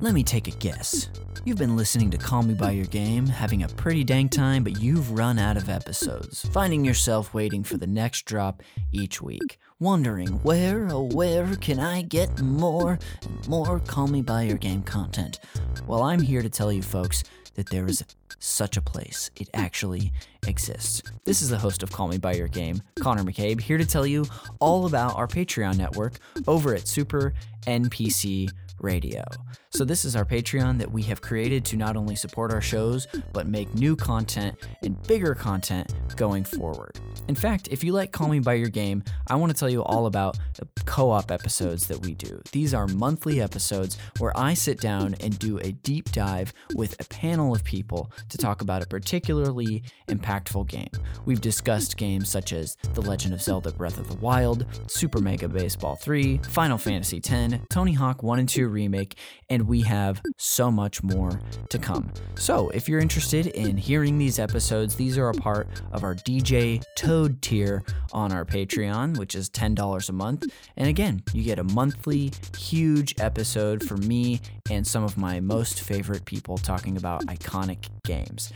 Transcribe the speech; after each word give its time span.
Let 0.00 0.12
me 0.14 0.22
take 0.22 0.48
a 0.48 0.52
guess. 0.52 1.08
You've 1.44 1.56
been 1.56 1.76
listening 1.76 2.10
to 2.10 2.18
Call 2.18 2.42
Me 2.42 2.52
By 2.52 2.72
Your 2.72 2.84
Game, 2.86 3.26
having 3.26 3.62
a 3.62 3.68
pretty 3.68 4.04
dang 4.04 4.28
time, 4.28 4.62
but 4.62 4.80
you've 4.80 5.12
run 5.12 5.38
out 5.38 5.56
of 5.56 5.70
episodes, 5.70 6.46
finding 6.52 6.84
yourself 6.84 7.32
waiting 7.32 7.62
for 7.62 7.78
the 7.78 7.86
next 7.86 8.26
drop 8.26 8.62
each 8.92 9.22
week, 9.22 9.58
wondering 9.78 10.28
where, 10.42 10.88
oh, 10.90 11.04
where 11.12 11.54
can 11.56 11.80
I 11.80 12.02
get 12.02 12.42
more 12.42 12.98
and 13.22 13.48
more 13.48 13.80
Call 13.80 14.08
Me 14.08 14.20
By 14.20 14.42
Your 14.42 14.58
Game 14.58 14.82
content? 14.82 15.40
Well, 15.86 16.02
I'm 16.02 16.20
here 16.20 16.42
to 16.42 16.50
tell 16.50 16.70
you 16.70 16.82
folks 16.82 17.22
that 17.54 17.70
there 17.70 17.86
is 17.86 18.04
such 18.38 18.76
a 18.76 18.82
place. 18.82 19.30
It 19.36 19.48
actually 19.54 20.12
exists. 20.46 21.02
This 21.24 21.40
is 21.40 21.48
the 21.48 21.58
host 21.58 21.82
of 21.82 21.90
Call 21.90 22.08
Me 22.08 22.18
By 22.18 22.34
Your 22.34 22.48
Game, 22.48 22.82
Connor 23.00 23.24
McCabe, 23.24 23.60
here 23.60 23.78
to 23.78 23.86
tell 23.86 24.06
you 24.06 24.26
all 24.58 24.86
about 24.86 25.16
our 25.16 25.26
Patreon 25.26 25.78
network 25.78 26.14
over 26.46 26.74
at 26.74 26.86
Super 26.86 27.32
NPC 27.66 28.50
Radio. 28.80 29.24
So, 29.72 29.84
this 29.84 30.04
is 30.04 30.16
our 30.16 30.24
Patreon 30.24 30.78
that 30.78 30.90
we 30.90 31.00
have 31.04 31.20
created 31.20 31.64
to 31.66 31.76
not 31.76 31.96
only 31.96 32.16
support 32.16 32.52
our 32.52 32.60
shows, 32.60 33.06
but 33.32 33.46
make 33.46 33.72
new 33.72 33.94
content 33.94 34.58
and 34.82 35.00
bigger 35.04 35.32
content 35.32 35.94
going 36.16 36.42
forward. 36.42 36.98
In 37.28 37.36
fact, 37.36 37.68
if 37.70 37.84
you 37.84 37.92
like 37.92 38.10
Call 38.10 38.26
Me 38.26 38.40
By 38.40 38.54
Your 38.54 38.68
Game, 38.68 39.04
I 39.28 39.36
want 39.36 39.52
to 39.52 39.56
tell 39.56 39.70
you 39.70 39.84
all 39.84 40.06
about 40.06 40.36
the 40.56 40.66
co 40.86 41.12
op 41.12 41.30
episodes 41.30 41.86
that 41.86 42.04
we 42.04 42.14
do. 42.14 42.42
These 42.50 42.74
are 42.74 42.88
monthly 42.88 43.40
episodes 43.40 43.96
where 44.18 44.36
I 44.36 44.54
sit 44.54 44.80
down 44.80 45.14
and 45.20 45.38
do 45.38 45.58
a 45.58 45.70
deep 45.70 46.10
dive 46.10 46.52
with 46.74 47.00
a 47.00 47.04
panel 47.04 47.54
of 47.54 47.62
people 47.62 48.10
to 48.28 48.38
talk 48.38 48.62
about 48.62 48.82
a 48.82 48.86
particularly 48.86 49.84
impactful 50.08 50.66
game. 50.66 50.90
We've 51.26 51.40
discussed 51.40 51.96
games 51.96 52.28
such 52.28 52.52
as 52.52 52.76
The 52.94 53.02
Legend 53.02 53.34
of 53.34 53.40
Zelda 53.40 53.70
Breath 53.70 53.98
of 53.98 54.08
the 54.08 54.16
Wild, 54.16 54.66
Super 54.88 55.20
Mega 55.20 55.48
Baseball 55.48 55.94
3, 55.94 56.38
Final 56.38 56.76
Fantasy 56.76 57.18
X, 57.24 57.54
Tony 57.70 57.92
Hawk 57.92 58.24
1 58.24 58.40
and 58.40 58.48
2 58.48 58.66
Remake, 58.66 59.16
and 59.48 59.59
we 59.62 59.82
have 59.82 60.20
so 60.36 60.70
much 60.70 61.02
more 61.02 61.40
to 61.68 61.78
come. 61.78 62.12
So, 62.36 62.70
if 62.70 62.88
you're 62.88 63.00
interested 63.00 63.48
in 63.48 63.76
hearing 63.76 64.18
these 64.18 64.38
episodes, 64.38 64.94
these 64.94 65.18
are 65.18 65.28
a 65.28 65.34
part 65.34 65.68
of 65.92 66.04
our 66.04 66.14
DJ 66.14 66.82
Toad 66.96 67.40
tier 67.42 67.82
on 68.12 68.32
our 68.32 68.44
Patreon, 68.44 69.18
which 69.18 69.34
is 69.34 69.50
$10 69.50 70.08
a 70.08 70.12
month. 70.12 70.46
And 70.76 70.88
again, 70.88 71.22
you 71.32 71.42
get 71.42 71.58
a 71.58 71.64
monthly 71.64 72.32
huge 72.56 73.14
episode 73.20 73.82
for 73.82 73.96
me 73.96 74.40
and 74.70 74.86
some 74.86 75.04
of 75.04 75.16
my 75.16 75.40
most 75.40 75.80
favorite 75.80 76.24
people 76.24 76.58
talking 76.58 76.96
about 76.96 77.26
iconic 77.26 77.88
games. 78.04 78.52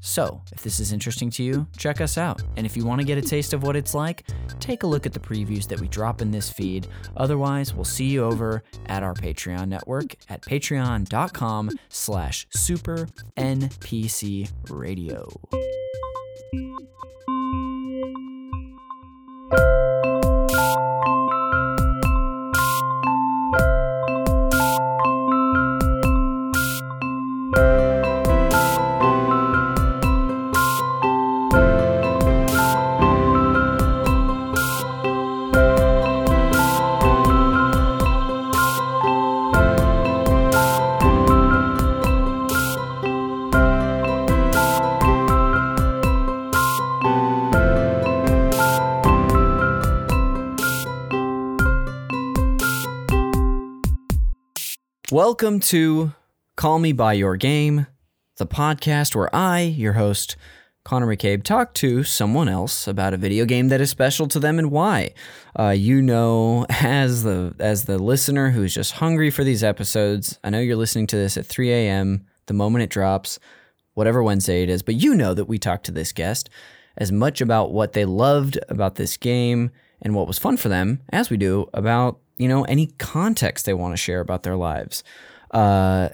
So, 0.00 0.42
if 0.52 0.62
this 0.62 0.80
is 0.80 0.92
interesting 0.92 1.30
to 1.30 1.42
you, 1.42 1.66
check 1.76 2.00
us 2.00 2.18
out. 2.18 2.42
And 2.56 2.66
if 2.66 2.76
you 2.76 2.84
want 2.84 3.00
to 3.00 3.06
get 3.06 3.18
a 3.18 3.22
taste 3.22 3.52
of 3.52 3.62
what 3.62 3.76
it's 3.76 3.94
like, 3.94 4.24
take 4.60 4.82
a 4.82 4.86
look 4.86 5.06
at 5.06 5.12
the 5.12 5.20
previews 5.20 5.66
that 5.68 5.80
we 5.80 5.88
drop 5.88 6.20
in 6.20 6.30
this 6.30 6.50
feed. 6.50 6.86
Otherwise, 7.16 7.74
we'll 7.74 7.84
see 7.84 8.06
you 8.06 8.24
over 8.24 8.62
at 8.86 9.02
our 9.02 9.14
Patreon 9.14 9.68
network 9.68 10.14
at 10.28 10.42
patreon.com 10.42 11.70
slash 11.88 12.46
super 12.50 13.08
NPC 13.36 14.50
radio. 14.68 15.28
Welcome 55.14 55.60
to 55.60 56.12
Call 56.56 56.80
Me 56.80 56.90
By 56.90 57.12
Your 57.12 57.36
Game, 57.36 57.86
the 58.38 58.48
podcast 58.48 59.14
where 59.14 59.32
I, 59.32 59.60
your 59.60 59.92
host, 59.92 60.34
Connor 60.84 61.06
McCabe, 61.06 61.44
talk 61.44 61.72
to 61.74 62.02
someone 62.02 62.48
else 62.48 62.88
about 62.88 63.14
a 63.14 63.16
video 63.16 63.44
game 63.44 63.68
that 63.68 63.80
is 63.80 63.90
special 63.90 64.26
to 64.26 64.40
them 64.40 64.58
and 64.58 64.72
why. 64.72 65.14
Uh, 65.56 65.68
you 65.68 66.02
know, 66.02 66.66
as 66.68 67.22
the 67.22 67.54
as 67.60 67.84
the 67.84 67.96
listener 67.96 68.50
who's 68.50 68.74
just 68.74 68.94
hungry 68.94 69.30
for 69.30 69.44
these 69.44 69.62
episodes, 69.62 70.40
I 70.42 70.50
know 70.50 70.58
you're 70.58 70.74
listening 70.74 71.06
to 71.06 71.16
this 71.16 71.36
at 71.36 71.46
3 71.46 71.70
a.m. 71.70 72.26
the 72.46 72.54
moment 72.54 72.82
it 72.82 72.90
drops, 72.90 73.38
whatever 73.92 74.20
Wednesday 74.20 74.64
it 74.64 74.68
is, 74.68 74.82
but 74.82 74.96
you 74.96 75.14
know 75.14 75.32
that 75.32 75.44
we 75.44 75.60
talked 75.60 75.86
to 75.86 75.92
this 75.92 76.10
guest 76.10 76.50
as 76.96 77.12
much 77.12 77.40
about 77.40 77.70
what 77.70 77.92
they 77.92 78.04
loved 78.04 78.58
about 78.68 78.96
this 78.96 79.16
game 79.16 79.70
and 80.02 80.16
what 80.16 80.26
was 80.26 80.40
fun 80.40 80.56
for 80.56 80.68
them 80.68 81.02
as 81.10 81.30
we 81.30 81.36
do 81.36 81.70
about 81.72 82.18
you 82.38 82.48
know 82.48 82.64
any 82.64 82.86
context 82.98 83.66
they 83.66 83.74
want 83.74 83.92
to 83.92 83.96
share 83.96 84.20
about 84.20 84.42
their 84.42 84.56
lives 84.56 85.04
uh, 85.50 86.08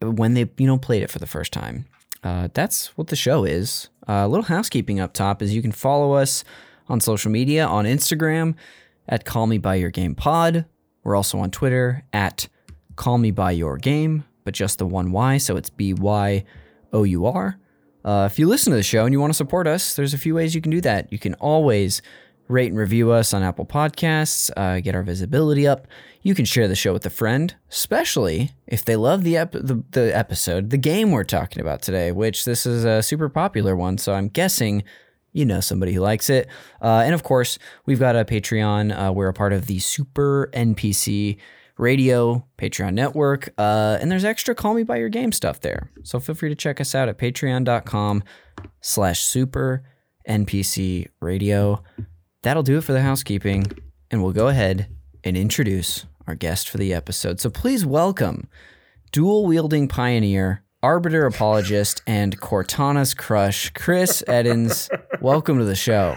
when 0.00 0.34
they 0.34 0.48
you 0.58 0.66
know 0.66 0.78
played 0.78 1.02
it 1.02 1.10
for 1.10 1.18
the 1.18 1.26
first 1.26 1.52
time. 1.52 1.86
Uh, 2.22 2.48
that's 2.54 2.96
what 2.96 3.08
the 3.08 3.16
show 3.16 3.44
is. 3.44 3.88
Uh, 4.08 4.22
a 4.24 4.28
little 4.28 4.44
housekeeping 4.44 4.98
up 4.98 5.12
top 5.12 5.42
is 5.42 5.54
you 5.54 5.62
can 5.62 5.72
follow 5.72 6.14
us 6.14 6.42
on 6.88 7.00
social 7.00 7.30
media 7.30 7.66
on 7.66 7.84
Instagram 7.84 8.54
at 9.08 9.24
Call 9.24 9.46
Me 9.46 9.58
By 9.58 9.74
Your 9.74 9.90
Game 9.90 10.14
Pod. 10.14 10.64
We're 11.02 11.16
also 11.16 11.38
on 11.38 11.50
Twitter 11.50 12.04
at 12.12 12.48
Call 12.96 13.18
Me 13.18 13.30
By 13.30 13.50
Your 13.50 13.76
Game, 13.76 14.24
but 14.44 14.54
just 14.54 14.78
the 14.78 14.86
one 14.86 15.12
Y, 15.12 15.36
so 15.38 15.56
it's 15.56 15.70
B 15.70 15.92
Y 15.92 16.44
O 16.92 17.02
U 17.02 17.26
R. 17.26 17.58
Uh, 18.04 18.28
if 18.30 18.38
you 18.38 18.46
listen 18.46 18.70
to 18.70 18.76
the 18.76 18.82
show 18.82 19.04
and 19.04 19.12
you 19.12 19.20
want 19.20 19.32
to 19.32 19.36
support 19.36 19.66
us, 19.66 19.96
there's 19.96 20.12
a 20.12 20.18
few 20.18 20.34
ways 20.34 20.54
you 20.54 20.60
can 20.60 20.70
do 20.70 20.80
that. 20.82 21.10
You 21.10 21.18
can 21.18 21.34
always 21.34 22.02
rate 22.48 22.70
and 22.70 22.78
review 22.78 23.10
us 23.10 23.32
on 23.32 23.42
Apple 23.42 23.66
Podcasts, 23.66 24.50
uh, 24.56 24.80
get 24.80 24.94
our 24.94 25.02
visibility 25.02 25.66
up. 25.66 25.86
You 26.22 26.34
can 26.34 26.44
share 26.44 26.68
the 26.68 26.76
show 26.76 26.92
with 26.92 27.06
a 27.06 27.10
friend, 27.10 27.54
especially 27.70 28.52
if 28.66 28.84
they 28.84 28.96
love 28.96 29.24
the, 29.24 29.36
ep- 29.36 29.52
the 29.52 29.82
the 29.90 30.16
episode, 30.16 30.70
the 30.70 30.78
game 30.78 31.10
we're 31.10 31.24
talking 31.24 31.60
about 31.60 31.82
today, 31.82 32.12
which 32.12 32.44
this 32.44 32.66
is 32.66 32.84
a 32.84 33.02
super 33.02 33.28
popular 33.28 33.74
one. 33.76 33.98
So 33.98 34.14
I'm 34.14 34.28
guessing 34.28 34.84
you 35.32 35.44
know 35.44 35.60
somebody 35.60 35.92
who 35.92 36.00
likes 36.00 36.30
it. 36.30 36.48
Uh, 36.80 37.02
and 37.04 37.14
of 37.14 37.22
course, 37.22 37.58
we've 37.86 38.00
got 38.00 38.16
a 38.16 38.24
Patreon. 38.24 39.08
Uh, 39.08 39.12
we're 39.12 39.28
a 39.28 39.34
part 39.34 39.52
of 39.52 39.66
the 39.66 39.78
Super 39.80 40.48
NPC 40.54 41.36
Radio 41.76 42.46
Patreon 42.56 42.94
network, 42.94 43.52
uh, 43.58 43.98
and 44.00 44.08
there's 44.10 44.24
extra 44.24 44.54
Call 44.54 44.74
Me 44.74 44.84
by 44.84 44.96
Your 44.96 45.08
Game 45.08 45.32
stuff 45.32 45.58
there. 45.60 45.90
So 46.04 46.20
feel 46.20 46.36
free 46.36 46.48
to 46.50 46.54
check 46.54 46.80
us 46.80 46.94
out 46.94 47.08
at 47.08 47.18
Patreon.com/slash 47.18 49.20
Super 49.20 49.82
NPC 50.28 51.08
Radio 51.20 51.82
that'll 52.44 52.62
do 52.62 52.78
it 52.78 52.84
for 52.84 52.92
the 52.92 53.00
housekeeping, 53.00 53.64
and 54.10 54.22
we'll 54.22 54.32
go 54.32 54.48
ahead 54.48 54.86
and 55.24 55.36
introduce 55.36 56.04
our 56.26 56.34
guest 56.34 56.68
for 56.68 56.78
the 56.78 56.92
episode. 56.94 57.40
So 57.40 57.50
please 57.50 57.84
welcome 57.84 58.48
dual 59.12 59.46
wielding 59.46 59.88
pioneer, 59.88 60.62
arbiter 60.82 61.26
apologist, 61.26 62.02
and 62.06 62.38
Cortana's 62.40 63.14
crush, 63.14 63.70
Chris 63.70 64.22
Edens. 64.28 64.90
welcome 65.20 65.58
to 65.58 65.64
the 65.64 65.74
show. 65.74 66.16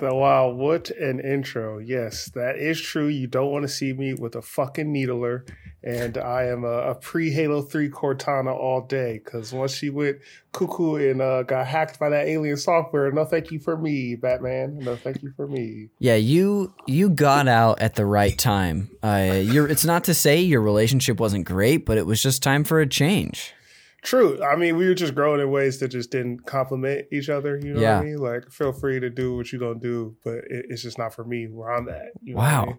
Wow, 0.00 0.50
what 0.50 0.90
an 0.90 1.20
intro. 1.20 1.78
Yes, 1.78 2.30
that 2.34 2.56
is 2.58 2.80
true. 2.80 3.06
You 3.06 3.26
don't 3.26 3.50
want 3.50 3.62
to 3.62 3.68
see 3.68 3.92
me 3.92 4.14
with 4.14 4.34
a 4.34 4.42
fucking 4.42 4.92
needler 4.92 5.46
and 5.88 6.18
I 6.18 6.44
am 6.44 6.64
a, 6.64 6.90
a 6.90 6.94
pre 6.94 7.30
Halo 7.30 7.62
Three 7.62 7.88
Cortana 7.88 8.54
all 8.54 8.82
day 8.82 9.22
because 9.24 9.54
once 9.54 9.74
she 9.74 9.88
went 9.88 10.18
cuckoo 10.52 10.96
and 10.96 11.22
uh, 11.22 11.44
got 11.44 11.66
hacked 11.66 11.98
by 11.98 12.10
that 12.10 12.28
alien 12.28 12.58
software, 12.58 13.10
no 13.10 13.24
thank 13.24 13.50
you 13.50 13.58
for 13.58 13.74
me, 13.74 14.14
Batman. 14.14 14.80
No 14.80 14.96
thank 14.96 15.22
you 15.22 15.32
for 15.34 15.46
me. 15.46 15.88
Yeah, 15.98 16.16
you 16.16 16.74
you 16.86 17.08
got 17.08 17.48
out 17.48 17.80
at 17.80 17.94
the 17.94 18.04
right 18.04 18.38
time. 18.38 18.90
Uh. 19.02 19.30
It's 19.32 19.86
not 19.86 20.04
to 20.04 20.14
say 20.14 20.40
your 20.42 20.60
relationship 20.60 21.18
wasn't 21.18 21.46
great, 21.46 21.86
but 21.86 21.96
it 21.96 22.04
was 22.04 22.22
just 22.22 22.42
time 22.42 22.64
for 22.64 22.80
a 22.80 22.86
change. 22.86 23.54
True. 24.02 24.40
I 24.42 24.54
mean, 24.54 24.76
we 24.76 24.86
were 24.86 24.94
just 24.94 25.14
growing 25.14 25.40
in 25.40 25.50
ways 25.50 25.80
that 25.80 25.88
just 25.88 26.10
didn't 26.10 26.46
complement 26.46 27.06
each 27.10 27.28
other. 27.28 27.58
You 27.58 27.74
know 27.74 27.80
yeah. 27.80 27.96
what 27.96 28.02
I 28.02 28.06
mean? 28.06 28.18
Like, 28.18 28.50
feel 28.50 28.72
free 28.72 29.00
to 29.00 29.10
do 29.10 29.36
what 29.36 29.52
you 29.52 29.58
don't 29.58 29.82
do, 29.82 30.16
but 30.24 30.36
it, 30.48 30.66
it's 30.68 30.82
just 30.82 30.98
not 30.98 31.14
for 31.14 31.24
me 31.24 31.46
where 31.46 31.72
I'm 31.72 31.88
at. 31.88 32.12
You 32.22 32.34
know 32.34 32.38
wow. 32.38 32.62
I 32.62 32.66
mean? 32.66 32.78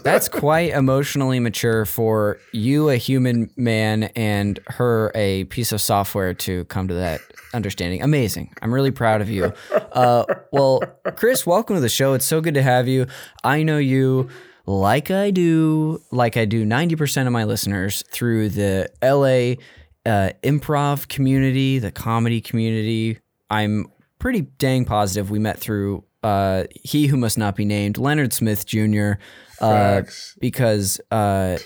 That's 0.02 0.28
quite 0.28 0.72
emotionally 0.72 1.38
mature 1.38 1.84
for 1.84 2.38
you, 2.52 2.88
a 2.88 2.96
human 2.96 3.50
man, 3.56 4.04
and 4.16 4.58
her, 4.66 5.12
a 5.14 5.44
piece 5.44 5.70
of 5.72 5.80
software, 5.80 6.32
to 6.34 6.64
come 6.66 6.88
to 6.88 6.94
that 6.94 7.20
understanding. 7.52 8.02
Amazing. 8.02 8.54
I'm 8.62 8.72
really 8.72 8.90
proud 8.90 9.20
of 9.20 9.30
you. 9.30 9.52
Uh, 9.94 10.24
well, 10.50 10.82
Chris, 11.14 11.46
welcome 11.46 11.76
to 11.76 11.80
the 11.80 11.88
show. 11.88 12.14
It's 12.14 12.24
so 12.24 12.40
good 12.40 12.54
to 12.54 12.62
have 12.62 12.88
you. 12.88 13.06
I 13.44 13.62
know 13.62 13.78
you 13.78 14.28
like 14.66 15.12
I 15.12 15.30
do, 15.30 16.02
like 16.10 16.36
I 16.36 16.46
do 16.46 16.66
90% 16.66 17.28
of 17.28 17.32
my 17.32 17.44
listeners 17.44 18.02
through 18.10 18.48
the 18.48 18.90
LA 19.00 19.62
uh, 20.06 20.30
improv 20.42 21.08
community, 21.08 21.78
the 21.78 21.90
comedy 21.90 22.40
community. 22.40 23.18
I'm 23.50 23.86
pretty 24.18 24.42
dang 24.42 24.84
positive 24.84 25.30
we 25.30 25.38
met 25.38 25.58
through 25.58 26.04
uh, 26.22 26.64
he 26.72 27.06
who 27.06 27.16
must 27.16 27.36
not 27.36 27.54
be 27.54 27.64
named, 27.64 27.98
Leonard 27.98 28.32
Smith 28.32 28.66
Jr. 28.66 29.12
Uh, 29.60 30.02
because 30.40 31.00
uh, 31.10 31.58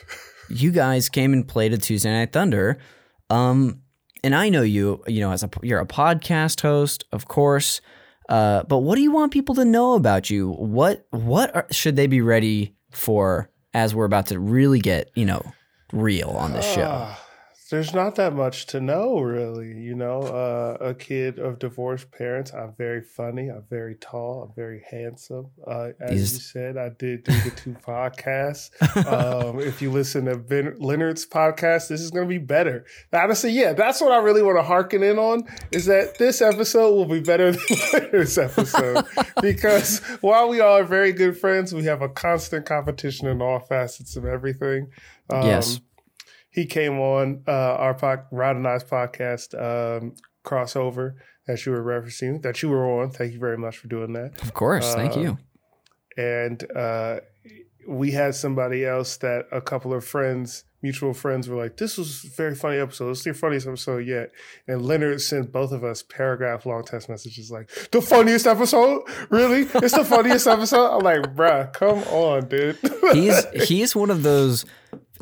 you 0.49 0.73
guys 0.73 1.09
came 1.09 1.33
and 1.33 1.47
played 1.47 1.73
at 1.73 1.83
Tuesday 1.83 2.11
Night 2.11 2.33
Thunder. 2.33 2.79
Um, 3.31 3.83
and 4.25 4.35
I 4.35 4.49
know 4.49 4.63
you, 4.63 5.03
you 5.07 5.21
know, 5.21 5.31
as 5.31 5.45
a 5.45 5.51
you're 5.63 5.81
a 5.81 5.87
podcast 5.87 6.61
host, 6.61 7.05
of 7.13 7.29
course. 7.29 7.81
Uh, 8.29 8.63
but 8.65 8.79
what 8.79 8.97
do 8.97 9.03
you 9.03 9.13
want 9.13 9.33
people 9.33 9.55
to 9.55 9.65
know 9.65 9.95
about 9.95 10.29
you? 10.29 10.51
What 10.51 11.07
what 11.11 11.55
are, 11.55 11.67
should 11.71 11.97
they 11.97 12.07
be 12.07 12.21
ready 12.21 12.75
for 12.91 13.51
as 13.75 13.95
we're 13.95 14.05
about 14.05 14.27
to 14.27 14.39
really 14.39 14.81
get, 14.81 15.11
you 15.15 15.25
know, 15.25 15.43
real 15.93 16.31
on 16.31 16.53
this 16.53 16.67
show? 16.75 17.09
There's 17.71 17.93
not 17.93 18.15
that 18.15 18.33
much 18.35 18.65
to 18.69 18.81
know, 18.81 19.21
really. 19.21 19.69
You 19.79 19.95
know, 19.95 20.23
uh, 20.23 20.79
a 20.81 20.95
kid 20.95 21.39
of 21.39 21.59
divorced 21.59 22.11
parents. 22.11 22.53
I'm 22.55 22.75
very 22.79 23.03
funny. 23.03 23.49
I'm 23.51 23.65
very 23.69 23.95
tall. 23.97 24.43
I'm 24.49 24.55
very 24.57 24.83
handsome. 24.91 25.49
Uh, 25.67 25.91
as 26.01 26.11
These- 26.11 26.33
you 26.33 26.39
said, 26.41 26.77
I 26.79 26.89
did 26.89 27.25
do 27.25 27.33
the 27.33 27.51
two 27.51 27.73
podcasts. 27.87 28.71
Um, 29.09 29.61
if 29.61 29.81
you 29.83 29.91
listen 29.91 30.25
to 30.27 30.37
ben- 30.37 30.77
Leonard's 30.79 31.27
podcast, 31.27 31.89
this 31.89 32.01
is 32.01 32.11
going 32.11 32.27
to 32.27 32.29
be 32.29 32.39
better. 32.39 32.85
Honestly, 33.13 33.51
yeah, 33.51 33.73
that's 33.73 34.01
what 34.01 34.13
I 34.13 34.19
really 34.19 34.43
want 34.43 34.59
to 34.59 34.63
harken 34.63 35.03
in 35.03 35.19
on. 35.19 35.45
Is 35.71 35.87
that 35.87 36.19
this 36.19 36.41
episode 36.43 36.95
will 36.95 37.07
be 37.07 37.21
better 37.21 37.53
than 37.53 37.61
Leonard's 37.93 38.37
episode 38.39 39.05
because 39.41 40.01
while 40.21 40.49
we 40.49 40.61
all 40.61 40.79
are 40.79 40.85
very 40.85 41.13
good 41.13 41.37
friends, 41.39 41.75
we 41.75 41.85
have 41.85 42.03
a 42.03 42.09
constant 42.09 42.67
competition 42.67 43.29
in 43.29 43.41
all 43.43 43.61
facets 43.61 44.17
of 44.17 44.25
everything. 44.25 44.89
Um, 45.31 45.43
Yes. 45.47 45.81
He 46.51 46.67
came 46.67 46.99
on 46.99 47.43
uh, 47.47 47.51
our 47.53 47.95
pod, 47.95 48.21
Rod 48.31 48.57
and 48.57 48.67
I's 48.67 48.85
podcast 48.85 49.55
um, 49.55 50.15
crossover 50.45 51.15
that 51.47 51.65
you 51.65 51.73
were 51.73 51.83
referencing, 51.83 52.43
that 52.43 52.63
you 52.63 52.69
were 52.69 52.87
on. 53.01 53.11
Thank 53.11 53.33
you 53.33 53.39
very 53.39 53.59
much 53.59 53.79
for 53.79 53.89
doing 53.89 54.13
that. 54.15 54.41
Of 54.43 54.55
course, 54.55 54.95
thank 54.95 55.17
Uh, 55.17 55.21
you. 55.21 55.39
And 56.17 56.65
uh, 56.77 57.21
we 57.87 58.11
had 58.11 58.35
somebody 58.35 58.85
else 58.85 59.17
that 59.19 59.47
a 59.53 59.61
couple 59.61 59.95
of 59.95 60.05
friends, 60.05 60.65
mutual 60.83 61.15
friends, 61.15 61.49
were 61.49 61.57
like, 61.57 61.77
"This 61.77 61.97
was 61.97 62.25
a 62.25 62.29
very 62.37 62.55
funny 62.55 62.79
episode. 62.79 63.11
It's 63.11 63.23
the 63.25 63.33
funniest 63.33 63.67
episode 63.69 64.07
yet." 64.07 64.31
And 64.67 64.83
Leonard 64.85 65.21
sent 65.21 65.53
both 65.53 65.71
of 65.73 65.85
us 65.85 66.03
paragraph 66.03 66.67
long 66.67 66.85
text 66.85 67.09
messages 67.09 67.51
like, 67.51 67.71
"The 67.93 68.03
funniest 68.03 68.47
episode? 68.47 69.03
Really? 69.31 69.63
It's 69.77 69.95
the 69.95 70.05
funniest 70.05 70.47
episode?" 70.49 70.97
I'm 70.97 71.03
like, 71.05 71.35
"Bruh, 71.37 71.73
come 71.73 71.99
on, 72.05 72.49
dude." 72.49 72.79
He's 73.13 73.45
he's 73.69 73.95
one 73.95 74.11
of 74.11 74.23
those 74.25 74.65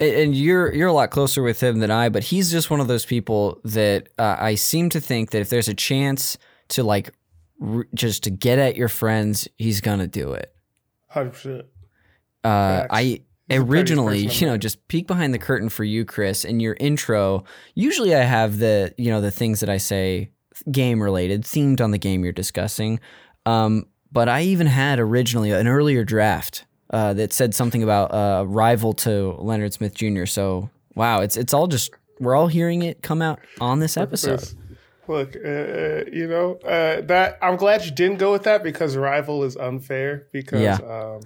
and 0.00 0.34
you're 0.34 0.72
you're 0.74 0.88
a 0.88 0.92
lot 0.92 1.10
closer 1.10 1.42
with 1.42 1.62
him 1.62 1.78
than 1.80 1.90
I, 1.90 2.08
but 2.08 2.24
he's 2.24 2.50
just 2.50 2.70
one 2.70 2.80
of 2.80 2.88
those 2.88 3.04
people 3.04 3.60
that 3.64 4.08
uh, 4.18 4.36
I 4.38 4.54
seem 4.54 4.88
to 4.90 5.00
think 5.00 5.30
that 5.30 5.40
if 5.40 5.50
there's 5.50 5.68
a 5.68 5.74
chance 5.74 6.36
to 6.68 6.82
like 6.82 7.12
r- 7.60 7.86
just 7.94 8.24
to 8.24 8.30
get 8.30 8.58
at 8.58 8.76
your 8.76 8.88
friends, 8.88 9.48
he's 9.56 9.80
gonna 9.80 10.06
do 10.06 10.32
it. 10.32 10.54
hundred 11.08 11.30
percent. 11.30 11.66
Uh. 12.44 12.86
I 12.90 13.20
He's 13.48 13.60
originally, 13.60 14.26
you 14.26 14.46
know, 14.46 14.56
just 14.56 14.88
peek 14.88 15.06
behind 15.06 15.32
the 15.32 15.38
curtain 15.38 15.68
for 15.68 15.84
you, 15.84 16.04
Chris, 16.04 16.44
in 16.44 16.58
your 16.58 16.76
intro. 16.80 17.44
Usually, 17.74 18.14
I 18.14 18.22
have 18.22 18.58
the 18.58 18.92
you 18.98 19.10
know 19.10 19.20
the 19.20 19.30
things 19.30 19.60
that 19.60 19.68
I 19.68 19.76
say 19.76 20.30
game 20.70 21.02
related, 21.02 21.42
themed 21.42 21.80
on 21.80 21.90
the 21.90 21.98
game 21.98 22.24
you're 22.24 22.32
discussing. 22.32 22.98
Um, 23.44 23.86
but 24.10 24.28
I 24.28 24.42
even 24.42 24.66
had 24.66 24.98
originally 24.98 25.50
an 25.52 25.68
earlier 25.68 26.04
draft 26.04 26.64
uh, 26.90 27.14
that 27.14 27.32
said 27.32 27.54
something 27.54 27.82
about 27.82 28.12
uh, 28.14 28.44
rival 28.46 28.92
to 28.94 29.32
Leonard 29.38 29.72
Smith 29.72 29.94
Jr. 29.94 30.26
So 30.26 30.70
wow, 30.94 31.20
it's 31.20 31.36
it's 31.36 31.52
all 31.54 31.66
just 31.66 31.92
we're 32.20 32.34
all 32.34 32.46
hearing 32.48 32.82
it 32.82 33.02
come 33.02 33.20
out 33.22 33.40
on 33.60 33.80
this 33.80 33.96
episode. 33.96 34.42
Look, 35.08 35.36
uh, 35.36 35.48
uh, 35.48 36.04
you 36.12 36.26
know 36.26 36.56
uh, 36.64 37.00
that 37.02 37.38
I'm 37.40 37.56
glad 37.56 37.84
you 37.84 37.92
didn't 37.92 38.16
go 38.18 38.32
with 38.32 38.42
that 38.44 38.64
because 38.64 38.96
rival 38.96 39.44
is 39.44 39.56
unfair 39.56 40.26
because 40.32 40.62
Yeah. 40.62 40.78
um, 40.82 41.20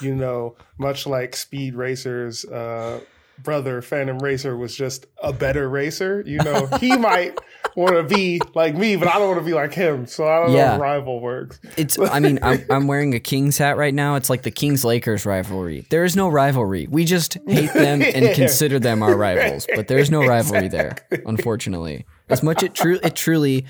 you 0.00 0.14
know 0.16 0.56
much 0.78 1.06
like 1.06 1.36
Speed 1.36 1.74
Racer's 1.76 2.44
uh, 2.44 3.00
brother 3.42 3.82
Phantom 3.82 4.18
Racer 4.18 4.56
was 4.56 4.74
just 4.76 5.06
a 5.22 5.32
better 5.32 5.68
racer. 5.68 6.22
You 6.26 6.38
know 6.38 6.66
he 6.80 6.96
might 6.96 7.38
want 7.76 7.94
to 7.96 8.02
be 8.02 8.40
like 8.54 8.74
me, 8.74 8.96
but 8.96 9.08
I 9.08 9.12
don't 9.18 9.28
want 9.28 9.40
to 9.40 9.44
be 9.44 9.52
like 9.54 9.72
him. 9.72 10.06
So 10.06 10.26
I 10.26 10.40
don't 10.40 10.50
know 10.52 10.56
Yeah. 10.56 10.74
if 10.74 10.80
rival 10.80 11.20
works. 11.20 11.60
It's. 11.76 11.98
I 11.98 12.18
mean, 12.20 12.38
I'm, 12.42 12.64
I'm 12.70 12.86
wearing 12.86 13.14
a 13.14 13.20
Kings 13.20 13.58
hat 13.58 13.76
right 13.76 13.94
now. 13.94 14.16
It's 14.16 14.28
like 14.30 14.42
the 14.42 14.50
Kings 14.50 14.84
Lakers 14.84 15.24
rivalry. 15.26 15.86
There 15.90 16.04
is 16.04 16.16
no 16.16 16.28
rivalry. 16.28 16.86
We 16.90 17.04
just 17.04 17.34
hate 17.46 17.72
them 17.72 18.02
and 18.14 18.24
Yeah. 18.24 18.34
consider 18.34 18.78
them 18.78 19.02
our 19.02 19.16
rivals. 19.16 19.66
But 19.74 19.88
there's 19.88 20.10
no 20.10 20.26
rivalry 20.26 20.68
there, 20.68 20.96
unfortunately. 21.26 22.06
As 22.28 22.42
much 22.42 22.62
it 22.62 22.74
true 22.74 22.98
it 23.02 23.14
truly 23.14 23.66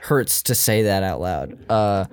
hurts 0.00 0.42
to 0.44 0.54
say 0.54 0.82
that 0.82 1.02
out 1.02 1.20
loud. 1.20 1.58
Uh, 1.70 2.06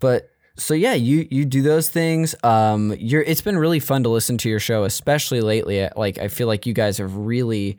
but 0.00 0.29
so 0.60 0.74
yeah, 0.74 0.94
you 0.94 1.26
you 1.30 1.44
do 1.44 1.62
those 1.62 1.88
things. 1.88 2.34
Um, 2.44 2.94
you're. 2.98 3.22
It's 3.22 3.40
been 3.40 3.58
really 3.58 3.80
fun 3.80 4.02
to 4.04 4.08
listen 4.08 4.38
to 4.38 4.48
your 4.48 4.60
show, 4.60 4.84
especially 4.84 5.40
lately. 5.40 5.88
Like 5.96 6.18
I 6.18 6.28
feel 6.28 6.46
like 6.46 6.66
you 6.66 6.72
guys 6.72 6.98
have 6.98 7.14
really 7.16 7.78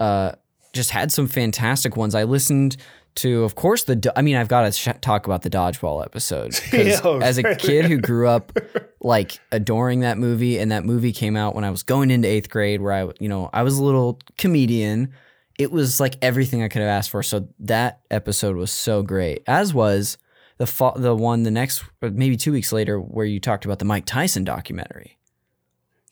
uh, 0.00 0.32
just 0.72 0.90
had 0.90 1.12
some 1.12 1.26
fantastic 1.28 1.96
ones. 1.96 2.14
I 2.14 2.24
listened 2.24 2.76
to, 3.16 3.44
of 3.44 3.54
course, 3.54 3.84
the. 3.84 3.96
do- 3.96 4.10
I 4.14 4.22
mean, 4.22 4.36
I've 4.36 4.48
got 4.48 4.62
to 4.62 4.72
sh- 4.72 4.88
talk 5.00 5.26
about 5.26 5.42
the 5.42 5.50
dodgeball 5.50 6.04
episode 6.04 6.52
'cause 6.70 7.02
Yo, 7.02 7.18
as 7.20 7.38
a 7.38 7.54
kid 7.54 7.86
who 7.86 7.98
grew 7.98 8.28
up 8.28 8.52
like 9.00 9.38
adoring 9.52 10.00
that 10.00 10.18
movie, 10.18 10.58
and 10.58 10.70
that 10.72 10.84
movie 10.84 11.12
came 11.12 11.36
out 11.36 11.54
when 11.54 11.64
I 11.64 11.70
was 11.70 11.82
going 11.82 12.10
into 12.10 12.28
eighth 12.28 12.50
grade, 12.50 12.80
where 12.82 12.92
I, 12.92 13.08
you 13.20 13.28
know, 13.28 13.48
I 13.52 13.62
was 13.62 13.78
a 13.78 13.84
little 13.84 14.18
comedian. 14.36 15.12
It 15.58 15.72
was 15.72 15.98
like 16.00 16.16
everything 16.20 16.62
I 16.62 16.68
could 16.68 16.82
have 16.82 16.90
asked 16.90 17.08
for. 17.08 17.22
So 17.22 17.48
that 17.60 18.00
episode 18.10 18.56
was 18.56 18.70
so 18.70 19.02
great, 19.02 19.42
as 19.46 19.72
was 19.72 20.18
the 20.58 20.66
fo- 20.66 20.96
the 20.96 21.14
one 21.14 21.42
the 21.42 21.50
next 21.50 21.84
maybe 22.00 22.36
two 22.36 22.52
weeks 22.52 22.72
later 22.72 22.98
where 22.98 23.26
you 23.26 23.40
talked 23.40 23.64
about 23.64 23.78
the 23.78 23.84
Mike 23.84 24.06
Tyson 24.06 24.44
documentary. 24.44 25.18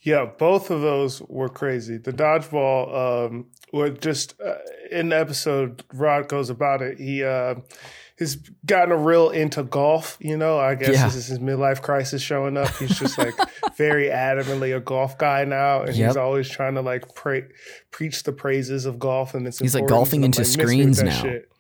Yeah, 0.03 0.27
both 0.27 0.71
of 0.71 0.83
those 0.83 1.23
were 1.23 1.49
crazy. 1.49 1.97
The 1.97 2.13
dodgeball, 2.13 3.27
um, 3.31 3.47
were 3.73 3.89
just 3.89 4.39
uh, 4.39 4.57
in 4.91 5.09
the 5.09 5.19
episode. 5.19 5.83
Rod 5.95 6.29
goes 6.29 6.51
about 6.51 6.83
it. 6.83 6.99
He 6.99 7.25
uh, 7.25 7.55
has 8.19 8.37
gotten 8.67 8.93
a 8.93 8.99
real 8.99 9.31
into 9.31 9.63
golf. 9.63 10.19
You 10.21 10.37
know, 10.37 10.59
I 10.59 10.75
guess 10.75 10.91
Yeah. 10.91 11.07
this 11.07 11.15
is 11.15 11.27
his 11.29 11.39
midlife 11.39 11.81
crisis 11.81 12.21
showing 12.21 12.59
up. 12.59 12.69
He's 12.77 12.99
just 12.99 13.17
like 13.17 13.33
very 13.79 14.09
adamantly 14.09 14.77
a 14.77 14.81
golf 14.81 15.17
guy 15.17 15.45
now, 15.47 15.85
and 15.85 15.97
Yep. 15.97 16.09
he's 16.11 16.17
always 16.19 16.51
trying 16.51 16.75
to 16.75 16.83
like 16.83 17.15
pray, 17.15 17.45
preach 17.91 18.25
the 18.25 18.33
praises 18.33 18.85
of 18.85 18.99
golf 18.99 19.33
and 19.33 19.47
its. 19.47 19.59
He's, 19.59 19.75
like, 19.75 19.87
golfing 19.87 20.23
into 20.23 20.41
like, 20.43 20.49
miss 20.49 20.57
me 20.59 20.65
with 20.65 20.97
screens 20.97 21.03
now. 21.03 21.23
shit. 21.23 21.51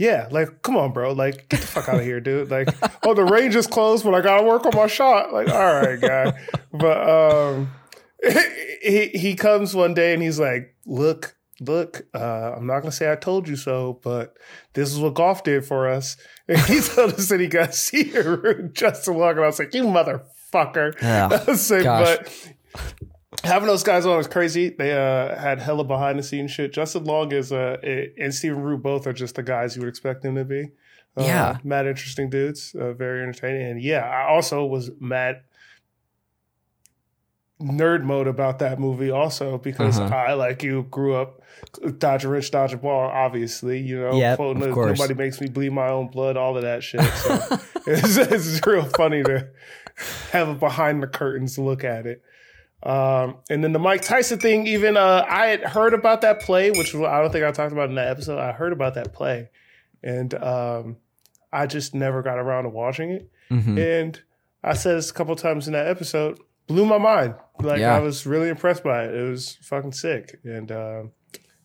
Yeah, 0.00 0.28
like 0.30 0.62
come 0.62 0.78
on, 0.78 0.94
bro. 0.94 1.12
Like 1.12 1.50
get 1.50 1.60
the 1.60 1.66
fuck 1.66 1.90
out 1.90 1.96
of 1.96 2.04
here, 2.06 2.20
dude. 2.20 2.50
Like, 2.50 2.70
oh, 3.04 3.12
the 3.12 3.22
range 3.22 3.54
is 3.54 3.66
closed, 3.66 4.02
but 4.02 4.14
I 4.14 4.22
gotta 4.22 4.42
work 4.44 4.64
on 4.64 4.72
my 4.74 4.86
shot. 4.86 5.30
Like, 5.30 5.50
all 5.50 5.74
right, 5.74 6.00
guy. 6.00 6.40
But 6.72 7.06
um, 7.06 7.70
he 8.82 9.08
he 9.08 9.34
comes 9.34 9.74
one 9.74 9.92
day 9.92 10.14
and 10.14 10.22
he's 10.22 10.40
like, 10.40 10.74
look, 10.86 11.36
look. 11.60 12.06
Uh, 12.14 12.54
I'm 12.56 12.66
not 12.66 12.80
gonna 12.80 12.92
say 12.92 13.12
I 13.12 13.16
told 13.16 13.46
you 13.46 13.56
so, 13.56 14.00
but 14.02 14.38
this 14.72 14.90
is 14.90 14.98
what 14.98 15.12
golf 15.12 15.44
did 15.44 15.66
for 15.66 15.86
us. 15.86 16.16
And 16.48 16.58
he 16.60 16.80
told 16.80 17.12
us 17.12 17.28
that 17.28 17.38
he 17.38 17.46
got 17.46 17.74
see 17.74 18.10
Justin 18.72 19.16
Walker. 19.16 19.44
I 19.44 19.48
was 19.48 19.58
like, 19.58 19.74
you 19.74 19.82
motherfucker. 19.82 20.94
Oh, 21.02 21.06
I 21.06 21.44
was 21.46 21.70
like, 21.70 21.82
gosh. 21.82 22.16
but 22.16 23.02
having 23.44 23.68
those 23.68 23.82
guys 23.82 24.06
on 24.06 24.16
was 24.16 24.26
crazy. 24.26 24.70
They 24.70 24.92
uh, 24.92 25.38
had 25.38 25.60
hella 25.60 25.84
behind 25.84 26.18
the 26.18 26.22
scenes 26.22 26.50
shit. 26.50 26.72
Justin 26.72 27.04
Long 27.04 27.32
is 27.32 27.52
uh, 27.52 27.76
and 28.18 28.34
Stephen 28.34 28.60
Root 28.62 28.82
both 28.82 29.06
are 29.06 29.12
just 29.12 29.34
the 29.36 29.42
guys 29.42 29.76
you 29.76 29.82
would 29.82 29.88
expect 29.88 30.22
them 30.22 30.34
to 30.36 30.44
be. 30.44 30.70
Uh, 31.16 31.22
Yeah. 31.24 31.58
mad 31.64 31.86
interesting 31.86 32.30
dudes, 32.30 32.74
uh, 32.74 32.92
very 32.92 33.22
entertaining. 33.22 33.62
And 33.70 33.82
yeah, 33.82 34.00
I 34.08 34.28
also 34.32 34.64
was 34.64 34.90
mad 35.00 35.42
nerd 37.60 38.02
mode 38.04 38.26
about 38.26 38.58
that 38.60 38.78
movie 38.80 39.10
also 39.10 39.58
because 39.58 39.98
Uh-huh. 40.00 40.14
I 40.14 40.32
like 40.32 40.62
you 40.62 40.84
grew 40.90 41.14
up 41.14 41.42
Dodger 41.98 42.30
Rich, 42.30 42.52
Dodger 42.52 42.78
Ball, 42.78 43.10
obviously, 43.10 43.78
you 43.80 44.00
know, 44.00 44.16
Yep, 44.16 44.36
quoting 44.36 44.62
of 44.62 44.68
the, 44.68 44.74
course. 44.74 44.98
nobody 44.98 45.14
makes 45.14 45.40
me 45.42 45.48
bleed 45.48 45.72
my 45.72 45.88
own 45.88 46.08
blood, 46.08 46.36
all 46.38 46.56
of 46.56 46.62
that 46.62 46.82
shit. 46.82 47.02
So 47.02 47.58
it's, 47.86 48.16
it's 48.16 48.66
real 48.66 48.84
funny 48.84 49.22
to 49.24 49.48
have 50.32 50.48
a 50.48 50.54
behind 50.54 51.02
the 51.02 51.06
curtains 51.06 51.58
look 51.58 51.84
at 51.84 52.06
it. 52.06 52.22
Um, 52.82 53.36
and 53.50 53.62
then 53.62 53.72
the 53.72 53.78
Mike 53.78 54.02
Tyson 54.02 54.38
thing, 54.38 54.66
even 54.66 54.96
uh, 54.96 55.24
I 55.28 55.46
had 55.46 55.62
heard 55.62 55.92
about 55.94 56.22
that 56.22 56.40
play, 56.40 56.70
which 56.70 56.94
I 56.94 57.20
don't 57.20 57.30
think 57.30 57.44
I 57.44 57.52
talked 57.52 57.72
about 57.72 57.88
in 57.90 57.96
that 57.96 58.08
episode. 58.08 58.38
I 58.38 58.52
heard 58.52 58.72
about 58.72 58.94
that 58.94 59.12
play, 59.12 59.50
and 60.02 60.32
um, 60.34 60.96
I 61.52 61.66
just 61.66 61.94
never 61.94 62.22
got 62.22 62.38
around 62.38 62.64
to 62.64 62.70
watching 62.70 63.10
it. 63.10 63.30
Mhm. 63.50 63.78
And 63.78 64.22
I 64.62 64.74
said 64.74 64.96
this 64.96 65.10
a 65.10 65.14
couple 65.14 65.34
times 65.36 65.66
in 65.66 65.72
that 65.74 65.88
episode, 65.88 66.38
blew 66.68 66.86
my 66.86 66.98
mind. 66.98 67.34
Like 67.60 67.80
Yeah. 67.80 67.96
I 67.96 68.00
was 68.00 68.26
really 68.26 68.48
impressed 68.48 68.82
by 68.84 69.04
it. 69.04 69.14
It 69.14 69.28
was 69.28 69.58
fucking 69.62 69.92
sick. 69.92 70.38
And 70.44 70.70
um, 70.72 71.12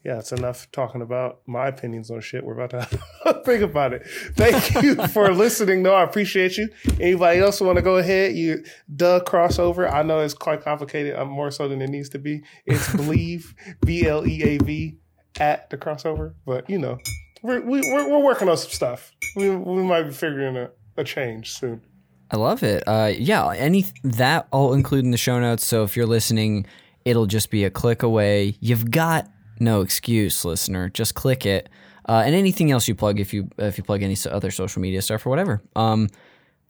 yeah, 0.05 0.19
it's 0.19 0.31
enough 0.31 0.71
talking 0.71 1.01
about 1.01 1.39
my 1.47 1.67
opinions 1.67 2.11
on 2.11 2.21
shit. 2.21 2.45
We're 2.45 2.53
about 2.59 2.69
to 2.69 3.41
think 3.43 3.63
about 3.63 3.91
it. 3.91 4.05
Thank 4.35 4.83
you 4.83 4.95
for 5.07 5.33
listening. 5.33 5.81
though. 5.81 5.95
I 5.95 6.03
appreciate 6.03 6.57
you. 6.57 6.69
Anybody 6.99 7.39
else 7.39 7.59
want 7.59 7.77
to 7.77 7.81
go 7.81 7.97
ahead? 7.97 8.35
You 8.35 8.63
the 8.87 9.21
crossover. 9.21 9.91
I 9.91 10.03
know 10.03 10.19
it's 10.19 10.35
quite 10.35 10.61
complicated. 10.61 11.15
I'm 11.15 11.29
more 11.29 11.49
so 11.49 11.67
than 11.67 11.81
it 11.81 11.89
needs 11.89 12.09
to 12.09 12.19
be. 12.19 12.43
It's 12.67 12.87
Bleav 12.89 13.45
B 13.85 14.07
L 14.07 14.27
E 14.27 14.43
A 14.43 14.57
V 14.59 14.95
at 15.39 15.71
the 15.71 15.77
crossover. 15.77 16.35
But 16.45 16.69
you 16.69 16.77
know, 16.77 16.99
we're 17.41 17.61
we, 17.61 17.81
we're, 17.81 18.07
we're 18.07 18.23
working 18.23 18.47
on 18.47 18.57
some 18.57 18.69
stuff. 18.69 19.11
We 19.35 19.49
we 19.49 19.81
might 19.81 20.03
be 20.03 20.11
figuring 20.11 20.55
a, 20.55 20.69
a 20.97 21.03
change 21.03 21.53
soon. 21.53 21.81
I 22.29 22.37
love 22.37 22.61
it. 22.61 22.83
Uh, 22.85 23.11
yeah, 23.17 23.49
any 23.53 23.85
that 24.03 24.47
I'll 24.53 24.73
include 24.73 25.03
in 25.03 25.09
the 25.09 25.17
show 25.17 25.39
notes. 25.39 25.65
So 25.65 25.83
if 25.83 25.97
you're 25.97 26.05
listening 26.05 26.67
It'll 27.05 27.27
just 27.27 27.51
be 27.51 27.63
a 27.63 27.69
click 27.69 28.01
away. 28.01 28.57
You've 28.59 28.89
got 28.89 29.29
no 29.59 29.81
excuse, 29.81 30.45
listener. 30.45 30.89
Just 30.89 31.15
click 31.15 31.45
it. 31.45 31.69
Uh, 32.07 32.23
and 32.25 32.35
anything 32.35 32.71
else 32.71 32.87
you 32.87 32.95
plug, 32.95 33.19
if 33.19 33.33
you 33.33 33.49
if 33.57 33.77
you 33.77 33.83
plug 33.83 34.03
any 34.03 34.15
other 34.29 34.51
social 34.51 34.81
media 34.81 35.01
stuff 35.01 35.25
or 35.25 35.29
whatever. 35.29 35.61
Um, 35.75 36.09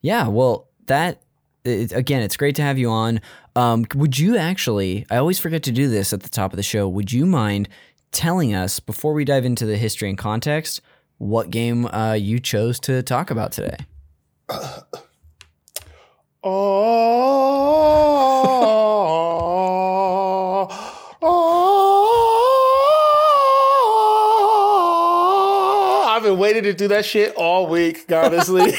yeah. 0.01 0.27
Well, 0.27 0.69
that 0.85 1.21
it, 1.65 1.91
again, 1.91 2.21
it's 2.21 2.37
great 2.37 2.55
to 2.55 2.61
have 2.61 2.77
you 2.77 2.89
on. 2.89 3.19
Um, 3.55 3.85
would 3.95 4.17
you 4.17 4.37
actually? 4.37 5.05
I 5.09 5.17
always 5.17 5.39
forget 5.39 5.63
to 5.63 5.71
do 5.71 5.89
this 5.89 6.13
at 6.13 6.21
the 6.21 6.29
top 6.29 6.53
of 6.53 6.57
the 6.57 6.63
show. 6.63 6.87
Would 6.87 7.11
you 7.11 7.25
mind 7.25 7.67
telling 8.11 8.55
us 8.55 8.79
before 8.79 9.13
we 9.13 9.25
dive 9.25 9.45
into 9.45 9.65
the 9.65 9.77
history 9.77 10.09
and 10.09 10.17
context 10.17 10.81
what 11.17 11.49
game 11.49 11.85
uh, 11.87 12.13
you 12.13 12.39
chose 12.39 12.79
to 12.81 13.01
talk 13.03 13.31
about 13.31 13.51
today? 13.51 13.77
Oh, 14.49 14.83
oh, 21.21 22.07
I've 26.07 26.23
been 26.35 26.41
waiting 26.41 26.63
to 26.63 26.73
do 26.73 26.87
that 26.89 27.05
shit 27.05 27.33
all 27.35 27.67
week, 27.67 28.05
honestly. 28.11 28.61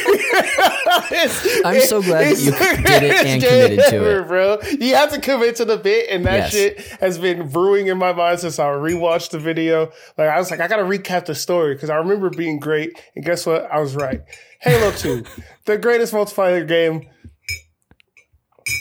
I'm 1.64 1.80
so 1.80 2.02
glad 2.02 2.34
that 2.36 2.38
you 2.40 2.50
did 2.84 3.02
it 3.02 3.26
and 3.26 3.42
committed 3.42 3.78
to 3.90 4.18
it. 4.20 4.26
bro. 4.28 4.58
You 4.78 4.94
have 4.94 5.12
to 5.12 5.20
commit 5.20 5.56
to 5.56 5.64
the 5.64 5.76
bit, 5.76 6.10
and 6.10 6.25
that 6.26 6.36
Yes. 6.36 6.50
shit 6.52 6.80
has 7.00 7.18
been 7.18 7.48
brewing 7.48 7.86
in 7.88 7.98
my 7.98 8.12
mind 8.12 8.40
since 8.40 8.58
I 8.58 8.66
rewatched 8.66 9.30
the 9.30 9.38
video. 9.38 9.90
Like 10.18 10.28
I 10.28 10.38
was 10.38 10.50
like, 10.50 10.60
I 10.60 10.68
gotta 10.68 10.82
recap 10.84 11.26
the 11.26 11.34
story 11.34 11.75
because 11.75 11.90
I 11.90 11.96
remember 11.96 12.30
being 12.30 12.58
great, 12.58 13.00
and 13.14 13.25
guess 13.25 13.46
what? 13.46 13.70
I 13.70 13.80
was 13.80 13.94
right. 13.96 14.20
Halo 14.60 14.90
Two, 14.92 15.25
the 15.64 15.78
greatest 15.78 16.12
multiplayer 16.12 16.66
game 16.66 17.08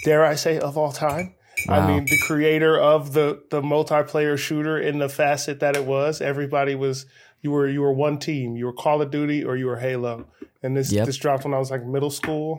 dare 0.03 0.24
I 0.25 0.36
say, 0.36 0.60
of 0.60 0.77
all 0.77 0.91
time. 0.91 1.36
I 1.70 1.88
mean, 1.88 2.05
the 2.05 2.17
creator 2.27 2.77
of 2.77 3.13
the 3.13 3.41
the 3.50 3.62
multiplayer 3.62 4.38
shooter 4.38 4.77
in 4.77 5.00
the 5.00 5.10
facet 5.10 5.62
that 5.62 5.75
it 5.75 5.86
was, 5.86 6.22
everybody 6.22 6.75
was 6.75 7.05
you 7.46 7.52
were 7.52 7.68
you 7.75 7.82
were 7.86 7.94
one 7.94 8.18
team. 8.18 8.56
You 8.60 8.66
were 8.66 8.74
Call 8.74 9.02
of 9.04 9.12
Duty 9.12 9.40
or 9.48 9.56
you 9.56 9.68
were 9.68 9.78
Halo. 9.88 10.25
And 10.64 10.75
this 10.75 10.92
Yep. 10.92 11.06
this 11.06 11.18
dropped 11.18 11.44
when 11.46 11.54
I 11.54 11.60
was 11.60 11.70
like 11.70 11.84
middle 11.86 12.10
school, 12.10 12.50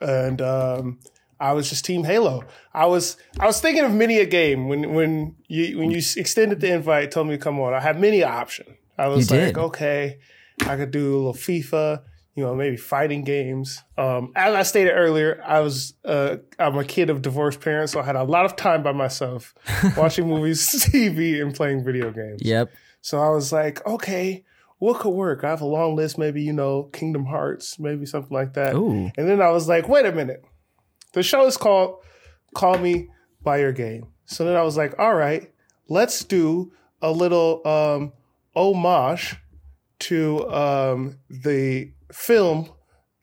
and 0.00 0.40
um, 0.42 0.98
I 1.40 1.52
was 1.52 1.68
just 1.70 1.84
Team 1.84 2.04
Halo. 2.04 2.44
I 2.74 2.86
was 2.86 3.16
I 3.40 3.46
was 3.46 3.60
thinking 3.60 3.84
of 3.84 3.92
many 3.92 4.18
a 4.18 4.26
game 4.26 4.68
when 4.68 4.92
when 4.94 5.36
you 5.48 5.78
when 5.78 5.90
you 5.90 6.02
extended 6.16 6.60
the 6.60 6.72
invite, 6.72 7.10
told 7.10 7.26
me 7.28 7.34
to 7.36 7.42
come 7.42 7.58
on. 7.60 7.72
I 7.74 7.80
had 7.80 7.98
many 8.00 8.22
option. 8.22 8.66
I 8.98 9.08
was 9.08 9.30
You 9.30 9.36
like, 9.38 9.46
did. 9.54 9.58
okay, 9.58 10.18
I 10.66 10.76
could 10.76 10.90
do 10.90 11.14
a 11.14 11.16
little 11.16 11.34
FIFA, 11.34 12.02
you 12.34 12.42
know, 12.44 12.54
maybe 12.54 12.76
fighting 12.76 13.22
games. 13.24 13.80
Um, 13.96 14.32
as 14.34 14.54
I 14.54 14.62
stated 14.64 14.90
earlier, 14.92 15.40
I 15.46 15.60
was 15.60 15.94
uh, 16.04 16.36
I'm 16.58 16.76
a 16.76 16.84
kid 16.84 17.08
of 17.10 17.22
divorced 17.22 17.60
parents, 17.60 17.92
so 17.92 18.00
I 18.00 18.04
had 18.04 18.16
a 18.16 18.24
lot 18.24 18.44
of 18.44 18.56
time 18.56 18.82
by 18.82 18.92
myself 18.92 19.54
watching 19.96 20.26
movies, 20.28 20.60
TV, 20.92 21.40
and 21.40 21.54
playing 21.54 21.84
video 21.84 22.10
games. 22.10 22.40
Yep. 22.42 22.70
So 23.00 23.18
I 23.18 23.30
was 23.30 23.52
like, 23.52 23.84
okay, 23.86 24.44
what 24.78 25.00
could 25.00 25.10
work? 25.10 25.44
I 25.44 25.50
have 25.50 25.60
a 25.60 25.66
long 25.66 25.96
list, 25.96 26.18
maybe 26.18 26.42
you 26.42 26.52
know, 26.52 26.84
Kingdom 26.84 27.26
Hearts, 27.26 27.78
maybe 27.78 28.06
something 28.06 28.34
like 28.34 28.54
that. 28.54 28.74
Ooh. 28.74 29.10
And 29.16 29.28
then 29.28 29.40
I 29.40 29.50
was 29.50 29.68
like, 29.68 29.88
wait 29.88 30.06
a 30.06 30.12
minute. 30.12 30.42
The 31.14 31.22
show 31.22 31.46
is 31.46 31.56
called 31.56 31.96
Call 32.54 32.78
Me 32.78 33.08
by 33.42 33.58
Your 33.58 33.72
Game. 33.72 34.08
So 34.26 34.44
then 34.44 34.56
I 34.56 34.62
was 34.62 34.76
like, 34.76 34.98
all 34.98 35.14
right, 35.14 35.50
let's 35.88 36.22
do 36.24 36.72
a 37.00 37.10
little 37.10 37.66
um, 37.66 38.12
homage 38.54 39.36
to 40.00 40.48
um, 40.50 41.18
the 41.28 41.92
film 42.12 42.70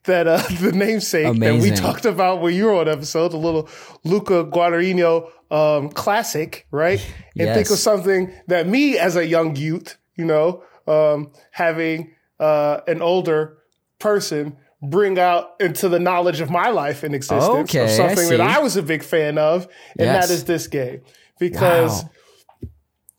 that 0.06 0.28
uh, 0.28 0.38
the 0.60 0.72
namesake 0.72 1.40
that 1.40 1.56
we 1.62 1.72
talked 1.72 2.06
about 2.06 2.42
when 2.42 2.54
you 2.54 2.66
were 2.66 2.76
on 2.76 2.88
episode, 2.88 3.30
the 3.32 3.38
little 3.38 3.70
Luca 4.04 4.44
Guadagnino 4.46 5.30
um, 5.52 5.90
classic, 5.90 6.68
right? 6.72 7.00
And 7.38 7.54
think 7.54 7.70
of 7.70 7.78
something 7.80 8.34
that 8.48 8.66
me 8.66 8.98
as 8.98 9.18
a 9.18 9.28
young 9.28 9.58
youth, 9.58 9.98
you 10.16 10.24
know, 10.24 10.64
um, 10.88 11.32
having 11.52 12.14
uh, 12.40 12.80
an 12.88 13.02
older 13.02 13.58
person 14.00 14.56
bring 14.82 15.20
out 15.20 15.52
into 15.60 15.90
the 15.90 16.00
knowledge 16.00 16.40
of 16.40 16.50
my 16.50 16.70
life 16.70 17.04
in 17.04 17.14
existence 17.14 17.72
Okay, 17.76 17.84
of 17.84 17.90
something 17.90 18.30
that. 18.30 18.40
I 18.40 18.60
was 18.60 18.78
a 18.78 18.84
big 18.84 19.04
fan 19.04 19.38
of, 19.38 19.64
and 19.98 20.06
Yes. 20.06 20.28
that 20.28 20.34
is 20.34 20.46
this 20.46 20.68
game 20.68 21.02
because 21.40 22.04
Wow. 22.04 22.10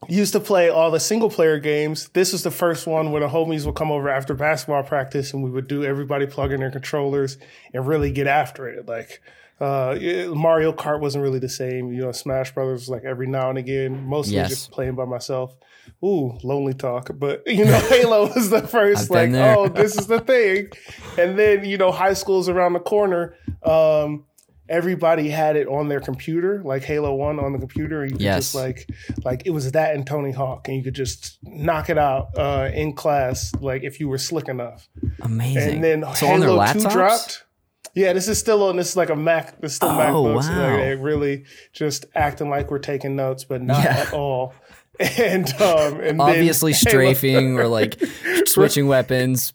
Used 0.07 0.33
to 0.33 0.39
play 0.39 0.69
all 0.69 0.91
the 0.91 0.99
single 0.99 1.29
player 1.29 1.59
games. 1.59 2.09
This 2.09 2.31
was 2.31 2.43
the 2.43 2.51
first 2.51 2.85
one 2.87 3.11
where 3.11 3.21
the 3.21 3.27
homies 3.27 3.65
would 3.65 3.75
come 3.75 3.91
over 3.91 4.09
after 4.09 4.33
basketball 4.33 4.83
practice 4.83 5.33
and 5.33 5.43
we 5.43 5.49
would 5.49 5.67
do 5.67 5.83
everybody 5.83 6.27
plug 6.27 6.51
in 6.51 6.59
their 6.59 6.71
controllers 6.71 7.37
and 7.73 7.87
really 7.87 8.11
get 8.11 8.27
after 8.27 8.67
it. 8.67 8.87
Like 8.87 9.21
uh, 9.59 9.97
Mario 10.35 10.71
Kart 10.71 10.99
wasn't 10.99 11.23
really 11.23 11.39
the 11.39 11.49
same. 11.49 11.91
You 11.91 12.01
know, 12.01 12.11
Smash 12.11 12.53
Brothers 12.53 12.87
like 12.89 13.03
every 13.05 13.27
now 13.27 13.49
and 13.49 13.57
again, 13.57 14.05
mostly 14.05 14.35
Yes. 14.35 14.49
just 14.49 14.71
playing 14.71 14.93
by 14.95 15.05
myself. 15.05 15.55
Ooh, 16.05 16.37
lonely 16.43 16.73
talk. 16.75 17.09
But 17.15 17.41
you 17.47 17.65
know, 17.65 17.79
Halo 17.89 18.27
was 18.33 18.51
the 18.51 18.67
first 18.67 19.11
I've 19.11 19.31
like, 19.31 19.33
oh, 19.33 19.67
this 19.67 19.97
is 19.97 20.05
the 20.05 20.19
thing. 20.19 20.67
And 21.17 21.39
then, 21.39 21.65
you 21.65 21.77
know, 21.79 21.91
high 21.91 22.13
school's 22.13 22.49
around 22.49 22.73
the 22.73 22.79
corner. 22.79 23.33
Um, 23.63 24.25
everybody 24.69 25.29
had 25.29 25.55
it 25.55 25.67
on 25.67 25.87
their 25.89 25.99
computer, 25.99 26.61
like 26.63 26.83
Halo 26.83 27.13
One 27.15 27.39
on 27.39 27.53
the 27.53 27.59
computer. 27.59 28.01
And 28.03 28.11
you 28.11 28.17
could 28.17 28.23
Yes. 28.23 28.51
just 28.51 28.55
like 28.55 28.87
like 29.23 29.43
it 29.45 29.51
was 29.51 29.71
that 29.71 29.95
and 29.95 30.05
Tony 30.05 30.31
Hawk, 30.31 30.67
and 30.67 30.77
you 30.77 30.83
could 30.83 30.95
just 30.95 31.37
knock 31.43 31.89
it 31.89 31.97
out 31.97 32.29
uh, 32.37 32.69
in 32.73 32.93
class, 32.93 33.51
like 33.61 33.83
if 33.83 33.99
you 33.99 34.07
were 34.09 34.17
slick 34.17 34.47
enough. 34.47 34.87
Amazing. 35.21 35.75
And 35.75 35.83
then 35.83 36.01
so 36.15 36.25
Halo 36.27 36.65
Two 36.73 36.79
dropped. 36.89 37.43
Yeah, 37.95 38.13
this 38.13 38.27
is 38.27 38.37
still 38.37 38.61
on. 38.63 38.75
This 38.75 38.89
is 38.89 38.95
like 38.97 39.09
a 39.09 39.15
Mac. 39.15 39.59
This 39.59 39.71
is 39.71 39.75
still 39.77 39.89
Oh, 39.89 39.93
MacBooks. 39.95 40.49
wow. 40.49 40.69
Like, 40.71 40.79
they 40.81 40.95
really 40.95 41.45
just 41.73 42.05
acting 42.13 42.49
like 42.49 42.69
we're 42.69 42.77
taking 42.77 43.15
notes, 43.15 43.43
but 43.43 43.61
not 43.61 43.83
Yeah. 43.83 43.97
at 44.07 44.13
all. 44.13 44.53
And 44.99 45.47
um, 45.61 45.99
and 45.99 46.19
Obviously 46.19 46.71
then 46.71 46.79
strafing 46.79 47.59
or 47.59 47.67
like 47.67 48.01
switching 48.47 48.87
weapons. 48.87 49.53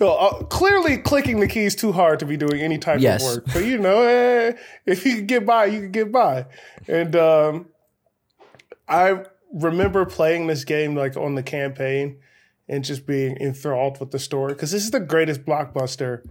No, 0.00 0.14
uh, 0.16 0.42
clearly 0.44 0.98
clicking 0.98 1.40
the 1.40 1.48
keys 1.48 1.74
too 1.74 1.92
hard 1.92 2.18
to 2.20 2.26
be 2.26 2.36
doing 2.36 2.60
any 2.60 2.78
type 2.78 3.00
Yes. 3.00 3.22
of 3.26 3.36
work. 3.36 3.44
But 3.54 3.64
you 3.64 3.78
know, 3.78 4.02
eh, 4.02 4.52
if 4.86 5.04
you 5.06 5.16
can 5.16 5.26
get 5.26 5.46
by, 5.46 5.66
you 5.66 5.80
can 5.80 5.90
get 5.92 6.12
by. 6.12 6.46
And 6.86 7.16
um, 7.16 7.66
I 8.88 9.24
remember 9.52 10.04
playing 10.04 10.46
this 10.46 10.64
game 10.64 10.94
like 10.94 11.16
on 11.16 11.34
the 11.34 11.42
campaign 11.42 12.18
and 12.68 12.84
just 12.84 13.06
being 13.06 13.36
enthralled 13.38 13.98
with 14.00 14.10
the 14.10 14.18
story 14.18 14.52
because 14.52 14.70
this 14.70 14.84
is 14.84 14.90
the 14.90 15.00
greatest 15.00 15.44
blockbuster 15.44 16.22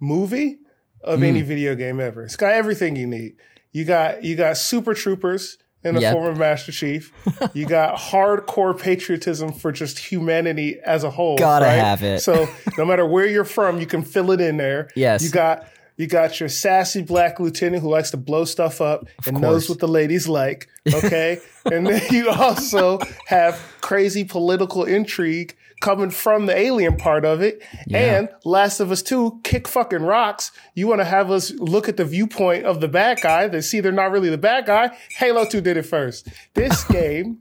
movie 0.00 0.58
of 1.02 1.18
Hmm. 1.18 1.24
any 1.24 1.42
video 1.42 1.74
game 1.74 2.00
ever. 2.00 2.24
It's 2.24 2.36
got 2.36 2.52
everything 2.52 2.96
you 2.96 3.06
need. 3.06 3.36
You 3.72 3.84
got 3.84 4.24
you 4.24 4.34
got 4.36 4.56
super 4.56 4.94
troopers 4.94 5.58
in 5.84 5.94
the 5.94 6.00
Yep. 6.00 6.12
form 6.12 6.26
of 6.26 6.38
Master 6.38 6.72
Chief. 6.72 7.12
you 7.54 7.66
got 7.66 7.96
hardcore 7.98 8.78
patriotism 8.78 9.52
for 9.52 9.72
just 9.72 9.98
humanity 9.98 10.78
as 10.84 11.04
a 11.04 11.10
whole. 11.10 11.38
Gotta 11.38 11.64
right? 11.66 11.72
have 11.78 12.02
it. 12.02 12.20
So 12.20 12.48
no 12.76 12.84
matter 12.84 13.06
where 13.06 13.26
you're 13.26 13.44
from, 13.44 13.80
you 13.80 13.86
can 13.86 14.02
fill 14.02 14.30
it 14.30 14.40
in 14.40 14.56
there. 14.56 14.88
Yes. 14.94 15.22
You 15.22 15.30
got 15.30 15.66
you 15.96 16.06
got 16.06 16.40
your 16.40 16.48
sassy 16.48 17.02
black 17.02 17.38
lieutenant 17.38 17.82
who 17.82 17.90
likes 17.90 18.10
to 18.12 18.16
blow 18.16 18.46
stuff 18.46 18.80
up 18.80 19.06
and 19.26 19.36
course. 19.36 19.42
knows 19.42 19.68
what 19.68 19.80
the 19.80 19.88
ladies 19.88 20.26
like. 20.26 20.66
Okay. 20.94 21.38
and 21.70 21.86
then 21.86 22.00
you 22.10 22.30
also 22.30 22.98
have 23.26 23.60
crazy 23.82 24.24
political 24.24 24.84
intrigue 24.84 25.54
coming 25.80 26.10
from 26.10 26.46
the 26.46 26.56
alien 26.56 26.96
part 26.96 27.24
of 27.24 27.40
it. 27.42 27.62
And 27.92 28.28
Last 28.44 28.80
of 28.80 28.90
Us 28.92 29.02
2, 29.02 29.40
kick 29.42 29.66
fucking 29.66 30.02
rocks. 30.02 30.52
You 30.74 30.86
want 30.86 31.00
to 31.00 31.04
have 31.06 31.30
us 31.30 31.50
look 31.52 31.88
at 31.88 31.96
the 31.96 32.04
viewpoint 32.04 32.64
of 32.66 32.80
the 32.80 32.88
bad 32.88 33.20
guy 33.22 33.48
that 33.48 33.62
see 33.62 33.80
they're 33.80 33.90
not 33.92 34.10
really 34.12 34.30
the 34.30 34.38
bad 34.38 34.66
guy. 34.66 34.96
Halo 35.16 35.44
2 35.46 35.60
did 35.60 35.76
it 35.76 35.82
first. 35.86 36.28
This 36.54 36.84
game 36.88 37.38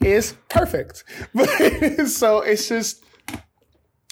is 0.00 0.34
perfect. 0.48 1.02
so 2.08 2.40
it's 2.42 2.68
just 2.68 3.02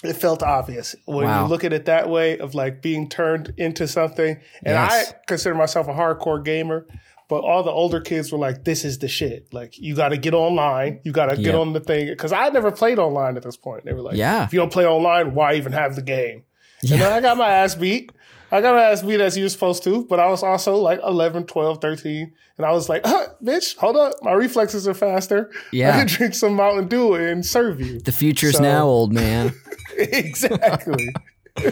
it 0.03 0.13
felt 0.13 0.43
obvious 0.43 0.95
when 1.05 1.25
Wow. 1.25 1.43
you 1.43 1.49
look 1.49 1.63
at 1.63 1.73
it 1.73 1.85
that 1.85 2.09
way 2.09 2.37
of 2.37 2.53
like 2.53 2.81
being 2.81 3.09
turned 3.09 3.53
into 3.57 3.87
something. 3.87 4.35
And 4.63 4.73
Yes. 4.73 5.11
I 5.11 5.15
consider 5.27 5.55
myself 5.55 5.87
a 5.87 5.93
hardcore 5.93 6.43
gamer, 6.43 6.85
but 7.29 7.43
all 7.43 7.63
the 7.63 7.71
older 7.71 7.99
kids 8.01 8.31
were 8.31 8.37
like, 8.37 8.63
"This 8.63 8.85
is 8.85 8.99
the 8.99 9.07
shit. 9.07 9.53
Like 9.53 9.77
you 9.77 9.95
got 9.95 10.09
to 10.09 10.17
get 10.17 10.33
online. 10.33 10.99
You 11.03 11.11
got 11.11 11.27
to 11.27 11.35
get 11.35 11.53
Yeah. 11.53 11.59
on 11.59 11.73
the 11.73 11.79
thing." 11.79 12.07
Because 12.07 12.31
I 12.31 12.49
never 12.49 12.71
played 12.71 12.99
online 12.99 13.37
at 13.37 13.43
this 13.43 13.57
point. 13.57 13.85
They 13.85 13.93
were 13.93 14.01
like, 14.01 14.15
Yeah. 14.15 14.43
if 14.45 14.53
you 14.53 14.59
don't 14.59 14.71
play 14.71 14.85
online, 14.85 15.33
why 15.33 15.53
even 15.55 15.71
have 15.73 15.95
the 15.95 16.01
game?" 16.01 16.43
And 16.83 17.01
then 17.01 17.11
I 17.11 17.21
got 17.21 17.37
my 17.37 17.49
ass 17.49 17.75
beat. 17.75 18.11
I 18.51 18.61
got 18.61 18.75
my 18.75 18.83
ass 18.83 19.01
beat 19.01 19.19
as 19.19 19.35
you 19.35 19.43
were 19.43 19.49
supposed 19.49 19.83
to, 19.83 20.05
but 20.05 20.19
I 20.21 20.27
was 20.27 20.41
also 20.41 20.75
like 20.77 21.01
11, 21.05 21.47
12, 21.47 21.81
13. 21.81 22.31
And 22.57 22.65
I 22.65 22.71
was 22.71 22.87
like, 22.87 23.01
huh, 23.05 23.27
bitch, 23.43 23.75
hold 23.75 23.97
up. 23.97 24.13
My 24.21 24.31
reflexes 24.31 24.87
are 24.87 24.93
faster. 24.93 25.51
Yeah. 25.73 25.89
I 25.93 25.97
can 25.99 26.07
drink 26.07 26.33
some 26.33 26.53
Mountain 26.53 26.87
Dew 26.87 27.13
and 27.15 27.45
serve 27.45 27.81
you. 27.81 27.99
The 27.99 28.13
future's 28.13 28.55
So- 28.55 28.63
now, 28.63 28.85
old 28.85 29.11
man. 29.11 29.53
exactly. 29.97 31.09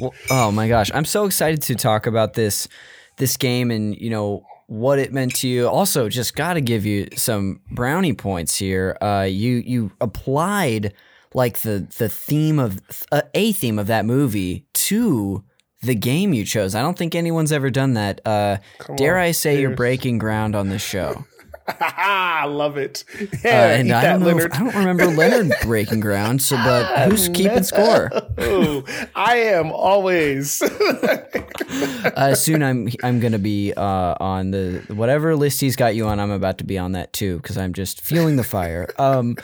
Well, 0.00 0.14
oh 0.30 0.52
my 0.52 0.68
gosh, 0.68 0.90
I'm 0.94 1.04
so 1.06 1.24
excited 1.24 1.62
to 1.62 1.74
talk 1.74 2.06
about 2.06 2.34
this 2.34 2.68
this 3.16 3.36
game 3.36 3.72
and 3.72 3.96
you 3.96 4.10
know 4.10 4.44
what 4.68 4.98
it 4.98 5.12
meant 5.12 5.34
to 5.34 5.48
you. 5.48 5.66
Also, 5.66 6.08
just 6.08 6.36
got 6.36 6.54
to 6.54 6.60
give 6.60 6.86
you 6.86 7.08
some 7.16 7.60
brownie 7.70 8.12
points 8.12 8.56
here. 8.56 8.96
Uh, 9.00 9.26
you 9.28 9.56
you 9.56 9.90
applied 10.00 10.94
like 11.34 11.60
the 11.60 11.88
the 11.98 12.08
theme 12.08 12.58
of 12.58 12.80
uh, 13.10 13.22
a 13.34 13.52
theme 13.52 13.78
of 13.78 13.88
that 13.88 14.04
movie 14.04 14.66
to 14.74 15.42
the 15.82 15.94
game 15.94 16.32
you 16.32 16.44
chose. 16.44 16.74
I 16.74 16.82
don't 16.82 16.98
think 16.98 17.14
anyone's 17.14 17.52
ever 17.52 17.70
done 17.70 17.94
that. 17.94 18.20
Uh, 18.26 18.58
dare 18.96 19.16
on, 19.16 19.24
I 19.24 19.30
say 19.32 19.60
you're 19.60 19.74
breaking 19.74 20.18
ground 20.18 20.54
on 20.54 20.68
this 20.68 20.82
show? 20.82 21.24
I 21.80 22.46
love 22.46 22.76
it. 22.78 23.04
Uh, 23.44 23.48
and 23.48 23.92
I 23.92 24.02
don't 24.02 24.20
know. 24.20 24.38
If, 24.38 24.52
I 24.54 24.58
don't 24.58 24.74
remember 24.74 25.06
Leonard 25.16 25.52
breaking 25.62 26.00
ground. 26.00 26.40
So, 26.40 26.56
but 26.56 27.08
who's 27.10 27.28
keeping 27.28 27.62
score? 27.62 28.10
Ooh, 28.40 28.84
I 29.14 29.36
am 29.36 29.70
always. 29.72 30.62
Uh, 30.62 32.34
soon, 32.34 32.62
I'm 32.62 32.88
I'm 33.02 33.20
gonna 33.20 33.38
be 33.38 33.72
uh, 33.74 34.14
on 34.18 34.50
the 34.50 34.82
whatever 34.88 35.36
list 35.36 35.60
he's 35.60 35.76
got 35.76 35.94
you 35.94 36.06
on. 36.06 36.20
I'm 36.20 36.30
about 36.30 36.58
to 36.58 36.64
be 36.64 36.78
on 36.78 36.92
that 36.92 37.12
too 37.12 37.36
because 37.38 37.58
I'm 37.58 37.72
just 37.74 38.00
feeling 38.00 38.36
the 38.36 38.44
fire. 38.44 38.88
Um, 38.98 39.36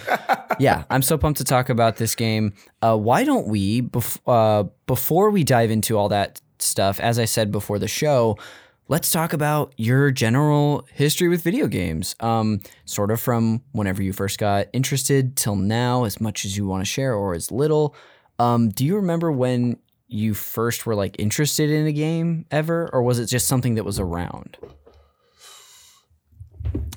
yeah, 0.58 0.84
I'm 0.90 1.02
so 1.02 1.18
pumped 1.18 1.38
to 1.38 1.44
talk 1.44 1.68
about 1.68 1.96
this 1.96 2.14
game. 2.14 2.54
Uh, 2.80 2.96
why 2.96 3.24
don't 3.24 3.46
we 3.48 3.82
bef- 3.82 4.20
uh, 4.26 4.64
before 4.86 5.30
we 5.30 5.44
dive 5.44 5.70
into 5.70 5.98
all 5.98 6.08
that 6.08 6.40
stuff? 6.58 7.00
As 7.00 7.18
I 7.18 7.26
said 7.26 7.50
before 7.52 7.78
the 7.78 7.88
show. 7.88 8.38
Let's 8.86 9.10
talk 9.10 9.32
about 9.32 9.72
your 9.78 10.10
general 10.10 10.86
history 10.92 11.28
with 11.28 11.42
video 11.42 11.68
games. 11.68 12.14
Um, 12.20 12.60
sort 12.84 13.10
of 13.10 13.18
from 13.18 13.62
whenever 13.72 14.02
you 14.02 14.12
first 14.12 14.38
got 14.38 14.66
interested 14.74 15.36
till 15.36 15.56
now, 15.56 16.04
as 16.04 16.20
much 16.20 16.44
as 16.44 16.56
you 16.56 16.66
want 16.66 16.82
to 16.82 16.84
share 16.84 17.14
or 17.14 17.34
as 17.34 17.50
little. 17.50 17.94
Um, 18.38 18.68
do 18.68 18.84
you 18.84 18.96
remember 18.96 19.32
when 19.32 19.78
you 20.06 20.34
first 20.34 20.84
were 20.84 20.94
like 20.94 21.16
interested 21.18 21.70
in 21.70 21.86
a 21.86 21.92
game 21.92 22.44
ever, 22.50 22.90
or 22.92 23.02
was 23.02 23.18
it 23.18 23.26
just 23.26 23.46
something 23.46 23.74
that 23.76 23.84
was 23.84 23.98
around? 23.98 24.58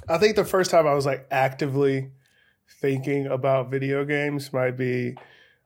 I 0.10 0.18
think 0.18 0.36
the 0.36 0.46
first 0.46 0.72
time 0.72 0.88
I 0.88 0.94
was 0.94 1.06
like 1.06 1.26
actively 1.32 2.12
thinking 2.82 3.28
about 3.28 3.72
video 3.72 4.04
games 4.04 4.52
might 4.52 4.72
be 4.72 5.16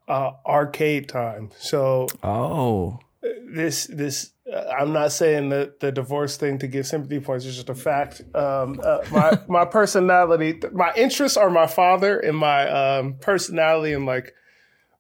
uh, 0.07 0.31
arcade 0.45 1.09
time. 1.09 1.49
So 1.57 2.05
Oh, 2.21 2.99
this 3.21 3.85
this 3.87 4.33
uh, 4.51 4.63
I'm 4.79 4.93
not 4.93 5.11
saying 5.11 5.49
that 5.49 5.79
the 5.79 5.91
divorce 5.91 6.37
thing 6.37 6.57
to 6.59 6.67
get 6.67 6.85
sympathy 6.85 7.19
points 7.19 7.45
is 7.45 7.55
just 7.55 7.69
a 7.69 7.75
fact. 7.75 8.21
Um, 8.33 8.79
uh, 8.83 8.99
my 9.11 9.39
my 9.47 9.65
personality, 9.65 10.59
my 10.73 10.91
interests 10.95 11.37
are 11.37 11.49
my 11.49 11.67
father, 11.67 12.19
and 12.19 12.37
my 12.37 12.67
um, 12.69 13.15
personality 13.19 13.93
and 13.93 14.05
like 14.05 14.33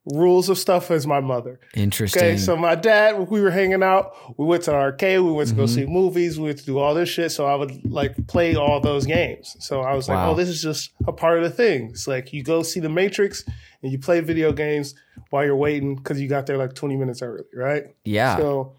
rules 0.05 0.49
of 0.49 0.57
stuff 0.57 0.89
as 0.89 1.05
my 1.05 1.19
mother. 1.19 1.59
interesting. 1.75 2.21
Okay, 2.23 2.37
so 2.37 2.55
my 2.57 2.73
dad, 2.73 3.29
we 3.29 3.39
were 3.39 3.51
hanging 3.51 3.83
out. 3.83 4.13
We 4.37 4.45
went 4.45 4.63
to 4.63 4.71
the 4.71 4.77
arcade. 4.77 5.19
We 5.21 5.31
went 5.31 5.49
to 5.49 5.53
Mm-hmm. 5.55 5.61
go 5.61 5.65
see 5.67 5.85
movies. 5.85 6.39
We 6.39 6.45
went 6.47 6.57
to 6.59 6.65
do 6.65 6.79
all 6.79 6.95
this 6.95 7.07
shit. 7.09 7.31
So 7.31 7.45
I 7.45 7.53
would 7.55 7.85
like 7.91 8.27
play 8.27 8.55
all 8.55 8.79
those 8.79 9.05
games. 9.05 9.55
So 9.59 9.81
I 9.81 9.93
was 9.93 10.09
like, 10.09 10.17
oh, 10.17 10.33
this 10.33 10.49
is 10.49 10.61
just 10.61 10.91
a 11.07 11.11
part 11.13 11.37
of 11.37 11.43
the 11.43 11.51
thing. 11.51 11.89
It's 11.91 12.07
like 12.07 12.33
you 12.33 12.41
go 12.43 12.63
see 12.63 12.79
the 12.79 12.89
Matrix 12.89 13.43
and 13.83 13.91
you 13.91 13.99
play 13.99 14.21
video 14.21 14.51
games 14.51 14.95
while 15.29 15.45
you're 15.45 15.55
waiting 15.55 15.95
because 15.95 16.19
you 16.19 16.27
got 16.27 16.47
there 16.47 16.57
like 16.57 16.73
20 16.73 16.95
minutes 16.95 17.21
early, 17.21 17.43
right? 17.55 17.83
yeah. 18.03 18.37
So 18.37 18.75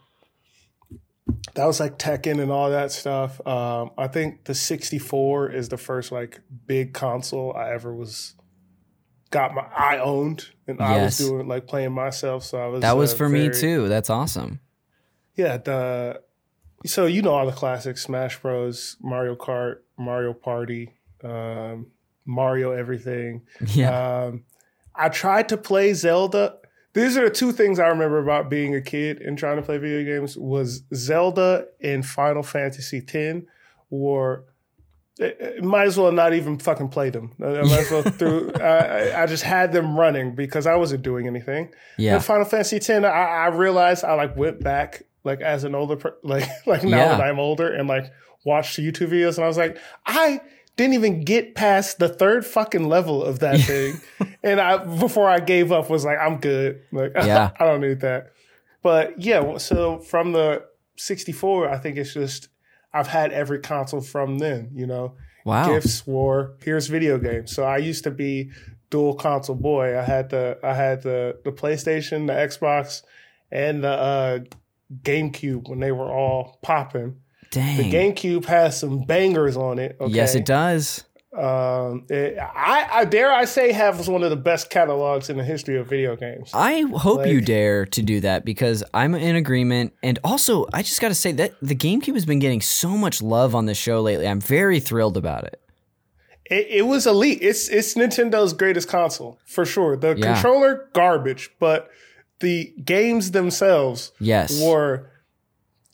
that 1.54 1.66
was 1.66 1.78
like 1.80 1.98
Tekken 1.98 2.40
and 2.42 2.50
all 2.50 2.70
that 2.70 2.90
stuff. 2.90 3.44
Um, 3.46 3.90
I 3.96 4.08
think 4.08 4.44
the 4.44 4.54
64 4.54 5.52
is 5.52 5.68
the 5.68 5.76
first 5.76 6.10
like 6.10 6.40
big 6.66 6.94
console 6.94 7.54
I 7.54 7.70
ever 7.72 7.94
was 7.94 8.34
got 9.32 9.54
my 9.54 9.62
I 9.62 9.98
owned 9.98 10.50
and 10.68 10.80
I 10.80 11.02
was 11.02 11.18
doing 11.18 11.48
like 11.48 11.66
playing 11.66 11.92
myself. 11.92 12.44
So 12.44 12.58
I 12.58 12.68
was 12.68 12.82
that 12.82 12.96
was 12.96 13.12
uh, 13.12 13.16
for 13.16 13.28
me 13.28 13.50
too. 13.50 13.88
That's 13.88 14.10
awesome. 14.10 14.60
Yeah, 15.34 15.56
the 15.56 16.22
so 16.86 17.06
you 17.06 17.22
know 17.22 17.34
all 17.34 17.46
the 17.46 17.52
classics: 17.52 18.02
Smash 18.02 18.40
Bros, 18.40 18.96
Mario 19.00 19.34
Kart, 19.34 19.78
Mario 19.98 20.32
Party, 20.32 20.94
um, 21.24 21.88
Mario 22.24 22.70
everything. 22.70 23.42
Yeah. 23.66 24.26
Um, 24.26 24.44
I 24.94 25.08
tried 25.08 25.48
to 25.48 25.56
play 25.56 25.94
Zelda. 25.94 26.58
These 26.92 27.16
are 27.16 27.24
the 27.24 27.34
two 27.34 27.52
things 27.52 27.78
I 27.78 27.86
remember 27.86 28.18
about 28.18 28.50
being 28.50 28.74
a 28.74 28.82
kid 28.82 29.22
and 29.22 29.38
trying 29.38 29.56
to 29.56 29.62
play 29.62 29.78
video 29.78 30.04
games 30.04 30.36
was 30.36 30.82
Zelda 30.94 31.66
and 31.80 32.04
Final 32.04 32.42
Fantasy 32.42 32.98
X 32.98 33.46
were 33.88 34.44
might 35.62 35.86
as 35.86 35.96
well 35.98 36.12
not 36.12 36.32
even 36.34 36.58
fucking 36.58 36.88
play 36.88 37.10
them. 37.10 37.32
I 37.42 37.62
might 37.62 37.72
as 37.72 37.90
well 37.90 38.02
through. 38.18 38.52
I, 38.54 39.22
I- 39.22 39.26
just 39.26 39.42
had 39.44 39.72
them 39.72 39.98
running 39.98 40.34
because 40.34 40.66
I 40.66 40.76
wasn't 40.76 41.02
doing 41.02 41.26
anything. 41.26 41.72
yeah. 41.98 42.14
And 42.16 42.24
Final 42.24 42.44
Fantasy 42.44 42.76
X, 42.76 42.90
I, 42.90 43.04
I 43.06 43.46
realized 43.48 44.04
I 44.04 44.14
like 44.14 44.36
went 44.36 44.62
back 44.62 45.02
like 45.24 45.40
as 45.40 45.64
an 45.64 45.74
older, 45.74 45.96
per- 45.96 46.16
like 46.22 46.48
like 46.66 46.82
now 46.84 46.96
Yeah. 46.96 47.16
that 47.16 47.20
I'm 47.20 47.38
older 47.38 47.72
and 47.72 47.88
like 47.88 48.10
watched 48.44 48.78
YouTube 48.78 49.08
videos, 49.10 49.36
and 49.36 49.44
I 49.44 49.48
was 49.48 49.56
like, 49.56 49.78
I 50.06 50.40
didn't 50.76 50.94
even 50.94 51.22
get 51.24 51.54
past 51.54 51.98
the 51.98 52.08
third 52.08 52.44
fucking 52.46 52.88
level 52.88 53.22
of 53.22 53.38
that 53.40 53.60
thing, 53.60 54.00
and 54.42 54.60
I 54.60 54.78
before 54.78 55.28
I 55.28 55.38
gave 55.40 55.70
up 55.70 55.88
was 55.90 56.04
like, 56.04 56.18
I'm 56.18 56.38
good, 56.38 56.82
like 56.92 57.12
Yeah. 57.14 57.50
I 57.60 57.64
don't 57.64 57.80
need 57.80 58.00
that. 58.00 58.32
But 58.82 59.20
yeah, 59.20 59.58
so 59.58 59.98
from 60.00 60.32
the 60.32 60.64
64, 60.96 61.68
I 61.68 61.78
think 61.78 61.96
it's 61.98 62.12
just 62.14 62.48
I've 62.94 63.08
had 63.08 63.32
every 63.32 63.60
console 63.60 64.00
from 64.00 64.38
then, 64.38 64.70
you 64.74 64.86
know 64.86 65.14
Wow. 65.44 65.68
gifts 65.68 66.06
were 66.06 66.54
here's 66.62 66.86
video 66.86 67.18
games. 67.18 67.52
So 67.52 67.64
I 67.64 67.78
used 67.78 68.04
to 68.04 68.10
be 68.10 68.50
dual 68.90 69.14
console 69.14 69.56
boy. 69.56 69.98
I 69.98 70.02
had 70.02 70.30
the 70.30 70.58
I 70.62 70.74
had 70.74 71.02
the 71.02 71.38
the 71.44 71.52
PlayStation, 71.52 72.26
the 72.26 72.34
Xbox, 72.34 73.02
and 73.50 73.82
the 73.82 73.90
uh, 73.90 74.38
GameCube 75.02 75.68
when 75.68 75.80
they 75.80 75.92
were 75.92 76.10
all 76.10 76.58
popping. 76.62 77.16
Dang. 77.50 77.76
The 77.76 77.90
GameCube 77.90 78.46
has 78.46 78.78
some 78.78 79.00
bangers 79.04 79.56
on 79.56 79.78
it. 79.78 79.96
Okay? 80.00 80.12
Yes, 80.12 80.34
it 80.34 80.46
does. 80.46 81.04
Um, 81.36 82.04
it, 82.10 82.36
I, 82.38 82.86
I 82.92 83.04
dare 83.06 83.32
I 83.32 83.46
say 83.46 83.72
have 83.72 84.06
one 84.06 84.22
of 84.22 84.28
the 84.28 84.36
best 84.36 84.68
catalogs 84.68 85.30
in 85.30 85.38
the 85.38 85.44
history 85.44 85.78
of 85.78 85.86
video 85.88 86.14
games. 86.14 86.50
I 86.52 86.82
hope 86.82 87.26
you 87.26 87.40
dare 87.40 87.86
to 87.86 88.02
do 88.02 88.20
that 88.20 88.44
because 88.44 88.84
I'm 88.92 89.14
in 89.14 89.34
agreement. 89.36 89.94
And 90.02 90.18
also, 90.22 90.66
I 90.74 90.82
just 90.82 91.00
got 91.00 91.08
to 91.08 91.14
say 91.14 91.32
that 91.32 91.54
the 91.62 91.74
GameCube 91.74 92.12
has 92.14 92.26
been 92.26 92.38
getting 92.38 92.60
so 92.60 92.90
much 92.90 93.22
love 93.22 93.54
on 93.54 93.64
the 93.64 93.74
show 93.74 94.02
lately. 94.02 94.28
I'm 94.28 94.40
very 94.42 94.78
thrilled 94.78 95.16
about 95.16 95.44
it. 95.44 95.58
It, 96.50 96.66
it 96.68 96.82
was 96.82 97.06
elite. 97.06 97.38
It's 97.40 97.68
it's 97.68 97.94
Nintendo's 97.94 98.52
greatest 98.52 98.88
console 98.88 99.38
for 99.46 99.64
sure. 99.64 99.96
The 99.96 100.14
Yeah. 100.16 100.34
controller 100.34 100.90
garbage, 100.92 101.50
but 101.58 101.88
the 102.40 102.74
games 102.84 103.30
themselves 103.30 104.12
Yes. 104.20 104.60
were 104.62 105.08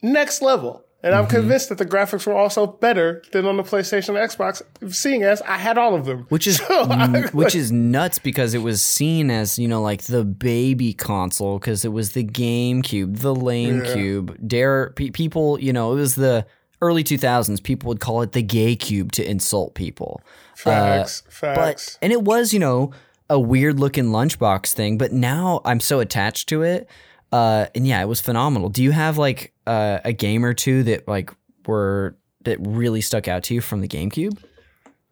next 0.03 0.42
level. 0.42 0.85
And 1.01 1.13
Mm-hmm. 1.15 1.23
I'm 1.23 1.29
convinced 1.29 1.69
that 1.69 1.79
the 1.79 1.87
graphics 1.87 2.27
were 2.27 2.33
also 2.35 2.67
better 2.67 3.23
than 3.31 3.47
on 3.47 3.57
the 3.57 3.63
PlayStation 3.63 4.09
and 4.09 4.19
Xbox, 4.19 4.63
seeing 4.93 5.23
as 5.23 5.41
I 5.43 5.57
had 5.57 5.79
all 5.79 5.95
of 5.95 6.07
them. 6.07 6.27
which 6.29 6.47
is 6.49 6.57
So 6.69 6.91
n- 6.91 7.29
which 7.33 7.55
is 7.55 7.71
nuts 7.71 8.19
because 8.19 8.53
it 8.53 8.59
was 8.63 8.83
seen 8.83 9.31
as 9.31 9.59
you 9.61 9.69
know 9.69 9.81
like 9.81 10.03
the 10.05 10.25
baby 10.25 10.93
console 10.93 11.61
because 11.61 11.85
it 11.85 11.93
was 11.93 12.13
the 12.13 12.25
GameCube, 12.25 13.21
the 13.21 13.33
lame 13.35 13.85
Yeah. 13.85 13.93
cube. 13.95 14.37
Dare 14.47 14.91
pe- 14.97 15.11
people, 15.11 15.61
you 15.61 15.73
know, 15.73 15.93
it 15.93 15.97
was 15.97 16.17
the 16.17 16.45
early 16.83 17.05
2000s. 17.05 17.63
People 17.63 17.89
would 17.89 18.01
call 18.01 18.23
it 18.23 18.33
the 18.33 18.43
gay 18.43 18.75
cube 18.75 19.13
to 19.13 19.29
insult 19.29 19.75
people. 19.75 20.21
facts, 20.57 21.23
But 21.41 21.55
facts. 21.55 21.99
and 22.03 22.13
it 22.13 22.23
was 22.23 22.53
you 22.53 22.59
know 22.59 22.91
a 23.31 23.39
weird 23.39 23.79
looking 23.79 24.07
lunchbox 24.07 24.73
thing, 24.73 24.99
but 24.99 25.13
now 25.13 25.61
I'm 25.65 25.79
so 25.81 26.01
attached 26.01 26.49
to 26.49 26.63
it. 26.63 26.89
Uh, 27.33 27.67
and 27.75 27.87
yeah, 27.87 28.01
it 28.03 28.07
was 28.07 28.21
phenomenal. 28.21 28.69
Do 28.69 28.83
you 28.83 28.91
have 28.93 29.19
like 29.19 29.53
uh, 29.67 29.99
a 30.05 30.12
game 30.12 30.45
or 30.45 30.55
two 30.55 30.83
that 30.85 31.07
like 31.09 31.31
were 31.67 32.17
that 32.45 32.59
really 32.61 33.01
stuck 33.01 33.29
out 33.29 33.43
to 33.45 33.55
you 33.55 33.61
from 33.61 33.81
the 33.81 33.88
GameCube? 33.88 34.38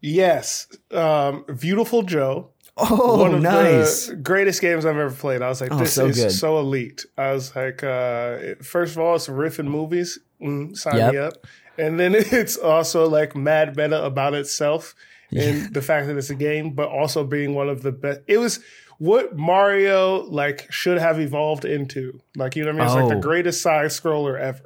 yes, 0.00 0.66
um, 0.92 1.44
Beautiful 1.60 2.02
Joe. 2.02 2.50
Oh, 2.78 3.18
one 3.22 3.34
of 3.34 3.40
nice. 3.40 4.08
the 4.08 4.16
greatest 4.16 4.60
games 4.60 4.84
I've 4.84 4.98
ever 4.98 5.10
played. 5.14 5.40
I 5.40 5.48
was 5.48 5.62
like, 5.62 5.72
Oh, 5.72 5.78
this 5.78 5.94
so 5.94 6.06
is 6.06 6.16
good. 6.16 6.30
so 6.30 6.58
elite. 6.58 7.06
I 7.16 7.32
was 7.32 7.56
like, 7.56 7.82
uh, 7.82 8.56
first 8.62 8.92
of 8.94 8.98
all, 8.98 9.14
it's 9.14 9.28
riffing 9.28 9.66
movies. 9.66 10.18
Mm, 10.42 10.76
sign 10.76 10.96
Yep. 10.98 11.12
me 11.12 11.18
up. 11.18 11.32
And 11.78 11.98
then 11.98 12.14
it's 12.18 12.58
also 12.58 13.08
like 13.08 13.34
mad 13.34 13.76
meta 13.78 14.04
about 14.04 14.34
itself 14.34 14.94
and 15.34 15.72
the 15.74 15.80
fact 15.80 16.06
that 16.06 16.16
it's 16.18 16.28
a 16.30 16.34
game, 16.34 16.72
but 16.72 16.88
also 16.88 17.24
being 17.24 17.54
one 17.54 17.70
of 17.70 17.82
the 17.82 17.92
best. 17.92 18.20
It 18.26 18.36
was 18.36 18.60
what 18.98 19.36
Mario 19.36 20.22
like 20.24 20.70
should 20.72 20.98
have 20.98 21.20
evolved 21.20 21.64
into. 21.64 22.20
Like, 22.36 22.56
you 22.56 22.64
know 22.64 22.72
what 22.72 22.82
I 22.82 22.86
mean? 22.86 22.86
It's 22.86 22.94
like 22.94 23.04
Oh. 23.12 23.20
the 23.20 23.20
greatest 23.26 23.60
side 23.62 23.86
scroller 23.86 24.38
ever. 24.38 24.62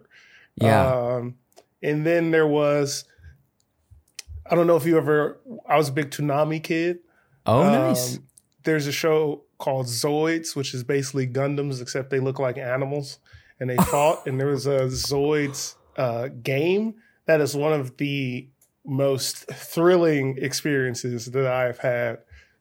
Yeah. 0.56 0.86
Um, 0.86 1.36
and 1.82 2.04
then 2.06 2.30
there 2.30 2.46
was, 2.46 3.04
I 4.50 4.54
don't 4.54 4.66
know 4.66 4.76
if 4.76 4.84
you 4.86 4.96
ever, 4.96 5.38
I 5.68 5.76
was 5.76 5.88
a 5.88 5.92
big 5.92 6.10
Toonami 6.10 6.62
kid. 6.62 6.98
oh, 7.46 7.62
nice. 7.64 8.16
Um, 8.16 8.24
there's 8.64 8.86
a 8.86 8.92
show 8.92 9.42
called 9.58 9.86
Zoids, 9.86 10.54
which 10.54 10.74
is 10.74 10.84
basically 10.84 11.26
Gundams, 11.26 11.80
except 11.80 12.10
they 12.10 12.20
look 12.20 12.38
like 12.38 12.58
animals 12.58 13.18
and 13.58 13.70
they 13.70 13.76
fought. 13.90 14.26
And 14.26 14.38
there 14.38 14.48
was 14.48 14.66
a 14.66 14.80
Zoids 14.86 15.76
uh, 15.96 16.28
game 16.42 16.94
that 17.26 17.40
is 17.40 17.56
one 17.56 17.72
of 17.72 17.96
the 17.96 18.48
most 18.84 19.46
thrilling 19.50 20.38
experiences 20.38 21.26
that 21.26 21.46
I've 21.46 21.78
had 21.78 22.18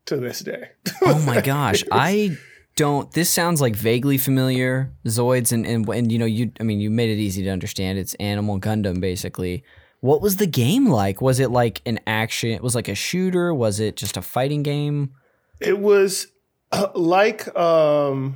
to 0.10 0.18
this 0.18 0.40
day. 0.42 0.70
Oh 1.02 1.20
my 1.26 1.42
gosh, 1.42 1.84
I 1.92 2.38
don't. 2.76 3.10
This 3.12 3.30
sounds 3.30 3.62
like 3.62 3.76
vaguely 3.76 4.18
familiar. 4.18 4.92
Zoids 5.08 5.52
and 5.52 5.66
and 5.66 5.88
and 5.90 6.12
you 6.12 6.20
know 6.20 6.26
you. 6.26 6.52
I 6.60 6.64
mean, 6.64 6.80
you 6.80 6.90
made 6.90 7.10
it 7.10 7.20
easy 7.22 7.42
to 7.44 7.50
understand. 7.50 7.98
It's 7.98 8.14
Animal 8.16 8.60
Gundam 8.60 9.00
basically. 9.00 9.64
What 10.02 10.22
was 10.22 10.36
the 10.38 10.46
game 10.48 10.86
like? 10.88 11.20
Was 11.22 11.40
it 11.40 11.52
like 11.52 11.82
an 11.86 12.00
action? 12.08 12.52
It 12.52 12.62
was 12.62 12.76
like 12.76 12.88
a 12.88 12.96
shooter? 12.96 13.54
Was 13.54 13.80
it 13.80 13.96
just 13.98 14.18
a 14.18 14.22
fighting 14.22 14.64
game? 14.64 15.14
it 15.62 15.78
was 15.80 16.28
uh, 16.72 16.88
like 16.96 17.54
um 17.58 18.36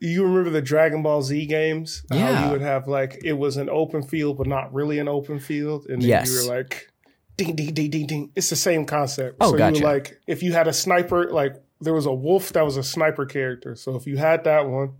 you 0.00 0.24
remember 0.24 0.50
the 0.50 0.62
Dragon 0.62 1.02
Ball 1.02 1.22
Z 1.22 1.46
games? 1.46 2.04
How 2.10 2.16
Yeah. 2.16 2.44
you 2.46 2.52
would 2.52 2.60
have 2.60 2.86
like 2.86 3.20
it 3.24 3.32
was 3.34 3.56
an 3.56 3.68
open 3.70 4.02
field, 4.02 4.38
but 4.38 4.46
not 4.46 4.72
really 4.72 4.98
an 4.98 5.08
open 5.08 5.38
field, 5.40 5.86
and 5.88 6.00
then 6.02 6.08
Yes. 6.08 6.30
you 6.30 6.48
were 6.48 6.54
like, 6.56 6.88
ding, 7.36 7.54
ding, 7.56 7.74
ding, 7.74 7.90
ding, 7.90 8.06
ding. 8.06 8.32
It's 8.34 8.50
the 8.50 8.56
same 8.56 8.84
concept. 8.84 9.38
Oh, 9.40 9.52
so 9.52 9.58
gotcha. 9.58 9.78
you 9.78 9.84
like, 9.84 10.20
if 10.26 10.42
you 10.42 10.52
had 10.52 10.68
a 10.68 10.72
sniper, 10.72 11.30
like 11.30 11.56
there 11.80 11.94
was 11.94 12.06
a 12.06 12.12
wolf 12.12 12.52
that 12.52 12.64
was 12.64 12.76
a 12.76 12.82
sniper 12.82 13.26
character. 13.26 13.74
So 13.74 13.96
if 13.96 14.06
you 14.06 14.16
had 14.16 14.44
that 14.44 14.68
one, 14.68 14.92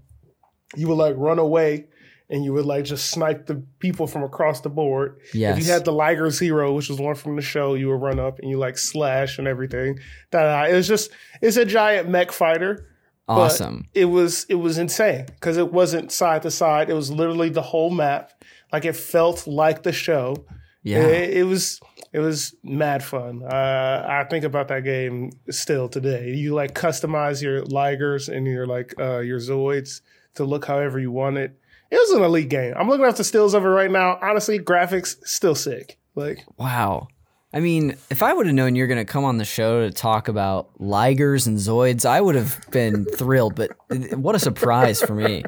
you 0.77 0.89
would 0.89 0.99
like 0.99 1.15
run 1.17 1.39
away. 1.39 1.87
And 2.31 2.43
you 2.43 2.55
would 2.55 2.65
like 2.65 2.87
just 2.87 3.11
snipe 3.11 3.45
the 3.47 3.63
people 3.81 4.07
from 4.07 4.25
across 4.25 4.63
the 4.63 4.71
board. 4.71 5.21
Yes. 5.35 5.59
If 5.59 5.67
you 5.67 5.71
had 5.71 5.85
the 5.85 5.93
Liger 5.93 6.31
Zero, 6.31 6.73
which 6.73 6.89
was 6.89 6.99
one 6.99 7.15
from 7.15 7.37
the 7.37 7.43
show, 7.43 7.75
you 7.75 7.89
would 7.91 8.01
run 8.01 8.19
up 8.19 8.39
and 8.39 8.49
you 8.49 8.57
like 8.57 8.79
slash 8.79 9.39
and 9.39 9.47
everything. 9.47 9.99
That 10.31 10.71
it 10.71 10.75
was 10.75 10.89
just 10.89 11.11
it's 11.43 11.59
a 11.59 11.67
giant 11.67 12.09
mech 12.09 12.33
fighter. 12.33 12.89
awesome. 13.29 13.89
It 13.93 14.07
was 14.07 14.47
it 14.49 14.55
was 14.55 14.79
insane 14.79 15.27
because 15.27 15.59
it 15.59 15.71
wasn't 15.71 16.11
side 16.11 16.43
to 16.43 16.51
side. 16.51 16.89
It 16.89 16.95
was 16.95 17.11
literally 17.11 17.51
the 17.51 17.63
whole 17.63 17.91
map. 17.91 18.33
Like 18.73 18.87
it 18.87 18.97
felt 18.97 19.47
like 19.47 19.83
the 19.83 19.93
show. 19.93 20.47
Yeah. 20.83 21.07
It, 21.07 21.37
it 21.37 21.45
was 21.45 21.79
it 22.15 22.21
was 22.21 22.55
mad 22.63 23.03
fun. 23.03 23.43
Uh, 23.43 24.07
I 24.09 24.23
think 24.31 24.45
about 24.45 24.69
that 24.69 24.85
game 24.85 25.33
still 25.51 25.89
today. 25.89 26.31
You 26.31 26.55
like 26.55 26.73
customize 26.73 27.43
your 27.43 27.65
Ligers 27.65 28.35
and 28.35 28.47
your 28.47 28.69
like 28.69 28.95
uh, 29.01 29.19
your 29.19 29.41
Zoids 29.41 30.01
to 30.37 30.45
look 30.45 30.65
however 30.65 31.01
you 31.01 31.11
want 31.11 31.39
it. 31.39 31.59
It 31.91 31.97
was 31.97 32.13
an 32.13 32.23
elite 32.23 32.49
game. 32.49 32.73
I'm 32.77 32.89
looking 32.89 33.05
at 33.05 33.17
the 33.17 33.25
stills 33.25 33.53
of 33.53 33.65
it 33.65 33.69
right 33.69 33.91
now. 33.91 34.21
Honestly, 34.23 34.61
graphics 34.61 35.17
still 35.27 35.57
sick. 35.57 35.99
Like 36.15 36.45
Wow. 36.57 37.09
I 37.53 37.59
mean, 37.59 37.97
if 38.11 38.23
I 38.23 38.33
would 38.33 38.47
have 38.47 38.55
known 38.55 38.77
you're 38.77 38.87
going 38.87 39.05
to 39.05 39.13
come 39.13 39.25
on 39.25 39.39
the 39.39 39.45
show 39.45 39.81
to 39.81 39.91
talk 39.93 40.29
about 40.29 40.77
Ligers 40.79 41.49
and 41.49 41.59
Zoids, 41.59 42.05
I 42.05 42.21
would 42.21 42.37
have 42.37 42.61
been 42.71 43.07
thrilled. 43.07 43.57
But 43.57 43.73
what 44.17 44.37
a 44.37 44.39
surprise 44.39 45.03
for 45.03 45.17
me. 45.17 45.43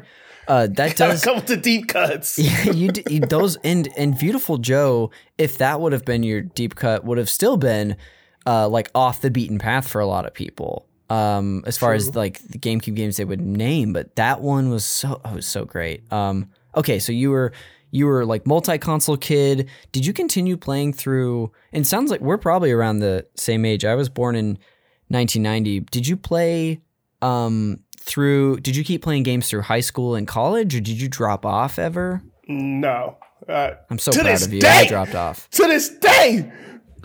Uh, 0.47 0.67
that 0.67 0.95
does. 0.97 1.23
come 1.23 1.35
with 1.35 1.47
the 1.47 1.57
deep 1.57 1.87
cuts. 1.87 2.39
Yeah, 2.47 2.71
you, 2.71 2.91
you 3.09 3.19
those 3.19 3.57
and 3.57 3.89
and 3.97 4.17
beautiful 4.17 4.57
Joe. 4.57 5.11
If 5.37 5.57
that 5.57 5.81
would 5.81 5.93
have 5.93 6.05
been 6.05 6.23
your 6.23 6.41
deep 6.41 6.75
cut, 6.75 7.03
would 7.03 7.17
have 7.17 7.29
still 7.29 7.57
been 7.57 7.97
uh, 8.45 8.67
like 8.69 8.89
off 8.95 9.21
the 9.21 9.29
beaten 9.29 9.59
path 9.59 9.87
for 9.87 9.99
a 9.99 10.07
lot 10.07 10.25
of 10.25 10.33
people. 10.33 10.85
Um, 11.09 11.63
as 11.65 11.77
far 11.77 11.93
as 11.93 12.15
like 12.15 12.39
the 12.39 12.59
GameCube 12.59 12.95
games 12.95 13.17
they 13.17 13.23
would 13.25 13.39
name, 13.39 13.93
but 13.93 14.15
that 14.17 14.41
one 14.41 14.69
was 14.69 14.85
so 14.85 15.21
oh, 15.23 15.31
it 15.31 15.35
was 15.35 15.47
so 15.47 15.63
great. 15.65 16.11
Um, 16.11 16.49
okay, 16.75 16.99
so 16.99 17.11
you 17.11 17.31
were 17.31 17.53
you 17.91 18.05
were 18.07 18.25
like 18.25 18.45
multi 18.45 18.77
console 18.77 19.17
kid. 19.17 19.69
Did 19.91 20.05
you 20.05 20.13
continue 20.13 20.57
playing 20.57 20.93
through? 20.93 21.51
And 21.71 21.87
sounds 21.87 22.11
like 22.11 22.19
we're 22.21 22.37
probably 22.37 22.71
around 22.71 22.99
the 22.99 23.25
same 23.35 23.63
age. 23.65 23.85
I 23.85 23.95
was 23.95 24.09
born 24.09 24.35
in 24.35 24.57
1990. 25.09 25.81
Did 25.91 26.07
you 26.07 26.17
play 26.17 26.81
um 27.21 27.79
through? 28.07 28.59
Did 28.61 28.75
you 28.75 28.83
keep 28.83 29.03
playing 29.03 29.23
games 29.23 29.49
through 29.49 29.61
high 29.63 29.81
school 29.81 30.15
and 30.15 30.27
college, 30.27 30.73
or 30.75 30.79
did 30.79 30.99
you 30.99 31.07
drop 31.09 31.45
off 31.45 31.77
ever? 31.77 32.21
No. 32.47 33.17
Uh, 33.47 33.71
I'm 33.89 33.99
so 33.99 34.11
To 34.11 34.21
proud 34.21 34.41
of 34.41 34.51
you. 34.53 34.61
day! 34.61 34.67
I 34.69 34.87
dropped 34.87 35.13
off. 35.15 35.49
to 35.51 35.63
this 35.67 35.89
day, 35.89 36.51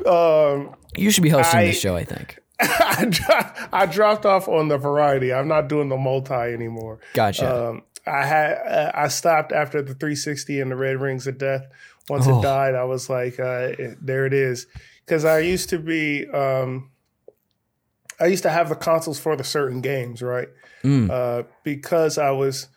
um, 0.06 0.74
You 0.96 1.10
should 1.10 1.22
be 1.22 1.28
hosting 1.28 1.60
I- 1.60 1.66
this 1.66 1.78
show, 1.80 1.94
I 1.96 2.04
think. 2.04 2.38
I, 2.60 3.06
dro- 3.10 3.66
I 3.72 3.86
dropped 3.86 4.24
off 4.24 4.46
on 4.48 4.68
the 4.68 4.78
variety. 4.78 5.32
I'm 5.32 5.48
not 5.48 5.68
doing 5.68 5.88
the 5.88 5.96
multi 5.96 6.32
anymore. 6.32 7.00
Gotcha. 7.12 7.68
Um, 7.70 7.82
I 8.06 8.24
had 8.24 8.52
uh, 8.54 8.92
I 8.94 9.08
stopped 9.08 9.50
after 9.52 9.82
the 9.82 9.94
360 9.94 10.60
and 10.60 10.70
the 10.70 10.76
Red 10.76 11.00
Rings 11.00 11.26
of 11.26 11.38
Death. 11.38 11.66
Once 12.08 12.26
Oh. 12.28 12.38
it 12.38 12.42
died, 12.42 12.74
I 12.76 12.84
was 12.84 13.10
like, 13.10 13.40
uh, 13.40 13.72
it- 13.78 14.04
there 14.04 14.26
it 14.26 14.32
is. 14.32 14.66
Because 15.04 15.24
I 15.24 15.40
used 15.40 15.70
to 15.70 15.78
be, 15.78 16.28
um, 16.28 16.90
I 18.22 18.26
used 18.26 18.42
to 18.44 18.50
have 18.50 18.68
the 18.68 18.76
consoles 18.76 19.18
for 19.18 19.34
the 19.36 19.44
certain 19.44 19.80
games, 19.80 20.22
right? 20.22 20.48
Mm. 20.84 21.10
Uh, 21.10 21.42
because 21.64 22.18
I 22.18 22.30
was, 22.30 22.68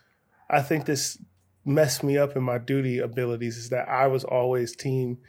I 0.49 0.61
think 0.61 0.85
this 0.85 1.17
messed 1.63 2.03
me 2.03 2.17
up 2.17 2.35
in 2.35 2.43
my 2.43 2.57
duty 2.57 2.99
abilities 2.99 3.57
is 3.57 3.69
that 3.69 3.87
I 3.87 4.07
was 4.07 4.23
always 4.23 4.75
team 4.75 5.19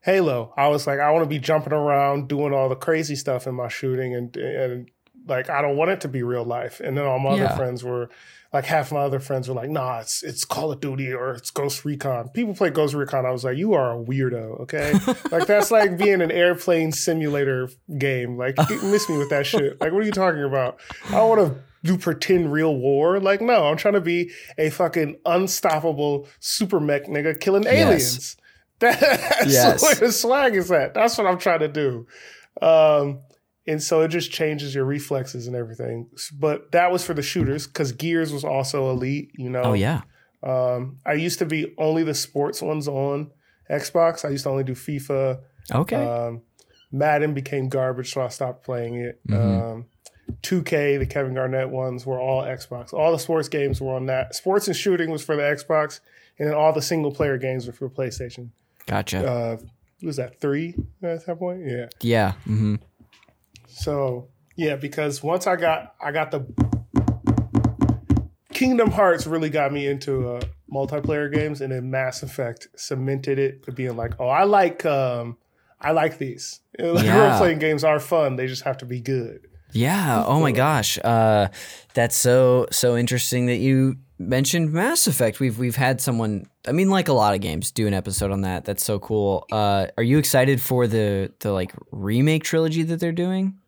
Halo. 0.00 0.54
I 0.56 0.68
was 0.68 0.86
like, 0.86 1.00
I 1.00 1.10
want 1.10 1.24
to 1.24 1.28
be 1.28 1.38
jumping 1.40 1.72
around, 1.72 2.28
doing 2.28 2.54
all 2.54 2.68
the 2.68 2.76
crazy 2.76 3.16
stuff 3.16 3.46
in 3.46 3.54
my 3.54 3.68
shooting, 3.68 4.14
and 4.14 4.34
and 4.36 4.90
like 5.26 5.50
I 5.50 5.60
don't 5.60 5.76
want 5.76 5.90
it 5.90 6.00
to 6.02 6.08
be 6.08 6.22
real 6.22 6.44
life. 6.44 6.80
And 6.80 6.96
then 6.96 7.04
all 7.04 7.18
my 7.18 7.34
Yeah. 7.34 7.46
other 7.46 7.56
friends 7.56 7.82
were 7.84 8.08
like, 8.52 8.64
half 8.64 8.90
my 8.92 9.00
other 9.00 9.20
friends 9.20 9.48
were 9.48 9.54
like, 9.54 9.68
Nah, 9.70 10.00
it's 10.00 10.22
it's 10.22 10.44
Call 10.44 10.72
of 10.72 10.80
Duty 10.80 11.12
or 11.12 11.32
it's 11.32 11.50
Ghost 11.50 11.84
Recon. 11.84 12.28
People 12.30 12.54
play 12.54 12.70
Ghost 12.70 12.94
Recon. 12.94 13.26
I 13.26 13.30
was 13.30 13.44
like, 13.44 13.56
You 13.56 13.74
are 13.74 13.92
a 14.00 14.02
weirdo, 14.02 14.60
okay? 14.62 14.92
like 15.30 15.46
that's 15.46 15.70
like 15.70 15.98
being 15.98 16.20
an 16.22 16.30
airplane 16.30 16.92
simulator 16.92 17.68
game. 17.98 18.36
Like 18.38 18.56
you 18.70 18.80
miss 18.84 19.08
me 19.08 19.18
with 19.18 19.30
that 19.30 19.46
shit. 19.46 19.80
Like 19.80 19.92
what 19.92 20.02
are 20.02 20.06
you 20.06 20.12
talking 20.12 20.44
about? 20.44 20.80
I 21.10 21.22
want 21.22 21.40
to 21.54 21.60
do 21.84 21.96
pretend 21.98 22.50
real 22.52 22.74
war. 22.76 23.20
Like 23.20 23.40
no, 23.40 23.66
I'm 23.66 23.76
trying 23.76 23.94
to 23.94 24.00
be 24.00 24.30
a 24.56 24.70
fucking 24.70 25.16
unstoppable 25.26 26.26
super 26.40 26.80
mech 26.80 27.04
nigga 27.06 27.38
killing 27.38 27.66
aliens. 27.66 28.36
That's 28.80 29.52
Yes. 29.52 29.82
where 29.82 29.94
the 29.96 30.12
swag 30.12 30.54
is 30.54 30.70
at. 30.70 30.94
That's 30.94 31.18
what 31.18 31.26
I'm 31.26 31.38
trying 31.38 31.60
to 31.60 31.68
do. 31.68 32.06
Um, 32.62 33.20
and 33.68 33.82
so 33.82 34.00
it 34.00 34.08
just 34.08 34.32
changes 34.32 34.74
your 34.74 34.84
reflexes 34.84 35.46
and 35.46 35.54
everything. 35.54 36.08
But 36.32 36.72
that 36.72 36.90
was 36.90 37.04
for 37.04 37.14
the 37.14 37.22
shooters 37.22 37.66
because 37.66 37.92
Gears 37.92 38.32
was 38.32 38.42
also 38.44 38.90
elite. 38.90 39.30
You 39.36 39.50
know. 39.50 39.62
oh 39.62 39.72
yeah. 39.74 40.02
Um, 40.42 40.98
I 41.04 41.14
used 41.14 41.38
to 41.40 41.46
be 41.46 41.74
only 41.78 42.02
the 42.04 42.14
sports 42.14 42.62
ones 42.62 42.88
on 42.88 43.30
Xbox. 43.70 44.24
I 44.24 44.30
used 44.30 44.44
to 44.44 44.50
only 44.50 44.64
do 44.64 44.72
FIFA. 44.74 45.40
Okay. 45.72 45.96
Um, 45.96 46.42
Madden 46.90 47.34
became 47.34 47.68
garbage, 47.68 48.12
so 48.14 48.22
I 48.22 48.28
stopped 48.28 48.64
playing 48.64 48.94
it. 48.94 49.20
Mhm. 49.28 49.62
Um, 49.72 49.86
2K, 50.42 50.98
the 50.98 51.06
Kevin 51.06 51.34
Garnett 51.34 51.70
ones, 51.70 52.06
were 52.06 52.20
all 52.20 52.42
Xbox. 52.42 52.92
All 52.92 53.12
the 53.12 53.18
sports 53.18 53.48
games 53.48 53.80
were 53.80 53.94
on 53.94 54.06
that. 54.06 54.34
Sports 54.34 54.68
and 54.68 54.76
shooting 54.76 55.10
was 55.10 55.24
for 55.24 55.36
the 55.36 55.42
Xbox, 55.42 56.00
and 56.38 56.48
then 56.48 56.54
all 56.54 56.72
the 56.72 56.82
single 56.82 57.10
player 57.12 57.36
games 57.38 57.66
were 57.66 57.72
for 57.72 57.88
PlayStation. 57.90 58.50
gotcha. 58.86 59.26
Uh, 59.26 59.56
was 60.02 60.16
that 60.16 60.40
three 60.40 60.74
at 61.02 61.26
that 61.26 61.38
point? 61.38 61.62
Yeah. 61.66 61.86
yeah. 62.00 62.32
hmm 62.44 62.76
So 63.78 64.28
yeah, 64.56 64.76
because 64.76 65.22
once 65.22 65.46
I 65.46 65.56
got 65.56 65.94
I 66.00 66.12
got 66.12 66.30
the 66.30 66.46
Kingdom 68.52 68.90
Hearts 68.90 69.26
really 69.26 69.50
got 69.50 69.72
me 69.72 69.86
into 69.86 70.28
uh, 70.28 70.40
multiplayer 70.72 71.32
games, 71.32 71.60
and 71.60 71.72
then 71.72 71.90
Mass 71.90 72.22
Effect 72.24 72.68
cemented 72.76 73.38
it 73.38 73.62
to 73.64 73.72
being 73.72 73.96
like, 73.96 74.14
oh, 74.18 74.26
I 74.28 74.44
like 74.44 74.84
um, 74.84 75.36
I 75.80 75.92
like 75.92 76.18
these. 76.18 76.60
Like, 76.80 77.04
Yeah. 77.04 77.30
Role 77.30 77.38
playing 77.38 77.58
games 77.58 77.84
are 77.84 78.00
fun; 78.00 78.36
they 78.36 78.46
just 78.46 78.62
have 78.62 78.78
to 78.78 78.86
be 78.86 79.00
good. 79.00 79.46
Yeah. 79.72 80.24
Oh 80.26 80.40
my 80.40 80.52
gosh. 80.52 80.98
Uh, 81.04 81.48
that's 81.94 82.16
so 82.16 82.66
so 82.70 82.96
interesting 82.96 83.46
that 83.46 83.56
you 83.56 83.96
mentioned 84.18 84.72
Mass 84.72 85.06
Effect. 85.06 85.40
We've 85.40 85.58
we've 85.58 85.76
had 85.76 86.00
someone. 86.00 86.46
I 86.66 86.72
mean, 86.72 86.90
like 86.90 87.08
a 87.08 87.12
lot 87.12 87.34
of 87.34 87.40
games, 87.40 87.70
do 87.70 87.86
an 87.86 87.94
episode 87.94 88.30
on 88.30 88.42
that. 88.42 88.64
That's 88.64 88.84
so 88.84 88.98
cool. 88.98 89.46
Uh, 89.52 89.86
are 89.96 90.02
you 90.02 90.18
excited 90.18 90.60
for 90.60 90.86
the 90.86 91.32
the 91.40 91.52
like 91.52 91.72
remake 91.92 92.44
trilogy 92.44 92.82
that 92.84 93.00
they're 93.00 93.12
doing? 93.12 93.58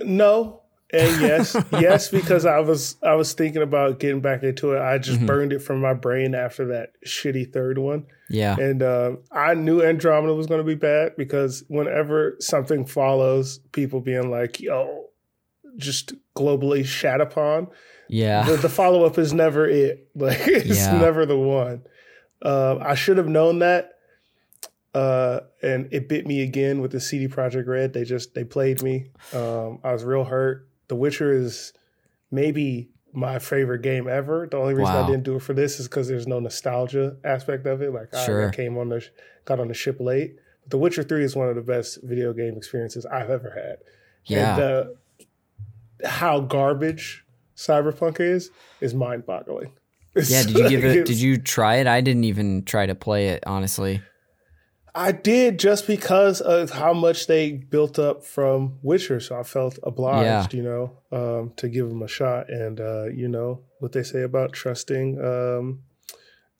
No. 0.00 0.60
And 0.92 1.20
yes, 1.22 1.56
yes, 1.72 2.08
because 2.08 2.46
I 2.46 2.60
was 2.60 2.96
I 3.02 3.14
was 3.16 3.32
thinking 3.32 3.62
about 3.62 3.98
getting 3.98 4.20
back 4.20 4.44
into 4.44 4.74
it. 4.74 4.80
I 4.80 4.98
just 4.98 5.18
Mhm. 5.20 5.26
burned 5.26 5.52
it 5.52 5.58
from 5.60 5.80
my 5.80 5.92
brain 5.94 6.34
after 6.36 6.66
that 6.68 6.90
shitty 7.04 7.52
third 7.52 7.78
one. 7.78 8.06
Yeah. 8.30 8.54
And 8.56 8.80
uh, 8.82 9.16
I 9.32 9.54
knew 9.54 9.82
Andromeda 9.82 10.34
was 10.34 10.46
going 10.46 10.60
to 10.60 10.64
be 10.66 10.76
bad 10.76 11.16
because 11.16 11.64
whenever 11.68 12.36
something 12.38 12.84
follows, 12.84 13.58
people 13.72 14.00
being 14.00 14.30
like, 14.30 14.60
yo, 14.60 15.06
just 15.76 16.12
globally 16.36 16.84
shat 16.84 17.20
upon, 17.20 17.66
Yeah. 18.08 18.44
the, 18.44 18.56
the 18.56 18.68
follow 18.68 19.04
up 19.04 19.18
is 19.18 19.32
never 19.32 19.66
it. 19.66 20.08
Like, 20.14 20.46
it's 20.46 20.78
Yeah. 20.78 21.00
never 21.00 21.26
the 21.26 21.36
one. 21.38 21.82
Uh, 22.40 22.76
I 22.80 22.94
should 22.94 23.16
have 23.16 23.28
known 23.28 23.58
that. 23.60 23.93
Uh, 24.94 25.40
and 25.62 25.88
it 25.92 26.08
bit 26.08 26.26
me 26.26 26.42
again 26.42 26.80
with 26.80 26.92
the 26.92 27.00
CD 27.00 27.26
Projekt 27.26 27.66
Red. 27.66 27.92
They 27.92 28.04
just, 28.04 28.34
they 28.34 28.44
played 28.44 28.82
me. 28.82 29.06
Um, 29.32 29.80
I 29.82 29.92
was 29.92 30.04
real 30.04 30.24
hurt. 30.24 30.68
The 30.88 30.94
Witcher 30.94 31.32
is 31.32 31.72
maybe 32.30 32.90
my 33.12 33.38
favorite 33.38 33.82
game 33.82 34.08
ever. 34.08 34.46
The 34.50 34.56
only 34.56 34.74
reason 34.74 34.94
Wow. 34.94 35.04
I 35.04 35.06
didn't 35.06 35.24
do 35.24 35.36
it 35.36 35.42
for 35.42 35.52
this 35.54 35.80
is 35.80 35.88
because 35.88 36.06
there's 36.08 36.26
no 36.26 36.38
nostalgia 36.40 37.16
aspect 37.24 37.66
of 37.66 37.82
it. 37.82 37.92
Like 37.92 38.14
I- 38.14 38.24
Sure. 38.24 38.48
I, 38.48 38.52
came 38.52 38.76
on 38.78 38.88
the 38.88 39.04
got 39.44 39.58
on 39.60 39.68
the 39.68 39.74
ship 39.74 39.98
late. 40.00 40.36
But 40.62 40.70
the 40.70 40.78
Witcher 40.78 41.02
Three 41.02 41.24
is 41.24 41.34
one 41.36 41.48
of 41.48 41.54
the 41.56 41.62
best 41.62 41.98
video 42.02 42.32
game 42.32 42.56
experiences 42.56 43.04
I've 43.06 43.30
ever 43.30 43.50
had. 43.50 43.76
Yeah. 44.26 44.58
And 44.58 44.88
how 46.06 46.40
garbage 46.40 47.24
Cyberpunk 47.56 48.20
is 48.20 48.50
is 48.80 48.94
mind 48.94 49.26
boggling. 49.26 49.72
yeah. 50.16 50.42
Did 50.42 50.56
you 50.58 50.68
give 50.68 50.84
it? 50.84 51.06
Did 51.06 51.20
you 51.20 51.36
try 51.38 51.76
it? 51.76 51.86
I 51.86 52.00
didn't 52.00 52.24
even 52.24 52.64
try 52.64 52.86
to 52.86 52.94
play 52.94 53.28
it. 53.28 53.42
Honestly. 53.46 54.00
I 54.96 55.10
did 55.12 55.58
just 55.58 55.86
because 55.86 56.40
of 56.40 56.70
how 56.70 56.92
much 56.92 57.26
they 57.26 57.52
built 57.52 57.98
up 57.98 58.24
from 58.24 58.78
Witcher, 58.82 59.18
so 59.20 59.36
I 59.38 59.42
felt 59.42 59.78
obliged, 59.82 60.54
you 60.54 60.62
know, 60.62 60.98
um, 61.10 61.52
to 61.56 61.68
give 61.68 61.88
them 61.88 62.02
a 62.02 62.08
shot. 62.08 62.48
And 62.48 62.80
uh, 62.80 63.06
you 63.06 63.26
know 63.28 63.62
what 63.80 63.92
they 63.92 64.04
say 64.04 64.22
about 64.22 64.52
trusting 64.52 65.18
um, 65.20 65.80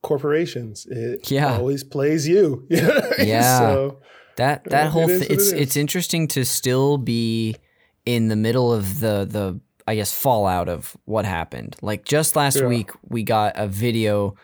corporations; 0.03 0.87
it 0.87 1.31
Yeah. 1.31 1.57
always 1.59 1.85
plays 1.85 2.27
you. 2.29 2.67
Yeah. 2.71 3.59
so 3.59 4.01
That 4.37 4.65
that 4.71 4.91
whole 4.91 5.09
is 5.09 5.21
thing 5.21 5.29
what 5.29 5.31
it 5.31 5.35
it's 5.35 5.53
it's 5.53 5.77
interesting 5.77 6.27
to 6.29 6.45
still 6.45 6.99
be 6.99 7.57
in 8.05 8.29
the 8.29 8.37
middle 8.37 8.73
of 8.73 9.01
the 9.01 9.25
the 9.31 9.61
I 9.87 9.95
guess 9.97 10.13
fallout 10.13 10.69
of 10.69 10.97
what 11.05 11.25
happened. 11.25 11.77
Like 11.83 12.05
just 12.05 12.37
last 12.37 12.57
Yeah. 12.57 12.67
week, 12.67 12.91
we 13.09 13.23
got 13.23 13.53
a 13.57 13.69
video, 13.69 14.35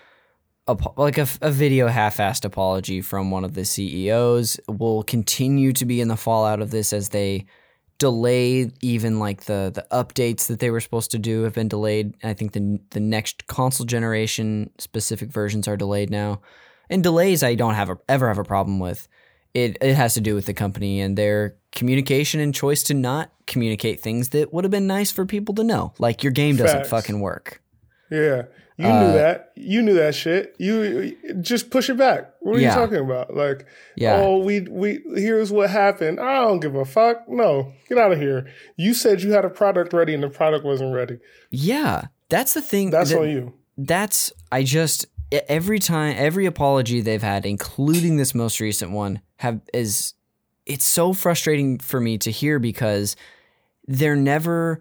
like 0.96 1.18
a, 1.18 1.26
a 1.42 1.50
video 1.50 1.88
half-assed 1.88 2.44
apology 2.44 3.00
from 3.00 3.30
one 3.30 3.44
of 3.44 3.54
the 3.54 3.64
CEOs. 3.64 4.60
Will 4.68 5.02
continue 5.02 5.72
to 5.72 5.84
be 5.84 6.00
in 6.00 6.08
the 6.08 6.16
fallout 6.16 6.60
of 6.60 6.70
this 6.70 6.92
as 6.92 7.10
they 7.10 7.46
delay 7.98 8.70
even 8.80 9.18
like 9.18 9.44
the 9.44 9.70
the 9.72 9.86
updates 9.92 10.46
that 10.46 10.58
they 10.58 10.70
were 10.70 10.80
supposed 10.80 11.10
to 11.12 11.18
do 11.18 11.42
have 11.42 11.54
been 11.54 11.68
delayed. 11.68 12.14
I 12.24 12.34
think 12.34 12.52
the 12.52 12.80
the 12.90 13.00
next 13.00 13.46
console 13.46 13.86
generation 13.86 14.70
specific 14.78 15.30
versions 15.30 15.68
are 15.68 15.76
delayed 15.76 16.10
now. 16.10 16.40
And 16.88 17.02
delays 17.04 17.44
I 17.44 17.54
don't 17.54 17.74
have 17.74 17.90
a, 17.90 17.98
ever 18.08 18.26
have 18.26 18.38
a 18.38 18.44
problem 18.44 18.80
with. 18.80 19.06
It 19.54 19.76
it 19.80 19.94
has 19.94 20.14
to 20.14 20.20
do 20.20 20.34
with 20.34 20.46
the 20.46 20.54
company 20.54 21.00
and 21.00 21.16
their 21.16 21.56
communication 21.72 22.40
and 22.40 22.54
choice 22.54 22.82
to 22.84 22.94
not 22.94 23.32
communicate 23.46 24.00
things 24.00 24.30
that 24.30 24.52
would 24.52 24.64
have 24.64 24.70
been 24.70 24.86
nice 24.86 25.12
for 25.12 25.26
people 25.26 25.54
to 25.56 25.64
know. 25.64 25.92
Like 25.98 26.22
your 26.22 26.32
game 26.32 26.56
doesn't 26.56 26.78
Facts. 26.78 26.88
fucking 26.88 27.20
work. 27.20 27.62
Yeah, 28.10 28.42
you 28.80 28.86
Uh, 28.88 29.00
knew 29.06 29.12
that. 29.12 29.52
You 29.56 29.82
knew 29.82 29.94
that 29.94 30.14
shit. 30.14 30.54
You 30.58 31.16
just 31.40 31.70
push 31.70 31.90
it 31.90 31.96
back. 31.98 32.30
What 32.40 32.56
are 32.56 32.60
Yeah. 32.60 32.68
you 32.74 32.74
talking 32.80 32.98
about? 32.98 33.34
Like, 33.36 33.66
Yeah. 33.96 34.16
oh, 34.16 34.38
we 34.38 34.60
we 34.60 35.00
here's 35.14 35.52
what 35.52 35.70
happened. 35.70 36.18
I 36.20 36.36
don't 36.36 36.60
give 36.60 36.74
a 36.74 36.84
fuck. 36.84 37.28
No, 37.28 37.72
get 37.88 37.98
out 37.98 38.12
of 38.12 38.18
here. 38.18 38.46
You 38.76 38.94
said 38.94 39.22
you 39.22 39.32
had 39.32 39.44
a 39.44 39.50
product 39.50 39.92
ready 39.92 40.14
and 40.14 40.22
the 40.22 40.30
product 40.30 40.64
wasn't 40.64 40.94
ready. 40.94 41.18
Yeah. 41.50 42.04
That's 42.28 42.54
the 42.54 42.62
thing. 42.62 42.90
That's 42.90 43.10
that- 43.10 43.18
on 43.20 43.28
you. 43.30 43.52
that's 43.76 44.32
I 44.52 44.62
just 44.62 45.06
every 45.48 45.78
time 45.78 46.14
every 46.18 46.46
apology 46.46 47.00
they've 47.00 47.22
had, 47.22 47.46
including 47.46 48.16
this 48.16 48.34
most 48.34 48.60
recent 48.60 48.90
one, 48.92 49.20
have 49.36 49.60
is 49.74 50.14
it's 50.66 50.84
so 50.84 51.12
frustrating 51.12 51.78
for 51.78 52.00
me 52.00 52.18
to 52.18 52.30
hear 52.30 52.58
because 52.58 53.16
they're 53.86 54.16
never 54.16 54.80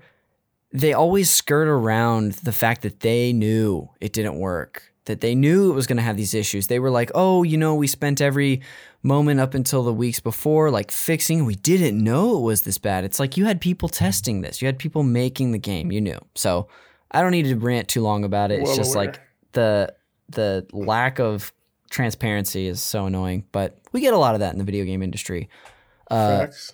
they 0.71 0.93
always 0.93 1.29
skirt 1.31 1.67
around 1.67 2.33
the 2.43 2.51
fact 2.51 2.81
that 2.83 2.99
they 2.99 3.33
knew 3.33 3.89
it 3.99 4.13
didn't 4.13 4.37
work. 4.39 4.83
That 5.05 5.21
they 5.21 5.33
knew 5.33 5.71
it 5.71 5.73
was 5.73 5.87
going 5.87 5.97
to 5.97 6.03
have 6.03 6.17
these 6.17 6.35
issues. 6.35 6.67
They 6.67 6.77
were 6.77 6.91
like, 6.91 7.09
"Oh, 7.15 7.41
you 7.41 7.57
know, 7.57 7.73
we 7.73 7.87
spent 7.87 8.21
every 8.21 8.61
moment 9.01 9.39
up 9.39 9.55
until 9.55 9.81
the 9.81 9.93
weeks 9.93 10.19
before 10.19 10.69
like 10.69 10.91
fixing. 10.91 11.45
We 11.45 11.55
didn't 11.55 12.01
know 12.03 12.37
it 12.37 12.41
was 12.41 12.61
this 12.61 12.77
bad." 12.77 13.03
It's 13.03 13.19
like 13.19 13.35
you 13.35 13.45
had 13.45 13.59
people 13.59 13.89
testing 13.89 14.41
this. 14.41 14.61
You 14.61 14.67
had 14.67 14.77
people 14.77 15.01
making 15.01 15.51
the 15.51 15.57
game. 15.57 15.91
You 15.91 15.99
knew. 16.01 16.19
So, 16.35 16.67
I 17.11 17.21
don't 17.23 17.31
need 17.31 17.45
to 17.45 17.55
rant 17.55 17.87
too 17.87 18.01
long 18.01 18.23
about 18.23 18.51
it. 18.51 18.59
It's 18.59 18.67
Well 18.67 18.77
just 18.77 18.93
aware. 18.93 19.05
like 19.07 19.19
the 19.53 19.95
the 20.29 20.67
lack 20.73 21.19
of 21.19 21.51
transparency 21.89 22.67
is 22.67 22.79
so 22.83 23.07
annoying, 23.07 23.45
but 23.51 23.79
we 23.91 24.01
get 24.01 24.13
a 24.13 24.17
lot 24.17 24.35
of 24.35 24.41
that 24.41 24.53
in 24.53 24.59
the 24.59 24.63
video 24.65 24.85
game 24.85 25.01
industry. 25.01 25.49
Uh, 26.11 26.41
Facts. 26.41 26.73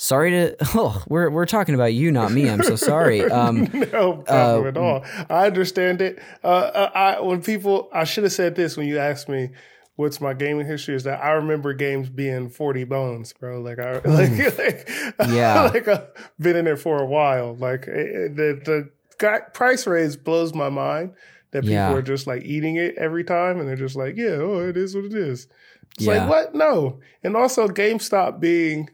Sorry 0.00 0.30
to 0.30 0.56
oh, 0.74 1.02
we're 1.08 1.28
we're 1.30 1.46
talking 1.46 1.74
about 1.74 1.92
you, 1.94 2.10
not 2.10 2.32
me. 2.32 2.48
I'm 2.48 2.62
so 2.62 2.76
sorry. 2.76 3.20
Um, 3.30 3.64
no 3.92 4.16
problem 4.22 4.64
uh, 4.64 4.68
at 4.68 4.76
all. 4.76 5.04
I 5.28 5.46
understand 5.46 6.00
it. 6.00 6.18
Uh, 6.42 6.46
uh, 6.48 6.90
I 6.94 7.20
when 7.20 7.42
people, 7.42 7.88
I 7.92 8.04
should 8.04 8.24
have 8.24 8.32
said 8.32 8.54
this 8.56 8.76
when 8.76 8.88
you 8.88 8.98
asked 8.98 9.28
me 9.28 9.50
what's 9.96 10.20
my 10.20 10.32
gaming 10.34 10.66
history. 10.66 10.94
Is 10.94 11.04
that 11.04 11.22
I 11.22 11.32
remember 11.32 11.74
games 11.74 12.08
being 12.08 12.48
forty 12.48 12.84
bones, 12.84 13.32
bro. 13.34 13.60
Like 13.60 13.78
I 13.78 13.92
like, 14.04 14.58
like 14.58 15.28
Yeah. 15.28 15.70
like 15.72 15.86
I've 15.86 16.08
been 16.40 16.56
in 16.56 16.64
there 16.64 16.76
for 16.76 17.00
a 17.00 17.06
while. 17.06 17.54
Like 17.54 17.86
it, 17.86 17.94
it- 17.94 18.36
the 18.36 18.60
the 18.64 18.90
guy, 19.18 19.40
price 19.52 19.86
raise 19.86 20.16
blows 20.16 20.54
my 20.54 20.70
mind. 20.70 21.12
That 21.52 21.62
people 21.62 21.74
Yeah. 21.74 21.92
are 21.94 22.02
just 22.02 22.26
like 22.28 22.44
eating 22.44 22.76
it 22.76 22.94
every 22.96 23.24
time, 23.24 23.58
and 23.58 23.68
they're 23.68 23.74
just 23.76 23.96
like, 23.96 24.16
yeah, 24.16 24.38
oh, 24.38 24.68
it 24.68 24.76
is 24.76 24.94
what 24.94 25.04
it 25.04 25.14
is. 25.14 25.48
It's 25.96 26.06
Yeah. 26.06 26.20
like 26.26 26.28
what? 26.30 26.54
No, 26.54 27.00
and 27.24 27.34
also 27.36 27.66
GameStop 27.68 28.38
being 28.38 28.88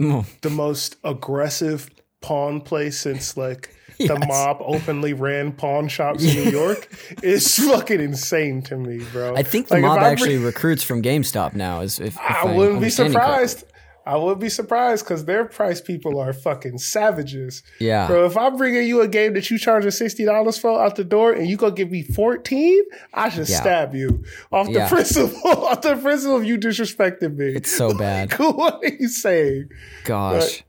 mm, 0.00 0.24
the 0.40 0.50
most 0.50 0.96
aggressive 1.04 1.90
pawn 2.22 2.60
place 2.60 2.98
since 2.98 3.36
like 3.36 3.74
the 3.98 4.18
mob 4.26 4.58
openly 4.60 5.12
ran 5.12 5.52
pawn 5.52 5.86
shops 5.88 6.24
in 6.24 6.44
New 6.44 6.50
York 6.50 6.88
is 7.22 7.56
fucking 7.56 8.00
insane 8.00 8.62
to 8.62 8.76
me, 8.76 9.04
bro. 9.12 9.34
I 9.36 9.42
think 9.42 9.68
the 9.68 9.74
Like, 9.74 9.82
mob 9.82 9.98
actually 9.98 10.36
bring- 10.36 10.46
recruits 10.46 10.82
from 10.82 11.02
GameStop 11.02 11.54
now. 11.54 11.80
Is 11.82 12.00
if, 12.00 12.14
if 12.14 12.20
I 12.20 12.42
I'm 12.48 12.56
wouldn't 12.56 12.80
be 12.80 12.88
surprised. 12.90 13.64
I 14.06 14.16
would 14.16 14.38
be 14.38 14.48
surprised 14.48 15.04
because 15.04 15.24
their 15.26 15.44
price 15.44 15.80
people 15.80 16.18
are 16.18 16.32
fucking 16.32 16.78
savages. 16.78 17.62
Yeah. 17.78 18.06
Bro, 18.06 18.26
if 18.26 18.36
I'm 18.36 18.56
bringing 18.56 18.86
you 18.86 19.02
a 19.02 19.08
game 19.08 19.34
that 19.34 19.50
you 19.50 19.58
charging 19.58 19.90
sixty 19.90 20.24
dollars 20.24 20.56
for 20.58 20.80
out 20.82 20.96
the 20.96 21.04
door 21.04 21.32
and 21.32 21.46
you 21.48 21.56
gonna 21.56 21.72
give 21.74 21.90
me 21.90 22.02
fourteen, 22.02 22.82
I 23.14 23.28
should 23.28 23.48
Yeah. 23.48 23.60
stab 23.60 23.94
you 23.94 24.24
off 24.50 24.66
the 24.66 24.72
Yeah. 24.72 24.88
principle 24.88 25.38
off 25.66 25.82
the 25.82 25.96
principle 25.96 26.36
of 26.36 26.44
you 26.44 26.58
disrespecting 26.58 27.36
me. 27.36 27.52
It's 27.54 27.70
so 27.70 27.92
bad. 27.98 28.32
what 28.38 28.82
are 28.82 28.88
you 28.98 29.08
saying? 29.08 29.68
Gosh. 30.04 30.64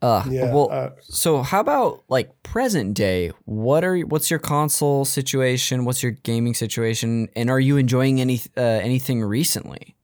Uh, 0.00 0.22
Yeah, 0.30 0.54
well, 0.54 0.68
uh, 0.70 0.90
so 1.00 1.42
how 1.42 1.58
about 1.58 2.04
like 2.08 2.30
present 2.44 2.94
day? 2.94 3.32
What 3.46 3.82
are 3.82 3.98
what's 4.02 4.30
your 4.30 4.38
console 4.38 5.04
situation? 5.04 5.84
What's 5.84 6.04
your 6.04 6.12
gaming 6.12 6.54
situation? 6.54 7.28
And 7.34 7.50
are 7.50 7.58
you 7.58 7.78
enjoying 7.78 8.20
any 8.20 8.40
uh, 8.56 8.60
anything 8.60 9.22
recently? 9.24 9.96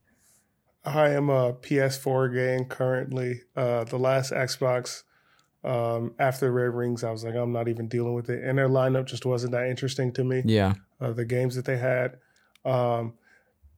I 0.85 1.11
am 1.11 1.31
a 1.31 1.55
PS4 1.55 2.35
game 2.35 2.66
currently. 2.66 3.42
Uh, 3.57 3.85
the 3.85 3.99
last 3.99 4.33
Xbox, 4.33 5.03
um, 5.64 6.14
after 6.18 6.53
Red 6.53 6.75
Rings, 6.75 7.03
I 7.03 7.11
was 7.11 7.25
like, 7.25 7.35
I'm 7.35 7.53
not 7.53 7.68
even 7.68 7.88
dealing 7.88 8.14
with 8.14 8.29
it. 8.29 8.44
And 8.44 8.59
their 8.59 8.68
lineup 8.68 9.07
just 9.07 9.25
wasn't 9.25 9.53
that 9.53 9.66
interesting 9.68 10.12
to 10.12 10.25
me. 10.25 10.42
Yeah. 10.44 10.75
Uh, 11.01 11.12
the 11.12 11.25
games 11.25 11.57
that 11.57 11.64
they 11.64 11.79
had. 11.79 12.18
Um, 12.64 13.14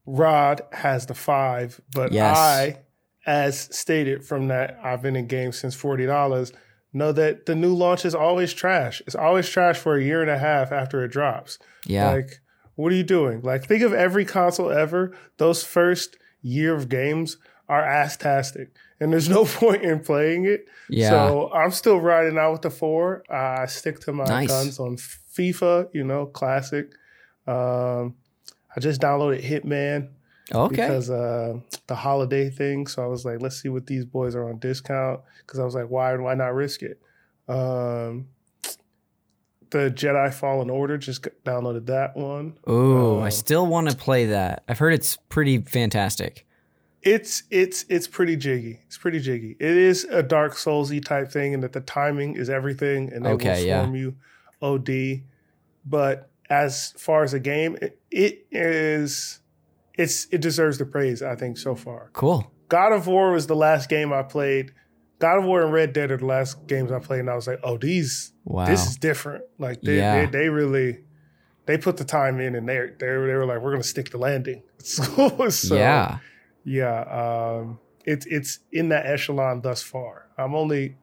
Rod 0.05 0.63
has 0.73 1.07
the 1.07 1.15
five, 1.15 1.81
but 1.93 2.13
Yes. 2.13 2.37
I, 2.37 2.79
as 3.27 3.59
stated 3.77 4.25
from 4.25 4.49
that, 4.49 4.79
I've 4.83 5.03
been 5.03 5.17
in 5.17 5.27
games 5.27 5.59
since 5.59 5.75
forty 5.75 6.07
dollars. 6.07 6.53
Know 6.93 7.11
that 7.13 7.47
the 7.47 7.55
new 7.57 7.75
launch 7.75 8.05
is 8.05 8.15
always 8.15 8.53
trash. 8.53 9.03
It's 9.07 9.17
always 9.17 9.49
trash 9.49 9.77
for 9.77 9.97
a 9.97 10.03
year 10.03 10.23
and 10.23 10.31
a 10.31 10.39
half 10.39 10.71
after 10.73 11.05
it 11.05 11.09
drops. 11.09 11.59
Yeah. 11.87 12.11
Like, 12.11 12.41
what 12.77 12.93
are 12.93 12.95
you 12.95 13.03
doing? 13.03 13.43
Like, 13.43 13.65
think 13.67 13.83
of 13.83 13.93
every 13.93 14.25
console 14.25 14.71
ever. 14.71 15.13
Those 15.39 15.65
first 15.65 16.17
year 16.47 16.75
of 16.75 16.89
games 16.89 17.37
are 17.69 17.83
ass-tastic, 17.85 18.71
and 19.01 19.13
there's 19.13 19.29
no 19.29 19.45
point 19.61 19.83
in 19.83 20.01
playing 20.01 20.47
it. 20.47 20.67
yeah. 20.89 21.11
So 21.11 21.51
I'm 21.53 21.71
still 21.73 21.99
riding 22.01 22.39
out 22.39 22.53
with 22.53 22.63
the 22.63 22.71
four. 22.71 23.23
I 23.31 23.67
stick 23.67 24.01
to 24.01 24.13
my 24.13 24.25
Nice. 24.25 24.49
guns 24.49 24.79
on 24.79 24.97
FIFA, 24.97 25.89
you 25.93 26.05
know, 26.05 26.27
classic. 26.27 26.93
Um, 27.47 28.15
I 28.75 28.81
just 28.81 29.01
downloaded 29.01 29.43
Hitman 29.43 30.11
okay. 30.55 30.77
because 30.77 31.11
uh, 31.11 31.59
the 31.87 31.95
holiday 31.95 32.51
thing. 32.51 32.87
So 32.87 33.03
I 33.03 33.07
was 33.07 33.25
like, 33.25 33.41
let's 33.41 33.61
see 33.61 33.69
what 33.69 33.87
these 33.87 34.05
boys 34.05 34.35
are 34.35 34.49
on 34.49 34.59
discount. 34.59 35.21
Because 35.41 35.59
I 35.59 35.65
was 35.65 35.75
like, 35.75 35.89
why 35.91 36.15
why 36.17 36.35
not 36.35 36.55
risk 36.55 36.83
it? 36.83 37.01
Um, 37.49 38.29
the 39.71 39.91
Jedi 39.91 40.33
Fallen 40.33 40.71
Order 40.71 40.99
just 40.99 41.27
downloaded 41.45 41.87
that 41.87 42.17
one. 42.17 42.59
Ooh, 42.69 43.19
I 43.19 43.29
uh, 43.29 43.31
still 43.31 43.67
want 43.67 43.91
to 43.91 43.97
play 43.97 44.27
that. 44.27 44.63
I've 44.69 44.79
heard 44.79 44.93
it's 44.95 45.17
pretty 45.29 45.59
fantastic. 45.59 46.47
It's 47.03 47.45
it's 47.51 47.85
it's 47.89 48.09
pretty 48.09 48.37
jiggy. 48.37 48.81
It's 48.87 48.99
pretty 48.99 49.21
jiggy. 49.21 49.57
It 49.61 49.77
is 49.77 50.05
a 50.05 50.23
Dark 50.23 50.55
Soulsy 50.55 51.05
type 51.05 51.31
thing, 51.31 51.55
and 51.55 51.63
that 51.63 51.73
the 51.73 51.81
timing 51.81 52.37
is 52.37 52.51
everything, 52.51 53.13
and 53.13 53.25
they 53.25 53.31
Okay, 53.31 53.61
will 53.61 53.67
yeah. 53.67 53.83
swarm 53.83 53.97
you 53.97 54.17
OD. 54.61 55.23
But 55.85 56.31
as 56.51 56.93
far 56.99 57.23
as 57.23 57.33
a 57.33 57.39
game, 57.41 57.77
it, 57.81 58.01
it 58.11 58.47
is 58.51 59.41
it's 59.95 60.27
it 60.33 60.41
deserves 60.41 60.79
the 60.79 60.85
praise. 60.87 61.23
I 61.23 61.37
think 61.37 61.59
so 61.59 61.75
far. 61.75 62.11
Cool. 62.13 62.51
God 62.69 62.93
of 62.93 63.07
War 63.07 63.31
was 63.31 63.47
the 63.47 63.55
last 63.57 63.89
game 63.89 64.13
I 64.13 64.23
played. 64.23 64.73
God 65.19 65.39
of 65.39 65.45
War 65.45 65.63
and 65.63 65.73
Red 65.73 65.93
Dead 65.93 66.11
are 66.11 66.17
the 66.19 66.27
last 66.27 66.67
games 66.67 66.93
I 66.93 66.99
played, 66.99 67.21
and 67.21 67.31
I 67.31 67.35
was 67.35 67.47
like, 67.47 67.61
oh, 67.63 67.79
these 67.79 68.33
Wow. 68.45 68.67
this 68.67 68.87
is 68.87 68.97
different. 68.97 69.45
Like 69.59 69.81
they 69.81 69.97
Yeah. 69.97 70.27
they, 70.27 70.39
they 70.39 70.49
really 70.49 71.01
they 71.67 71.79
put 71.79 71.97
the 71.97 72.05
time 72.05 72.39
in, 72.41 72.55
and 72.55 72.69
they 72.69 72.79
they 72.99 73.07
they 73.07 73.13
were 73.35 73.47
like, 73.47 73.61
we're 73.61 73.73
gonna 73.73 73.83
stick 73.83 74.11
the 74.11 74.19
landing. 74.19 74.63
so, 74.79 75.49
so 75.51 75.75
yeah. 75.77 76.19
yeah, 76.65 77.01
um, 77.03 77.79
it's 78.05 78.27
it's 78.27 78.59
in 78.73 78.91
that 78.91 79.07
echelon 79.07 79.61
thus 79.63 79.83
far. 79.83 80.27
I'm 80.39 80.55
only 80.55 80.97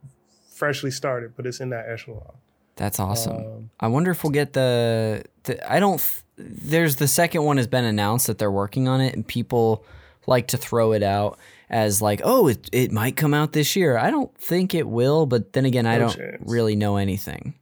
freshly 0.54 0.92
started, 0.92 1.34
but 1.36 1.46
it's 1.46 1.60
in 1.60 1.70
that 1.72 1.90
echelon. 1.90 2.36
That's 2.76 3.00
awesome. 3.00 3.36
Um, 3.38 3.70
I 3.80 3.88
wonder 3.88 4.10
if 4.12 4.24
we'll 4.24 4.32
get 4.32 4.54
the, 4.54 5.24
the 5.44 5.72
I 5.72 5.80
don't 5.80 6.00
th- 6.00 6.24
there's 6.38 6.96
the 6.96 7.08
second 7.08 7.44
one 7.44 7.58
has 7.58 7.68
been 7.68 7.86
announced 7.86 8.28
that 8.28 8.38
they're 8.40 8.52
working 8.52 8.88
on 8.88 9.00
it 9.02 9.14
and 9.14 9.28
people 9.28 9.84
like 10.26 10.48
to 10.48 10.58
throw 10.58 10.94
it 10.94 11.04
out 11.04 11.38
as 11.74 12.02
like, 12.02 12.22
"Oh, 12.24 12.48
it 12.48 12.70
it 12.72 12.92
might 12.92 13.18
come 13.18 13.34
out 13.34 13.52
this 13.52 13.76
year." 13.76 13.98
I 13.98 14.12
don't 14.12 14.34
think 14.38 14.74
it 14.74 14.88
will, 14.88 15.26
but 15.26 15.54
then 15.54 15.66
again, 15.66 15.86
I 15.86 15.98
don't 15.98 16.16
chance. 16.16 16.42
really 16.46 16.76
know 16.76 16.96
anything. 16.96 17.56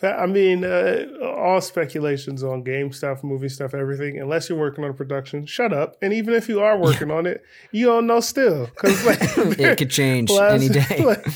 I 0.00 0.26
mean, 0.26 0.64
uh, 0.64 1.06
all 1.24 1.60
speculations 1.60 2.44
on 2.44 2.62
game 2.62 2.92
stuff, 2.92 3.24
movie 3.24 3.48
stuff, 3.48 3.74
everything. 3.74 4.20
Unless 4.20 4.48
you're 4.48 4.58
working 4.58 4.84
on 4.84 4.90
a 4.90 4.94
production, 4.94 5.44
shut 5.44 5.72
up. 5.72 5.96
And 6.00 6.12
even 6.12 6.34
if 6.34 6.48
you 6.48 6.60
are 6.60 6.78
working 6.78 7.10
on 7.10 7.26
it, 7.26 7.42
you 7.72 7.86
don't 7.86 8.06
know 8.06 8.20
still 8.20 8.66
because 8.66 9.04
like 9.04 9.18
It 9.58 9.76
could 9.76 9.90
change 9.90 10.30
any 10.30 10.68
day. 10.68 10.98
like, 11.04 11.26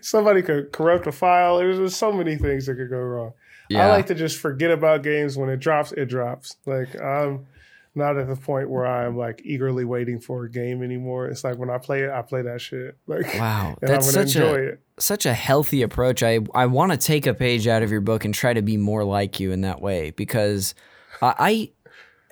somebody 0.00 0.40
could 0.40 0.72
corrupt 0.72 1.06
a 1.06 1.12
file. 1.12 1.58
There's 1.58 1.76
just 1.76 1.98
so 1.98 2.10
many 2.10 2.36
things 2.36 2.64
that 2.64 2.76
could 2.76 2.88
go 2.88 2.96
wrong. 2.96 3.34
Yeah. 3.68 3.86
I 3.86 3.90
like 3.90 4.06
to 4.06 4.14
just 4.14 4.38
forget 4.38 4.70
about 4.70 5.02
games 5.02 5.36
when 5.36 5.50
it 5.50 5.58
drops. 5.58 5.92
It 5.92 6.06
drops. 6.06 6.56
Like 6.64 6.98
I'm, 6.98 7.46
not 7.94 8.16
at 8.18 8.28
the 8.28 8.36
point 8.36 8.70
where 8.70 8.86
I'm 8.86 9.16
like 9.16 9.42
eagerly 9.44 9.84
waiting 9.84 10.20
for 10.20 10.44
a 10.44 10.50
game 10.50 10.82
anymore. 10.82 11.26
It's 11.26 11.42
like 11.44 11.58
when 11.58 11.70
I 11.70 11.78
play 11.78 12.02
it, 12.02 12.10
I 12.10 12.22
play 12.22 12.42
that 12.42 12.60
shit. 12.60 12.96
Like 13.06 13.26
Wow, 13.34 13.76
and 13.80 13.90
that's 13.90 14.06
I'm 14.08 14.12
such 14.12 14.36
enjoy 14.36 14.54
a 14.54 14.62
it. 14.68 14.80
such 14.98 15.26
a 15.26 15.34
healthy 15.34 15.82
approach. 15.82 16.22
I 16.22 16.40
I 16.54 16.66
want 16.66 16.92
to 16.92 16.98
take 16.98 17.26
a 17.26 17.34
page 17.34 17.66
out 17.66 17.82
of 17.82 17.90
your 17.90 18.00
book 18.00 18.24
and 18.24 18.34
try 18.34 18.52
to 18.52 18.62
be 18.62 18.76
more 18.76 19.04
like 19.04 19.40
you 19.40 19.50
in 19.52 19.62
that 19.62 19.80
way 19.80 20.10
because 20.10 20.74
I, 21.22 21.72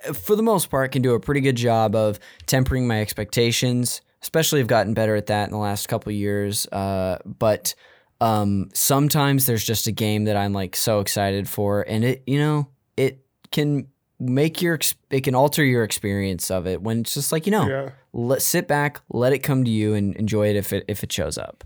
I 0.05 0.13
for 0.13 0.35
the 0.35 0.43
most 0.43 0.69
part 0.69 0.91
can 0.91 1.01
do 1.01 1.13
a 1.13 1.19
pretty 1.19 1.41
good 1.41 1.55
job 1.57 1.95
of 1.95 2.19
tempering 2.45 2.87
my 2.87 3.01
expectations. 3.01 4.01
Especially, 4.21 4.59
I've 4.59 4.67
gotten 4.67 4.93
better 4.93 5.15
at 5.15 5.27
that 5.27 5.45
in 5.45 5.51
the 5.51 5.57
last 5.59 5.87
couple 5.87 6.09
of 6.09 6.15
years. 6.15 6.65
Uh, 6.67 7.19
but 7.25 7.75
um, 8.19 8.69
sometimes 8.73 9.45
there's 9.45 9.63
just 9.63 9.87
a 9.87 9.91
game 9.91 10.25
that 10.25 10.35
I'm 10.35 10.53
like 10.53 10.75
so 10.75 10.99
excited 10.99 11.47
for, 11.47 11.81
and 11.81 12.03
it 12.03 12.23
you 12.25 12.39
know 12.39 12.67
it 12.95 13.19
can 13.51 13.87
make 14.19 14.61
your 14.61 14.79
it 15.09 15.21
can 15.21 15.35
alter 15.35 15.63
your 15.63 15.83
experience 15.83 16.49
of 16.49 16.65
it 16.65 16.81
when 16.81 17.01
it's 17.01 17.13
just 17.13 17.31
like 17.31 17.45
you 17.45 17.51
know 17.51 17.67
Yeah. 17.69 17.89
let 18.13 18.41
sit 18.41 18.67
back, 18.67 18.99
let 19.09 19.31
it 19.33 19.39
come 19.39 19.63
to 19.63 19.69
you, 19.71 19.93
and 19.93 20.15
enjoy 20.15 20.49
it 20.49 20.55
if 20.55 20.73
it 20.73 20.83
if 20.87 21.03
it 21.03 21.11
shows 21.11 21.37
up. 21.37 21.63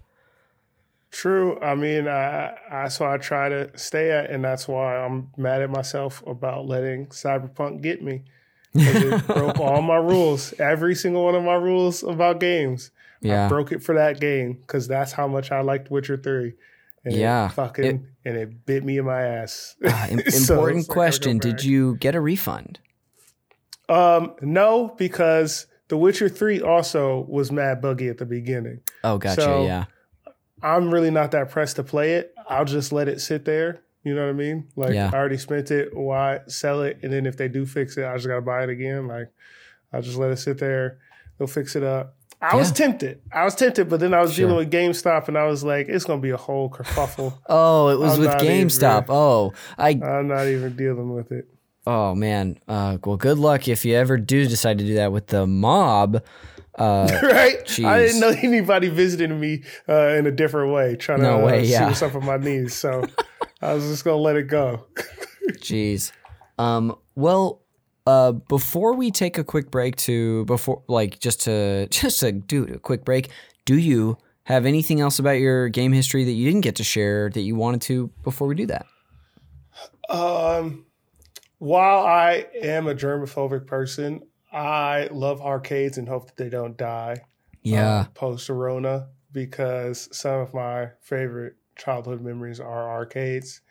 True. 1.11 1.59
I 1.59 1.75
mean, 1.75 2.07
I, 2.07 2.55
I 2.71 2.87
so 2.87 3.05
I 3.05 3.17
try 3.17 3.49
to 3.49 3.77
stay 3.77 4.11
at, 4.11 4.29
and 4.29 4.43
that's 4.43 4.67
why 4.67 4.95
I'm 4.97 5.29
mad 5.35 5.61
at 5.61 5.69
myself 5.69 6.25
about 6.25 6.67
letting 6.67 7.07
Cyberpunk 7.07 7.81
get 7.81 8.01
me. 8.01 8.23
it 8.73 9.27
broke 9.27 9.59
all 9.59 9.81
my 9.81 9.97
rules, 9.97 10.53
every 10.57 10.95
single 10.95 11.25
one 11.25 11.35
of 11.35 11.43
my 11.43 11.55
rules 11.55 12.01
about 12.03 12.39
games. 12.39 12.91
I 13.23 13.27
Yeah, 13.27 13.49
broke 13.49 13.73
it 13.73 13.83
for 13.83 13.93
that 13.95 14.21
game 14.21 14.53
because 14.53 14.87
that's 14.87 15.11
how 15.11 15.27
much 15.27 15.51
I 15.51 15.59
liked 15.61 15.91
Witcher 15.91 16.15
Three. 16.17 16.53
And 17.03 17.15
Yeah. 17.15 17.47
it 17.47 17.53
fucking 17.53 17.85
It- 17.85 18.01
and 18.23 18.37
it 18.37 18.65
bit 18.65 18.83
me 18.85 18.97
in 18.99 19.05
my 19.05 19.21
ass. 19.21 19.75
So 20.29 20.53
important 20.53 20.87
like, 20.87 20.87
question. 20.87 21.37
Did 21.39 21.63
you 21.63 21.95
get 21.97 22.13
a 22.15 22.21
refund? 22.21 22.79
Um, 23.89 24.33
no, 24.41 24.93
because 24.97 25.67
The 25.89 25.97
Witcher 25.97 26.29
Three 26.29 26.61
also 26.61 27.25
was 27.27 27.51
mad 27.51 27.81
buggy 27.81 28.07
at 28.07 28.17
the 28.17 28.25
beginning. 28.25 28.79
Oh, 29.03 29.17
gotcha. 29.17 29.41
So- 29.41 29.65
yeah, 29.65 29.85
I'm 30.63 30.93
really 30.93 31.11
not 31.11 31.31
that 31.31 31.49
pressed 31.49 31.75
to 31.77 31.83
play 31.83 32.13
it. 32.13 32.33
I'll 32.47 32.65
just 32.65 32.91
let 32.93 33.07
it 33.07 33.19
sit 33.19 33.45
there. 33.45 33.81
You 34.03 34.15
know 34.15 34.21
what 34.23 34.29
I 34.29 34.33
mean? 34.33 34.67
Like 34.75 34.93
Yeah. 34.93 35.09
I 35.13 35.17
already 35.17 35.37
spent 35.37 35.69
it. 35.71 35.95
Why 35.95 36.39
sell 36.47 36.81
it? 36.83 36.99
And 37.03 37.11
then 37.11 37.25
if 37.25 37.37
they 37.37 37.47
do 37.47 37.65
fix 37.65 37.97
it, 37.97 38.05
I 38.05 38.15
just 38.15 38.27
gotta 38.27 38.41
buy 38.41 38.63
it 38.63 38.69
again. 38.69 39.07
Like 39.07 39.27
I'll 39.93 40.01
just 40.01 40.17
let 40.17 40.31
it 40.31 40.37
sit 40.37 40.57
there. 40.59 40.99
They'll 41.37 41.47
fix 41.47 41.75
it 41.75 41.83
up. 41.83 42.15
I 42.41 42.55
was 42.55 42.71
tempted. 42.71 43.21
I 43.31 43.43
was 43.43 43.53
tempted, 43.55 43.87
but 43.89 43.99
then 43.99 44.13
I 44.13 44.21
was 44.21 44.33
Sure. 44.33 44.47
dealing 44.47 44.57
with 44.57 44.71
GameStop, 44.71 45.27
and 45.27 45.37
I 45.37 45.45
was 45.45 45.63
like, 45.63 45.87
it's 45.89 46.05
gonna 46.05 46.21
be 46.21 46.31
a 46.31 46.37
whole 46.37 46.69
kerfuffle. 46.69 47.37
Oh, 47.47 47.89
it 47.89 47.99
was 47.99 48.13
I'm 48.13 48.19
with 48.21 48.29
not 48.29 48.43
even- 48.43 48.67
GameStop. 48.67 49.05
Oh, 49.09 49.53
I. 49.77 49.89
I'm 49.91 50.27
not 50.27 50.47
even 50.47 50.75
dealing 50.75 51.13
with 51.13 51.31
it. 51.31 51.47
Oh 51.85 52.13
man. 52.15 52.57
Uh, 52.67 52.97
well, 53.05 53.17
good 53.17 53.37
luck 53.39 53.67
if 53.67 53.85
you 53.85 53.95
ever 53.95 54.17
do 54.17 54.45
decide 54.47 54.77
to 54.79 54.85
do 54.85 54.95
that 54.95 55.11
with 55.11 55.27
the 55.27 55.45
mob. 55.47 56.23
Uh, 56.77 57.07
right? 57.23 57.79
I 57.83 57.99
didn't 57.99 58.19
know 58.21 58.33
anybody 58.41 58.87
visiting 58.87 59.39
me 59.39 59.63
uh, 59.89 60.09
in 60.09 60.25
a 60.25 60.31
different 60.31 60.73
way, 60.73 60.95
trying 60.95 61.19
to 61.19 61.23
No 61.23 61.39
way, 61.45 61.59
uh, 61.59 61.63
yeah. 61.63 61.79
see 61.79 61.85
what's 61.85 62.01
up 62.01 62.13
with 62.15 62.23
my 62.23 62.37
knees. 62.37 62.73
So 62.75 63.03
I 63.61 63.73
was 63.73 63.83
just 63.87 64.03
gonna 64.03 64.17
let 64.17 64.35
it 64.35 64.47
go. 64.47 64.85
Jeez. 65.57 66.11
Um. 66.57 66.95
Well. 67.15 67.61
Uh. 68.05 68.31
Before 68.31 68.93
we 68.93 69.11
take 69.11 69.37
a 69.37 69.43
quick 69.43 69.71
break 69.71 69.95
to 69.97 70.45
before 70.45 70.83
like 70.87 71.19
just 71.19 71.41
to 71.41 71.87
just 71.91 72.19
to 72.21 72.31
do 72.31 72.65
a 72.65 72.79
quick 72.79 73.05
break, 73.05 73.29
do 73.65 73.77
you 73.77 74.17
have 74.43 74.65
anything 74.65 74.99
else 75.01 75.19
about 75.19 75.39
your 75.39 75.69
game 75.69 75.93
history 75.93 76.23
that 76.23 76.31
you 76.31 76.45
didn't 76.45 76.61
get 76.61 76.75
to 76.77 76.83
share 76.83 77.29
that 77.29 77.41
you 77.41 77.55
wanted 77.55 77.81
to 77.83 78.07
before 78.23 78.47
we 78.47 78.55
do 78.55 78.65
that? 78.65 78.85
Um, 80.09 80.85
while 81.59 82.05
I 82.05 82.47
am 82.61 82.87
a 82.87 82.95
germophobic 82.95 83.67
person, 83.67 84.23
I 84.51 85.07
love 85.11 85.41
arcades 85.41 85.97
and 85.97 86.09
hope 86.09 86.27
that 86.27 86.37
they 86.37 86.49
don't 86.49 86.75
die. 86.75 87.21
Yeah. 87.63 88.07
post 88.15 88.49
Rona 88.49 89.09
because 89.31 90.09
some 90.11 90.39
of 90.39 90.53
my 90.53 90.89
favorite 90.99 91.55
childhood 91.77 92.21
memories 92.21 92.59
are 92.59 92.89
arcades 92.89 93.61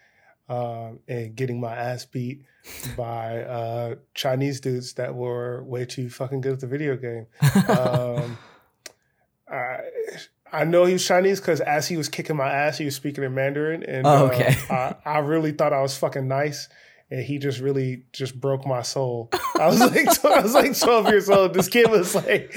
um, 0.50 0.98
and 1.08 1.34
getting 1.34 1.60
my 1.60 1.74
ass 1.74 2.04
beat 2.04 2.42
by 2.96 3.38
uh, 3.42 3.94
Chinese 4.14 4.60
dudes 4.60 4.92
that 4.94 5.14
were 5.14 5.62
way 5.64 5.86
too 5.86 6.10
fucking 6.10 6.42
good 6.42 6.52
at 6.52 6.60
the 6.60 6.66
video 6.66 6.96
game. 6.96 7.26
um, 7.68 8.36
I, 9.50 9.78
I 10.52 10.64
know 10.64 10.84
he 10.84 10.92
was 10.92 11.06
Chinese 11.06 11.40
because 11.40 11.60
as 11.60 11.88
he 11.88 11.96
was 11.96 12.08
kicking 12.08 12.36
my 12.36 12.50
ass, 12.50 12.78
he 12.78 12.84
was 12.84 12.94
speaking 12.96 13.24
in 13.24 13.34
Mandarin, 13.34 13.82
and 13.84 14.06
Oh, 14.06 14.26
okay. 14.26 14.56
uh, 14.68 14.92
I, 15.04 15.10
I 15.12 15.18
really 15.20 15.52
thought 15.52 15.72
I 15.72 15.80
was 15.82 15.96
fucking 15.96 16.28
nice. 16.28 16.68
And 17.12 17.24
he 17.24 17.38
just 17.38 17.58
really 17.58 18.04
just 18.12 18.40
broke 18.40 18.64
my 18.64 18.82
soul. 18.82 19.30
I 19.58 19.66
was 19.66 19.80
like, 19.80 20.24
I 20.24 20.40
was 20.42 20.54
like 20.54 20.78
twelve 20.78 21.08
years 21.08 21.28
old. 21.28 21.54
This 21.54 21.68
kid 21.68 21.90
was 21.90 22.14
like, 22.14 22.54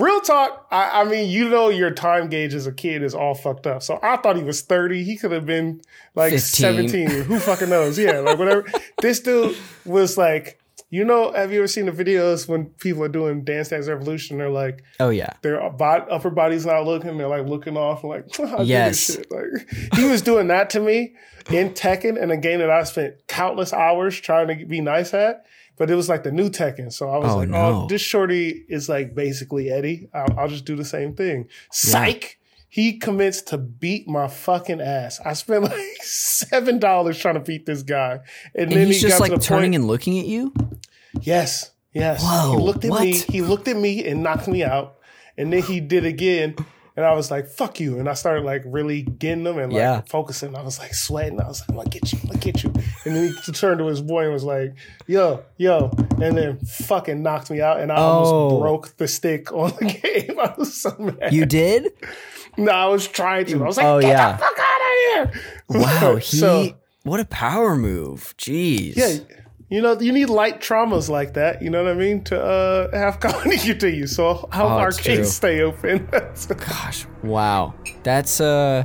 real 0.00 0.20
talk. 0.20 0.66
I, 0.70 1.02
I 1.02 1.04
mean, 1.04 1.28
you 1.30 1.48
know, 1.48 1.68
your 1.68 1.90
time 1.90 2.28
gauge 2.28 2.54
as 2.54 2.66
a 2.66 2.72
kid 2.72 3.02
is 3.02 3.14
all 3.14 3.34
fucked 3.34 3.66
up. 3.66 3.82
So 3.82 3.98
I 4.02 4.16
thought 4.16 4.36
he 4.36 4.42
was 4.42 4.62
thirty. 4.62 5.04
He 5.04 5.16
could 5.16 5.32
have 5.32 5.46
been 5.46 5.80
like 6.14 6.32
15. 6.32 6.40
seventeen. 6.40 7.08
Who 7.24 7.38
fucking 7.38 7.68
knows? 7.68 7.98
Yeah, 7.98 8.20
like 8.20 8.38
whatever. 8.38 8.66
this 9.02 9.20
dude 9.20 9.56
was 9.84 10.16
like, 10.18 10.60
you 10.90 11.04
know, 11.04 11.32
have 11.32 11.52
you 11.52 11.58
ever 11.60 11.68
seen 11.68 11.86
the 11.86 11.92
videos 11.92 12.48
when 12.48 12.66
people 12.66 13.02
are 13.04 13.08
doing 13.08 13.44
Dance 13.44 13.68
Dance 13.68 13.86
Revolution? 13.88 14.38
They're 14.38 14.50
like, 14.50 14.82
Oh 14.98 15.10
yeah. 15.10 15.34
their 15.42 15.62
upper 15.62 16.30
body's 16.30 16.66
not 16.66 16.84
looking. 16.84 17.16
They're 17.16 17.28
like 17.28 17.46
looking 17.46 17.76
off, 17.76 18.02
like 18.02 18.26
Yes. 18.64 19.16
Like 19.30 19.68
he 19.94 20.04
was 20.04 20.22
doing 20.22 20.48
that 20.48 20.70
to 20.70 20.80
me 20.80 21.14
in 21.50 21.70
Tekken, 21.70 22.20
and 22.20 22.30
a 22.32 22.36
game 22.36 22.58
that 22.58 22.70
I 22.70 22.82
spent 22.84 23.14
countless 23.28 23.72
hours 23.72 24.18
trying 24.20 24.48
to 24.48 24.66
be 24.66 24.80
nice 24.80 25.14
at. 25.14 25.46
But 25.80 25.88
it 25.90 25.94
was 25.94 26.10
like 26.10 26.24
the 26.24 26.30
new 26.30 26.50
Tekken, 26.50 26.92
so 26.92 27.08
I 27.08 27.16
was 27.16 27.32
Oh, 27.32 27.36
like, 27.38 27.48
no. 27.48 27.56
"Oh, 27.56 27.86
this 27.88 28.02
shorty 28.02 28.66
is 28.68 28.86
like 28.90 29.14
basically 29.14 29.70
Eddy. 29.70 30.10
I'll, 30.12 30.38
I'll 30.38 30.48
just 30.48 30.66
do 30.66 30.76
the 30.76 30.84
same 30.84 31.14
thing." 31.14 31.48
Psych. 31.72 32.36
He 32.68 32.98
commits 32.98 33.40
to 33.44 33.56
beat 33.56 34.06
my 34.06 34.28
fucking 34.28 34.82
ass. 34.82 35.20
I 35.24 35.32
spent 35.32 35.64
like 35.72 36.02
seven 36.02 36.80
dollars 36.80 37.18
trying 37.18 37.36
to 37.36 37.40
beat 37.40 37.64
this 37.64 37.82
guy, 37.82 38.20
and, 38.54 38.64
And 38.70 38.72
then 38.72 38.86
he's 38.88 38.96
he 39.00 39.08
just 39.08 39.14
got 39.14 39.20
like 39.22 39.32
to 39.32 39.38
the 39.38 39.42
turning 39.42 39.70
point. 39.70 39.74
and 39.76 39.86
looking 39.86 40.18
at 40.18 40.26
you. 40.26 40.52
Yes, 41.22 41.70
yes. 41.94 42.22
Whoa, 42.22 42.58
he 42.58 42.62
looked 42.62 42.84
at 42.84 42.90
what? 42.90 43.02
me. 43.02 43.14
He 43.14 43.40
looked 43.40 43.66
at 43.66 43.76
me 43.78 44.06
and 44.06 44.22
knocked 44.22 44.48
me 44.48 44.62
out, 44.62 44.98
and 45.38 45.50
then 45.50 45.62
he 45.62 45.80
did 45.80 46.04
again. 46.04 46.56
And 47.00 47.06
I 47.08 47.14
was 47.14 47.30
like, 47.30 47.46
"Fuck 47.46 47.80
you!" 47.80 47.98
And 47.98 48.10
I 48.10 48.12
started 48.12 48.44
like 48.44 48.62
really 48.66 49.00
getting 49.02 49.42
them 49.44 49.56
and 49.58 49.72
like 49.72 49.80
Yeah. 49.80 50.02
focusing. 50.06 50.54
I 50.54 50.62
was 50.62 50.78
like 50.78 50.92
sweating. 50.92 51.40
I 51.40 51.48
was 51.48 51.60
like, 51.62 51.70
"I'm 51.70 51.76
gonna 51.76 51.88
get 51.88 52.12
you. 52.12 52.18
I'm 52.22 52.26
gonna 52.28 52.38
get 52.40 52.62
you." 52.62 52.72
And 53.06 53.16
then 53.16 53.34
he 53.46 53.52
turned 53.52 53.78
to 53.78 53.86
his 53.86 54.02
boy 54.02 54.24
and 54.24 54.32
was 54.34 54.44
like, 54.44 54.74
"Yo, 55.06 55.42
yo," 55.56 55.90
and 56.20 56.36
then 56.36 56.58
fucking 56.58 57.22
knocked 57.22 57.50
me 57.50 57.62
out. 57.62 57.80
And 57.80 57.90
I 57.90 57.96
Oh. 57.96 58.00
almost 58.00 58.60
broke 58.60 58.96
the 58.98 59.08
stick 59.08 59.50
on 59.52 59.70
the 59.80 59.84
game. 60.26 60.38
I 60.38 60.52
was 60.58 60.74
so 60.78 60.94
mad. 60.98 61.32
You 61.32 61.46
did? 61.46 61.90
no, 62.58 62.70
I 62.70 62.86
was 62.86 63.08
trying 63.08 63.46
to. 63.46 63.62
I 63.64 63.66
was 63.66 63.78
like, 63.78 63.86
Oh, 63.86 64.00
"Get 64.02 64.08
yeah. 64.10 64.32
the 64.32 64.38
fuck 64.38 64.58
out 64.58 64.80
of 65.24 65.32
here!" 65.32 65.42
Wow. 65.80 66.16
He. 66.20 66.36
So- 66.36 66.74
what 67.04 67.18
a 67.18 67.24
power 67.24 67.76
move. 67.76 68.34
Jeez. 68.36 68.94
Yeah, 68.96 69.36
you 69.70 69.80
know, 69.80 69.98
you 69.98 70.12
need 70.12 70.26
light 70.28 70.60
traumas 70.60 71.08
like 71.08 71.34
that. 71.34 71.62
You 71.62 71.70
know 71.70 71.82
what 71.84 71.92
I 71.92 71.94
mean 71.94 72.22
to 72.24 72.42
uh, 72.42 72.90
have 72.96 73.20
comedy 73.26 73.74
to 73.74 73.90
you. 73.90 74.06
So 74.06 74.48
how 74.52 74.66
Oh, 74.68 74.86
it's 74.86 74.98
arcades 74.98 75.18
true. 75.20 75.24
stay 75.24 75.60
open. 75.62 76.06
Gosh. 76.48 77.06
Wow. 77.22 77.74
That's 78.02 78.40
uh. 78.40 78.84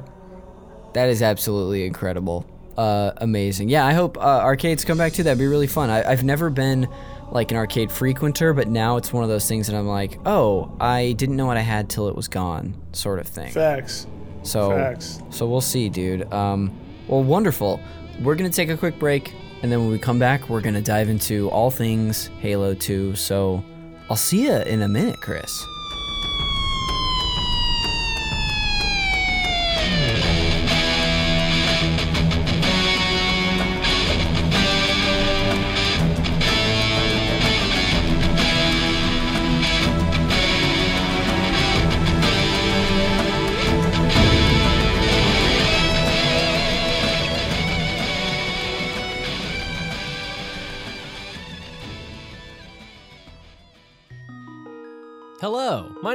That 0.94 1.10
is 1.10 1.22
absolutely 1.22 1.86
incredible. 1.86 2.46
Uh, 2.78 3.12
amazing. 3.18 3.68
Yeah, 3.70 3.86
I 3.86 3.92
hope 3.94 4.18
uh, 4.18 4.22
arcades 4.22 4.86
come 4.86 4.98
back 4.98 5.12
too. 5.14 5.24
That'd 5.24 5.38
be 5.40 5.48
really 5.48 5.68
fun. 5.68 5.90
I, 5.90 6.10
I've 6.10 6.24
never 6.24 6.50
been 6.50 6.88
like 7.32 7.52
an 7.52 7.58
arcade 7.58 7.90
frequenter, 7.92 8.54
but 8.54 8.68
now 8.70 8.96
it's 8.98 9.12
one 9.12 9.24
of 9.24 9.30
those 9.30 9.48
things 9.48 9.68
that 9.68 9.76
I'm 9.76 9.88
like, 9.88 10.18
oh, 10.26 10.72
I 10.80 11.12
didn't 11.14 11.36
know 11.36 11.46
what 11.48 11.58
I 11.58 11.62
had 11.62 11.90
till 11.90 12.08
it 12.08 12.16
was 12.16 12.28
gone, 12.30 12.76
sort 12.94 13.20
of 13.20 13.28
thing. 13.28 13.52
Facts. 13.52 14.08
So, 14.44 14.70
Facts. 14.70 15.20
so 15.32 15.48
we'll 15.48 15.60
see, 15.62 15.90
dude. 15.90 16.32
Um, 16.34 16.72
well, 17.08 17.24
wonderful. 17.24 17.80
We're 18.22 18.36
gonna 18.36 18.50
take 18.50 18.70
a 18.70 18.78
quick 18.78 18.98
break, 19.00 19.34
and 19.66 19.72
then 19.72 19.80
when 19.80 19.90
we 19.90 19.98
come 19.98 20.20
back, 20.20 20.48
we're 20.48 20.62
gonna 20.62 20.80
dive 20.80 21.10
into 21.10 21.50
all 21.50 21.72
things 21.72 22.30
Halo 22.40 22.76
2. 22.76 23.16
So, 23.16 23.66
I'll 24.12 24.16
see 24.16 24.44
you 24.44 24.58
in 24.58 24.84
a 24.84 24.88
minute, 24.88 25.20
Chris. 25.22 25.66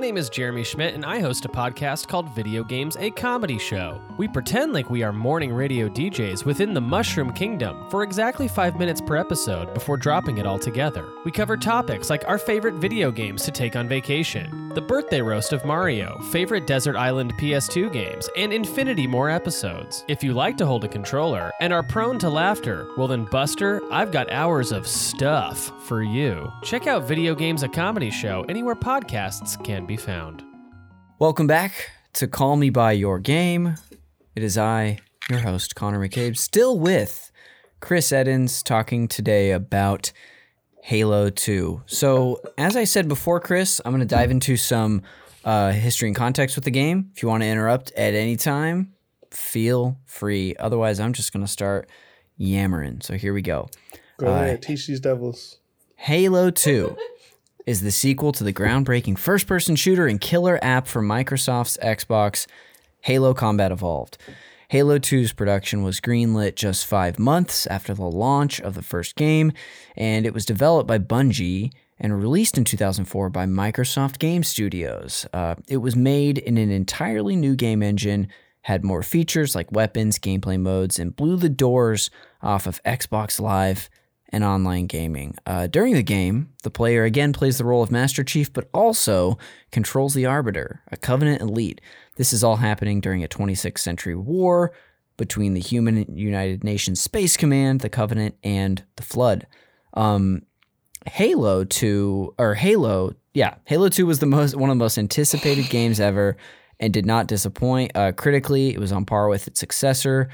Name 0.01 0.17
is 0.17 0.31
Jeremy 0.31 0.65
Schmidt, 0.65 0.95
and 0.95 1.05
I 1.05 1.21
host 1.21 1.45
a 1.45 1.49
podcast 1.49 2.09
called 2.09 2.31
Video 2.31 2.65
Games 2.65 2.97
A 2.99 3.11
Comedy 3.11 3.59
Show. 3.59 4.01
We 4.17 4.29
pretend 4.29 4.73
like 4.73 4.89
we 4.89 5.03
are 5.03 5.13
morning 5.13 5.53
radio 5.53 5.89
DJs 5.91 6.47
within 6.47 6.73
the 6.73 6.81
Mushroom 6.81 7.33
Kingdom 7.35 7.89
for 7.91 8.03
exactly 8.03 8.49
five 8.49 8.79
minutes 8.79 9.01
per 9.01 9.17
episode 9.17 9.75
before 9.75 9.99
dropping 9.99 10.39
it 10.39 10.47
all 10.47 10.59
together. 10.59 11.07
We 11.25 11.31
cover 11.31 11.57
topics 11.57 12.09
like 12.09 12.27
our 12.27 12.39
favorite 12.39 12.75
video 12.75 13.11
games 13.11 13.45
to 13.45 13.51
take 13.51 13.77
on 13.77 13.89
vacation, 13.89 14.71
the 14.75 14.81
birthday 14.81 15.21
roast 15.21 15.53
of 15.53 15.67
Mario, 15.67 16.19
favorite 16.31 16.67
Desert 16.67 16.97
Island 16.97 17.35
PS2 17.35 17.93
games, 17.93 18.29
and 18.37 18.55
infinity 18.55 19.07
more 19.07 19.29
episodes. 19.29 20.05
If 20.09 20.25
you 20.25 20.33
like 20.33 20.57
to 20.59 20.67
hold 20.67 20.85
a 20.85 20.89
controller 20.89 21.53
and 21.61 21.75
are 21.75 21.83
prone 21.83 22.19
to 22.21 22.31
laughter, 22.31 22.89
well 22.97 23.09
then, 23.09 23.27
Buster, 23.27 23.83
I've 23.91 24.13
got 24.13 24.33
hours 24.33 24.73
of 24.73 24.87
stuff 24.87 25.73
for 25.87 26.03
you. 26.03 26.51
Check 26.63 26.87
out 26.87 27.05
Video 27.07 27.35
Games 27.35 27.63
A 27.63 27.69
Comedy 27.69 28.11
Show 28.11 28.47
anywhere 28.49 28.77
podcasts 28.77 29.63
can 29.63 29.85
be 29.85 29.90
found. 29.97 30.43
Welcome 31.19 31.47
back 31.47 31.91
to 32.15 32.27
Call 32.27 32.57
Me 32.57 32.71
By 32.71 32.93
Your 32.93 33.19
Game. 33.19 33.75
It 34.35 34.43
is 34.43 34.57
I, 34.57 34.99
your 35.29 35.41
host, 35.41 35.75
Connor 35.75 35.99
McCabe, 35.99 36.37
still 36.37 36.79
with 36.79 37.31
Chris 37.81 38.13
Edens, 38.13 38.63
talking 38.63 39.09
today 39.09 39.51
about 39.51 40.13
Halo 40.83 41.31
2. 41.31 41.83
So, 41.87 42.41
as 42.57 42.77
I 42.77 42.85
said 42.85 43.09
before, 43.09 43.41
Chris, 43.41 43.81
I'm 43.85 43.93
going 43.93 44.01
to 44.01 44.07
dive 44.07 44.31
into 44.31 44.57
some 44.57 45.03
uh, 45.45 45.73
history 45.73 46.09
and 46.09 46.17
context 46.17 46.57
with 46.57 46.65
the 46.65 46.71
game. 46.71 47.11
If 47.15 47.23
you 47.23 47.29
want 47.29 47.43
to 47.43 47.49
interrupt 47.49 47.93
at 47.93 48.15
any 48.15 48.37
time, 48.37 48.95
feel 49.31 49.99
free. 50.07 50.55
Otherwise, 50.59 51.01
I'm 51.01 51.13
just 51.13 51.33
going 51.33 51.45
to 51.45 51.51
start 51.51 51.89
yammering. 52.37 53.01
So, 53.03 53.15
here 53.15 53.35
we 53.35 53.43
go. 53.43 53.69
Go 54.19 54.27
ahead, 54.29 54.63
teach 54.63 54.87
these 54.87 55.01
devils. 55.01 55.59
Halo 55.97 56.51
2 56.51 56.97
is 57.71 57.83
the 57.83 57.93
sequel 57.93 58.33
to 58.33 58.43
the 58.43 58.53
groundbreaking 58.53 59.17
first 59.17 59.47
person 59.47 59.77
shooter 59.77 60.09
and 60.09 60.21
killer 60.21 60.59
app 60.61 60.89
for 60.89 61.01
Microsoft's 61.01 61.79
Xbox, 61.81 62.49
Halo 63.03 63.33
Combat 63.33 63.71
Evolved. 63.71 64.19
Halo 64.71 64.99
2's 64.99 65.33
production 65.33 65.85
was 65.85 66.01
greenlit 66.01 66.57
just 66.57 66.85
five 66.85 67.21
months 67.21 67.69
after 67.69 67.95
the 67.95 68.03
launch 68.03 68.61
of 68.61 68.75
the 68.75 68.83
first 68.83 69.15
game, 69.15 69.53
and 69.97 70.27
it 70.27 70.35
was 70.35 70.45
developed 70.45 70.89
by 70.89 70.99
Bungie 70.99 71.71
and 72.01 72.21
released 72.21 72.59
in 72.59 72.65
2004 72.65 73.31
by 73.31 73.47
Microsoft 73.47 74.19
Game 74.19 74.43
Studios. 74.43 75.25
Uh, 75.33 75.55
it 75.69 75.77
was 75.77 75.95
made 75.95 76.39
in 76.39 76.59
an 76.59 76.73
entirely 76.73 77.37
new 77.37 77.55
game 77.55 77.85
engine, 77.85 78.27
had 78.63 78.83
more 78.83 79.05
features 79.05 79.55
like 79.55 79.71
weapons, 79.71 80.19
gameplay 80.19 80.59
modes, 80.59 80.99
and 80.99 81.15
blew 81.15 81.37
the 81.37 81.49
doors 81.49 82.11
off 82.43 82.67
of 82.67 82.83
Xbox 82.83 83.41
Live 83.41 83.89
and 84.31 84.45
online 84.45 84.87
gaming. 84.87 85.35
Uh, 85.45 85.67
during 85.67 85.95
the 85.95 86.03
game, 86.03 86.51
the 86.63 86.71
player 86.71 87.05
again 87.05 87.33
plays 87.33 87.59
the 87.59 87.65
role 87.65 87.83
of 87.83 87.91
Master 87.91 88.25
Chief, 88.25 88.53
but 88.53 88.69
also 88.73 89.39
controls 89.71 90.15
the 90.15 90.27
Arbiter, 90.27 90.83
a 90.91 90.97
Covenant 90.97 91.43
elite. 91.43 91.81
This 92.17 92.33
is 92.33 92.45
all 92.45 92.57
happening 92.57 93.01
during 93.01 93.25
a 93.25 93.29
26th 93.29 93.79
century 93.79 94.15
war 94.15 94.73
between 95.17 95.55
the 95.55 95.61
Human 95.61 96.17
United 96.17 96.65
Nations 96.65 97.01
Space 97.01 97.37
Command, 97.37 97.81
the 97.81 97.91
Covenant, 97.91 98.37
and 98.43 98.83
the 98.97 99.03
Flood. 99.03 99.47
Um, 99.95 100.43
Halo 101.07 101.65
2, 101.65 102.35
or 102.39 102.55
Halo, 102.55 103.15
yeah, 103.35 103.57
Halo 103.65 103.89
2 103.89 104.07
was 104.07 104.19
the 104.19 104.27
most 104.27 104.55
one 104.55 104.71
of 104.71 104.77
the 104.77 104.83
most 104.83 104.99
anticipated 104.99 105.69
games 105.69 106.01
ever 106.01 106.37
and 106.79 106.93
did 106.93 107.07
not 107.07 107.27
disappoint. 107.27 107.93
Uh, 107.95 108.13
critically, 108.13 108.71
it 108.71 108.79
was 108.79 108.93
on 108.93 109.05
par 109.05 109.29
with 109.29 109.47
its 109.47 109.61
successor. 109.61 110.29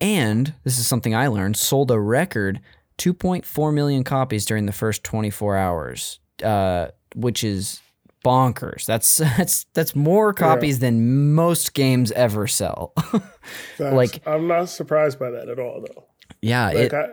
And 0.00 0.52
this 0.64 0.78
is 0.78 0.86
something 0.86 1.14
I 1.14 1.28
learned, 1.28 1.56
sold 1.56 1.90
a 1.92 2.00
record 2.00 2.60
2.4 3.02 3.74
million 3.74 4.04
copies 4.04 4.46
during 4.46 4.66
the 4.66 4.72
first 4.72 5.02
24 5.02 5.56
hours, 5.56 6.20
uh, 6.44 6.86
which 7.16 7.42
is 7.42 7.80
bonkers. 8.24 8.86
That's 8.86 9.16
that's 9.36 9.64
that's 9.74 9.96
more 9.96 10.32
copies 10.32 10.76
yeah. 10.76 10.86
than 10.86 11.34
most 11.34 11.74
games 11.74 12.12
ever 12.12 12.46
sell. 12.46 12.94
like 13.78 14.24
I'm 14.24 14.46
not 14.46 14.68
surprised 14.68 15.18
by 15.18 15.30
that 15.30 15.48
at 15.48 15.58
all, 15.58 15.84
though. 15.84 16.04
Yeah, 16.40 16.66
like 16.66 16.76
it, 16.76 16.94
I, 16.94 17.06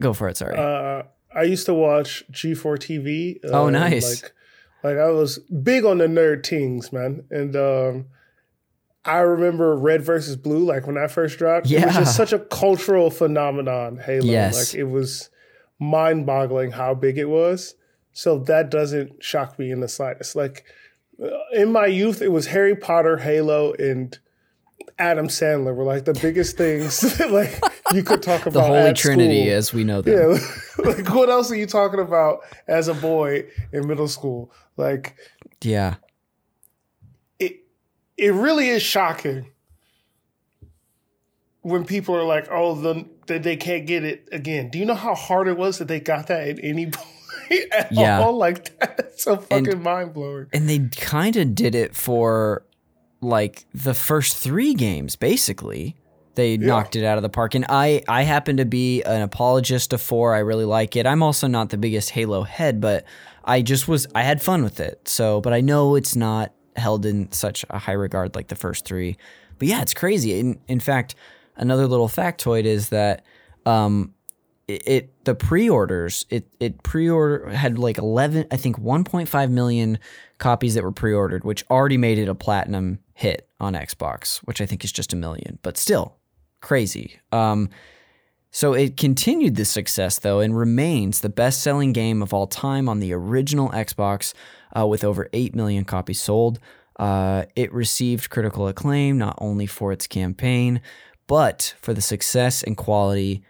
go 0.00 0.12
for 0.12 0.28
it. 0.28 0.36
Sorry. 0.36 0.56
Uh, 0.56 1.04
I 1.32 1.44
used 1.44 1.66
to 1.66 1.74
watch 1.74 2.24
G4 2.32 2.76
TV. 2.78 3.44
Uh, 3.44 3.56
oh, 3.56 3.70
nice. 3.70 4.24
Like, 4.24 4.32
like 4.82 4.96
I 4.96 5.10
was 5.10 5.38
big 5.38 5.84
on 5.84 5.98
the 5.98 6.08
nerd 6.08 6.44
things, 6.44 6.92
man, 6.92 7.24
and 7.30 7.54
um, 7.54 8.06
I 9.04 9.18
remember 9.18 9.76
Red 9.76 10.02
versus 10.02 10.36
Blue, 10.36 10.64
like 10.64 10.86
when 10.86 10.96
that 10.96 11.10
first 11.10 11.38
dropped. 11.38 11.66
Yeah. 11.66 11.82
It 11.82 11.86
was 11.86 11.96
just 11.96 12.16
such 12.16 12.32
a 12.32 12.38
cultural 12.38 13.10
phenomenon, 13.10 13.98
Halo. 13.98 14.24
Yes. 14.24 14.74
Like 14.74 14.78
it 14.78 14.84
was 14.84 15.30
mind 15.78 16.26
boggling 16.26 16.72
how 16.72 16.94
big 16.94 17.16
it 17.18 17.28
was. 17.28 17.74
So 18.12 18.38
that 18.40 18.70
doesn't 18.70 19.22
shock 19.22 19.58
me 19.58 19.70
in 19.70 19.80
the 19.80 19.88
slightest. 19.88 20.36
Like 20.36 20.64
uh, 21.22 21.28
in 21.52 21.72
my 21.72 21.86
youth, 21.86 22.20
it 22.20 22.32
was 22.32 22.48
Harry 22.48 22.76
Potter, 22.76 23.18
Halo, 23.18 23.72
and 23.74 24.18
Adam 24.98 25.28
Sandler 25.28 25.74
were 25.74 25.84
like 25.84 26.04
the 26.04 26.12
biggest 26.14 26.56
things 26.56 27.18
like 27.30 27.58
you 27.94 28.02
could 28.02 28.22
talk 28.22 28.42
about. 28.46 28.60
the 28.60 28.66
Holy 28.66 28.92
Trinity, 28.92 29.44
school. 29.44 29.56
as 29.56 29.72
we 29.72 29.84
know 29.84 30.02
them. 30.02 30.32
Yeah, 30.32 30.84
like 30.84 31.08
what 31.14 31.30
else 31.30 31.50
are 31.50 31.56
you 31.56 31.66
talking 31.66 32.00
about 32.00 32.40
as 32.68 32.88
a 32.88 32.94
boy 32.94 33.46
in 33.72 33.86
middle 33.86 34.08
school? 34.08 34.52
Like, 34.76 35.16
yeah, 35.62 35.96
it 38.20 38.34
really 38.34 38.68
is 38.68 38.82
shocking 38.82 39.46
when 41.62 41.84
people 41.86 42.14
are 42.14 42.24
like, 42.24 42.48
"Oh, 42.50 42.74
the, 42.74 43.06
that 43.26 43.42
they 43.42 43.56
can't 43.56 43.86
get 43.86 44.04
it 44.04 44.28
again." 44.30 44.68
Do 44.68 44.78
you 44.78 44.84
know 44.84 44.94
how 44.94 45.14
hard 45.14 45.48
it 45.48 45.56
was 45.56 45.78
that 45.78 45.88
they 45.88 46.00
got 46.00 46.26
that 46.26 46.46
at 46.46 46.58
any 46.62 46.86
point 46.90 47.72
at 47.72 47.90
yeah. 47.90 48.20
all? 48.20 48.36
Like 48.36 48.78
that's 48.78 49.24
so 49.24 49.38
fucking 49.38 49.82
mind 49.82 50.12
blowing. 50.12 50.48
And 50.52 50.68
they 50.68 50.80
kind 50.80 51.34
of 51.36 51.54
did 51.54 51.74
it 51.74 51.96
for 51.96 52.62
like 53.22 53.64
the 53.72 53.94
first 53.94 54.36
three 54.36 54.74
games, 54.74 55.16
basically. 55.16 55.96
They 56.34 56.52
yeah. 56.52 56.66
knocked 56.66 56.96
it 56.96 57.04
out 57.04 57.16
of 57.16 57.22
the 57.22 57.30
park, 57.30 57.54
and 57.54 57.64
I 57.70 58.02
I 58.06 58.22
happen 58.24 58.58
to 58.58 58.66
be 58.66 59.02
an 59.02 59.22
apologist 59.22 59.94
of 59.94 60.02
four. 60.02 60.34
I 60.34 60.40
really 60.40 60.66
like 60.66 60.94
it. 60.94 61.06
I'm 61.06 61.22
also 61.22 61.46
not 61.46 61.70
the 61.70 61.78
biggest 61.78 62.10
Halo 62.10 62.42
head, 62.42 62.82
but 62.82 63.06
I 63.46 63.62
just 63.62 63.88
was 63.88 64.06
I 64.14 64.24
had 64.24 64.42
fun 64.42 64.62
with 64.62 64.78
it. 64.78 65.08
So, 65.08 65.40
but 65.40 65.54
I 65.54 65.62
know 65.62 65.94
it's 65.94 66.14
not 66.14 66.52
held 66.76 67.06
in 67.06 67.30
such 67.32 67.64
a 67.70 67.78
high 67.78 67.92
regard 67.92 68.34
like 68.34 68.48
the 68.48 68.56
first 68.56 68.84
three. 68.84 69.16
But 69.58 69.68
yeah, 69.68 69.82
it's 69.82 69.94
crazy. 69.94 70.38
In, 70.38 70.60
in 70.68 70.80
fact, 70.80 71.14
another 71.56 71.86
little 71.86 72.08
factoid 72.08 72.64
is 72.64 72.88
that 72.88 73.24
um, 73.66 74.14
it, 74.70 74.82
it, 74.86 75.24
the 75.24 75.34
pre-orders 75.34 76.26
it 76.30 76.46
it 76.60 76.82
pre-order 76.82 77.50
had 77.50 77.78
like 77.78 77.98
11 77.98 78.46
I 78.50 78.56
think 78.56 78.78
1.5 78.78 79.50
million 79.50 79.98
copies 80.38 80.74
that 80.74 80.84
were 80.84 80.92
pre-ordered, 80.92 81.44
which 81.44 81.64
already 81.70 81.98
made 81.98 82.18
it 82.18 82.28
a 82.28 82.34
platinum 82.34 83.00
hit 83.14 83.48
on 83.58 83.74
Xbox, 83.74 84.38
which 84.38 84.60
I 84.60 84.66
think 84.66 84.84
is 84.84 84.92
just 84.92 85.12
a 85.12 85.16
million, 85.16 85.58
but 85.62 85.76
still 85.76 86.16
crazy. 86.60 87.18
Um, 87.32 87.68
so 88.50 88.72
it 88.72 88.96
continued 88.96 89.56
this 89.56 89.70
success 89.70 90.18
though 90.18 90.40
and 90.40 90.56
remains 90.56 91.20
the 91.20 91.28
best-selling 91.28 91.92
game 91.92 92.22
of 92.22 92.32
all 92.32 92.46
time 92.46 92.88
on 92.88 93.00
the 93.00 93.12
original 93.12 93.70
Xbox 93.70 94.34
uh, 94.76 94.86
with 94.86 95.04
over 95.04 95.28
8 95.32 95.54
million 95.54 95.84
copies 95.84 96.20
sold. 96.20 96.58
Uh, 96.98 97.44
it 97.56 97.72
received 97.72 98.30
critical 98.30 98.68
acclaim 98.68 99.16
not 99.18 99.36
only 99.38 99.66
for 99.66 99.92
its 99.92 100.06
campaign, 100.06 100.80
but 101.26 101.74
for 101.80 101.94
the 101.94 102.02
success 102.02 102.62
and 102.62 102.76
quality 102.76 103.42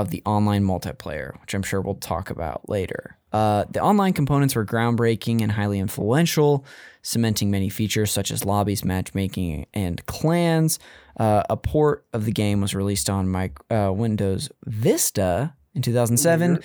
of 0.00 0.10
the 0.10 0.22
online 0.24 0.64
multiplayer, 0.64 1.38
which 1.40 1.54
I'm 1.54 1.62
sure 1.62 1.80
we'll 1.80 1.94
talk 1.94 2.30
about 2.30 2.68
later. 2.68 3.18
Uh, 3.32 3.64
the 3.70 3.80
online 3.80 4.12
components 4.12 4.56
were 4.56 4.64
groundbreaking 4.64 5.42
and 5.42 5.52
highly 5.52 5.78
influential, 5.78 6.64
cementing 7.02 7.50
many 7.50 7.68
features 7.68 8.10
such 8.10 8.30
as 8.30 8.44
lobbies, 8.44 8.84
matchmaking, 8.84 9.66
and 9.72 10.04
clans. 10.06 10.78
Uh, 11.18 11.42
a 11.48 11.56
port 11.56 12.06
of 12.12 12.24
the 12.24 12.32
game 12.32 12.60
was 12.60 12.74
released 12.74 13.08
on 13.08 13.28
my, 13.28 13.50
uh, 13.70 13.92
Windows 13.92 14.50
Vista 14.64 15.54
in 15.74 15.82
2007, 15.82 16.60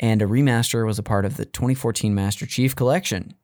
and 0.00 0.22
a 0.22 0.26
remaster 0.26 0.84
was 0.86 0.98
a 0.98 1.02
part 1.02 1.24
of 1.24 1.36
the 1.36 1.44
2014 1.44 2.14
Master 2.14 2.46
Chief 2.46 2.74
Collection. 2.74 3.34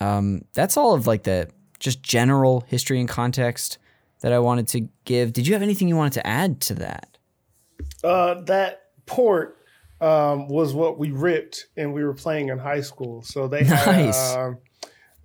Um, 0.00 0.42
that's 0.54 0.76
all 0.76 0.92
of 0.92 1.06
like 1.06 1.22
the 1.22 1.48
just 1.78 2.02
general 2.02 2.64
history 2.66 2.98
and 2.98 3.08
context 3.08 3.78
that 4.20 4.32
I 4.32 4.40
wanted 4.40 4.68
to 4.68 4.88
give. 5.04 5.32
Did 5.32 5.46
you 5.46 5.54
have 5.54 5.62
anything 5.62 5.88
you 5.88 5.96
wanted 5.96 6.14
to 6.14 6.26
add 6.26 6.60
to 6.62 6.74
that? 6.74 7.16
Uh, 8.02 8.42
that 8.42 8.82
port 9.06 9.58
um, 10.00 10.48
was 10.48 10.74
what 10.74 10.98
we 10.98 11.12
ripped 11.12 11.68
and 11.76 11.94
we 11.94 12.04
were 12.04 12.14
playing 12.14 12.48
in 12.48 12.58
high 12.58 12.80
school. 12.80 13.22
So 13.22 13.46
they 13.46 13.62
nice. 13.62 14.34
had, 14.34 14.56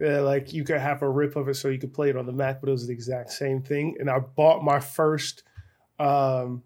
uh, 0.05 0.23
like 0.23 0.53
you 0.53 0.63
could 0.63 0.79
have 0.79 1.01
a 1.01 1.09
rip 1.09 1.35
of 1.35 1.49
it 1.49 1.55
so 1.55 1.69
you 1.69 1.79
could 1.79 1.93
play 1.93 2.09
it 2.09 2.17
on 2.17 2.27
the 2.27 2.31
Mac, 2.31 2.61
but 2.61 2.69
it 2.69 2.73
was 2.73 2.85
the 2.85 2.93
exact 2.93 3.31
same 3.31 3.61
thing. 3.61 3.95
And 3.99 4.09
I 4.09 4.19
bought 4.19 4.63
my 4.63 4.79
first 4.79 5.43
um, 5.99 6.63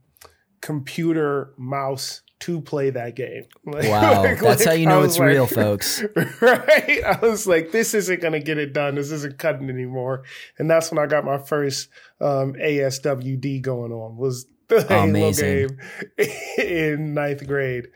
computer 0.61 1.53
mouse 1.57 2.22
to 2.39 2.61
play 2.61 2.89
that 2.89 3.15
game. 3.15 3.45
Like, 3.65 3.89
wow, 3.89 4.23
like, 4.23 4.39
that's 4.39 4.61
like, 4.61 4.67
how 4.67 4.73
you 4.73 4.87
know 4.87 5.03
it's 5.03 5.19
real, 5.19 5.45
folks. 5.47 6.03
Right? 6.41 7.03
I 7.05 7.19
was 7.21 7.45
like, 7.45 7.71
this 7.71 7.93
isn't 7.93 8.19
going 8.21 8.33
to 8.33 8.39
get 8.39 8.57
it 8.57 8.73
done. 8.73 8.95
This 8.95 9.11
isn't 9.11 9.37
cutting 9.37 9.69
anymore. 9.69 10.23
And 10.57 10.69
that's 10.69 10.91
when 10.91 10.97
I 10.97 11.05
got 11.05 11.23
my 11.23 11.37
first 11.37 11.89
um, 12.19 12.53
ASWD 12.53 13.61
going 13.61 13.91
on. 13.91 14.17
Was 14.17 14.47
the 14.69 14.83
Halo 14.83 15.31
game 15.33 15.77
in 16.57 17.13
ninth 17.13 17.45
grade. 17.45 17.87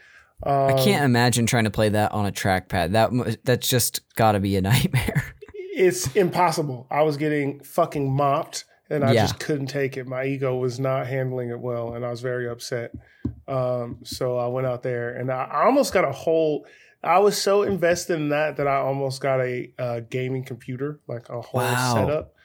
I 0.45 0.73
can't 0.73 1.05
imagine 1.05 1.45
trying 1.45 1.63
to 1.63 1.71
play 1.71 1.89
that 1.89 2.11
on 2.11 2.25
a 2.25 2.31
trackpad. 2.31 2.91
That 2.91 3.39
that's 3.45 3.67
just 3.67 4.01
got 4.15 4.33
to 4.33 4.39
be 4.39 4.57
a 4.57 4.61
nightmare. 4.61 5.35
It's 5.75 6.13
impossible. 6.15 6.85
I 6.91 7.03
was 7.03 7.17
getting 7.17 7.63
fucking 7.63 8.13
mopped, 8.13 8.65
and 8.89 9.03
I 9.03 9.13
Yeah. 9.13 9.21
just 9.23 9.39
couldn't 9.39 9.67
take 9.67 9.97
it. 9.97 10.07
My 10.07 10.25
ego 10.25 10.55
was 10.57 10.79
not 10.79 11.07
handling 11.07 11.49
it 11.49 11.59
well, 11.59 11.93
and 11.95 12.05
I 12.05 12.09
was 12.09 12.21
very 12.21 12.47
upset. 12.49 12.91
Um, 13.47 13.99
so 14.03 14.37
I 14.37 14.47
went 14.47 14.67
out 14.67 14.83
there, 14.83 15.15
and 15.15 15.31
I, 15.31 15.43
I 15.45 15.65
almost 15.65 15.93
got 15.93 16.05
a 16.05 16.11
whole. 16.11 16.65
I 17.03 17.19
was 17.19 17.41
so 17.41 17.63
invested 17.63 18.15
in 18.15 18.29
that 18.29 18.57
that 18.57 18.67
I 18.67 18.77
almost 18.77 19.21
got 19.21 19.41
a 19.41 19.73
uh, 19.77 19.99
gaming 20.09 20.43
computer, 20.45 20.99
like 21.07 21.27
a 21.29 21.41
whole 21.41 21.61
Wow. 21.61 21.93
setup. 21.95 22.35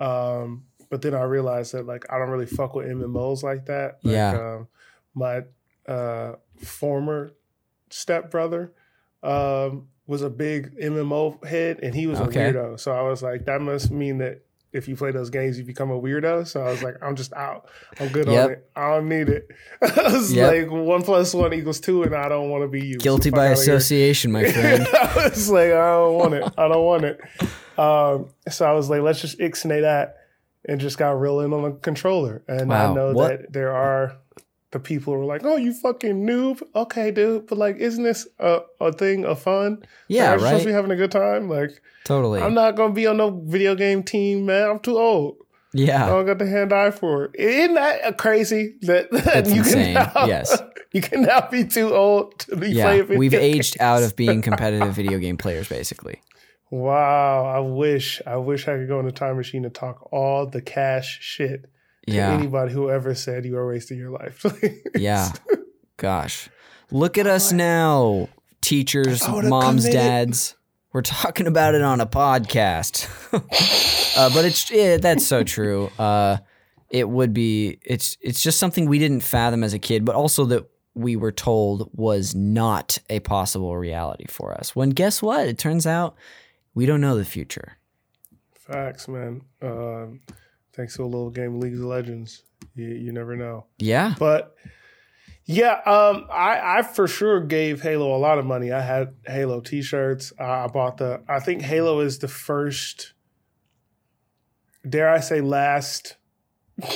Um, 0.00 0.64
but 0.90 1.02
then 1.02 1.14
I 1.14 1.22
realized 1.22 1.72
that 1.74 1.86
like 1.86 2.04
I 2.12 2.18
don't 2.18 2.30
really 2.30 2.46
fuck 2.46 2.74
with 2.74 2.86
MMOs 2.88 3.42
like 3.42 3.66
that. 3.66 3.98
Like, 4.02 4.12
Yeah. 4.14 4.56
Um, 4.56 4.68
my 5.14 5.42
uh, 5.86 6.34
former 6.58 7.32
stepbrother 7.90 8.72
um, 9.22 9.88
was 10.06 10.22
a 10.22 10.30
big 10.30 10.76
MMO 10.80 11.44
head, 11.44 11.80
and 11.82 11.94
he 11.94 12.06
was 12.06 12.20
Okay. 12.20 12.48
a 12.48 12.52
weirdo. 12.52 12.80
So 12.80 12.92
I 12.92 13.02
was 13.02 13.22
like, 13.22 13.44
that 13.46 13.60
must 13.60 13.90
mean 13.90 14.18
that 14.18 14.42
if 14.72 14.86
you 14.86 14.94
play 14.96 15.10
those 15.10 15.30
games, 15.30 15.58
you 15.58 15.64
become 15.64 15.90
a 15.90 16.00
weirdo. 16.00 16.46
So 16.46 16.62
I 16.62 16.70
was 16.70 16.82
like, 16.82 16.96
I'm 17.02 17.16
just 17.16 17.32
out. 17.32 17.68
I'm 17.98 18.08
good 18.08 18.28
Yep. 18.28 18.44
on 18.44 18.52
it. 18.52 18.70
I 18.76 18.90
don't 18.94 19.08
need 19.08 19.28
it. 19.28 19.48
I 19.82 20.12
was 20.12 20.32
Yep. 20.32 20.52
like, 20.52 20.70
one 20.70 21.02
plus 21.02 21.34
one 21.34 21.52
equals 21.52 21.80
two, 21.80 22.02
and 22.04 22.14
I 22.14 22.28
don't 22.28 22.50
want 22.50 22.62
to 22.64 22.68
be 22.68 22.86
you. 22.86 22.98
Guilty 22.98 23.30
So 23.30 23.36
by 23.36 23.48
fuck 23.48 23.58
outta 23.58 23.64
here. 23.66 23.74
association, 23.76 24.30
my 24.32 24.44
friend. 24.52 24.86
I 24.92 25.28
was 25.28 25.50
like, 25.50 25.72
I 25.72 25.90
don't 25.92 26.14
want 26.14 26.34
it. 26.34 26.44
I 26.56 26.68
don't 26.68 26.84
want 26.84 27.04
it. 27.04 27.20
Um, 27.78 28.28
so 28.48 28.64
I 28.66 28.72
was 28.72 28.90
like, 28.90 29.02
let's 29.02 29.20
just 29.20 29.38
ixnay 29.38 29.80
that 29.82 30.16
and 30.68 30.80
just 30.80 30.98
got 30.98 31.12
real 31.20 31.40
in 31.40 31.52
on 31.52 31.62
the 31.62 31.70
controller. 31.72 32.42
And 32.46 32.68
Wow. 32.68 32.92
I 32.92 32.94
know 32.94 33.12
What- 33.12 33.28
that 33.40 33.52
there 33.52 33.72
are 33.72 34.16
the 34.72 34.78
people 34.80 35.16
were 35.16 35.24
like, 35.24 35.42
oh, 35.44 35.56
you 35.56 35.72
fucking 35.72 36.26
noob. 36.26 36.62
Okay, 36.76 37.10
dude. 37.10 37.46
But 37.48 37.58
like, 37.58 37.76
isn't 37.76 38.04
this 38.04 38.26
a, 38.38 38.60
a 38.80 38.92
thing 38.92 39.24
of 39.24 39.40
fun? 39.42 39.82
Yeah, 40.08 40.24
Like, 40.24 40.32
I'm 40.32 40.38
supposed 40.38 40.52
right. 40.54 40.60
to 40.60 40.66
be 40.66 40.72
having 40.72 40.90
a 40.92 40.96
good 40.96 41.10
time. 41.10 41.48
Like, 41.48 41.80
Totally. 42.04 42.40
I'm 42.40 42.54
not 42.54 42.76
going 42.76 42.90
to 42.90 42.94
be 42.94 43.06
on 43.06 43.16
no 43.16 43.30
video 43.46 43.74
game 43.74 44.02
team, 44.02 44.46
man. 44.46 44.70
I'm 44.70 44.78
too 44.80 44.98
old. 44.98 45.36
Yeah, 45.72 46.04
I 46.04 46.08
don't 46.08 46.26
got 46.26 46.38
the 46.38 46.46
hand 46.48 46.72
eye 46.72 46.90
for 46.90 47.26
it. 47.26 47.30
Isn't 47.36 47.74
that 47.74 48.18
crazy 48.18 48.74
that, 48.82 49.08
that 49.12 49.46
you 49.46 49.58
insane. 49.58 49.94
can 49.94 50.10
now, 50.14 50.26
Yes. 50.26 50.60
you 50.92 51.00
can 51.00 51.22
now 51.22 51.46
be 51.48 51.64
too 51.64 51.94
old 51.94 52.36
to 52.40 52.56
be 52.56 52.70
Yeah. 52.72 52.84
playing 52.86 53.02
video 53.06 53.18
We've 53.20 53.34
aged 53.34 53.76
out 53.80 54.02
of 54.02 54.16
being 54.16 54.42
competitive 54.50 54.92
video 54.94 55.18
game 55.18 55.36
players, 55.36 55.68
basically. 55.68 56.20
Wow, 56.70 57.44
I 57.46 57.60
wish 57.60 58.20
I 58.26 58.36
wish 58.36 58.68
I 58.68 58.76
could 58.78 58.88
go 58.88 59.00
in 59.00 59.06
a 59.06 59.12
time 59.12 59.36
machine 59.36 59.64
and 59.64 59.74
talk 59.74 60.08
all 60.12 60.46
the 60.46 60.60
cash 60.62 61.18
shit 61.20 61.69
to 62.06 62.14
Yeah. 62.14 62.32
anybody 62.32 62.72
who 62.72 62.90
ever 62.90 63.14
said 63.14 63.44
you 63.44 63.56
are 63.56 63.66
wasting 63.68 63.98
your 63.98 64.10
life. 64.10 64.44
Yeah. 64.96 65.30
Gosh. 65.96 66.48
Look 66.90 67.18
at 67.18 67.26
us 67.26 67.52
now, 67.52 68.28
teachers, 68.60 69.26
moms, 69.28 69.84
committed. 69.84 69.92
dads. 69.92 70.56
We're 70.92 71.02
talking 71.02 71.46
about 71.46 71.74
it 71.74 71.82
on 71.82 72.00
a 72.00 72.06
podcast. 72.06 73.06
uh, 74.18 74.30
but 74.34 74.44
it's 74.44 74.70
yeah, 74.70 74.96
that's 74.96 75.24
so 75.24 75.44
true. 75.44 75.86
Uh, 75.98 76.38
it 76.90 77.08
would 77.08 77.32
be 77.32 77.78
it's 77.84 78.16
it's 78.20 78.42
just 78.42 78.58
something 78.58 78.86
we 78.88 78.98
didn't 78.98 79.20
fathom 79.20 79.62
as 79.62 79.72
a 79.72 79.78
kid, 79.78 80.04
but 80.04 80.16
also 80.16 80.44
that 80.46 80.68
we 80.94 81.14
were 81.14 81.30
told 81.30 81.88
was 81.92 82.34
not 82.34 82.98
a 83.08 83.20
possible 83.20 83.76
reality 83.76 84.24
for 84.28 84.52
us. 84.52 84.74
When 84.74 84.90
guess 84.90 85.22
what? 85.22 85.46
It 85.46 85.58
turns 85.58 85.86
out 85.86 86.16
we 86.74 86.86
don't 86.86 87.00
know 87.00 87.16
the 87.16 87.24
future. 87.24 87.76
Facts, 88.54 89.06
man. 89.06 89.42
Um, 89.62 90.20
thanks 90.74 90.96
to 90.96 91.02
a 91.02 91.04
little 91.04 91.30
game 91.30 91.54
of 91.56 91.60
League 91.62 91.74
of 91.74 91.80
Legends, 91.80 92.42
you, 92.74 92.86
you 92.86 93.12
never 93.12 93.36
know. 93.36 93.66
Yeah. 93.78 94.14
But 94.18 94.54
yeah, 95.44 95.80
um, 95.86 96.26
I, 96.30 96.78
I 96.78 96.82
for 96.82 97.08
sure 97.08 97.40
gave 97.40 97.82
Halo 97.82 98.14
a 98.14 98.18
lot 98.18 98.38
of 98.38 98.44
money. 98.46 98.70
I 98.72 98.80
had 98.82 99.14
Halo 99.26 99.60
T-shirts. 99.60 100.32
I 100.38 100.64
I 100.64 100.66
bought 100.68 100.98
the. 100.98 101.22
I 101.28 101.40
think 101.40 101.62
Halo 101.62 102.00
is 102.00 102.18
the 102.18 102.28
first. 102.28 103.14
Dare 104.88 105.10
I 105.10 105.20
say, 105.20 105.40
last 105.40 106.16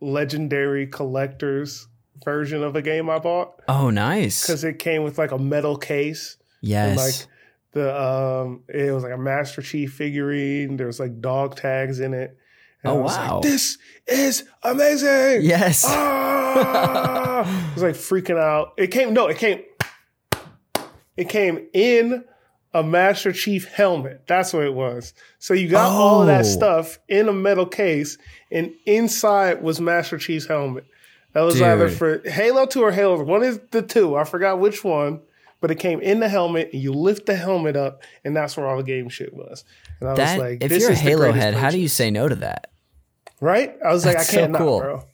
legendary 0.00 0.86
collector's 0.86 1.88
version 2.24 2.62
of 2.62 2.76
a 2.76 2.82
game 2.82 3.08
I 3.10 3.18
bought 3.18 3.60
Oh, 3.68 3.90
nice. 3.90 4.42
because 4.46 4.64
it 4.64 4.78
came 4.78 5.02
with 5.02 5.18
like 5.18 5.30
a 5.32 5.38
metal 5.38 5.76
case 5.76 6.36
and 6.62 6.68
Yes. 6.70 6.98
like 6.98 7.28
the 7.72 8.02
um, 8.02 8.62
it 8.68 8.90
was 8.90 9.02
like 9.04 9.12
a 9.12 9.18
Master 9.18 9.60
Chief 9.62 9.92
figurine. 9.92 10.76
There 10.76 10.86
was 10.86 10.98
like 10.98 11.20
dog 11.20 11.56
tags 11.56 12.00
in 12.00 12.14
it. 12.14 12.36
And 12.82 12.92
Oh, 12.92 12.98
I 12.98 13.00
was 13.02 13.16
wow. 13.16 13.34
Like, 13.34 13.42
this 13.42 13.78
is 14.06 14.44
amazing. 14.62 15.42
yes. 15.42 15.84
Ah! 15.86 17.42
I 17.70 17.74
was 17.74 17.82
like 17.82 17.94
freaking 17.94 18.38
out. 18.38 18.72
It 18.76 18.88
came 18.88 19.12
no, 19.12 19.26
it 19.28 19.38
came 19.38 19.62
it 21.16 21.28
came 21.28 21.66
in 21.72 22.24
a 22.74 22.82
Master 22.82 23.32
Chief 23.32 23.66
helmet. 23.68 24.22
That's 24.26 24.52
what 24.52 24.64
it 24.64 24.74
was. 24.74 25.14
So 25.38 25.54
you 25.54 25.68
got 25.68 25.90
all 25.90 26.20
of 26.20 26.26
that 26.26 26.40
Oh. 26.40 26.48
stuff 26.48 26.98
in 27.08 27.28
a 27.28 27.32
metal 27.32 27.64
case, 27.66 28.18
and 28.50 28.72
inside 28.84 29.62
was 29.62 29.80
Master 29.80 30.18
Chief's 30.18 30.46
helmet. 30.46 30.84
That 31.32 31.42
was 31.42 31.60
either 31.60 31.88
for 31.90 32.20
Halo 32.28 32.64
2 32.66 32.82
or 32.82 32.92
Halo. 32.92 33.22
One 33.22 33.42
is 33.42 33.60
the 33.70 33.82
two. 33.82 34.16
I 34.16 34.24
forgot 34.24 34.58
which 34.58 34.82
one. 34.84 35.20
But 35.60 35.70
it 35.70 35.76
came 35.76 36.00
in 36.00 36.20
the 36.20 36.28
helmet, 36.28 36.70
and 36.72 36.82
you 36.82 36.92
lift 36.92 37.26
the 37.26 37.34
helmet 37.36 37.76
up, 37.76 38.02
and 38.24 38.36
that's 38.36 38.56
where 38.56 38.66
all 38.66 38.76
the 38.76 38.82
game 38.82 39.08
shit 39.08 39.32
was. 39.32 39.64
And 40.00 40.10
I 40.10 40.14
that 40.14 40.32
was 40.34 40.42
like, 40.42 40.62
if 40.62 40.68
this 40.68 40.82
you're 40.82 40.92
a 40.92 40.94
Halo 40.94 41.32
head, 41.32 41.54
how 41.54 41.70
do 41.70 41.78
you 41.78 41.88
say 41.88 42.10
no 42.10 42.28
to 42.28 42.34
that? 42.36 42.70
Right? 43.40 43.74
I 43.84 43.92
was 43.92 44.04
like, 44.04 44.16
That's 44.18 44.32
I 44.32 44.36
can't 44.36 44.52
not, 44.52 44.58
cool. 44.58 44.80
bro. 44.80 45.04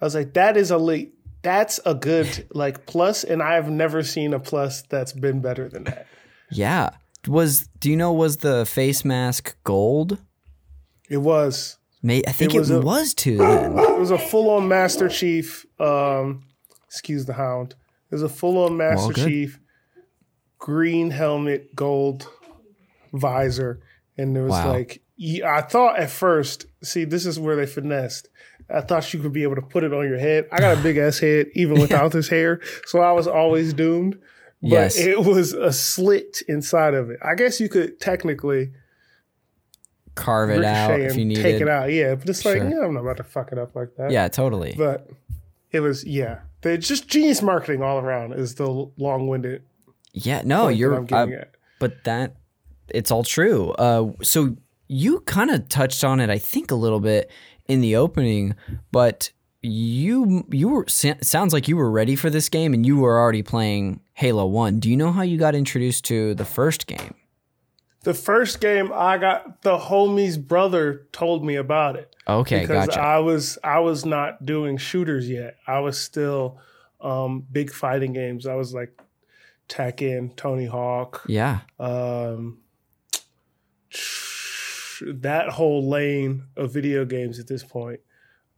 I 0.00 0.04
was 0.04 0.14
like, 0.14 0.34
that 0.34 0.56
is 0.56 0.70
elite. 0.70 1.14
That's 1.42 1.80
a 1.86 1.94
good 1.94 2.46
like 2.52 2.86
plus, 2.86 3.24
and 3.24 3.42
I 3.42 3.54
have 3.54 3.70
never 3.70 4.02
seen 4.02 4.34
a 4.34 4.40
plus 4.40 4.82
that's 4.82 5.12
been 5.12 5.40
better 5.40 5.68
than 5.68 5.84
that. 5.84 6.06
Yeah. 6.50 6.90
Was 7.26 7.68
do 7.80 7.90
you 7.90 7.96
know 7.96 8.12
was 8.12 8.38
the 8.38 8.66
face 8.66 9.04
mask 9.04 9.56
gold? 9.64 10.18
It 11.08 11.18
was. 11.18 11.78
May 12.02 12.22
I 12.26 12.32
think 12.32 12.54
it 12.54 12.58
was 12.58 12.70
was, 12.70 13.12
a- 13.12 13.16
too 13.16 13.36
then. 13.38 13.78
It 13.78 13.98
was 13.98 14.10
a 14.10 14.18
full 14.18 14.50
on 14.50 14.68
Master 14.68 15.08
Chief. 15.08 15.66
Um, 15.80 16.44
excuse 16.86 17.26
the 17.26 17.32
hound. 17.34 17.74
It 18.10 18.14
was 18.14 18.22
a 18.22 18.28
full 18.28 18.62
on 18.64 18.76
Master 18.76 19.12
good. 19.12 19.26
Chief, 19.26 19.60
green 20.66 21.10
helmet, 21.12 21.76
gold 21.76 22.28
visor, 23.12 23.78
and 24.18 24.34
there 24.34 24.42
was 24.42 24.50
Wow. 24.50 24.72
like 24.72 25.00
I 25.44 25.60
thought 25.62 25.96
at 26.00 26.10
first. 26.10 26.66
See, 26.82 27.04
this 27.04 27.24
is 27.24 27.38
where 27.38 27.54
they 27.54 27.66
finessed. 27.66 28.28
I 28.68 28.80
thought 28.80 29.14
you 29.14 29.20
could 29.20 29.32
be 29.32 29.44
able 29.44 29.54
to 29.54 29.62
put 29.62 29.84
it 29.84 29.92
on 29.94 30.08
your 30.08 30.18
head. 30.18 30.46
I 30.50 30.58
got 30.58 30.76
a 30.76 30.82
big 30.82 30.96
ass 30.96 31.20
head, 31.20 31.46
even 31.54 31.80
without 31.80 32.10
this 32.10 32.26
hair, 32.28 32.60
so 32.84 32.98
I 32.98 33.12
was 33.12 33.28
always 33.28 33.72
doomed. 33.74 34.14
But 34.60 34.68
Yes. 34.70 34.98
it 34.98 35.20
was 35.20 35.52
a 35.52 35.72
slit 35.72 36.42
inside 36.48 36.94
of 36.94 37.10
it. 37.10 37.20
I 37.22 37.36
guess 37.36 37.60
you 37.60 37.68
could 37.68 38.00
technically 38.00 38.72
Carve 40.16 40.50
it 40.50 40.64
out 40.64 40.98
if 40.98 41.14
you 41.14 41.24
needed. 41.26 41.42
take 41.42 41.60
it 41.60 41.68
out. 41.68 41.92
Yeah, 41.92 42.14
but 42.16 42.28
it's 42.28 42.44
like, 42.44 42.56
Sure. 42.56 42.68
yeah, 42.70 42.86
I'm 42.86 42.94
not 42.94 43.00
about 43.02 43.18
to 43.18 43.22
fuck 43.22 43.52
it 43.52 43.58
up 43.58 43.76
like 43.76 43.90
that. 43.98 44.10
Yeah, 44.10 44.26
totally. 44.28 44.74
But 44.76 45.08
it 45.70 45.80
was, 45.80 46.04
yeah. 46.04 46.40
They 46.62 46.76
just 46.78 47.06
genius 47.06 47.40
marketing 47.42 47.82
all 47.82 47.98
around 47.98 48.32
is 48.32 48.54
the 48.56 48.66
long 48.96 49.28
winded 49.28 49.62
yeah, 50.16 50.42
no, 50.44 50.68
you're 50.68 51.02
getting 51.02 51.34
uh, 51.34 51.44
but 51.78 52.04
that 52.04 52.36
it's 52.88 53.10
all 53.10 53.22
true. 53.22 53.70
Uh 53.72 54.12
so 54.22 54.56
you 54.88 55.20
kind 55.20 55.50
of 55.50 55.68
touched 55.68 56.04
on 56.04 56.20
it 56.20 56.30
I 56.30 56.38
think 56.38 56.70
a 56.70 56.74
little 56.74 57.00
bit 57.00 57.30
in 57.68 57.80
the 57.80 57.96
opening, 57.96 58.54
but 58.90 59.30
you 59.62 60.46
you 60.50 60.68
were 60.68 60.86
sounds 60.88 61.52
like 61.52 61.68
you 61.68 61.76
were 61.76 61.90
ready 61.90 62.16
for 62.16 62.30
this 62.30 62.48
game 62.48 62.72
and 62.72 62.86
you 62.86 62.96
were 62.96 63.18
already 63.18 63.42
playing 63.42 64.00
Halo 64.14 64.46
1. 64.46 64.80
Do 64.80 64.90
you 64.90 64.96
know 64.96 65.12
how 65.12 65.22
you 65.22 65.36
got 65.36 65.54
introduced 65.54 66.04
to 66.06 66.34
the 66.34 66.44
first 66.44 66.86
game? 66.86 67.14
The 68.04 68.14
first 68.14 68.60
game 68.60 68.92
I 68.94 69.18
got, 69.18 69.62
the 69.62 69.76
homie's 69.76 70.38
brother 70.38 71.08
told 71.10 71.44
me 71.44 71.56
about 71.56 71.96
it. 71.96 72.14
Okay, 72.28 72.60
because 72.60 72.86
gotcha. 72.86 73.00
I 73.00 73.18
was 73.18 73.58
I 73.64 73.80
was 73.80 74.06
not 74.06 74.46
doing 74.46 74.76
shooters 74.76 75.28
yet. 75.28 75.56
I 75.66 75.80
was 75.80 76.00
still 76.00 76.58
um, 77.00 77.44
big 77.50 77.72
fighting 77.72 78.12
games. 78.12 78.46
I 78.46 78.54
was 78.54 78.72
like 78.72 78.96
Tekken, 79.68 80.36
Tony 80.36 80.66
Hawk, 80.66 81.24
yeah. 81.26 81.60
um, 81.78 82.58
that 85.02 85.48
whole 85.50 85.88
lane 85.88 86.44
of 86.56 86.72
video 86.72 87.04
games 87.04 87.38
at 87.38 87.46
this 87.46 87.62
point. 87.62 88.00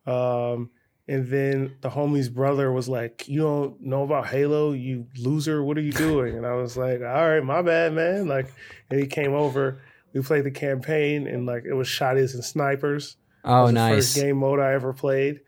Um, 0.06 0.70
and 1.06 1.26
then 1.28 1.76
the 1.80 1.88
homie's 1.88 2.28
brother 2.28 2.70
was 2.70 2.88
like, 2.88 3.28
"You 3.28 3.40
don't 3.40 3.80
know 3.80 4.02
about 4.02 4.26
Halo, 4.26 4.72
you 4.72 5.06
loser. 5.18 5.64
What 5.64 5.78
are 5.78 5.82
you 5.82 5.92
doing?" 5.92 6.36
And 6.36 6.46
I 6.46 6.54
was 6.54 6.76
like, 6.76 7.00
"All 7.00 7.28
right, 7.28 7.42
my 7.42 7.62
bad, 7.62 7.94
man." 7.94 8.28
Like, 8.28 8.52
and 8.90 9.00
he 9.00 9.06
came 9.06 9.32
over. 9.32 9.80
We 10.12 10.22
played 10.22 10.44
the 10.44 10.50
campaign, 10.50 11.26
and 11.26 11.46
like 11.46 11.64
it 11.64 11.72
was 11.72 11.88
shotties 11.88 12.34
and 12.34 12.44
snipers. 12.44 13.16
Oh, 13.44 13.62
was 13.62 13.70
the 13.70 13.74
nice. 13.74 13.94
First 13.94 14.16
game 14.16 14.36
mode 14.36 14.60
I 14.60 14.74
ever 14.74 14.92
played, 14.92 15.40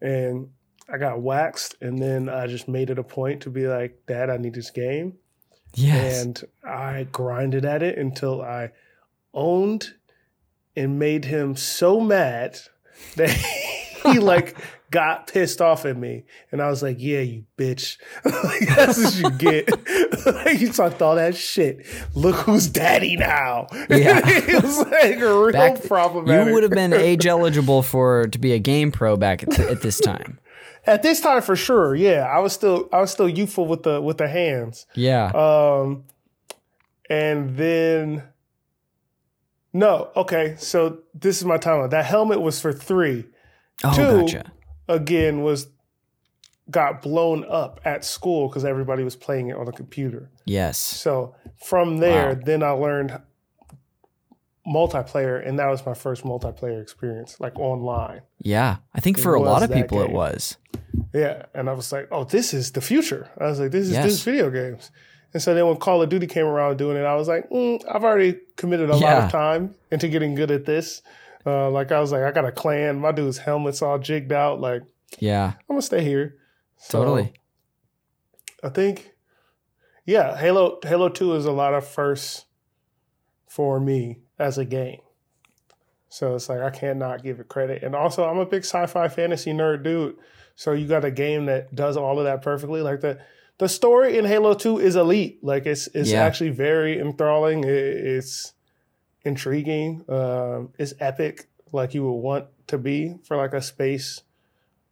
and 0.00 0.50
I 0.92 0.98
got 0.98 1.20
waxed. 1.20 1.76
And 1.80 1.98
then 2.00 2.28
I 2.28 2.46
just 2.46 2.68
made 2.68 2.90
it 2.90 2.98
a 2.98 3.02
point 3.04 3.42
to 3.42 3.50
be 3.50 3.66
like, 3.66 4.04
"Dad, 4.06 4.30
I 4.30 4.36
need 4.36 4.54
this 4.54 4.70
game." 4.70 5.14
Yes. 5.74 6.24
and 6.24 6.42
I 6.64 7.06
grinded 7.12 7.66
at 7.66 7.82
it 7.82 7.98
until 7.98 8.40
I 8.40 8.70
owned 9.34 9.92
and 10.74 10.98
made 10.98 11.26
him 11.26 11.54
so 11.54 12.00
mad 12.00 12.58
that 13.16 13.28
he 14.04 14.18
like 14.18 14.56
got 14.90 15.26
pissed 15.26 15.60
off 15.60 15.84
at 15.84 15.96
me, 15.96 16.24
and 16.52 16.62
I 16.62 16.70
was 16.70 16.82
like, 16.82 16.96
"Yeah, 16.98 17.20
you 17.20 17.44
bitch. 17.58 17.98
like, 18.24 18.68
that's 18.74 18.96
what 18.98 19.16
you 19.16 19.30
get. 19.38 19.70
like, 20.26 20.60
you 20.60 20.72
talked 20.72 21.02
all 21.02 21.16
that 21.16 21.36
shit. 21.36 21.84
Look 22.14 22.36
who's 22.36 22.68
daddy 22.68 23.16
now. 23.16 23.66
Yeah. 23.90 24.22
it 24.24 24.62
was 24.62 24.78
like 24.78 25.16
real 25.16 25.52
Back- 25.52 25.84
problematic. 25.84 26.46
You 26.46 26.54
would 26.54 26.62
have 26.62 26.72
been 26.72 26.92
age 26.92 27.26
eligible 27.26 27.82
for 27.82 28.28
to 28.28 28.38
be 28.38 28.52
a 28.52 28.58
game 28.58 28.92
pro 28.92 29.16
back 29.16 29.42
at, 29.42 29.58
at 29.58 29.82
this 29.82 30.00
time. 30.00 30.38
At 30.86 31.02
this 31.02 31.20
time 31.20 31.42
for 31.42 31.56
sure. 31.56 31.94
Yeah, 31.94 32.24
I 32.30 32.38
was 32.38 32.52
still 32.52 32.88
I 32.92 33.00
was 33.00 33.10
still 33.10 33.28
youthful 33.28 33.66
with 33.66 33.82
the 33.82 34.00
with 34.00 34.18
the 34.18 34.28
hands. 34.28 34.86
Yeah. 34.94 35.26
Um, 35.34 36.04
and 37.10 37.56
then 37.56 38.22
no, 39.72 40.10
okay. 40.16 40.54
So 40.58 41.00
this 41.14 41.38
is 41.38 41.44
my 41.44 41.58
timeline. 41.58 41.90
That 41.90 42.04
helmet 42.06 42.40
was 42.40 42.60
for 42.60 42.72
three. 42.72 43.26
oh, 43.84 43.94
two- 43.94 44.20
gotcha. 44.22 44.52
Again, 44.88 45.42
was 45.42 45.68
got 46.70 47.02
blown 47.02 47.44
up 47.48 47.80
at 47.84 48.04
school 48.04 48.48
because 48.48 48.64
everybody 48.64 49.02
was 49.04 49.16
playing 49.16 49.48
it 49.48 49.56
on 49.56 49.66
the 49.66 49.72
computer. 49.72 50.30
Yes. 50.44 50.78
So 50.78 51.34
from 51.64 51.98
there, 51.98 52.34
Wow. 52.34 52.40
then 52.44 52.62
I 52.62 52.70
learned 52.70 53.20
multiplayer, 54.66 55.46
and 55.46 55.58
that 55.58 55.68
was 55.68 55.84
my 55.86 55.94
first 55.94 56.24
multiplayer 56.24 56.80
experience, 56.82 57.38
like 57.40 57.56
online. 57.58 58.22
Yeah. 58.40 58.76
I 58.94 59.00
think 59.00 59.18
for 59.18 59.34
a 59.34 59.40
lot 59.40 59.62
of 59.62 59.70
people 59.72 60.00
it 60.02 60.10
was. 60.10 60.56
Yeah, 61.12 61.46
and 61.54 61.68
I 61.68 61.72
was 61.72 61.92
like, 61.92 62.08
"Oh, 62.10 62.24
this 62.24 62.52
is 62.54 62.72
the 62.72 62.80
future." 62.80 63.28
I 63.38 63.44
was 63.46 63.60
like, 63.60 63.70
"This 63.70 63.86
is 63.86 63.92
Yes. 63.92 64.04
this 64.04 64.12
is 64.14 64.22
video 64.22 64.50
games." 64.50 64.90
And 65.32 65.42
so 65.42 65.54
then 65.54 65.66
when 65.66 65.76
Call 65.76 66.00
of 66.02 66.08
Duty 66.08 66.26
came 66.26 66.46
around 66.46 66.76
doing 66.78 66.96
it, 66.96 67.04
I 67.04 67.14
was 67.16 67.28
like, 67.28 67.48
mm, 67.50 67.82
"I've 67.92 68.04
already 68.04 68.38
committed 68.56 68.90
a 68.90 68.96
lot 68.96 69.24
of 69.24 69.30
time 69.30 69.74
into 69.90 70.08
getting 70.08 70.34
good 70.34 70.50
at 70.50 70.64
this." 70.64 71.02
Uh, 71.44 71.70
like 71.70 71.92
I 71.92 72.00
was 72.00 72.12
like, 72.12 72.22
"I 72.22 72.30
got 72.32 72.44
a 72.44 72.52
clan. 72.52 72.98
My 73.00 73.12
dude's 73.12 73.38
helmet's 73.38 73.82
all 73.82 73.98
jigged 73.98 74.32
out. 74.32 74.60
Like 74.60 74.82
Yeah. 75.18 75.52
I'm 75.68 75.74
gonna 75.76 75.82
stay 75.82 76.02
here." 76.02 76.36
So, 76.78 76.98
Totally. 76.98 77.32
I 78.62 78.68
think, 78.68 79.12
yeah, 80.04 80.36
Halo 80.36 80.78
Halo 80.82 81.08
Two 81.08 81.34
is 81.34 81.44
a 81.46 81.52
lot 81.52 81.74
of 81.74 81.86
firsts 81.86 82.44
for 83.46 83.78
me 83.80 84.18
as 84.38 84.58
a 84.58 84.64
game. 84.64 85.00
So 86.08 86.34
it's 86.34 86.48
like 86.48 86.60
I 86.60 86.70
cannot 86.70 87.22
give 87.22 87.40
it 87.40 87.48
credit. 87.48 87.82
And 87.82 87.94
also, 87.94 88.24
I'm 88.28 88.38
a 88.38 88.46
big 88.46 88.62
sci-fi 88.64 89.08
fantasy 89.08 89.52
nerd 89.52 89.82
dude. 89.82 90.16
So 90.56 90.72
you 90.72 90.86
got 90.88 91.04
a 91.04 91.10
game 91.10 91.46
that 91.46 91.74
does 91.74 91.96
all 91.96 92.18
of 92.18 92.24
that 92.24 92.42
perfectly. 92.42 92.80
Like 92.82 93.00
the 93.02 93.18
the 93.58 93.68
story 93.68 94.18
in 94.18 94.24
Halo 94.24 94.54
Two 94.54 94.78
is 94.78 94.96
elite. 94.96 95.38
Like 95.42 95.66
it's 95.66 95.86
it's 95.94 96.10
Yeah. 96.10 96.24
actually 96.24 96.50
very 96.50 96.98
enthralling. 96.98 97.62
It, 97.64 97.68
it's 97.70 98.52
intriguing. 99.24 100.04
Um, 100.08 100.70
it's 100.78 100.94
epic, 101.00 101.48
like 101.72 101.94
you 101.94 102.04
would 102.04 102.20
want 102.20 102.46
to 102.68 102.78
be 102.78 103.16
for 103.24 103.36
like 103.36 103.52
a 103.54 103.62
space 103.62 104.22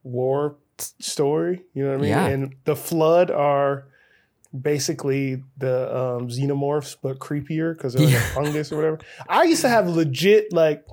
war 0.03 0.57
story. 0.79 1.63
You 1.75 1.85
know 1.85 1.91
what 1.91 1.99
I 1.99 2.03
mean? 2.03 2.11
Yeah. 2.11 2.27
And 2.27 2.55
the 2.65 2.77
Flood 2.77 3.31
are 3.31 3.87
basically 4.59 5.43
the 5.59 5.89
um, 5.97 6.29
xenomorphs, 6.29 6.97
but 7.01 7.19
creepier 7.19 7.77
because 7.77 7.95
they're 7.95 8.05
like 8.05 8.13
Yeah. 8.13 8.19
a 8.31 8.35
fungus 8.35 8.73
or 8.73 8.77
whatever. 8.77 8.99
I 9.29 9.45
used 9.45 9.63
to 9.63 9.69
have 9.69 9.89
legit 9.89 10.53
like. 10.53 10.85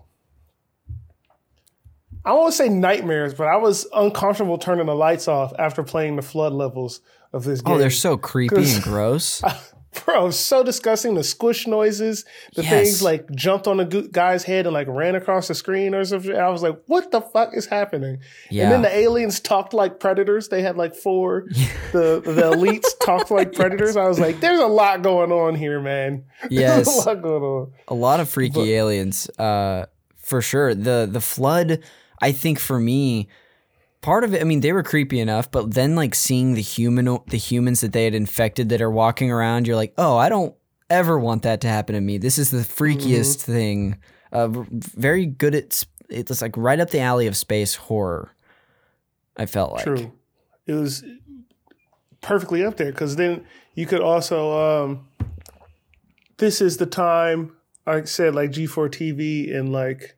I 2.26 2.34
won't 2.34 2.54
say 2.54 2.70
nightmares, 2.70 3.34
but 3.34 3.48
I 3.48 3.58
was 3.58 3.88
uncomfortable 3.94 4.58
turning 4.58 4.86
the 4.86 4.96
lights 4.96 5.28
off 5.28 5.54
after 5.58 5.84
playing 5.84 6.16
the 6.18 6.22
flood 6.22 6.54
levels 6.54 7.02
of 7.34 7.44
this 7.44 7.62
game. 7.62 7.76
Oh, 7.76 7.78
they're 7.78 7.90
so 7.90 8.18
creepy 8.18 8.72
and 8.74 8.84
gross. 8.84 9.42
Bro, 10.06 10.32
so 10.32 10.64
disgusting. 10.64 11.16
The 11.16 11.24
squish 11.24 11.68
noises, 11.68 12.24
the 12.56 12.64
Yes. 12.64 12.72
things 12.72 13.02
like 13.02 13.30
jumped 13.32 13.68
on 13.68 13.76
the 13.76 14.08
guy's 14.10 14.44
head 14.46 14.66
and 14.66 14.74
like 14.74 14.88
ran 14.88 15.16
across 15.16 15.50
the 15.50 15.54
screen 15.56 15.94
or 15.94 16.06
something. 16.06 16.34
I 16.34 16.48
was 16.48 16.64
like, 16.64 16.78
what 16.88 17.12
the 17.12 17.20
fuck 17.20 17.50
is 17.54 17.66
happening? 17.66 18.20
Yeah. 18.50 18.64
And 18.64 18.72
then 18.72 18.82
the 18.84 18.96
aliens 18.96 19.42
talked 19.42 19.74
like 19.74 20.00
predators. 20.00 20.48
They 20.48 20.62
had 20.62 20.78
like 20.78 20.96
four. 20.96 21.46
the 21.92 22.22
the 22.24 22.54
elites 22.56 22.88
talked 23.04 23.32
like 23.32 23.52
predators. 23.52 23.98
I 23.98 24.08
was 24.08 24.18
like, 24.18 24.40
there's 24.40 24.62
a 24.62 24.68
lot 24.68 25.02
going 25.02 25.34
on 25.34 25.56
here, 25.56 25.82
man. 25.82 26.24
There's 26.42 26.52
Yes. 26.54 27.06
a 27.06 27.10
lot 27.10 27.22
going 27.22 27.44
on. 27.44 27.72
a 27.90 27.94
lot 27.94 28.20
of 28.22 28.30
freaky 28.30 28.54
But- 28.62 28.68
aliens 28.68 29.30
uh 29.38 29.88
for 30.16 30.42
sure 30.42 30.74
the 30.74 31.06
the 31.12 31.20
flood 31.22 31.80
i 32.22 32.32
think 32.32 32.60
for 32.60 32.80
me 32.80 33.28
part 34.02 34.24
of 34.24 34.34
it 34.34 34.42
i 34.42 34.44
mean 34.44 34.62
they 34.62 34.74
were 34.74 34.84
creepy 34.84 35.20
enough 35.20 35.50
but 35.52 35.74
then 35.74 35.96
like 35.96 36.16
seeing 36.16 36.54
the 36.54 36.62
human 36.62 37.18
the 37.28 37.38
humans 37.38 37.82
that 37.82 37.94
they 37.94 38.04
had 38.06 38.16
infected 38.16 38.70
that 38.70 38.82
are 38.82 38.92
walking 38.92 39.32
around 39.32 39.68
you're 39.68 39.76
like 39.76 39.94
oh 39.98 40.18
i 40.18 40.30
don't 40.30 40.56
ever 40.90 41.18
want 41.20 41.44
that 41.44 41.62
to 41.62 41.68
happen 41.68 41.96
to 41.96 42.02
me 42.02 42.18
this 42.18 42.38
is 42.38 42.50
the 42.52 42.60
freakiest 42.60 43.38
Mm-hmm. 43.44 43.52
thing 43.52 43.98
uh 44.32 44.48
very 44.50 45.26
good 45.26 45.56
at 45.56 45.84
it's 46.10 46.42
like 46.42 46.56
right 46.58 46.80
up 46.80 46.90
the 46.90 47.00
alley 47.00 47.28
of 47.28 47.38
space 47.38 47.76
horror 47.76 48.32
i 49.38 49.46
felt 49.46 49.72
like 49.74 49.84
True. 49.84 50.12
It 50.68 50.74
was 50.74 51.04
perfectly 52.22 52.64
up 52.64 52.78
there 52.78 52.92
because 52.92 53.16
then 53.16 53.46
you 53.74 53.86
could 53.88 54.02
also. 54.02 54.84
um 54.84 55.08
This 56.38 56.62
is 56.62 56.78
the 56.78 56.86
time 56.86 57.56
I 57.88 58.04
said 58.04 58.36
like 58.36 58.52
G4 58.52 58.90
TV 58.90 59.54
and 59.56 59.72
like 59.72 60.16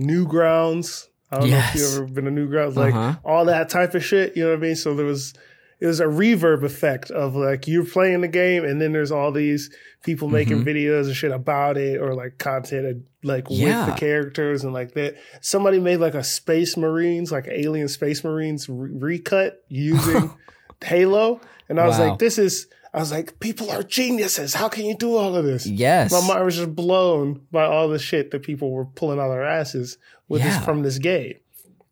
Newgrounds. 0.00 1.08
I 1.30 1.38
don't 1.40 1.50
know 1.50 1.56
if 1.56 1.74
Yes. 1.74 1.74
you 1.76 1.96
ever 2.02 2.06
been 2.12 2.24
to 2.26 2.30
Newgrounds, 2.30 2.76
like 2.76 2.94
Uh-huh. 2.94 3.16
all 3.24 3.44
that 3.46 3.68
type 3.68 3.94
of 3.94 4.04
shit. 4.04 4.36
You 4.36 4.44
know 4.44 4.50
what 4.50 4.58
I 4.58 4.62
mean? 4.62 4.76
So 4.76 4.94
there 4.94 5.06
was. 5.06 5.34
It 5.80 5.86
was 5.86 6.00
a 6.00 6.04
reverb 6.06 6.62
effect 6.62 7.10
of 7.10 7.34
like 7.34 7.66
you're 7.66 7.84
playing 7.84 8.22
the 8.22 8.28
game 8.28 8.64
and 8.64 8.80
then 8.80 8.92
there's 8.92 9.10
all 9.10 9.32
these 9.32 9.70
people 10.02 10.28
making 10.28 10.58
Mm-hmm. 10.64 10.68
videos 10.68 11.06
and 11.06 11.16
shit 11.16 11.32
about 11.32 11.76
it 11.76 12.00
or 12.00 12.14
like 12.14 12.38
content 12.38 13.02
like 13.22 13.46
Yeah. 13.50 13.84
with 13.84 13.94
the 13.94 14.00
characters 14.00 14.64
and 14.64 14.72
like 14.72 14.92
that. 14.94 15.16
Somebody 15.42 15.80
made 15.80 15.96
like 15.98 16.14
a 16.14 16.22
Space 16.24 16.76
Marines, 16.78 17.30
like 17.32 17.48
Alien 17.50 17.88
Space 17.88 18.22
Marines 18.24 18.66
re- 18.68 18.90
recut 18.92 19.62
using 19.68 20.30
Halo, 20.82 21.40
and 21.68 21.78
I 21.80 21.86
was 21.86 21.98
like, 21.98 22.18
"This 22.18 22.38
is." 22.38 22.66
I 22.94 22.98
was 23.00 23.10
like, 23.10 23.40
"People 23.40 23.70
are 23.72 23.82
geniuses. 23.82 24.54
How 24.54 24.68
can 24.68 24.84
you 24.86 24.96
do 24.96 25.16
all 25.16 25.34
of 25.36 25.44
this?" 25.44 25.66
yes 25.66 26.12
My 26.12 26.26
mind 26.26 26.44
was 26.44 26.56
just 26.56 26.74
blown 26.74 27.40
by 27.50 27.64
all 27.64 27.88
the 27.88 27.98
shit 27.98 28.30
that 28.30 28.42
people 28.42 28.70
were 28.70 28.84
pulling 28.86 29.18
out 29.18 29.24
of 29.26 29.32
their 29.32 29.44
asses 29.44 29.98
with 30.28 30.40
Yeah. 30.42 30.56
this 30.56 30.64
from 30.64 30.82
this 30.82 30.98
game, 30.98 31.34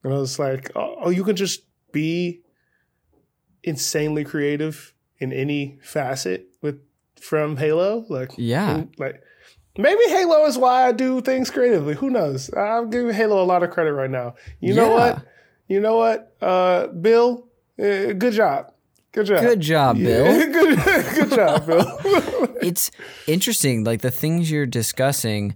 and 0.05 0.15
I 0.15 0.19
was 0.19 0.39
like, 0.39 0.71
"Oh, 0.77 0.97
oh, 1.03 1.11
you 1.11 1.25
can 1.25 1.37
just 1.37 1.65
be 1.93 2.41
insanely 3.63 4.25
creative 4.25 4.95
in 5.19 5.33
any 5.33 5.79
facet 5.83 6.47
with 6.63 6.81
from 7.21 7.57
Halo." 7.57 8.05
Like, 8.09 8.33
Yeah. 8.37 8.75
and, 8.77 8.95
like. 8.99 9.21
Maybe 9.79 10.03
Halo 10.09 10.45
is 10.45 10.59
why 10.59 10.87
I 10.87 10.93
do 10.93 11.23
things 11.23 11.51
creatively. 11.51 11.95
Who 11.95 12.11
knows? 12.11 12.51
I'm 12.55 12.91
giving 12.91 13.11
Halo 13.15 13.43
a 13.43 13.47
lot 13.47 13.63
of 13.63 13.71
credit 13.71 13.95
right 13.95 14.11
now. 14.11 14.35
You 14.61 14.75
know 14.75 14.91
what? 14.91 15.25
You 15.67 15.81
know 15.81 15.97
what? 15.97 16.37
Uh, 16.43 16.89
Bill, 16.89 17.49
uh, 17.83 18.13
good 18.13 18.35
job. 18.35 18.71
Good 19.13 19.27
job. 19.27 19.41
good 19.41 19.61
job 19.61 19.97
bill 19.99 20.53
good, 20.53 20.79
good 21.15 21.31
job, 21.31 21.67
Bill. 21.67 21.99
it's 22.63 22.91
interesting 23.27 23.85
like 23.85 24.01
the 24.01 24.11
things 24.11 24.51
you're 24.51 24.67
discussing 24.67 25.55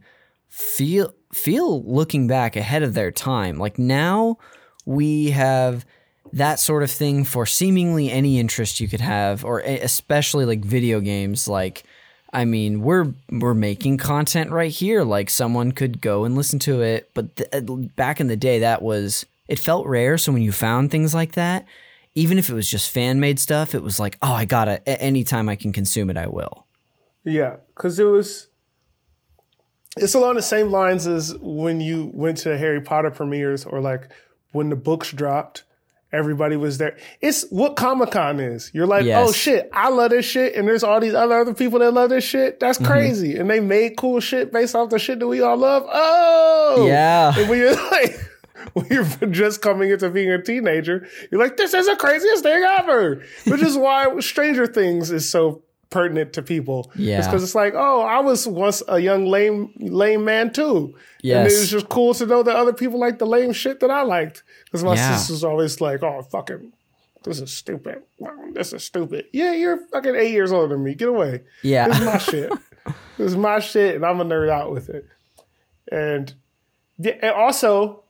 feel 0.48 1.14
feel 1.32 1.82
looking 1.84 2.26
back 2.26 2.56
ahead 2.56 2.82
of 2.82 2.94
their 2.94 3.10
time 3.10 3.58
like 3.58 3.78
now 3.78 4.36
we 4.84 5.30
have 5.30 5.84
that 6.32 6.58
sort 6.58 6.82
of 6.82 6.90
thing 6.90 7.24
for 7.24 7.46
seemingly 7.46 8.10
any 8.10 8.38
interest 8.38 8.80
you 8.80 8.88
could 8.88 9.00
have 9.00 9.44
or 9.44 9.60
especially 9.60 10.44
like 10.44 10.64
video 10.64 11.00
games 11.00 11.48
like 11.48 11.84
I 12.32 12.44
mean, 12.44 12.82
we're 12.82 13.14
we're 13.30 13.54
making 13.54 13.96
content 13.96 14.50
right 14.50 14.70
here. 14.70 15.04
Like 15.04 15.30
someone 15.30 15.72
could 15.72 16.02
go 16.02 16.24
and 16.24 16.34
listen 16.34 16.58
to 16.60 16.82
it, 16.82 17.08
but 17.14 17.34
th- 17.36 17.48
uh, 17.50 17.60
back 17.96 18.20
in 18.20 18.26
the 18.26 18.36
day, 18.36 18.58
that 18.58 18.82
was 18.82 19.24
it 19.48 19.58
felt 19.58 19.86
rare. 19.86 20.18
So 20.18 20.32
when 20.32 20.42
you 20.42 20.52
found 20.52 20.90
things 20.90 21.14
like 21.14 21.32
that, 21.32 21.64
even 22.16 22.38
if 22.38 22.48
it 22.50 22.54
was 22.54 22.68
just 22.68 22.90
fan 22.90 23.20
made 23.20 23.38
stuff, 23.38 23.74
it 23.76 23.82
was 23.82 24.00
like, 24.00 24.18
oh, 24.22 24.32
I 24.32 24.44
gotta. 24.46 24.86
Anytime 24.88 25.48
I 25.48 25.54
can 25.54 25.72
consume 25.72 26.10
it, 26.10 26.16
I 26.16 26.26
will. 26.26 26.66
Yeah, 27.22 27.56
because 27.76 27.98
it 28.00 28.04
was. 28.04 28.48
It's 29.98 30.14
along 30.14 30.34
the 30.36 30.42
same 30.42 30.70
lines 30.70 31.06
as 31.06 31.34
when 31.40 31.80
you 31.80 32.10
went 32.12 32.38
to 32.38 32.58
Harry 32.58 32.80
Potter 32.80 33.10
premieres, 33.10 33.64
or 33.64 33.80
like 33.80 34.10
when 34.52 34.68
the 34.70 34.76
books 34.76 35.10
dropped, 35.12 35.64
everybody 36.12 36.56
was 36.56 36.78
there. 36.78 36.96
It's 37.22 37.46
what 37.50 37.76
Comic 37.76 38.10
Con 38.10 38.38
is. 38.40 38.70
You're 38.74 38.86
like, 38.86 39.04
Yes. 39.06 39.26
oh 39.28 39.32
shit, 39.32 39.68
I 39.72 39.88
love 39.88 40.10
this 40.10 40.26
shit, 40.26 40.54
and 40.54 40.68
there's 40.68 40.84
all 40.84 41.00
these 41.00 41.14
other 41.14 41.38
other 41.38 41.54
people 41.54 41.78
that 41.78 41.92
love 41.92 42.10
this 42.10 42.24
shit. 42.24 42.60
That's 42.60 42.78
Mm-hmm. 42.78 42.86
crazy, 42.92 43.36
and 43.36 43.48
they 43.48 43.60
made 43.60 43.96
cool 43.96 44.20
shit 44.20 44.52
based 44.52 44.74
off 44.74 44.90
the 44.90 44.98
shit 44.98 45.18
that 45.20 45.26
we 45.28 45.40
all 45.40 45.56
love. 45.56 45.84
Oh, 45.86 46.86
Yeah. 46.86 47.34
And 47.36 47.48
you're 47.50 47.74
like. 47.90 48.20
When 48.74 48.86
you're 48.90 49.04
just 49.30 49.62
coming 49.62 49.90
into 49.90 50.08
being 50.10 50.30
a 50.30 50.42
teenager, 50.42 51.06
you're 51.30 51.40
like, 51.40 51.56
this 51.56 51.74
is 51.74 51.86
the 51.86 51.96
craziest 51.96 52.42
thing 52.42 52.62
ever. 52.78 53.22
Which 53.46 53.62
is 53.62 53.76
why 53.76 54.18
Stranger 54.20 54.66
Things 54.66 55.10
is 55.10 55.28
so 55.28 55.62
pertinent 55.90 56.32
to 56.34 56.42
people. 56.42 56.90
Yeah. 56.96 57.18
It's 57.18 57.26
because 57.28 57.42
it's 57.42 57.54
like, 57.54 57.74
oh, 57.76 58.00
I 58.02 58.18
was 58.20 58.46
once 58.46 58.82
a 58.88 58.98
young 58.98 59.26
lame 59.26 59.72
lame 59.78 60.24
man 60.24 60.52
too. 60.52 60.94
And 60.94 60.94
Yes. 61.22 61.52
it 61.54 61.58
was 61.60 61.70
just 61.70 61.88
cool 61.88 62.12
to 62.14 62.26
know 62.26 62.42
that 62.42 62.54
other 62.56 62.72
people 62.72 62.98
like 62.98 63.18
the 63.18 63.26
lame 63.26 63.52
shit 63.52 63.80
that 63.80 63.90
I 63.90 64.02
liked. 64.02 64.42
Because 64.64 64.84
my 64.84 64.94
Yeah. 64.94 65.16
sister's 65.16 65.44
always 65.44 65.80
like, 65.80 66.02
oh, 66.02 66.22
fucking, 66.22 66.72
this 67.24 67.40
is 67.40 67.50
stupid. 67.52 68.02
This 68.52 68.72
is 68.72 68.84
stupid. 68.84 69.26
Yeah, 69.32 69.52
you're 69.52 69.78
fucking 69.92 70.14
eight 70.16 70.32
years 70.32 70.52
older 70.52 70.74
than 70.74 70.84
me. 70.84 70.94
Get 70.94 71.08
away. 71.08 71.42
Yeah. 71.62 71.88
This 71.88 71.98
is 71.98 72.04
my 72.04 72.18
shit. 72.30 72.52
This 73.18 73.30
is 73.32 73.36
my 73.36 73.58
shit, 73.60 73.94
and 73.96 74.04
I'm 74.06 74.20
a 74.20 74.24
nerd 74.24 74.48
out 74.50 74.72
with 74.72 74.88
it. 74.88 75.06
And, 75.90 76.32
yeah, 76.98 77.14
and 77.22 77.32
also, 77.32 78.04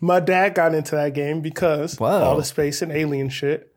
my 0.00 0.20
dad 0.20 0.54
got 0.54 0.74
into 0.74 0.96
that 0.96 1.14
game 1.14 1.40
because 1.40 1.96
Whoa. 1.96 2.22
all 2.22 2.36
the 2.36 2.44
space 2.44 2.82
and 2.82 2.92
alien 2.92 3.28
shit. 3.28 3.72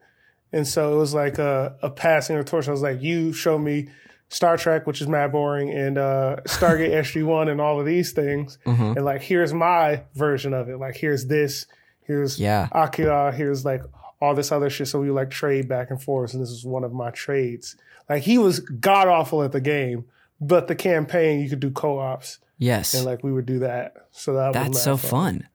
And 0.51 0.67
so 0.67 0.95
it 0.95 0.97
was 0.97 1.13
like 1.13 1.37
a, 1.39 1.75
a 1.81 1.89
passing 1.89 2.37
of 2.37 2.45
the 2.45 2.49
torch. 2.49 2.67
I 2.67 2.71
was 2.71 2.81
like, 2.81 3.01
you 3.01 3.33
show 3.33 3.57
me 3.57 3.89
Star 4.29 4.57
Trek, 4.57 4.87
which 4.87 5.01
is 5.01 5.07
mad 5.07 5.31
boring, 5.31 5.69
and 5.69 5.97
uh, 5.97 6.37
Stargate 6.45 6.91
SG1 7.03 7.49
and 7.49 7.61
all 7.61 7.79
of 7.79 7.85
these 7.85 8.11
things. 8.11 8.57
Mm-hmm. 8.65 8.97
And 8.97 9.05
like, 9.05 9.21
here's 9.21 9.53
my 9.53 10.03
version 10.15 10.53
of 10.53 10.69
it. 10.69 10.77
Like, 10.77 10.95
here's 10.95 11.27
this, 11.27 11.65
here's 12.01 12.39
Yeah. 12.39 12.67
Akira, 12.71 13.33
here's 13.33 13.65
like 13.65 13.83
all 14.21 14.35
this 14.35 14.51
other 14.51 14.69
shit. 14.69 14.87
So 14.87 14.99
we 14.99 15.11
like 15.11 15.29
trade 15.29 15.67
back 15.67 15.91
and 15.91 16.01
forth. 16.01 16.33
And 16.33 16.41
this 16.41 16.49
was 16.49 16.65
one 16.65 16.83
of 16.83 16.93
my 16.93 17.11
trades. 17.11 17.75
Like, 18.09 18.23
he 18.23 18.37
was 18.37 18.59
god 18.59 19.07
awful 19.07 19.43
at 19.43 19.51
the 19.51 19.61
game, 19.61 20.05
but 20.39 20.67
the 20.67 20.75
campaign, 20.75 21.41
you 21.41 21.49
could 21.49 21.59
do 21.59 21.71
co 21.71 21.99
ops. 21.99 22.39
Yes. 22.57 22.93
And 22.93 23.05
like, 23.05 23.23
we 23.23 23.31
would 23.31 23.45
do 23.45 23.59
that. 23.59 23.95
So 24.11 24.33
that 24.33 24.47
was 24.47 24.55
That's 24.55 24.83
so 24.83 24.97
fun. 24.97 25.47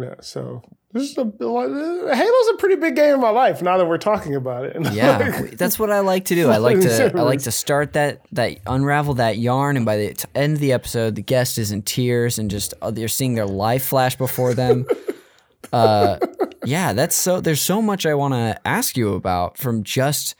Yeah, 0.00 0.14
so 0.20 0.62
this 0.92 1.10
is 1.10 1.18
a 1.18 1.24
Halo's 1.24 2.48
a 2.48 2.56
pretty 2.58 2.76
big 2.76 2.96
game 2.96 3.14
in 3.14 3.20
my 3.20 3.30
life. 3.30 3.62
Now 3.62 3.78
that 3.78 3.86
we're 3.86 3.98
talking 3.98 4.34
about 4.34 4.64
it, 4.64 4.76
Yeah, 4.92 5.42
that's 5.52 5.78
what 5.78 5.90
I 5.90 6.00
like 6.00 6.26
to 6.26 6.34
do. 6.34 6.50
I 6.50 6.56
like 6.56 6.80
to 6.80 7.12
I 7.14 7.22
like 7.22 7.42
to 7.42 7.52
start 7.52 7.92
that 7.92 8.22
that 8.32 8.58
unravel 8.66 9.14
that 9.14 9.38
yarn, 9.38 9.76
and 9.76 9.86
by 9.86 9.96
the 9.96 10.26
end 10.34 10.54
of 10.54 10.60
the 10.60 10.72
episode, 10.72 11.14
the 11.14 11.22
guest 11.22 11.58
is 11.58 11.70
in 11.70 11.82
tears 11.82 12.38
and 12.38 12.50
just 12.50 12.74
uh, 12.82 12.90
they're 12.90 13.08
seeing 13.08 13.34
their 13.34 13.46
life 13.46 13.84
flash 13.84 14.16
before 14.16 14.54
them. 14.54 14.86
uh, 15.72 16.18
yeah, 16.64 16.92
that's 16.92 17.14
so. 17.14 17.40
There's 17.40 17.60
so 17.60 17.80
much 17.80 18.04
I 18.04 18.14
want 18.14 18.34
to 18.34 18.60
ask 18.66 18.96
you 18.96 19.14
about 19.14 19.58
from 19.58 19.84
just 19.84 20.34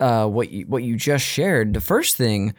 uh, 0.00 0.26
what 0.26 0.50
you 0.50 0.66
what 0.66 0.82
you 0.82 0.96
just 0.96 1.24
shared. 1.24 1.74
The 1.74 1.80
first 1.80 2.16
thing 2.16 2.54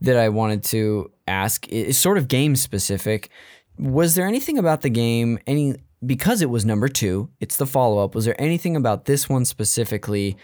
that 0.00 0.16
I 0.16 0.28
wanted 0.28 0.64
to 0.64 1.10
ask 1.26 1.68
is 1.68 1.98
sort 1.98 2.18
of 2.18 2.28
game 2.28 2.56
specific. 2.56 3.30
Was 3.78 4.14
there 4.14 4.26
anything 4.26 4.58
about 4.58 4.82
the 4.82 4.90
game 4.90 5.38
any 5.46 5.74
because 6.04 6.42
it 6.42 6.50
was 6.50 6.64
number 6.64 6.86
2, 6.88 7.30
it's 7.40 7.56
the 7.56 7.66
follow-up. 7.66 8.14
Was 8.14 8.24
there 8.26 8.38
anything 8.40 8.76
about 8.76 9.06
this 9.06 9.28
one 9.28 9.44
specifically 9.46 10.36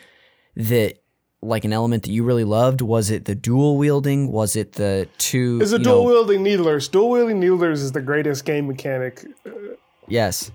that 0.56 0.94
like 1.42 1.64
an 1.64 1.72
element 1.72 2.02
that 2.04 2.10
you 2.10 2.24
really 2.24 2.44
loved? 2.44 2.80
Was 2.80 3.10
it 3.10 3.26
the 3.26 3.34
dual 3.34 3.76
wielding? 3.76 4.32
Was 4.32 4.56
it 4.56 4.72
the 4.72 5.06
two 5.18 5.58
it's 5.62 5.72
a 5.72 5.78
dual 5.78 5.96
know- 5.96 6.02
wielding 6.10 6.42
needlers. 6.42 6.88
Dual 6.88 7.10
wielding 7.10 7.40
needlers 7.40 7.82
is 7.82 7.92
the 7.92 8.00
greatest 8.00 8.44
game 8.44 8.66
mechanic. 8.66 9.24
Uh, 9.46 9.50
yes. 10.08 10.50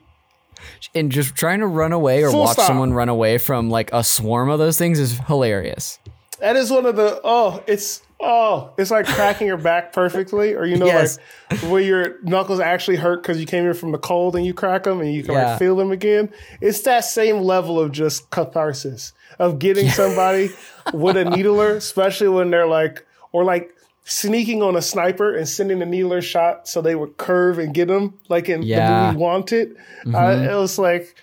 And 0.95 1.11
just 1.11 1.35
trying 1.35 1.59
to 1.59 1.67
run 1.67 1.91
away 1.91 2.23
or 2.23 2.31
Full 2.31 2.41
watch 2.41 2.53
stop. 2.53 2.67
someone 2.67 2.93
run 2.93 3.09
away 3.09 3.37
from 3.37 3.69
like 3.69 3.91
a 3.93 4.03
swarm 4.03 4.49
of 4.49 4.57
those 4.59 4.77
things 4.77 4.99
is 4.99 5.19
hilarious. 5.27 5.99
That 6.39 6.55
is 6.55 6.69
one 6.71 6.85
of 6.85 6.95
the 6.95 7.19
oh, 7.23 7.63
it's 7.67 8.01
oh, 8.19 8.73
it's 8.77 8.91
like 8.91 9.05
cracking 9.05 9.47
your 9.47 9.57
back 9.57 9.93
perfectly, 9.93 10.53
or 10.53 10.65
you 10.65 10.77
know, 10.77 10.85
Yes. 10.85 11.17
like 11.51 11.59
where 11.61 11.81
your 11.81 12.15
knuckles 12.23 12.59
actually 12.59 12.97
hurt 12.97 13.21
because 13.21 13.39
you 13.39 13.45
came 13.45 13.63
here 13.63 13.73
from 13.73 13.91
the 13.91 13.97
cold 13.97 14.35
and 14.35 14.45
you 14.45 14.53
crack 14.53 14.83
them 14.83 14.99
and 15.01 15.13
you 15.13 15.23
can 15.23 15.33
Yeah. 15.33 15.49
like 15.51 15.59
feel 15.59 15.75
them 15.75 15.91
again. 15.91 16.29
It's 16.61 16.81
that 16.81 17.05
same 17.05 17.39
level 17.41 17.79
of 17.79 17.91
just 17.91 18.29
catharsis 18.31 19.13
of 19.39 19.59
getting 19.59 19.89
somebody 19.89 20.49
with 20.93 21.17
a 21.17 21.25
needler, 21.25 21.75
especially 21.75 22.29
when 22.29 22.49
they're 22.51 22.67
like 22.67 23.05
or 23.31 23.43
like 23.43 23.71
sneaking 24.03 24.61
on 24.61 24.75
a 24.75 24.81
sniper 24.81 25.33
and 25.35 25.47
sending 25.47 25.79
the 25.79 25.85
needler 25.85 26.21
shot 26.21 26.67
so 26.67 26.79
they 26.81 26.95
would 26.95 27.17
curve 27.17 27.57
and 27.59 27.73
get 27.73 27.87
them 27.87 28.13
like 28.29 28.49
in 28.49 28.61
Yeah. 28.61 28.87
Mm-hmm. 28.87 29.05
the 29.07 29.11
movie 29.13 29.19
Wanted. 29.23 29.75
Uh, 30.13 30.51
it 30.51 30.55
was 30.55 30.77
like 30.77 31.15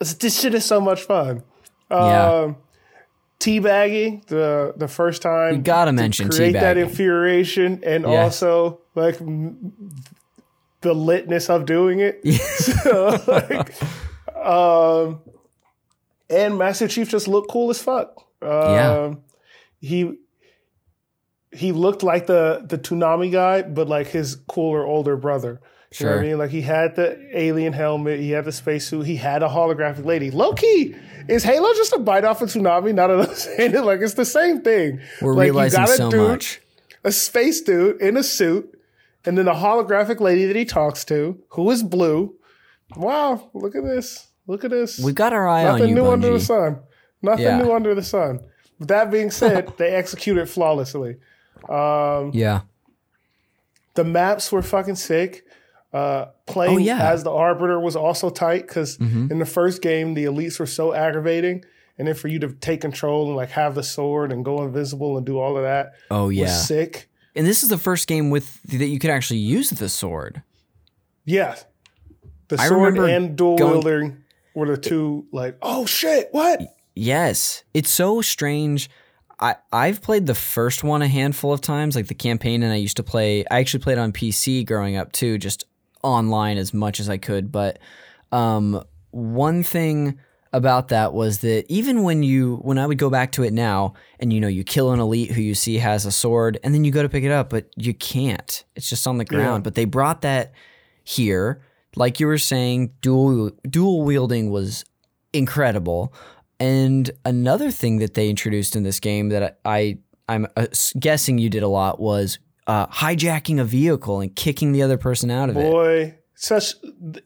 this 0.00 0.40
shit 0.40 0.54
is 0.54 0.64
so 0.64 0.80
much 0.80 1.02
fun. 1.02 1.42
Yeah. 1.90 2.54
Teabagging 3.42 4.24
the 4.26 4.72
the 4.76 4.86
first 4.88 5.20
time. 5.20 5.56
You 5.56 5.60
gotta 5.62 5.92
mention 5.92 6.28
create 6.28 6.52
that 6.52 6.76
infuriation 6.78 7.82
and 7.84 8.04
Yes. 8.04 8.40
also 8.42 8.80
like 8.94 9.20
m- 9.20 9.72
the 10.80 10.94
litness 10.94 11.50
of 11.50 11.66
doing 11.66 11.98
it. 12.00 12.24
so, 12.58 13.20
like, 13.26 13.74
um, 14.46 15.20
and 16.30 16.56
Master 16.56 16.86
Chief 16.86 17.08
just 17.08 17.26
looked 17.26 17.50
cool 17.50 17.70
as 17.70 17.82
fuck. 17.82 18.14
Um, 18.40 18.48
Yeah. 18.50 19.14
he 19.80 20.18
he 21.52 21.72
looked 21.72 22.02
like 22.04 22.26
the 22.26 22.64
the 22.64 22.78
Toonami 22.78 23.30
guy, 23.32 23.62
but 23.62 23.88
like 23.88 24.06
his 24.06 24.36
cooler 24.36 24.86
older 24.86 25.16
brother. 25.16 25.60
You 26.00 26.06
know 26.06 26.12
what 26.12 26.18
I 26.20 26.22
mean? 26.28 26.38
Like 26.38 26.50
he 26.50 26.62
had 26.62 26.96
the 26.96 27.18
alien 27.38 27.72
helmet, 27.72 28.20
he 28.20 28.30
had 28.30 28.44
the 28.44 28.52
spacesuit, 28.52 29.06
he 29.06 29.16
had 29.16 29.42
a 29.42 29.48
holographic 29.48 30.04
lady. 30.04 30.30
Low 30.30 30.52
key, 30.54 30.94
is 31.28 31.44
Halo 31.44 31.72
just 31.74 31.92
a 31.92 31.98
bite 31.98 32.24
off 32.24 32.40
of 32.42 32.48
Toonami? 32.50 32.94
Not 32.94 33.10
I'm 33.10 33.26
saying 33.34 33.74
it 33.74 33.82
like 33.84 34.00
it's 34.00 34.14
the 34.14 34.24
same 34.24 34.62
thing. 34.62 35.00
We're 35.20 35.34
like, 35.34 35.46
you 35.46 35.52
realizing 35.52 35.80
got 35.80 35.88
a 35.90 35.92
so 35.96 36.10
dude, 36.10 36.28
much. 36.28 36.60
a 37.04 37.12
space 37.12 37.60
dude 37.60 38.00
in 38.00 38.16
a 38.16 38.22
suit, 38.22 38.78
and 39.24 39.36
then 39.36 39.48
a 39.48 39.54
holographic 39.54 40.20
lady 40.20 40.46
that 40.46 40.56
he 40.56 40.64
talks 40.64 41.04
to, 41.06 41.38
who 41.50 41.70
is 41.70 41.82
blue. 41.82 42.34
Wow, 42.96 43.50
look 43.54 43.74
at 43.76 43.84
this. 43.84 44.28
Look 44.46 44.64
at 44.64 44.70
this. 44.70 44.98
We've 44.98 45.14
got 45.14 45.32
our 45.32 45.46
eye 45.48 45.62
Nothing 45.64 45.82
on 45.82 45.88
you, 45.90 45.94
new 45.94 46.06
under 46.06 46.32
the 46.32 46.40
sun. 46.40 46.80
Nothing 47.22 47.44
Yeah. 47.44 47.62
new 47.62 47.72
under 47.72 47.94
the 47.94 48.02
sun. 48.02 48.40
With 48.78 48.88
that 48.88 49.10
being 49.10 49.30
said, 49.42 49.72
they 49.78 49.90
executed 49.90 50.48
flawlessly. 50.48 51.16
Um, 51.68 52.32
yeah. 52.34 52.62
The 53.94 54.04
maps 54.04 54.50
were 54.50 54.62
fucking 54.62 54.96
sick. 54.96 55.44
Uh, 55.92 56.26
playing 56.46 56.74
Oh, 56.74 56.78
yeah. 56.78 56.94
Mm-hmm. 56.94 57.12
as 57.12 57.22
the 57.24 57.30
arbiter 57.30 57.78
was 57.78 57.96
also 57.96 58.30
tight 58.30 58.66
because 58.66 58.96
in 58.98 59.38
the 59.38 59.44
first 59.46 59.82
game 59.82 60.14
the 60.14 60.24
elites 60.24 60.58
were 60.58 60.66
so 60.66 60.94
aggravating, 60.94 61.64
and 61.98 62.08
then 62.08 62.14
for 62.14 62.28
you 62.28 62.38
to 62.38 62.48
take 62.54 62.80
control 62.80 63.26
and 63.26 63.36
like 63.36 63.50
have 63.50 63.74
the 63.74 63.82
sword 63.82 64.32
and 64.32 64.42
go 64.44 64.62
invisible 64.62 65.18
and 65.18 65.26
do 65.26 65.38
all 65.38 65.56
of 65.58 65.64
that 65.64 65.92
Oh 66.10 66.26
was 66.28 66.36
yeah. 66.36 66.46
sick. 66.56 67.10
And 67.36 67.46
this 67.46 67.62
is 67.62 67.68
the 67.68 67.76
first 67.78 68.08
game 68.08 68.30
with 68.30 68.62
that 68.64 68.86
you 68.86 68.98
could 68.98 69.10
actually 69.10 69.40
use 69.40 69.68
the 69.70 69.88
sword. 69.90 70.42
Yeah, 71.26 71.56
the 72.48 72.58
I 72.58 72.68
sword 72.68 72.96
and 72.98 73.36
dual 73.36 73.58
going- 73.58 73.72
wielding 73.72 74.24
were 74.54 74.66
the 74.68 74.76
two 74.78 75.26
like 75.32 75.56
oh 75.62 75.84
shit 75.86 76.28
what 76.32 76.60
Yes, 76.94 77.64
it's 77.74 77.90
so 77.90 78.20
strange. 78.22 78.90
I 79.40 79.56
I've 79.72 80.00
played 80.02 80.26
the 80.26 80.34
first 80.34 80.84
one 80.84 81.02
a 81.02 81.08
handful 81.08 81.52
of 81.52 81.60
times, 81.60 81.96
like 81.96 82.06
the 82.06 82.14
campaign, 82.14 82.62
and 82.62 82.72
I 82.72 82.76
used 82.76 82.96
to 82.98 83.02
play. 83.02 83.44
I 83.50 83.60
actually 83.60 83.82
played 83.82 83.98
on 83.98 84.12
PC 84.12 84.64
growing 84.66 84.96
up 84.96 85.12
too, 85.12 85.36
just 85.38 85.64
online 86.02 86.58
as 86.58 86.74
much 86.74 87.00
as 87.00 87.08
I 87.08 87.18
could. 87.18 87.52
But 87.52 87.78
um, 88.30 88.82
one 89.10 89.62
thing 89.62 90.18
about 90.52 90.88
that 90.88 91.14
was 91.14 91.38
that 91.38 91.64
even 91.68 92.02
when 92.02 92.22
you 92.22 92.56
when 92.56 92.78
I 92.78 92.86
would 92.86 92.98
go 92.98 93.08
back 93.08 93.32
to 93.32 93.42
it 93.42 93.52
now, 93.52 93.94
and 94.20 94.32
you 94.32 94.40
know 94.40 94.48
you 94.48 94.64
kill 94.64 94.92
an 94.92 95.00
elite 95.00 95.30
who 95.32 95.40
you 95.40 95.54
see 95.54 95.78
has 95.78 96.04
a 96.04 96.12
sword, 96.12 96.58
and 96.62 96.74
then 96.74 96.84
you 96.84 96.92
go 96.92 97.02
to 97.02 97.08
pick 97.08 97.24
it 97.24 97.32
up, 97.32 97.50
but 97.50 97.66
you 97.76 97.94
can't. 97.94 98.64
It's 98.76 98.88
just 98.88 99.06
on 99.06 99.18
the 99.18 99.24
ground. 99.24 99.64
But 99.64 99.74
they 99.74 99.84
brought 99.86 100.20
that 100.22 100.52
here, 101.04 101.62
like 101.96 102.20
you 102.20 102.26
were 102.26 102.38
saying, 102.38 102.92
dual 103.00 103.50
dual 103.68 104.02
wielding 104.02 104.50
was 104.50 104.84
incredible. 105.32 106.12
And 106.60 107.10
another 107.24 107.70
thing 107.70 107.98
that 107.98 108.14
they 108.14 108.30
introduced 108.30 108.76
in 108.76 108.84
this 108.84 109.00
game 109.00 109.30
that 109.30 109.58
I, 109.64 109.98
I 110.28 110.34
am 110.34 110.46
uh, 110.56 110.66
guessing 110.98 111.38
you 111.38 111.50
did 111.50 111.64
a 111.64 111.68
lot 111.68 111.98
was 111.98 112.38
uh, 112.66 112.86
hijacking 112.88 113.60
a 113.60 113.64
vehicle 113.64 114.20
and 114.20 114.34
kicking 114.36 114.72
the 114.72 114.82
other 114.82 114.96
person 114.98 115.30
out 115.30 115.48
of 115.50 115.56
it. 115.56 115.60
boy 115.70 116.18
such 116.34 116.74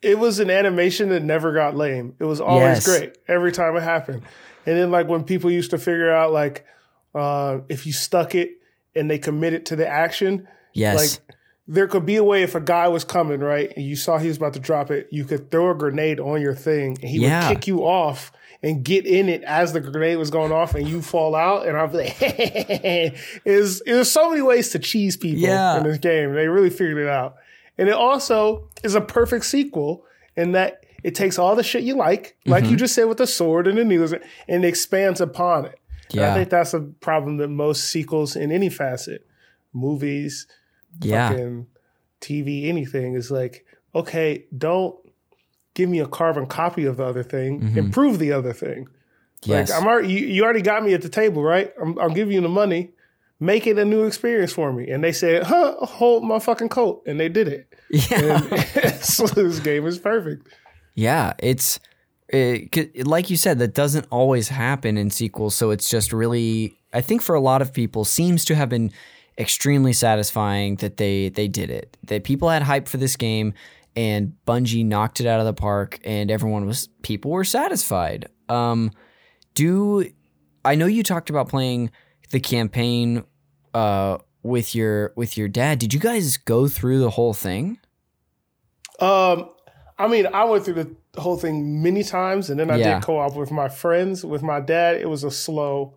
it 0.03 0.18
was 0.18 0.39
an 0.41 0.51
animation 0.51 1.09
that 1.11 1.22
never 1.22 1.53
got 1.55 1.74
lame 1.76 2.14
it 2.20 2.24
was 2.24 2.41
always 2.41 2.62
Yes. 2.62 2.84
great 2.87 3.18
every 3.28 3.53
time 3.53 3.76
it 3.76 3.82
happened 3.82 4.22
and 4.66 4.76
then 4.76 4.91
like 4.91 5.09
when 5.09 5.24
people 5.24 5.51
used 5.51 5.70
to 5.70 5.78
figure 5.78 6.11
out 6.11 6.32
like 6.32 6.64
uh, 7.14 7.61
if 7.68 7.87
you 7.87 7.93
stuck 7.93 8.34
it 8.34 8.51
and 8.95 9.11
they 9.11 9.18
committed 9.18 9.66
to 9.66 9.76
the 9.76 9.87
action 9.89 10.47
Yes. 10.74 10.97
like 10.97 11.37
there 11.68 11.87
could 11.89 12.05
be 12.07 12.16
a 12.16 12.24
way 12.24 12.43
if 12.43 12.55
a 12.55 12.61
guy 12.61 12.89
was 12.89 13.05
coming 13.05 13.41
right 13.41 13.72
and 13.76 13.84
you 13.87 13.97
saw 13.97 14.18
he 14.18 14.28
was 14.28 14.37
about 14.37 14.53
to 14.55 14.61
drop 14.61 14.91
it 14.91 15.09
you 15.11 15.24
could 15.24 15.51
throw 15.51 15.70
a 15.70 15.74
grenade 15.74 16.20
on 16.20 16.41
your 16.41 16.55
thing 16.55 16.99
and 17.01 17.09
he 17.11 17.18
Yeah. 17.18 17.49
would 17.49 17.55
kick 17.57 17.66
you 17.66 17.80
off 17.87 18.32
and 18.62 18.84
get 18.84 19.07
in 19.07 19.28
it 19.28 19.42
as 19.44 19.72
the 19.72 19.80
grenade 19.80 20.16
was 20.18 20.30
going 20.30 20.52
off 20.52 20.74
and 20.74 20.88
you 20.88 21.02
fall 21.02 21.34
out 21.34 21.66
and 21.66 21.92
be 21.92 21.98
like 21.98 22.16
is 23.44 23.82
there's 23.86 24.11
so 24.11 24.30
many 24.30 24.42
ways 24.42 24.70
to 24.70 24.78
cheese 24.78 25.16
people 25.16 25.42
Yeah. 25.42 25.76
in 25.78 25.82
this 25.84 25.98
game 25.98 26.32
they 26.34 26.48
really 26.48 26.70
figured 26.70 26.98
it 26.98 27.09
out 27.09 27.36
and 27.78 27.88
it 27.88 27.94
also 27.94 28.68
is 28.82 28.94
a 28.94 29.00
perfect 29.00 29.44
sequel 29.44 30.04
in 30.36 30.52
that 30.52 30.84
it 31.04 31.14
takes 31.14 31.38
all 31.38 31.54
the 31.54 31.62
shit 31.62 31.84
you 31.84 31.94
like 31.94 32.36
like 32.46 32.62
Mm-hmm. 32.64 32.72
you 32.72 32.76
just 32.78 32.94
said 32.94 33.04
with 33.04 33.18
the 33.18 33.26
sword 33.26 33.66
and 33.66 33.76
the 33.78 33.84
needles 33.84 34.14
and 34.48 34.64
expands 34.64 35.20
upon 35.20 35.66
it 35.66 35.78
Yeah. 36.11 36.30
I 36.32 36.34
think 36.34 36.50
that's 36.50 36.72
a 36.74 36.80
problem 36.80 37.36
that 37.38 37.48
most 37.48 37.84
sequels 37.90 38.36
in 38.36 38.50
any 38.52 38.68
facet 38.70 39.26
movies 39.72 40.46
yeah. 41.02 41.28
fucking 41.28 41.66
TV, 42.22 42.66
anything 42.68 43.14
is 43.14 43.30
like, 43.30 43.66
okay, 43.94 44.46
don't 44.57 44.96
give 45.76 45.88
me 45.88 46.00
a 46.00 46.06
carbon 46.08 46.46
copy 46.46 46.84
of 46.86 46.96
the 46.96 47.04
other 47.04 47.22
thing. 47.22 47.76
Improve 47.76 48.18
the 48.18 48.32
other 48.32 48.52
thing. 48.52 48.86
Mm-hmm. 48.86 49.50
Yes. 49.50 49.70
Like 49.70 49.80
I'm 49.80 49.86
already, 49.86 50.12
you, 50.12 50.26
you 50.26 50.42
already 50.42 50.62
got 50.62 50.82
me 50.82 50.92
at 50.94 51.02
the 51.02 51.08
table, 51.08 51.42
right? 51.44 51.72
I'm, 51.80 51.96
I'll 52.00 52.10
give 52.10 52.32
you 52.32 52.40
the 52.40 52.48
money. 52.48 52.90
Make 53.38 53.66
it 53.66 53.78
a 53.78 53.84
new 53.84 54.04
experience 54.04 54.52
for 54.52 54.72
me. 54.72 54.88
And 54.90 55.04
they 55.04 55.12
said, 55.12 55.42
huh, 55.44 55.76
hold 55.82 56.24
my 56.24 56.38
fucking 56.38 56.70
coat. 56.70 57.02
And 57.06 57.20
they 57.20 57.28
did 57.28 57.46
it. 57.46 57.72
yeah. 57.90 58.42
And 58.82 58.94
so 59.04 59.26
this 59.26 59.60
game 59.60 59.86
is 59.86 59.98
perfect. 59.98 60.48
Yeah, 60.94 61.34
it's 61.38 61.78
it, 62.30 62.72
'cause 62.72 63.06
like 63.06 63.28
you 63.30 63.36
said 63.36 63.58
that 63.58 63.74
doesn't 63.74 64.06
always 64.10 64.48
happen 64.48 64.96
in 64.96 65.10
sequels, 65.10 65.54
so 65.54 65.70
it's 65.70 65.88
just 65.90 66.12
really 66.12 66.74
I 66.94 67.02
think 67.02 67.20
for 67.20 67.34
a 67.34 67.40
lot 67.40 67.60
of 67.60 67.72
people 67.74 68.04
seems 68.06 68.44
to 68.46 68.54
have 68.54 68.70
been 68.70 68.90
extremely 69.38 69.92
satisfying 69.92 70.76
that 70.76 70.96
they 70.96 71.28
they 71.28 71.46
did 71.46 71.68
it. 71.70 71.98
That 72.04 72.24
people 72.24 72.48
had 72.48 72.62
hype 72.62 72.88
for 72.88 72.96
this 72.96 73.16
game 73.16 73.52
and 73.97 74.34
Bungie 74.47 74.84
knocked 74.84 75.20
it 75.20 75.26
out 75.26 75.40
of 75.40 75.47
the 75.47 75.55
park, 75.55 75.99
and 76.05 76.30
everyone 76.30 76.66
was 76.66 76.88
people 77.03 77.30
were 77.30 77.44
satisfied. 77.44 78.28
Um, 78.49 78.92
do 79.55 80.09
I 80.64 80.74
know 80.74 80.86
you 80.86 81.03
talked 81.03 81.30
about 81.30 81.49
playing 81.49 81.90
the 82.30 82.40
campaign 82.40 83.24
uh, 83.74 84.18
with 84.42 84.74
your 84.74 85.12
with 85.16 85.36
your 85.36 85.49
dad? 85.49 85.78
Did 85.78 85.94
you 85.94 86.01
guys 86.01 86.36
go 86.36 86.68
through 86.68 86.99
the 86.99 87.11
whole 87.11 87.34
thing? 87.34 87.78
Um, 89.01 89.51
I 89.99 90.09
mean, 90.09 90.26
I 90.26 90.44
went 90.44 90.64
through 90.64 90.74
the 90.74 91.20
whole 91.20 91.36
thing 91.36 91.82
many 91.82 92.03
times, 92.03 92.51
and 92.51 92.61
then 92.61 92.70
I 92.70 92.76
Yeah. 92.76 92.94
did 92.94 93.03
co-op 93.05 93.34
with 93.36 93.51
my 93.51 93.68
friends. 93.68 94.24
With 94.24 94.42
my 94.42 94.61
dad, 94.61 94.97
it 95.01 95.09
was 95.09 95.24
a 95.24 95.30
slow 95.30 95.94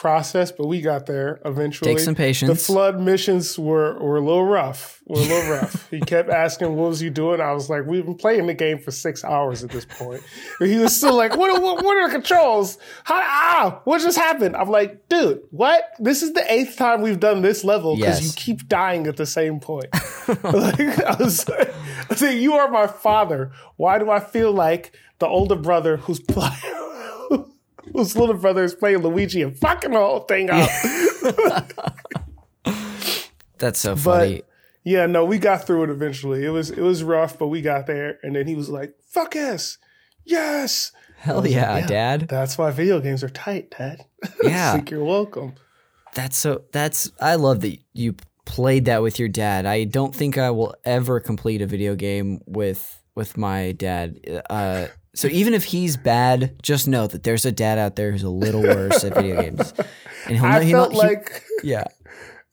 process, 0.00 0.50
but 0.50 0.66
we 0.66 0.80
got 0.80 1.04
there 1.04 1.40
eventually. 1.44 1.92
Take 1.92 2.00
some 2.02 2.14
patience. 2.14 2.48
The 2.48 2.72
flood 2.72 2.98
missions 2.98 3.58
were, 3.58 3.98
were 3.98 4.16
a 4.16 4.20
little 4.22 4.46
rough. 4.46 5.02
Were 5.06 5.18
a 5.18 5.20
little 5.20 5.50
rough. 5.52 5.90
he 5.90 6.00
kept 6.00 6.30
asking, 6.30 6.74
"What 6.74 6.88
was 6.88 7.02
you 7.02 7.10
doing?" 7.10 7.38
I 7.38 7.52
was 7.52 7.68
like, 7.68 7.84
"We've 7.84 8.04
been 8.06 8.14
playing 8.14 8.46
the 8.46 8.54
game 8.54 8.78
for 8.78 8.92
six 8.92 9.22
hours 9.24 9.62
at 9.62 9.68
this 9.68 9.84
point." 9.84 10.22
He 10.58 10.78
was 10.78 10.96
still 10.96 11.14
like, 11.14 11.36
"What? 11.36 11.60
What, 11.60 11.84
what 11.84 11.98
are 11.98 12.08
the 12.08 12.14
controls? 12.14 12.78
How? 13.04 13.16
Ah, 13.22 13.80
what 13.84 14.00
just 14.00 14.16
happened?" 14.16 14.56
I'm 14.56 14.70
like, 14.70 15.06
"Dude, 15.10 15.42
what? 15.50 15.84
This 15.98 16.22
is 16.22 16.32
the 16.32 16.50
eighth 16.50 16.76
time 16.78 17.02
we've 17.02 17.20
done 17.20 17.42
this 17.42 17.62
level 17.62 17.94
because 17.96 18.22
Yes. 18.22 18.26
you 18.28 18.32
keep 18.42 18.68
dying 18.68 19.06
at 19.06 19.18
the 19.18 19.26
same 19.26 19.60
point." 19.60 19.88
like, 20.28 20.98
I 20.98 21.16
was, 21.20 21.46
I 21.46 21.66
was 22.08 22.22
like, 22.22 22.38
"You 22.38 22.54
are 22.54 22.70
my 22.70 22.86
father. 22.86 23.52
Why 23.76 23.98
do 23.98 24.08
I 24.10 24.20
feel 24.20 24.50
like 24.52 24.92
the 25.18 25.26
older 25.26 25.56
brother 25.56 25.98
who's 25.98 26.20
playing?" 26.34 26.54
Whose 27.92 28.16
little 28.16 28.36
brother 28.36 28.64
is 28.64 28.74
playing 28.74 28.98
Luigi 28.98 29.42
and 29.42 29.56
fucking 29.56 29.90
the 29.90 29.98
whole 29.98 30.20
thing 30.20 30.50
up. 30.50 30.68
That's 33.58 33.80
so 33.80 33.96
funny. 33.96 34.42
Yeah, 34.84 35.06
no, 35.06 35.24
we 35.24 35.38
got 35.38 35.66
through 35.66 35.84
it 35.84 35.90
eventually. 35.90 36.44
It 36.44 36.50
was 36.50 36.70
it 36.70 36.80
was 36.80 37.02
rough, 37.02 37.38
but 37.38 37.48
we 37.48 37.60
got 37.60 37.86
there. 37.86 38.18
And 38.22 38.34
then 38.34 38.46
he 38.46 38.54
was 38.54 38.70
like, 38.70 38.94
"Fuck 39.06 39.34
yes, 39.34 39.76
yes." 40.24 40.92
Hell 41.18 41.46
yeah, 41.46 41.78
yeah. 41.78 41.86
Dad. 41.86 42.28
That's 42.28 42.56
why 42.56 42.70
video 42.70 42.98
games 43.00 43.22
are 43.22 43.28
tight, 43.28 43.74
Dad. 43.76 44.06
Yeah. 44.42 44.72
Like 44.72 44.90
you're 44.90 45.04
welcome. 45.04 45.54
That's 46.14 46.36
so. 46.36 46.62
That's 46.72 47.12
I 47.20 47.34
love 47.34 47.60
that 47.60 47.78
you 47.92 48.14
played 48.50 48.86
that 48.86 49.02
with 49.02 49.18
your 49.18 49.28
dad. 49.28 49.64
I 49.64 49.84
don't 49.84 50.14
think 50.14 50.36
I 50.36 50.50
will 50.50 50.74
ever 50.84 51.20
complete 51.20 51.62
a 51.62 51.66
video 51.66 51.94
game 51.94 52.40
with 52.46 53.00
with 53.14 53.36
my 53.36 53.72
dad. 53.72 54.42
Uh, 54.50 54.86
so 55.14 55.28
even 55.40 55.54
if 55.54 55.64
he's 55.64 55.96
bad, 55.96 56.60
just 56.62 56.88
know 56.88 57.06
that 57.06 57.22
there's 57.22 57.44
a 57.44 57.52
dad 57.52 57.78
out 57.78 57.94
there 57.96 58.10
who's 58.10 58.24
a 58.24 58.30
little 58.30 58.62
worse 58.62 59.04
at 59.04 59.14
video 59.14 59.40
games. 59.42 59.72
And 60.26 60.36
he'll 60.36 60.44
I 60.46 60.62
he 60.62 60.72
felt 60.72 60.92
he- 60.92 60.98
like 60.98 61.42
yeah, 61.62 61.84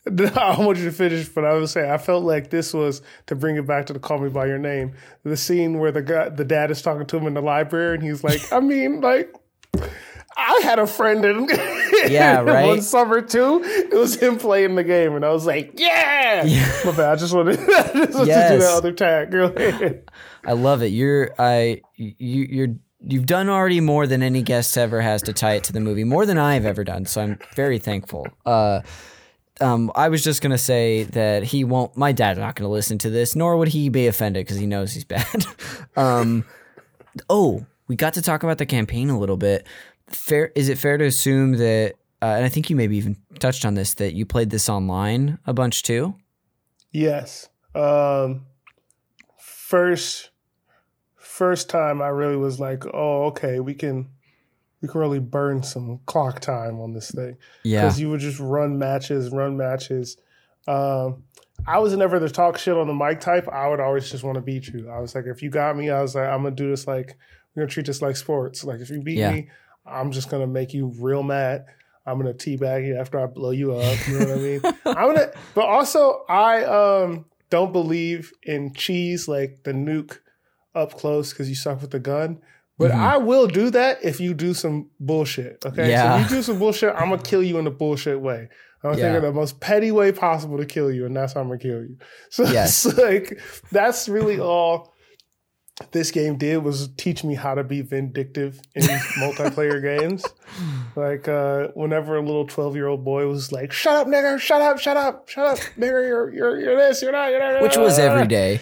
I 0.08 0.56
want 0.58 0.78
you 0.78 0.86
to 0.86 0.92
finish, 0.92 1.28
but 1.28 1.44
I 1.44 1.52
would 1.54 1.68
say 1.68 1.92
I 1.92 1.98
felt 1.98 2.24
like 2.24 2.50
this 2.50 2.74
was 2.74 3.02
to 3.26 3.36
bring 3.36 3.58
it 3.58 3.68
back 3.68 3.88
to 3.88 3.94
the 3.94 4.00
"Call 4.00 4.20
Me 4.20 4.30
by 4.30 4.46
Your 4.46 4.58
Name." 4.58 4.94
The 5.24 5.36
scene 5.36 5.80
where 5.80 5.92
the 5.92 6.02
guy, 6.02 6.30
the 6.30 6.46
dad 6.46 6.72
is 6.72 6.82
talking 6.82 7.06
to 7.06 7.18
him 7.18 7.28
in 7.28 7.34
the 7.34 7.42
library, 7.42 7.96
and 7.96 8.04
he's 8.04 8.24
like, 8.24 8.42
"I 8.54 8.62
mean, 8.62 9.02
like." 9.02 9.34
I 10.38 10.62
had 10.64 10.78
a 10.80 10.86
friend 10.88 11.26
in 11.26 11.48
Yeah, 12.08 12.42
right? 12.42 12.68
one 12.68 12.82
summer 12.82 13.22
too. 13.22 13.62
It 13.64 13.94
was 13.94 14.16
him 14.16 14.38
playing 14.38 14.76
the 14.76 14.84
game, 14.84 15.16
and 15.16 15.26
I 15.26 15.30
was 15.30 15.46
like, 15.46 15.74
"Yeah!" 15.76 16.44
My 16.86 16.92
bad. 16.92 17.14
I 17.14 17.16
just 17.16 17.34
wanted, 17.34 17.60
I 17.62 17.64
just 17.66 17.94
wanted 17.96 18.12
to 18.14 18.50
do 18.50 18.60
that 18.60 18.74
other 18.78 18.92
tag. 18.94 20.04
I 20.46 20.52
love 20.54 20.84
it. 20.84 20.88
You're 20.88 21.32
I 21.40 21.82
you 21.96 22.44
you're 22.50 22.68
you've 23.02 23.26
done 23.26 23.50
already 23.50 23.80
more 23.80 24.06
than 24.06 24.22
any 24.22 24.42
guest 24.44 24.78
ever 24.78 25.02
has 25.02 25.24
to 25.24 25.34
tie 25.34 25.54
it 25.54 25.64
to 25.66 25.74
the 25.74 25.80
movie, 25.80 26.04
more 26.04 26.26
than 26.26 26.38
I've 26.38 26.66
ever 26.66 26.84
done. 26.84 27.06
So 27.06 27.22
I'm 27.22 27.40
very 27.56 27.80
thankful. 27.80 28.28
Uh, 28.46 28.82
um, 29.60 29.92
I 29.96 30.10
was 30.10 30.24
just 30.24 30.42
gonna 30.44 30.58
say 30.60 31.04
that 31.04 31.44
he 31.44 31.64
won't. 31.64 31.98
My 31.98 32.12
dad's 32.12 32.40
not 32.40 32.56
gonna 32.56 32.70
listen 32.70 33.00
to 33.00 33.10
this, 33.10 33.36
nor 33.36 33.58
would 33.58 33.70
he 33.70 33.90
be 33.90 34.06
offended 34.06 34.46
because 34.46 34.58
he 34.58 34.68
knows 34.68 34.94
he's 34.94 35.04
bad. 35.04 35.46
um, 35.96 36.46
oh, 37.28 37.66
we 37.88 37.96
got 37.96 38.14
to 38.14 38.22
talk 38.22 38.44
about 38.44 38.60
the 38.60 38.66
campaign 38.66 39.10
a 39.10 39.18
little 39.18 39.38
bit. 39.38 39.66
Fair 40.10 40.52
is 40.56 40.70
it 40.70 40.78
fair 40.78 40.98
to 40.98 41.06
assume 41.06 41.54
that? 41.54 41.96
Uh, 42.22 42.26
and 42.26 42.46
I 42.46 42.50
think 42.50 42.70
you 42.70 42.76
maybe 42.76 42.98
even 42.98 43.16
touched 43.40 43.64
on 43.66 43.76
this 43.76 43.94
that 43.96 44.14
you 44.14 44.26
played 44.26 44.50
this 44.50 44.70
online 44.70 45.38
a 45.46 45.54
bunch 45.54 45.84
too. 45.84 46.16
Yes. 46.92 47.50
Um, 47.76 48.46
first, 49.38 50.32
first 51.16 51.70
time 51.70 52.02
I 52.02 52.08
really 52.08 52.38
was 52.38 52.60
like, 52.60 52.84
"Oh, 52.94 53.26
okay, 53.26 53.60
we 53.60 53.74
can, 53.76 54.10
we 54.82 54.88
can 54.88 55.00
really 55.00 55.20
burn 55.20 55.62
some 55.62 56.00
clock 56.06 56.40
time 56.40 56.80
on 56.80 56.94
this 56.94 57.12
thing." 57.12 57.38
Yeah, 57.64 57.82
because 57.82 58.00
you 58.00 58.10
would 58.10 58.20
just 58.20 58.40
run 58.40 58.80
matches, 58.80 59.30
run 59.30 59.58
matches. 59.58 60.18
Um, 60.68 61.24
I 61.68 61.80
was 61.80 61.96
never 61.96 62.18
the 62.20 62.30
talk 62.30 62.58
shit 62.58 62.76
on 62.78 62.88
the 62.88 62.94
mic 62.94 63.20
type. 63.20 63.48
I 63.48 63.68
would 63.68 63.80
always 63.80 64.10
just 64.10 64.24
want 64.24 64.36
to 64.36 64.42
beat 64.42 64.68
you. 64.70 64.90
I 64.90 65.00
was 65.00 65.14
like, 65.16 65.26
if 65.26 65.42
you 65.44 65.50
got 65.50 65.76
me, 65.78 65.90
I 65.90 66.02
was 66.02 66.16
like, 66.16 66.28
I'm 66.28 66.44
gonna 66.44 66.56
do 66.56 66.70
this 66.70 66.88
like 66.88 67.18
we're 67.56 67.64
gonna 67.64 67.72
treat 67.72 67.86
this 67.86 68.02
like 68.02 68.16
sports. 68.16 68.64
Like 68.64 68.80
if 68.80 68.90
you 68.90 69.02
beat 69.02 69.18
Yeah. 69.18 69.34
me, 69.34 69.50
I'm 69.88 70.12
just 70.12 70.30
gonna 70.30 70.48
make 70.48 70.74
you 70.74 70.88
real 71.00 71.24
mad. 71.24 71.66
I'm 72.06 72.18
gonna 72.18 72.34
teabag 72.34 72.86
you 72.88 72.98
after 72.98 73.20
I 73.20 73.26
blow 73.26 73.52
you 73.52 73.76
up. 73.76 73.98
You 74.08 74.20
know 74.20 74.26
what 74.28 74.38
I 74.38 74.42
mean? 74.42 74.62
I'm 74.86 75.14
gonna, 75.16 75.32
but 75.56 75.66
also 75.66 76.24
I 76.30 76.64
um 76.64 77.26
don't 77.50 77.72
believe 77.72 78.32
in 78.44 78.74
cheese 78.74 79.28
like 79.28 79.64
the 79.64 79.72
nuke 79.72 80.20
up 80.76 80.94
close 80.94 81.32
because 81.32 81.50
you 81.50 81.56
suck 81.56 81.82
with 81.82 81.92
the 81.92 82.00
gun. 82.00 82.40
But 82.78 82.92
Mhm. 82.92 82.96
I 82.96 83.18
will 83.18 83.48
do 83.48 83.70
that 83.72 84.04
if 84.04 84.20
you 84.20 84.34
do 84.36 84.54
some 84.54 84.90
bullshit. 85.00 85.66
Okay, 85.66 85.90
Yeah. 85.90 86.18
so 86.20 86.24
if 86.26 86.30
you 86.32 86.38
do 86.38 86.44
some 86.44 86.60
bullshit, 86.60 86.94
I'm 86.96 87.10
gonna 87.10 87.22
kill 87.22 87.42
you 87.42 87.58
in 87.58 87.66
a 87.68 87.72
bullshit 87.72 88.22
way. 88.22 88.50
I'm 88.84 88.92
gonna 88.92 88.98
Yeah. 89.02 89.04
think 89.14 89.18
of 89.18 89.24
the 89.24 89.32
most 89.32 89.60
petty 89.60 89.92
way 89.92 90.12
possible 90.12 90.58
to 90.60 90.66
kill 90.66 90.92
you, 90.92 91.06
and 91.08 91.16
that's 91.16 91.34
how 91.34 91.42
I'm 91.42 91.48
gonna 91.48 91.60
kill 91.60 91.82
you. 91.82 91.98
So 92.30 92.44
Yes. 92.44 92.86
it's 92.86 92.98
like 92.98 93.42
that's 93.72 94.08
really 94.08 94.40
all 94.40 94.94
this 95.92 96.12
game 96.12 96.38
did 96.38 96.58
was 96.58 96.90
teach 96.98 97.24
me 97.24 97.36
how 97.36 97.54
to 97.56 97.64
be 97.64 97.82
vindictive 97.82 98.60
in 98.76 98.82
multiplayer 99.20 99.82
games. 99.82 100.26
Like 100.96 101.28
uh, 101.28 101.68
whenever 101.76 102.16
a 102.18 102.22
little 102.22 102.48
twelve 102.48 102.76
year 102.76 102.88
old 102.88 103.06
boy 103.06 103.28
was 103.28 103.52
like, 103.52 103.72
"Shut 103.72 103.96
up, 103.96 104.08
nigger! 104.08 104.40
Shut 104.40 104.62
up! 104.62 104.80
Shut 104.80 104.98
up! 104.98 105.30
Shut 105.30 105.46
up, 105.46 105.58
nigger! 105.78 106.08
You're 106.08 106.34
you're 106.34 106.60
you're 106.60 106.78
this. 106.78 107.02
You're 107.02 107.12
not. 107.12 107.30
You're 107.30 107.40
not." 107.40 107.62
which 107.62 107.78
was 107.78 108.00
every 108.00 108.28
day. 108.28 108.60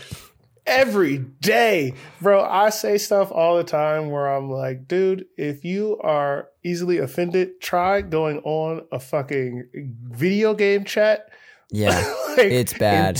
every 0.67 1.19
day, 1.19 1.93
bro. 2.21 2.43
I 2.43 2.69
say 2.69 2.97
stuff 2.97 3.31
all 3.31 3.55
the 3.57 3.63
time 3.63 4.09
where 4.09 4.27
I'm 4.27 4.49
like, 4.49 4.87
dude, 4.87 5.25
if 5.37 5.63
you 5.63 5.97
are 6.01 6.49
easily 6.63 6.97
offended, 6.97 7.61
try 7.61 8.01
going 8.01 8.39
on 8.39 8.85
a 8.91 8.99
fucking 8.99 9.69
video 10.09 10.53
game 10.53 10.83
chat. 10.83 11.29
Yeah, 11.71 11.97
like, 12.29 12.51
It's 12.51 12.73
bad. 12.77 13.15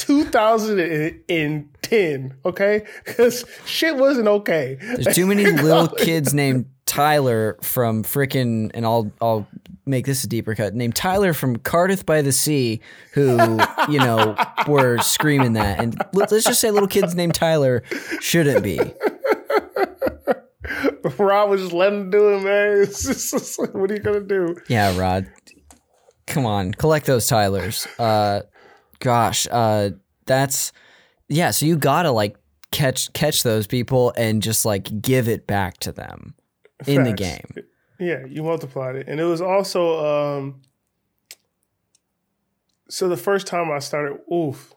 In 1.28 1.70
2010, 1.89 2.38
okay? 2.45 2.86
Because 3.05 3.45
shit 3.65 3.95
wasn't 3.95 4.27
okay. 4.27 4.77
There's 4.81 5.15
too 5.15 5.25
many 5.25 5.45
little 5.51 5.88
kids 5.97 6.33
named 6.33 6.65
Tyler 6.86 7.57
from 7.61 8.03
frickin' 8.03 8.71
and 8.73 8.86
I'll 8.86 9.11
I'll 9.19 9.47
make 9.86 10.05
this 10.05 10.23
a 10.23 10.27
deeper 10.27 10.53
cut. 10.55 10.73
Named 10.75 10.95
Tyler 10.95 11.33
from 11.33 11.55
Cardiff 11.57 12.05
by 12.05 12.21
the 12.21 12.31
Sea, 12.31 12.79
who 13.13 13.59
you 13.89 13.99
know 13.99 14.36
were 14.67 14.99
screaming 14.99 15.53
that, 15.53 15.79
and 15.79 15.95
let- 16.13 16.31
let's 16.31 16.45
just 16.45 16.61
say 16.61 16.71
little 16.71 16.88
kids 16.88 17.15
named 17.15 17.33
Tyler 17.36 17.83
shouldn't 18.21 18.63
be. 18.63 18.79
Rod 21.19 21.49
was 21.49 21.61
just 21.61 21.73
letting 21.73 22.01
him 22.01 22.09
do 22.09 22.36
it, 22.36 22.41
man. 22.43 22.86
Just, 22.86 23.59
what 23.73 23.89
are 23.91 23.93
you 23.93 23.99
gonna 23.99 24.21
do? 24.21 24.55
Yeah, 24.67 24.97
Rod, 24.97 25.27
come 26.27 26.45
on, 26.45 26.71
collect 26.73 27.05
those 27.05 27.27
Tylers. 27.27 27.88
Uh, 27.99 28.41
gosh, 28.99 29.47
uh, 29.51 29.91
that's 30.25 30.71
yeah. 31.30 31.51
So 31.51 31.65
you 31.65 31.78
gotta 31.78 32.11
like 32.11 32.36
catch 32.71 33.11
catch 33.13 33.43
those 33.43 33.67
people 33.67 34.13
and 34.17 34.41
just 34.41 34.65
like 34.65 35.01
give 35.01 35.28
it 35.28 35.47
back 35.47 35.78
to 35.78 35.91
them 35.91 36.36
in 36.88 37.03
the 37.03 37.13
game. 37.13 37.45
Yeah, 37.99 38.26
you 38.26 38.43
multiplied 38.43 38.95
it. 38.97 39.07
And 39.07 39.19
it 39.19 39.23
was 39.23 39.41
also 39.41 40.39
um 40.39 40.61
so 42.89 43.09
the 43.09 43.17
first 43.17 43.47
time 43.47 43.71
I 43.71 43.80
started 43.80 44.19
oof. 44.32 44.73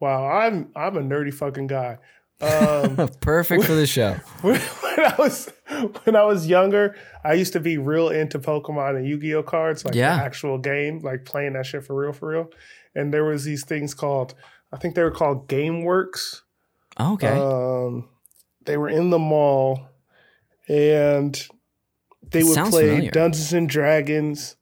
Wow, 0.00 0.26
I'm 0.26 0.70
I'm 0.74 0.96
a 0.96 1.00
nerdy 1.00 1.32
fucking 1.32 1.66
guy. 1.68 1.98
Um 2.40 3.08
Perfect 3.20 3.64
for 3.64 3.74
the 3.74 3.86
show. 3.86 4.14
when, 4.40 4.60
I 4.98 5.14
was 5.18 5.52
when 6.04 6.16
I 6.16 6.24
was 6.24 6.46
younger, 6.46 6.96
I 7.24 7.34
used 7.34 7.52
to 7.52 7.60
be 7.60 7.78
real 7.78 8.08
into 8.08 8.38
Pokemon 8.38 8.96
and 8.96 9.06
Yu-Gi-Oh 9.08 9.44
cards, 9.44 9.84
like 9.84 9.94
Yeah. 9.94 10.16
the 10.16 10.22
actual 10.24 10.58
game, 10.58 11.00
like 11.00 11.24
playing 11.24 11.52
that 11.54 11.66
shit 11.66 11.84
for 11.84 11.94
real, 11.94 12.12
for 12.12 12.28
real. 12.28 12.50
And 12.94 13.12
there 13.12 13.24
was 13.24 13.44
these 13.44 13.64
things 13.64 13.92
called, 13.94 14.34
I 14.74 14.78
think 14.78 14.94
they 14.94 15.02
were 15.02 15.10
called 15.10 15.48
GameWorks. 15.48 16.42
Okay. 16.98 17.28
Um, 17.28 18.08
they 18.64 18.76
were 18.76 18.88
in 18.88 19.10
the 19.10 19.18
mall, 19.18 19.88
and 20.68 21.34
they 22.30 22.40
It 22.40 22.44
would 22.44 22.70
play 22.70 22.88
familiar. 22.88 23.10
Dungeons 23.10 23.52
and 23.52 23.68
Dragons, 23.68 24.56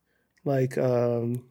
like 0.44 0.76
um, 0.76 1.44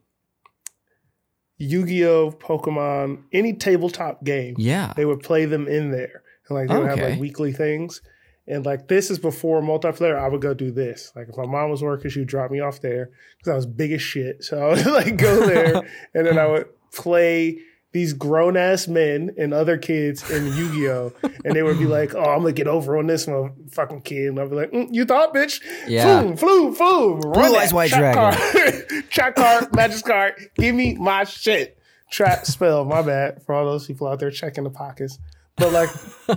Yu-Gi-Oh, 1.57 2.31
Pokemon, 2.31 3.23
any 3.31 3.53
tabletop 3.53 4.23
game 4.23 4.55
yeah. 4.57 4.93
they 4.95 5.05
would 5.05 5.21
play 5.21 5.45
them 5.45 5.67
in 5.67 5.91
there. 5.91 6.23
And 6.47 6.57
like 6.57 6.69
they 6.69 6.77
would 6.77 6.89
have 6.89 6.99
like 6.99 7.19
weekly 7.19 7.53
things. 7.53 8.01
And 8.47 8.65
like 8.65 8.87
this 8.87 9.11
is 9.11 9.19
before 9.19 9.61
multiplayer, 9.61 10.17
I 10.17 10.27
would 10.27 10.41
go 10.41 10.53
do 10.53 10.71
this. 10.71 11.11
Like 11.15 11.29
if 11.29 11.37
my 11.37 11.45
mom 11.45 11.69
was 11.69 11.83
working, 11.83 12.09
she'd 12.09 12.27
drop 12.27 12.51
me 12.51 12.59
off 12.59 12.81
there 12.81 13.11
because 13.37 13.51
I 13.51 13.55
was 13.55 13.65
big 13.65 13.91
as 13.91 14.01
shit. 14.01 14.43
So 14.43 14.57
I 14.59 14.69
would 14.69 14.85
like 15.05 15.17
go 15.17 15.45
there 15.45 15.75
and 16.13 16.25
then 16.25 16.37
I 16.37 16.47
would 16.47 16.67
play 16.91 17.59
these 17.93 18.13
grown 18.13 18.55
ass 18.55 18.87
men 18.87 19.31
and 19.37 19.53
other 19.53 19.77
kids 19.77 20.29
in 20.31 20.47
Yu 20.47 20.71
Gi 20.71 20.87
Oh, 20.87 21.13
and 21.43 21.55
they 21.55 21.61
would 21.61 21.77
be 21.77 21.85
like, 21.85 22.15
"Oh, 22.15 22.23
I'm 22.23 22.39
gonna 22.39 22.53
get 22.53 22.67
over 22.67 22.97
on 22.97 23.07
this 23.07 23.27
fucking 23.71 24.01
kid," 24.01 24.29
and 24.29 24.39
I'd 24.39 24.49
be 24.49 24.55
like, 24.55 24.71
mm, 24.71 24.87
"You 24.91 25.05
thought, 25.05 25.33
bitch? 25.33 25.61
Yeah. 25.87 26.23
Floom, 26.23 26.39
floom, 26.39 26.75
floom. 26.75 27.35
Run 27.35 27.55
Eyes 27.55 27.73
White 27.73 27.89
trap 27.89 28.13
Dragon. 28.13 28.73
Card. 28.93 29.03
trap 29.09 29.35
card, 29.35 29.75
magic 29.75 30.05
card. 30.05 30.33
Give 30.55 30.73
me 30.73 30.95
my 30.95 31.25
shit. 31.25 31.77
Trap 32.09 32.45
spell. 32.45 32.85
My 32.85 33.01
bad 33.01 33.43
for 33.43 33.55
all 33.55 33.65
those 33.65 33.87
people 33.87 34.07
out 34.07 34.19
there 34.19 34.31
checking 34.31 34.63
the 34.63 34.69
pockets, 34.69 35.19
but 35.57 35.71
like 35.71 35.89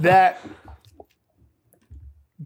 that 0.03 0.41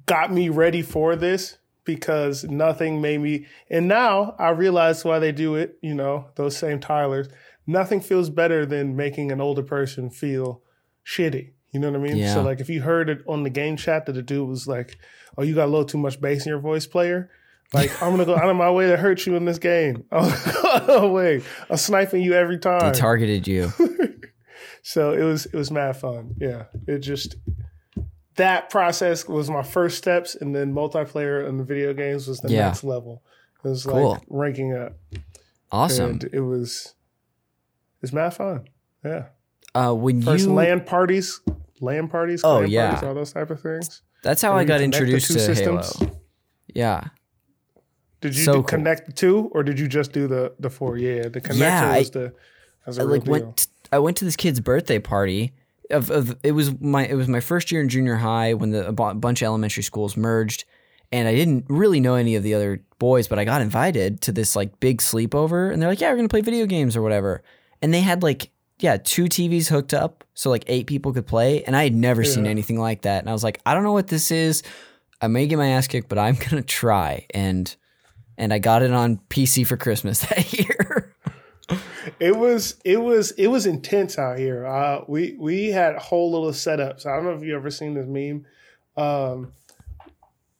got 0.06 0.32
me 0.32 0.48
ready 0.48 0.82
for 0.82 1.16
this 1.16 1.58
because 1.84 2.44
nothing 2.44 3.00
made 3.00 3.20
me. 3.20 3.46
And 3.70 3.88
now 3.88 4.34
I 4.38 4.50
realize 4.50 5.04
why 5.04 5.18
they 5.18 5.32
do 5.32 5.54
it. 5.54 5.78
You 5.80 5.94
know, 5.94 6.26
those 6.34 6.56
same 6.56 6.80
Tylers. 6.80 7.28
Nothing 7.68 8.00
feels 8.00 8.30
better 8.30 8.64
than 8.66 8.96
making 8.96 9.30
an 9.30 9.40
older 9.40 9.62
person 9.62 10.10
feel 10.10 10.62
shitty. 11.06 11.50
You 11.70 11.78
know 11.80 11.90
what 11.90 12.00
I 12.00 12.02
mean? 12.02 12.16
Yeah. 12.16 12.32
So 12.34 12.42
like, 12.42 12.60
if 12.60 12.68
you 12.70 12.80
heard 12.80 13.08
it 13.10 13.22
on 13.28 13.42
the 13.44 13.50
game 13.50 13.76
chat 13.76 14.06
that 14.06 14.12
the 14.14 14.22
dude 14.22 14.48
was 14.48 14.66
like, 14.66 14.98
"Oh, 15.36 15.42
you 15.42 15.54
got 15.54 15.66
a 15.66 15.70
little 15.70 15.84
too 15.84 15.98
much 15.98 16.18
bass 16.20 16.46
in 16.46 16.50
your 16.50 16.60
voice, 16.60 16.86
player." 16.86 17.30
Like 17.74 17.90
I'm 18.02 18.10
gonna 18.12 18.24
go 18.24 18.34
out 18.34 18.48
of 18.48 18.56
my 18.56 18.70
way 18.70 18.86
to 18.88 18.96
hurt 18.96 19.26
you 19.26 19.36
in 19.36 19.44
this 19.44 19.58
game. 19.58 20.04
Oh 20.90 21.10
wait, 21.12 21.42
I'm 21.68 21.76
sniping 21.76 22.22
you 22.22 22.32
every 22.32 22.56
They 22.56 22.60
time. 22.60 22.92
targeted 22.94 23.46
you. 23.46 23.70
So 24.82 25.12
it 25.12 25.22
was 25.22 25.44
it 25.46 25.54
was 25.54 25.70
mad 25.70 25.96
fun. 25.98 26.34
Yeah, 26.38 26.64
it 26.86 27.00
just 27.00 27.36
that 28.36 28.70
process 28.70 29.28
was 29.28 29.50
my 29.50 29.62
first 29.62 29.98
steps, 29.98 30.34
and 30.34 30.54
then 30.54 30.72
multiplayer 30.72 31.46
in 31.46 31.58
the 31.58 31.64
video 31.64 31.92
games 31.92 32.26
was 32.28 32.38
the 32.40 32.50
Yeah. 32.50 32.66
next 32.68 32.84
level. 32.84 33.22
It 33.64 33.68
was 33.68 33.84
Cool. 33.84 34.12
like 34.12 34.22
ranking 34.28 34.72
up, 34.74 34.94
Awesome. 35.70 36.10
and 36.12 36.24
it 36.32 36.40
was 36.40 36.94
it's 38.02 38.12
mad 38.12 38.34
fun. 38.34 38.68
Yeah, 39.04 39.26
Uh, 39.74 39.94
when 39.94 40.22
first 40.22 40.46
you 40.46 40.52
LAN 40.54 40.80
parties, 40.84 41.40
LAN 41.80 42.08
parties, 42.08 42.42
Oh, 42.44 42.60
yeah. 42.60 42.90
parties, 42.90 43.08
all 43.08 43.14
those 43.14 43.32
type 43.32 43.50
of 43.50 43.60
things. 43.60 44.02
that's 44.22 44.42
how 44.42 44.50
Where 44.52 44.60
I 44.60 44.64
got 44.64 44.80
introduced 44.80 45.28
to 45.32 45.38
systems. 45.38 45.96
Halo. 45.98 46.12
Yeah. 46.74 47.04
Did 48.20 48.36
you 48.36 48.44
So 48.44 48.52
do 48.52 48.58
cool. 48.58 48.62
connect 48.64 49.06
the 49.06 49.12
two, 49.12 49.48
or 49.52 49.62
did 49.62 49.78
you 49.78 49.86
just 49.88 50.12
do 50.12 50.26
the 50.26 50.52
the 50.58 50.70
four? 50.70 50.96
Yeah, 50.98 51.28
the 51.28 51.40
connector 51.40 51.58
Yeah, 51.58 51.90
I- 51.92 51.98
was 51.98 52.10
the 52.10 52.32
was 52.86 52.98
a 52.98 53.00
I 53.00 53.04
real 53.04 53.12
like 53.12 53.24
deal. 53.24 53.32
went 53.32 53.68
I 53.92 53.98
went 54.00 54.16
to 54.18 54.24
this 54.24 54.36
kid's 54.36 54.60
birthday 54.60 54.98
party. 54.98 55.52
Of, 55.90 56.10
of 56.10 56.36
it 56.42 56.52
was 56.52 56.78
my 56.80 57.06
it 57.06 57.14
was 57.14 57.28
my 57.28 57.40
first 57.40 57.70
year 57.72 57.80
in 57.80 57.88
junior 57.88 58.16
high 58.16 58.54
when 58.54 58.70
the 58.72 58.88
a 58.88 58.92
bunch 58.92 59.40
of 59.40 59.46
elementary 59.46 59.82
schools 59.84 60.16
merged, 60.16 60.64
and 61.12 61.28
I 61.28 61.34
didn't 61.34 61.64
really 61.68 62.00
know 62.00 62.16
any 62.16 62.34
of 62.34 62.42
the 62.42 62.54
other 62.54 62.82
boys, 62.98 63.28
but 63.28 63.38
I 63.38 63.44
got 63.44 63.62
invited 63.62 64.20
to 64.22 64.32
this 64.32 64.56
like 64.56 64.80
big 64.80 64.98
sleepover, 64.98 65.72
and 65.72 65.80
they're 65.80 65.88
like, 65.88 66.00
"Yeah, 66.00 66.10
we're 66.10 66.16
gonna 66.16 66.28
play 66.28 66.40
video 66.42 66.66
games 66.66 66.96
or 66.96 67.02
whatever," 67.02 67.42
and 67.82 67.92
they 67.92 68.00
had 68.00 68.22
like 68.22 68.50
yeah 68.80 68.96
two 68.96 69.24
TVs 69.24 69.68
hooked 69.68 69.92
up, 69.94 70.24
so 70.34 70.50
like 70.50 70.64
eight 70.66 70.86
people 70.86 71.12
could 71.12 71.26
play, 71.26 71.62
and 71.64 71.74
I 71.76 71.84
had 71.84 71.94
never 71.94 72.24
seen 72.24 72.46
anything 72.46 72.78
like 72.78 73.02
that, 73.02 73.20
and 73.20 73.28
I 73.28 73.32
was 73.32 73.44
like, 73.44 73.60
I 73.66 73.74
don't 73.74 73.82
know 73.84 73.92
what 73.92 74.08
this 74.08 74.30
is. 74.30 74.62
I 75.20 75.26
may 75.26 75.46
get 75.46 75.56
my 75.58 75.68
ass 75.70 75.86
kicked, 75.88 76.08
but 76.08 76.18
I'm 76.18 76.36
gonna 76.48 76.62
try, 76.62 77.26
and 77.30 77.74
and 78.36 78.52
I 78.52 78.58
got 78.60 78.82
it 78.82 78.92
on 78.92 79.18
PC 79.30 79.66
for 79.66 79.76
Christmas 79.76 80.20
that 80.28 80.52
year. 80.52 81.14
It 82.20 82.34
was 82.36 82.76
it 82.84 82.96
was 83.02 83.32
it 83.32 83.48
was 83.48 83.66
intense 83.66 84.16
out 84.18 84.38
here. 84.38 84.64
Uh, 84.66 85.04
we 85.08 85.36
we 85.38 85.66
had 85.68 85.96
whole 85.96 86.30
little 86.32 86.52
setups. 86.52 87.04
I 87.04 87.14
don't 87.16 87.24
know 87.24 87.32
if 87.34 87.42
you 87.42 87.54
ever 87.56 87.70
seen 87.70 87.94
this 87.94 88.06
meme. 88.06 88.46
Um, 88.96 89.52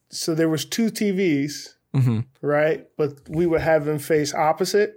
so 0.09 0.35
there 0.35 0.49
was 0.49 0.65
two 0.65 0.87
TVs, 0.89 1.69
Mhm. 1.95 2.25
right? 2.41 2.87
But 2.97 3.13
we 3.29 3.45
would 3.47 3.61
have 3.61 3.85
them 3.85 3.99
face 3.99 4.33
opposite, 4.33 4.95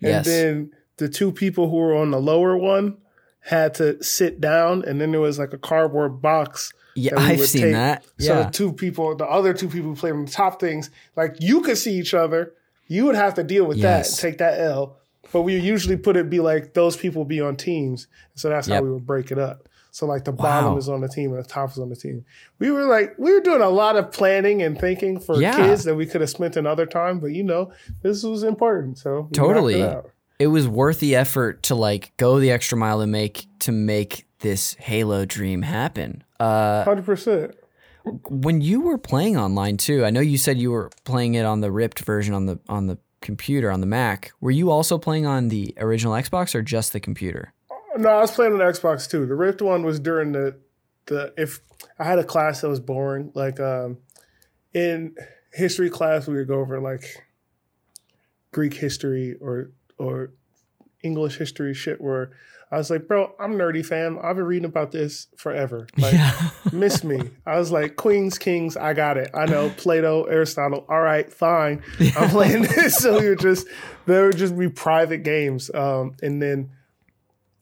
and 0.00 0.10
Yes. 0.10 0.26
then 0.26 0.70
the 1.02 1.08
two 1.08 1.32
people 1.32 1.68
who 1.68 1.76
were 1.76 1.94
on 1.96 2.10
the 2.12 2.20
lower 2.20 2.56
one 2.56 2.96
had 3.40 3.74
to 3.74 4.02
sit 4.02 4.40
down, 4.40 4.84
and 4.86 5.00
then 5.00 5.10
there 5.10 5.20
was 5.20 5.38
like 5.38 5.52
a 5.52 5.58
cardboard 5.58 6.22
box. 6.22 6.72
Yeah, 6.94 7.14
I've 7.16 7.40
seen 7.46 7.62
take. 7.62 7.72
that. 7.72 8.04
So 8.18 8.34
Yeah. 8.34 8.42
the 8.44 8.50
two 8.52 8.72
people, 8.72 9.16
the 9.16 9.26
other 9.26 9.52
two 9.52 9.68
people 9.68 9.90
who 9.90 9.96
played 9.96 10.12
on 10.14 10.26
the 10.26 10.30
top 10.30 10.60
things, 10.60 10.90
like 11.16 11.36
you 11.40 11.60
could 11.62 11.78
see 11.78 11.98
each 11.98 12.14
other. 12.14 12.52
You 12.86 13.06
would 13.06 13.14
have 13.16 13.34
to 13.34 13.42
deal 13.42 13.64
with 13.64 13.78
that, 13.80 13.98
Yes. 13.98 14.10
and 14.12 14.30
take 14.30 14.38
that 14.38 14.60
L. 14.60 14.96
But 15.32 15.42
we 15.42 15.56
usually 15.56 15.96
put 15.96 16.16
it 16.16 16.28
be 16.28 16.40
like 16.40 16.74
those 16.74 16.96
people 16.96 17.24
be 17.24 17.40
on 17.40 17.56
teams. 17.56 18.06
So 18.34 18.48
that's 18.50 18.68
Yep. 18.68 18.76
how 18.76 18.82
we 18.82 18.90
would 18.92 19.06
break 19.06 19.30
it 19.32 19.38
up. 19.38 19.66
So 19.90 20.06
like 20.06 20.24
the 20.24 20.32
bottom 20.32 20.76
is 20.78 20.88
on 20.88 21.00
the 21.00 21.08
team 21.08 21.32
and 21.32 21.42
the 21.42 21.48
top 21.48 21.70
is 21.70 21.78
on 21.78 21.88
the 21.88 21.96
team. 21.96 22.24
We 22.58 22.70
were 22.70 22.84
like 22.84 23.14
we 23.18 23.32
were 23.32 23.40
doing 23.40 23.62
a 23.62 23.68
lot 23.70 23.96
of 23.96 24.10
planning 24.12 24.60
and 24.62 24.78
thinking 24.78 25.18
for 25.20 25.40
Yeah. 25.40 25.56
kids 25.56 25.84
that 25.84 25.94
we 25.94 26.04
could 26.06 26.20
have 26.20 26.30
spent 26.30 26.56
another 26.56 26.84
time, 26.86 27.18
but 27.18 27.28
you 27.28 27.42
know 27.42 27.72
this 28.02 28.22
was 28.22 28.42
important. 28.42 28.98
So 28.98 29.28
Totally. 29.32 29.80
It 30.42 30.48
was 30.48 30.66
worth 30.66 30.98
the 30.98 31.14
effort 31.14 31.62
to 31.62 31.76
like 31.76 32.12
go 32.16 32.40
the 32.40 32.50
extra 32.50 32.76
mile 32.76 33.00
to 33.00 33.06
make 33.06 33.46
to 33.60 33.70
make 33.70 34.26
this 34.40 34.74
Halo 34.74 35.24
dream 35.24 35.62
happen. 35.62 36.24
Uh, 36.40 36.82
hundred 36.82 37.04
percent. 37.04 37.54
when 38.28 38.60
you 38.60 38.80
were 38.80 38.98
playing 38.98 39.36
online 39.36 39.76
too, 39.76 40.04
I 40.04 40.10
know 40.10 40.18
you 40.18 40.36
said 40.36 40.58
you 40.58 40.72
were 40.72 40.90
playing 41.04 41.34
it 41.34 41.44
on 41.44 41.60
the 41.60 41.70
ripped 41.70 42.00
version 42.00 42.34
on 42.34 42.46
the 42.46 42.58
on 42.68 42.88
the 42.88 42.98
computer 43.20 43.70
on 43.70 43.80
the 43.80 43.86
Mac. 43.86 44.32
Were 44.40 44.50
you 44.50 44.72
also 44.72 44.98
playing 44.98 45.26
on 45.26 45.46
the 45.46 45.74
original 45.78 46.14
Xbox 46.14 46.56
or 46.56 46.62
just 46.62 46.92
the 46.92 46.98
computer? 46.98 47.52
No, 47.96 48.08
I 48.08 48.20
was 48.22 48.32
playing 48.32 48.54
on 48.54 48.58
the 48.58 48.64
Xbox 48.64 49.08
too. 49.08 49.26
The 49.26 49.36
ripped 49.36 49.62
one 49.62 49.84
was 49.84 50.00
during 50.00 50.32
the 50.32 50.56
the 51.06 51.32
if 51.36 51.60
I 52.00 52.04
had 52.04 52.18
a 52.18 52.24
class 52.24 52.62
that 52.62 52.68
was 52.68 52.80
boring, 52.80 53.30
like 53.34 53.60
um 53.60 53.98
in 54.74 55.14
history 55.52 55.88
class 55.88 56.26
we 56.26 56.34
would 56.34 56.48
go 56.48 56.58
over 56.58 56.80
like 56.80 57.04
Greek 58.50 58.74
history 58.74 59.36
or 59.40 59.70
or 60.02 60.32
English 61.02 61.36
history 61.38 61.74
shit 61.74 62.00
where 62.00 62.30
I 62.70 62.78
was 62.78 62.88
like, 62.90 63.06
bro, 63.06 63.34
I'm 63.38 63.52
nerdy 63.54 63.84
fam. 63.84 64.18
I've 64.22 64.36
been 64.36 64.46
reading 64.46 64.64
about 64.64 64.92
this 64.92 65.26
forever. 65.36 65.86
Like 65.98 66.14
miss 66.72 67.04
me. 67.04 67.20
I 67.44 67.58
was 67.58 67.70
like, 67.70 67.96
Queens, 67.96 68.38
Kings, 68.38 68.76
I 68.78 68.94
got 68.94 69.18
it. 69.18 69.30
I 69.34 69.44
know 69.46 69.70
Plato, 69.76 70.24
Aristotle. 70.24 70.86
All 70.88 71.00
right, 71.02 71.30
fine. 71.32 71.82
I'm 72.16 72.30
playing 72.30 72.62
this. 72.62 72.96
So 73.02 73.20
we 73.20 73.28
would 73.30 73.40
just 73.40 73.66
there 74.06 74.26
would 74.26 74.36
just 74.38 74.56
be 74.58 74.68
private 74.70 75.18
games. 75.22 75.70
Um, 75.74 76.14
and 76.22 76.40
then 76.40 76.70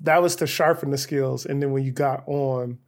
that 0.00 0.22
was 0.22 0.36
to 0.36 0.46
sharpen 0.46 0.90
the 0.90 0.98
skills. 0.98 1.44
And 1.44 1.60
then 1.62 1.72
when 1.72 1.82
you 1.84 1.92
got 1.92 2.22
on 2.26 2.78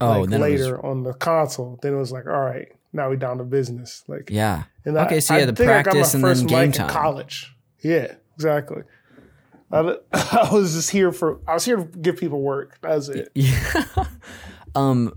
Oh, 0.00 0.20
like 0.20 0.30
it 0.30 0.30
was- 0.30 0.40
later 0.40 0.84
on 0.84 1.02
the 1.02 1.12
console, 1.14 1.78
then 1.82 1.94
it 1.94 1.98
was 1.98 2.12
like, 2.12 2.26
all 2.26 2.40
right, 2.40 2.68
now 2.92 3.10
we 3.10 3.16
down 3.16 3.38
to 3.38 3.44
business. 3.44 4.02
Like 4.08 4.30
yeah. 4.30 4.64
and 4.84 4.96
Okay, 4.96 5.20
so 5.20 5.36
yeah, 5.36 5.44
the 5.46 5.62
I 5.64 5.82
practice 5.82 6.14
and 6.14 6.24
then 6.24 6.46
game 6.46 6.72
time. 6.72 6.88
college. 6.88 7.54
Yeah, 7.82 8.14
exactly. 8.34 8.82
I, 9.70 9.96
I 10.12 10.48
was 10.52 10.74
just 10.74 10.90
here 10.90 11.12
for 11.12 11.40
I 11.46 11.54
was 11.54 11.64
here 11.64 11.76
to 11.76 11.84
give 11.84 12.16
people 12.16 12.40
work. 12.40 12.78
That's 12.80 13.08
it. 13.08 13.30
Yeah. 13.34 13.84
um. 14.74 15.12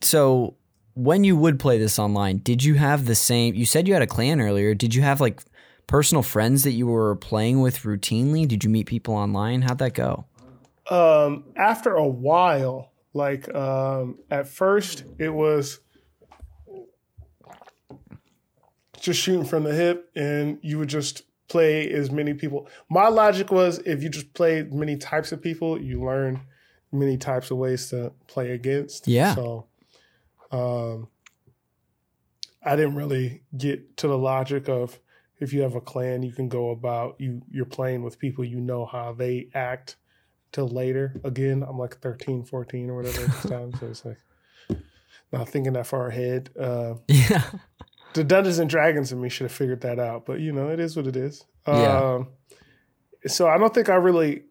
So 0.00 0.54
when 0.94 1.24
you 1.24 1.36
would 1.36 1.58
play 1.58 1.78
this 1.78 1.98
online, 1.98 2.38
did 2.38 2.62
you 2.62 2.74
have 2.74 3.06
the 3.06 3.14
same? 3.14 3.54
You 3.54 3.66
said 3.66 3.88
you 3.88 3.94
had 3.94 4.02
a 4.02 4.06
clan 4.06 4.40
earlier. 4.40 4.74
Did 4.74 4.94
you 4.94 5.02
have 5.02 5.20
like 5.20 5.42
personal 5.86 6.22
friends 6.22 6.64
that 6.64 6.72
you 6.72 6.86
were 6.86 7.16
playing 7.16 7.60
with 7.60 7.82
routinely? 7.82 8.46
Did 8.46 8.62
you 8.62 8.70
meet 8.70 8.86
people 8.86 9.14
online? 9.14 9.62
How'd 9.62 9.78
that 9.78 9.94
go? 9.94 10.26
um, 10.90 11.44
after 11.56 11.94
a 11.94 12.06
while, 12.06 12.92
like 13.12 13.52
um, 13.54 14.18
at 14.30 14.48
first, 14.48 15.04
it 15.18 15.28
was 15.30 15.80
just 19.00 19.20
shooting 19.20 19.44
from 19.44 19.64
the 19.64 19.74
hip, 19.74 20.10
and 20.16 20.58
you 20.62 20.78
would 20.78 20.88
just 20.88 21.22
play 21.48 21.90
as 21.90 22.10
many 22.10 22.34
people. 22.34 22.68
My 22.88 23.08
logic 23.08 23.50
was 23.50 23.78
if 23.80 24.02
you 24.02 24.08
just 24.08 24.32
play 24.34 24.62
many 24.70 24.96
types 24.96 25.32
of 25.32 25.42
people, 25.42 25.80
you 25.80 26.02
learn 26.04 26.40
many 26.92 27.16
types 27.16 27.50
of 27.50 27.58
ways 27.58 27.88
to 27.90 28.12
play 28.26 28.52
against. 28.52 29.08
Yeah. 29.08 29.34
So, 29.34 29.66
um, 30.50 31.08
I 32.62 32.76
didn't 32.76 32.96
really 32.96 33.42
get 33.56 33.96
to 33.98 34.08
the 34.08 34.18
logic 34.18 34.68
of 34.68 34.98
if 35.40 35.52
you 35.52 35.62
have 35.62 35.74
a 35.74 35.80
clan, 35.80 36.22
you 36.22 36.32
can 36.32 36.48
go 36.48 36.70
about 36.70 37.16
you. 37.18 37.42
You're 37.50 37.64
playing 37.64 38.02
with 38.02 38.18
people 38.18 38.44
you 38.44 38.60
know 38.60 38.84
how 38.84 39.12
they 39.12 39.48
act 39.54 39.96
till 40.52 40.68
later. 40.68 41.20
Again, 41.24 41.64
I'm 41.66 41.78
like 41.78 41.98
13, 41.98 42.44
14 42.44 42.90
or 42.90 42.96
whatever 42.96 43.22
at 43.22 43.30
this 43.30 43.50
time, 43.50 43.72
so 43.78 43.86
it's 43.86 44.04
like 44.04 44.18
not 45.32 45.48
thinking 45.48 45.74
that 45.74 45.86
far 45.86 46.08
ahead. 46.08 46.50
Uh, 46.58 46.94
Yeah. 47.06 47.42
The 48.18 48.24
Dungeons 48.24 48.58
and 48.58 48.68
Dragons 48.68 49.12
in 49.12 49.20
me 49.20 49.28
should 49.28 49.44
have 49.44 49.52
figured 49.52 49.80
that 49.82 49.98
out, 49.98 50.26
but 50.26 50.40
you 50.40 50.52
know, 50.52 50.68
it 50.68 50.78
is 50.80 50.96
what 50.96 51.06
it 51.06 51.16
is. 51.16 51.44
Yeah. 51.66 52.00
Um, 52.16 52.28
so 53.26 53.48
I 53.48 53.58
don't 53.58 53.72
think 53.72 53.88
I 53.88 53.94
really 53.94 54.42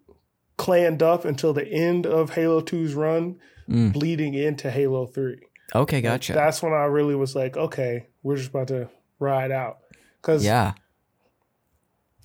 clanned 0.57 1.03
up 1.03 1.25
until 1.25 1.53
the 1.53 1.67
end 1.67 2.05
of 2.05 2.31
Halo 2.31 2.61
2's 2.61 2.93
run, 2.95 3.39
Mm. 3.69 3.91
bleeding 3.91 4.33
into 4.33 4.71
Halo 4.71 5.05
3. 5.05 5.39
Okay, 5.75 5.99
gotcha. 6.01 6.31
That's 6.31 6.63
when 6.63 6.71
I 6.71 6.85
really 6.85 7.15
was 7.15 7.35
like, 7.35 7.57
okay, 7.57 8.07
we're 8.23 8.37
just 8.37 8.49
about 8.49 8.69
to 8.69 8.89
ride 9.19 9.51
out. 9.51 9.79
Because 10.21 10.45
yeah. 10.45 10.73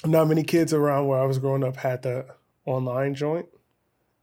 not 0.04 0.28
many 0.28 0.44
kids 0.44 0.72
around 0.72 1.08
where 1.08 1.18
I 1.18 1.24
was 1.24 1.38
growing 1.38 1.64
up 1.64 1.76
had 1.76 2.02
the 2.02 2.26
online 2.64 3.14
joint. 3.16 3.46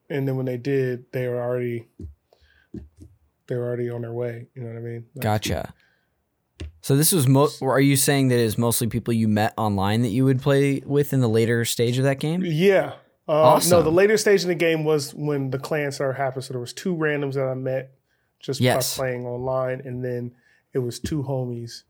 And 0.10 0.26
then 0.28 0.38
when 0.38 0.46
they 0.46 0.56
did, 0.58 1.12
they 1.12 1.28
were 1.28 1.42
already 1.42 1.88
they 3.48 3.56
were 3.56 3.68
already 3.68 3.90
on 3.90 4.02
their 4.02 4.14
way. 4.14 4.48
You 4.56 4.62
know 4.64 4.70
what 4.70 4.78
I 4.78 4.82
mean? 4.82 5.06
Like, 5.16 5.24
Gotcha. 5.24 5.74
So 6.90 6.96
this 6.96 7.12
was 7.12 7.28
mo- 7.28 7.50
are 7.62 7.80
you 7.80 7.96
saying 7.96 8.30
that 8.30 8.40
it 8.40 8.46
is 8.46 8.58
mostly 8.58 8.88
people 8.88 9.14
you 9.14 9.28
met 9.28 9.54
online 9.58 10.02
that 10.02 10.08
you 10.08 10.26
would 10.26 10.42
play 10.42 10.82
with 10.84 11.14
in 11.14 11.20
the 11.20 11.28
later 11.30 11.64
stage 11.64 12.00
of 12.00 12.04
that 12.06 12.20
game? 12.20 12.42
Yeah. 12.44 12.94
Uh, 13.28 13.34
Awesome. 13.44 13.70
No, 13.78 13.84
the 13.84 13.92
later 13.92 14.18
stage 14.18 14.42
in 14.42 14.48
the 14.48 14.56
game 14.56 14.84
was 14.84 15.14
when 15.14 15.52
the 15.52 15.60
clan 15.60 15.92
started 15.92 16.18
happening. 16.18 16.42
So 16.42 16.54
there 16.54 16.60
was 16.60 16.74
two 16.74 16.96
randoms 16.96 17.36
that 17.36 17.46
I 17.48 17.54
met 17.54 17.92
just 18.40 18.60
Yes. 18.60 18.98
by 18.98 19.02
playing 19.04 19.28
online, 19.28 19.84
and 19.86 20.04
then 20.04 20.32
it 20.74 20.80
was 20.80 21.00
two 21.00 21.22
homies 21.22 21.84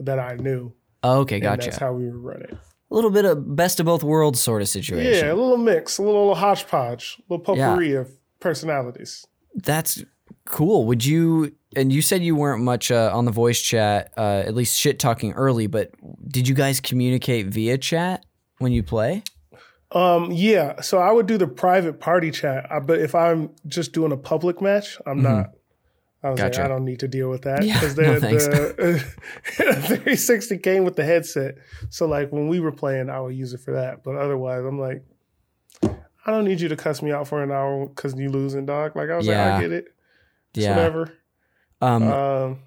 that 0.00 0.18
I 0.18 0.34
knew. 0.34 0.72
Okay, 1.04 1.38
gotcha. 1.38 1.66
that's 1.66 1.76
how 1.78 1.92
we 1.92 2.06
were 2.10 2.18
running. 2.18 2.50
a 2.90 2.94
little 2.96 3.10
bit 3.10 3.24
of 3.24 3.54
best 3.54 3.78
of 3.78 3.86
both 3.86 4.02
worlds 4.02 4.40
sort 4.40 4.62
of 4.62 4.68
situation. 4.68 5.26
Yeah, 5.28 5.32
a 5.32 5.36
little 5.36 5.58
mix, 5.58 5.98
a 5.98 6.02
little 6.02 6.34
hodgepodge, 6.34 7.18
a 7.20 7.32
little 7.34 7.56
Yeah. 7.56 7.68
potpourri 7.68 7.92
of 7.94 8.10
personalities. 8.40 9.24
That's 9.54 10.02
cool. 10.44 10.86
Would 10.86 11.04
you? 11.04 11.52
And 11.76 11.92
you 11.92 12.02
said 12.02 12.22
you 12.24 12.34
weren't 12.34 12.62
much 12.64 12.90
uh, 12.90 13.10
on 13.14 13.24
the 13.26 13.30
voice 13.30 13.60
chat, 13.60 14.12
uh, 14.16 14.42
at 14.44 14.54
least 14.54 14.78
shit 14.78 14.98
talking 14.98 15.32
early. 15.34 15.66
But 15.68 15.92
did 16.28 16.48
you 16.48 16.54
guys 16.54 16.80
communicate 16.80 17.46
via 17.46 17.78
chat 17.78 18.24
when 18.58 18.72
you 18.72 18.82
play? 18.82 19.22
Um, 19.92 20.30
yeah. 20.32 20.80
So 20.80 20.98
I 20.98 21.12
would 21.12 21.26
do 21.26 21.38
the 21.38 21.46
private 21.46 22.00
party 22.00 22.30
chat, 22.30 22.66
I, 22.70 22.80
but 22.80 22.98
if 23.00 23.14
I'm 23.14 23.50
just 23.66 23.92
doing 23.92 24.10
a 24.12 24.16
public 24.16 24.60
match, 24.60 24.98
I'm 25.06 25.22
not. 25.22 25.52
I 26.22 26.28
was 26.30 26.38
Mm-hmm. 26.38 26.48
Gotcha. 26.48 26.60
like, 26.60 26.64
I 26.66 26.68
don't 26.68 26.84
need 26.84 27.00
to 27.00 27.08
deal 27.08 27.30
with 27.30 27.42
that 27.42 27.64
Yeah, 27.64 27.74
because 27.74 27.96
no 27.98 28.18
the, 28.20 29.04
the 29.58 29.74
360 29.74 30.58
came 30.58 30.84
with 30.84 30.94
the 30.96 31.04
headset. 31.04 31.54
So 31.88 32.06
like 32.06 32.30
when 32.30 32.46
we 32.48 32.60
were 32.60 32.72
playing, 32.72 33.08
I 33.08 33.20
would 33.20 33.34
use 33.34 33.54
it 33.54 33.60
for 33.60 33.72
that. 33.74 34.04
But 34.04 34.16
otherwise, 34.16 34.64
I'm 34.64 34.78
like, 34.78 35.02
I 35.82 36.30
don't 36.30 36.44
need 36.44 36.60
you 36.60 36.68
to 36.68 36.76
cuss 36.76 37.00
me 37.00 37.10
out 37.10 37.26
for 37.26 37.42
an 37.42 37.50
hour 37.50 37.86
because 37.86 38.14
you 38.18 38.28
losing, 38.28 38.66
dog. 38.66 38.96
Like 38.96 39.08
I 39.08 39.16
was 39.16 39.26
like, 39.26 39.36
I 39.36 39.60
get 39.62 39.72
it. 39.72 39.86
It's 40.54 40.64
Yeah. 40.64 40.76
whatever. 40.76 41.12
Um, 41.80 42.02
Um, 42.02 42.58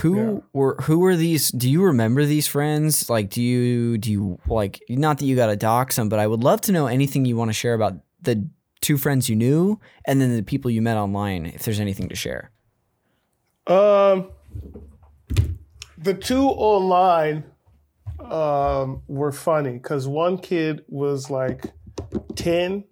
who 0.00 0.16
yeah. 0.16 0.38
were 0.52 0.76
who 0.82 0.98
were 0.98 1.16
these? 1.16 1.50
Do 1.50 1.70
you 1.70 1.82
remember 1.82 2.26
these 2.26 2.46
friends? 2.46 3.08
Like, 3.08 3.30
do 3.30 3.42
you 3.42 3.96
do 3.98 4.10
you 4.12 4.38
like? 4.46 4.80
Not 4.88 5.18
that 5.18 5.24
you 5.26 5.36
got 5.36 5.46
to 5.46 5.56
dox 5.56 5.96
them, 5.96 6.08
but 6.08 6.18
I 6.18 6.26
would 6.26 6.42
love 6.44 6.60
to 6.62 6.72
know 6.72 6.86
anything 6.86 7.24
you 7.24 7.36
want 7.36 7.48
to 7.48 7.54
share 7.54 7.74
about 7.74 7.94
the 8.22 8.46
two 8.80 8.96
friends 8.98 9.28
you 9.28 9.36
knew, 9.36 9.78
and 10.04 10.20
then 10.20 10.34
the 10.36 10.42
people 10.42 10.70
you 10.70 10.82
met 10.82 10.96
online. 10.96 11.46
If 11.46 11.62
there's 11.64 11.80
anything 11.80 12.08
to 12.10 12.14
share. 12.16 12.50
Um, 13.66 14.30
the 15.98 16.14
two 16.14 16.44
online 16.48 17.44
um, 18.20 19.02
were 19.06 19.32
funny 19.32 19.72
because 19.72 20.06
one 20.08 20.38
kid 20.38 20.82
was 20.88 21.30
like 21.30 21.64
10, 22.36 22.84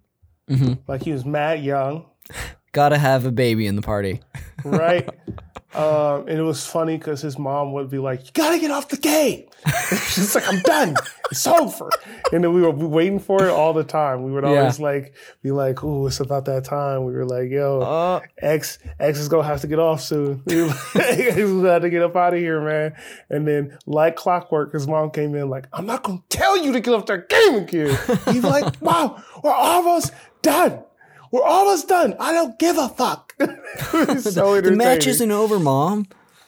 Mhm. 0.49 0.79
like 0.87 1.03
he 1.03 1.11
was 1.11 1.25
mad 1.25 1.63
young, 1.63 2.05
Got 2.71 2.89
to 2.89 2.97
have 2.97 3.25
a 3.25 3.31
baby 3.31 3.65
in 3.67 3.75
the 3.75 3.81
party. 3.81 4.21
right? 4.63 5.07
um, 5.75 6.27
and 6.27 6.37
it 6.39 6.43
was 6.43 6.65
funny 6.65 6.97
because 6.97 7.21
his 7.21 7.37
mom 7.39 7.73
would 7.73 7.89
be 7.89 7.97
like, 7.97 8.25
"You 8.25 8.31
gotta 8.33 8.59
get 8.59 8.71
off 8.71 8.89
the 8.89 8.97
game." 8.97 9.45
She's 10.07 10.33
like, 10.35 10.47
"I'm 10.47 10.59
done. 10.61 10.95
It's 11.31 11.45
over." 11.47 11.89
And 12.31 12.43
then 12.43 12.53
we 12.53 12.61
were 12.61 12.71
waiting 12.71 13.19
for 13.19 13.45
it 13.45 13.49
all 13.51 13.73
the 13.73 13.83
time. 13.83 14.23
We 14.23 14.31
would 14.31 14.43
Yeah. 14.43 14.59
always 14.61 14.79
like 14.79 15.15
be 15.41 15.51
like, 15.51 15.83
"Ooh, 15.83 16.07
it's 16.07 16.19
about 16.19 16.45
that 16.45 16.63
time." 16.65 17.05
We 17.05 17.13
were 17.13 17.25
like, 17.25 17.49
"Yo, 17.49 17.79
Uh, 17.81 18.19
X 18.41 18.79
X 18.99 19.19
is 19.19 19.27
gonna 19.29 19.47
have 19.47 19.61
to 19.61 19.67
get 19.67 19.79
off 19.79 20.01
soon. 20.01 20.41
He's 20.47 20.71
gonna 20.93 21.69
have 21.71 21.81
to 21.83 21.89
get 21.89 22.01
up 22.03 22.15
out 22.15 22.33
of 22.33 22.39
here, 22.39 22.61
man. 22.61 22.93
And 23.29 23.47
then, 23.47 23.77
like 23.85 24.15
clockwork, 24.15 24.73
his 24.73 24.87
mom 24.87 25.11
came 25.11 25.35
in 25.35 25.49
like, 25.49 25.67
"I'm 25.73 25.85
not 25.85 26.03
gonna 26.03 26.21
tell 26.29 26.57
you 26.63 26.71
to 26.73 26.79
get 26.79 26.93
off 26.93 27.05
that 27.07 27.29
game 27.29 27.55
again." 27.55 27.97
He's 28.33 28.43
like, 28.43 28.75
"Wow, 28.81 29.21
we're 29.43 29.51
almost 29.53 30.13
done. 30.41 30.83
We're 31.31 31.43
almost 31.43 31.87
done. 31.87 32.15
I 32.19 32.31
don't 32.33 32.57
give 32.59 32.77
a 32.77 32.89
fuck." 32.89 33.35
So 34.19 34.59
the 34.61 34.71
match 34.71 35.07
isn't 35.07 35.31
over, 35.31 35.59
mom. 35.59 36.07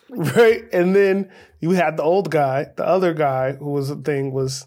right. 0.10 0.64
And 0.74 0.96
then 0.96 1.32
you 1.60 1.72
had 1.72 1.98
the 1.98 2.04
old 2.04 2.30
guy. 2.32 2.68
The 2.76 2.86
other 2.86 3.14
guy 3.14 3.54
who 3.54 3.70
was 3.72 3.90
a 3.90 3.96
thing 3.96 4.32
was, 4.34 4.66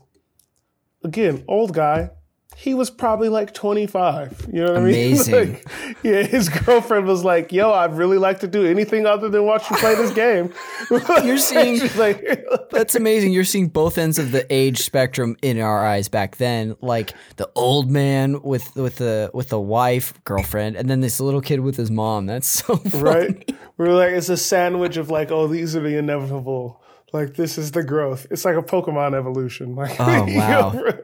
again, 1.03 1.45
old 1.49 1.75
guy. 1.75 2.11
He 2.57 2.73
was 2.73 2.89
probably 2.89 3.29
like 3.29 3.53
25. 3.53 4.47
You 4.53 4.61
know 4.65 4.73
what 4.73 4.77
Amazing. 4.83 5.35
I 5.35 5.45
mean? 5.45 5.55
Like, 5.85 5.97
yeah, 6.03 6.23
his 6.23 6.49
girlfriend 6.49 7.07
was 7.07 7.25
like, 7.25 7.53
yo, 7.53 7.73
I'd 7.73 7.95
really 7.97 8.17
like 8.19 8.41
to 8.41 8.47
do 8.47 8.65
anything 8.67 9.07
other 9.07 9.29
than 9.29 9.45
watch 9.45 9.69
you 9.71 9.77
play 9.77 9.95
this 9.95 10.13
game. 10.13 10.53
You're 11.25 11.39
seeing- 11.39 11.81
like, 11.97 12.25
That's 12.71 12.95
amazing. 12.95 13.33
You're 13.33 13.45
seeing 13.45 13.69
both 13.69 13.99
ends 13.99 14.19
of 14.19 14.33
the 14.33 14.47
age 14.53 14.81
spectrum 14.83 15.37
in 15.43 15.61
our 15.61 15.85
eyes 15.87 16.09
back 16.09 16.37
then, 16.37 16.77
like 16.81 17.13
the 17.37 17.51
old 17.55 17.91
man 17.91 18.41
with 18.43 18.75
with 18.77 18.97
the 18.97 19.31
with 19.35 19.49
the 19.49 19.61
wife, 19.61 20.13
girlfriend, 20.25 20.77
and 20.77 20.89
then 20.89 21.01
this 21.01 21.21
little 21.21 21.41
kid 21.41 21.61
with 21.61 21.77
his 21.77 21.91
mom. 21.91 22.27
That's 22.27 22.49
so 22.49 22.77
funny. 22.77 23.03
right? 23.03 23.53
We 23.77 23.87
were 23.89 23.95
like, 23.95 24.13
it's 24.13 24.29
a 24.29 24.37
sandwich 24.37 24.97
of 24.97 25.11
like, 25.11 25.31
oh, 25.31 25.47
these 25.49 25.75
are 25.77 25.81
the 25.81 25.97
inevitable. 25.99 26.81
Like, 27.13 27.35
this 27.35 27.59
is 27.59 27.71
the 27.73 27.83
growth. 27.83 28.27
It's 28.31 28.45
like 28.45 28.57
a 28.57 28.63
Pokemon 28.63 29.15
evolution. 29.15 29.75
Like, 29.77 29.99
Oh, 30.01 30.25
wow. 30.29 30.71
go 30.71 30.91
from- 30.93 31.01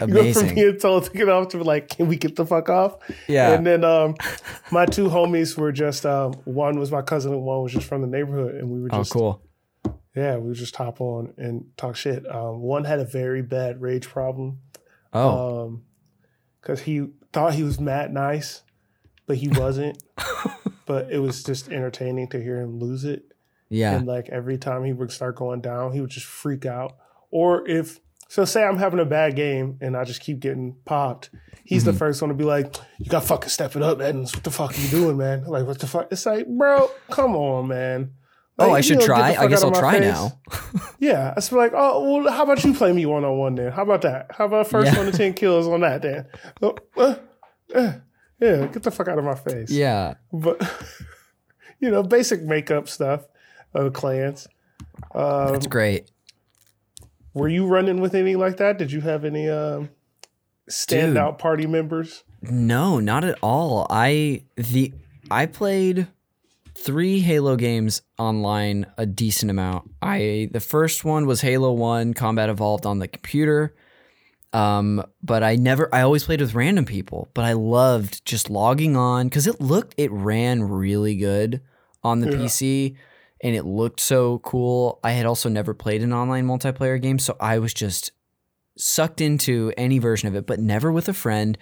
You 0.00 0.06
go 0.14 0.32
from 0.32 0.54
being 0.54 0.76
told 0.78 1.04
to 1.04 1.10
get 1.10 1.28
off 1.28 1.48
to 1.48 1.62
like, 1.62 1.88
can 1.90 2.08
we 2.08 2.16
get 2.16 2.36
the 2.36 2.46
fuck 2.46 2.68
off? 2.68 2.96
Yeah. 3.28 3.52
And 3.52 3.66
then 3.66 3.84
um, 3.84 4.14
my 4.70 4.86
two 4.86 5.08
homies 5.08 5.56
were 5.56 5.72
just 5.72 6.04
um, 6.06 6.32
one 6.44 6.78
was 6.78 6.90
my 6.90 7.02
cousin 7.02 7.32
and 7.32 7.42
one 7.42 7.62
was 7.62 7.72
just 7.72 7.86
from 7.86 8.00
the 8.02 8.06
neighborhood, 8.08 8.54
and 8.56 8.70
we 8.70 8.80
were 8.80 8.88
just 8.88 9.14
Oh, 9.16 9.40
cool. 9.84 9.94
yeah, 10.16 10.36
we 10.36 10.48
would 10.48 10.56
just 10.56 10.74
hop 10.76 11.00
on 11.00 11.34
and 11.36 11.64
talk 11.76 11.96
shit. 11.96 12.24
Um, 12.28 12.60
one 12.60 12.84
had 12.84 12.98
a 13.00 13.04
very 13.04 13.42
bad 13.42 13.80
rage 13.80 14.06
problem 14.08 14.58
Oh, 15.12 15.64
um, 15.66 15.82
because 16.60 16.80
he 16.82 17.06
thought 17.32 17.54
he 17.54 17.62
was 17.62 17.80
mad 17.80 18.12
nice, 18.12 18.62
but 19.26 19.36
he 19.38 19.48
wasn't. 19.48 20.02
but 20.86 21.10
it 21.10 21.18
was 21.18 21.42
just 21.42 21.68
entertaining 21.70 22.28
to 22.28 22.42
hear 22.42 22.60
him 22.60 22.78
lose 22.78 23.04
it. 23.04 23.24
yeah. 23.68 23.94
And 23.96 24.06
like 24.06 24.28
every 24.30 24.58
time 24.58 24.84
he 24.84 24.92
would 24.92 25.10
start 25.12 25.36
going 25.36 25.60
down, 25.60 25.92
he 25.92 26.00
would 26.00 26.10
just 26.10 26.26
freak 26.26 26.66
out. 26.66 26.96
Or 27.30 27.66
if 27.68 28.00
so, 28.30 28.44
say 28.44 28.64
I'm 28.64 28.78
having 28.78 29.00
a 29.00 29.04
bad 29.04 29.34
game 29.36 29.76
and 29.80 29.96
I 29.96 30.04
just 30.04 30.20
keep 30.20 30.40
getting 30.40 30.76
popped. 30.84 31.30
He's 31.64 31.82
Mm-hmm. 31.82 31.92
the 31.92 31.98
first 31.98 32.22
one 32.22 32.28
to 32.30 32.34
be 32.34 32.44
like, 32.44 32.74
"You 32.98 33.06
got 33.10 33.24
fucking 33.24 33.48
step 33.50 33.76
it 33.76 33.82
up, 33.82 33.98
Edens. 34.00 34.34
What 34.34 34.44
the 34.44 34.50
fuck 34.50 34.72
are 34.76 34.80
you 34.80 34.88
doing, 34.88 35.16
man? 35.18 35.44
Like, 35.44 35.66
what 35.66 35.78
the 35.78 35.86
fuck?" 35.86 36.08
It's 36.10 36.24
like, 36.26 36.46
bro, 36.46 36.90
come 37.10 37.36
on, 37.36 37.68
man. 37.68 38.12
Oh, 38.58 38.72
I 38.72 38.82
should 38.82 38.98
know, 38.98 39.06
try. 39.06 39.34
I 39.36 39.46
guess 39.46 39.62
I'll 39.64 39.70
try 39.72 39.98
face. 40.00 40.02
now. 40.12 40.38
Yeah, 40.98 41.30
I 41.30 41.34
was 41.36 41.50
like, 41.50 41.72
oh, 41.74 42.18
well, 42.22 42.30
how 42.32 42.42
about 42.42 42.62
you 42.62 42.74
play 42.74 42.92
me 42.92 43.06
one 43.06 43.24
on 43.24 43.38
one 43.38 43.54
then? 43.54 43.72
How 43.72 43.82
about 43.84 44.02
that? 44.02 44.26
How 44.36 44.44
about 44.44 44.66
first 44.66 44.92
Yeah. 44.92 44.98
one 44.98 45.10
to 45.10 45.16
ten 45.16 45.32
kills 45.32 45.66
on 45.66 45.80
that 45.80 46.02
then? 46.02 46.26
Oh, 46.60 46.76
uh, 46.98 47.14
uh, 47.74 47.92
yeah, 48.38 48.66
get 48.66 48.82
the 48.82 48.90
fuck 48.90 49.08
out 49.08 49.18
of 49.18 49.24
my 49.24 49.34
face. 49.34 49.70
Yeah. 49.70 50.14
but 50.32 50.60
you 51.80 51.90
know, 51.90 52.02
basic 52.02 52.42
makeup 52.42 52.88
stuff 52.88 53.24
of 53.72 53.92
clans. 53.94 54.46
Um, 55.14 55.52
That's 55.52 55.66
great. 55.66 56.10
Were 57.34 57.48
you 57.48 57.66
running 57.66 58.00
with 58.00 58.14
any 58.14 58.36
like 58.36 58.56
that? 58.58 58.78
Did 58.78 58.92
you 58.92 59.00
have 59.02 59.24
any 59.24 59.48
um, 59.48 59.90
standout 60.68 61.38
party 61.38 61.66
members? 61.66 62.24
No, 62.42 63.00
not 63.00 63.24
at 63.24 63.38
all. 63.42 63.86
I 63.90 64.44
the 64.56 64.92
I 65.30 65.46
played 65.46 66.08
three 66.74 67.20
Halo 67.20 67.56
games 67.56 68.02
online 68.18 68.86
a 68.96 69.04
decent 69.06 69.50
amount. 69.50 69.90
I 70.00 70.48
the 70.52 70.60
first 70.60 71.04
one 71.04 71.26
was 71.26 71.42
Halo 71.42 71.72
1 71.72 72.14
Combat 72.14 72.48
Evolved 72.48 72.86
on 72.86 72.98
the 72.98 73.08
computer. 73.08 73.74
Um, 74.52 75.04
but 75.22 75.42
I 75.44 75.54
never 75.56 75.94
I 75.94 76.00
always 76.02 76.24
played 76.24 76.40
with 76.40 76.54
random 76.54 76.84
people, 76.84 77.28
but 77.34 77.44
I 77.44 77.52
loved 77.52 78.24
just 78.24 78.50
logging 78.50 78.96
on 78.96 79.30
cuz 79.30 79.46
it 79.46 79.60
looked 79.60 79.94
it 79.96 80.10
ran 80.10 80.62
really 80.64 81.14
good 81.16 81.60
on 82.02 82.20
the 82.20 82.30
Yeah. 82.30 82.38
PC 82.38 82.96
and 83.42 83.54
it 83.54 83.64
looked 83.64 84.00
so 84.00 84.38
cool. 84.40 85.00
I 85.02 85.12
had 85.12 85.26
also 85.26 85.48
never 85.48 85.74
played 85.74 86.02
an 86.02 86.12
online 86.12 86.46
multiplayer 86.46 87.00
game, 87.00 87.18
so 87.18 87.36
I 87.40 87.58
was 87.58 87.72
just 87.72 88.12
sucked 88.76 89.20
into 89.20 89.72
any 89.76 89.98
version 89.98 90.28
of 90.28 90.34
it, 90.34 90.46
but 90.46 90.60
never 90.60 90.92
with 90.92 91.08
a 91.08 91.14
friend. 91.14 91.56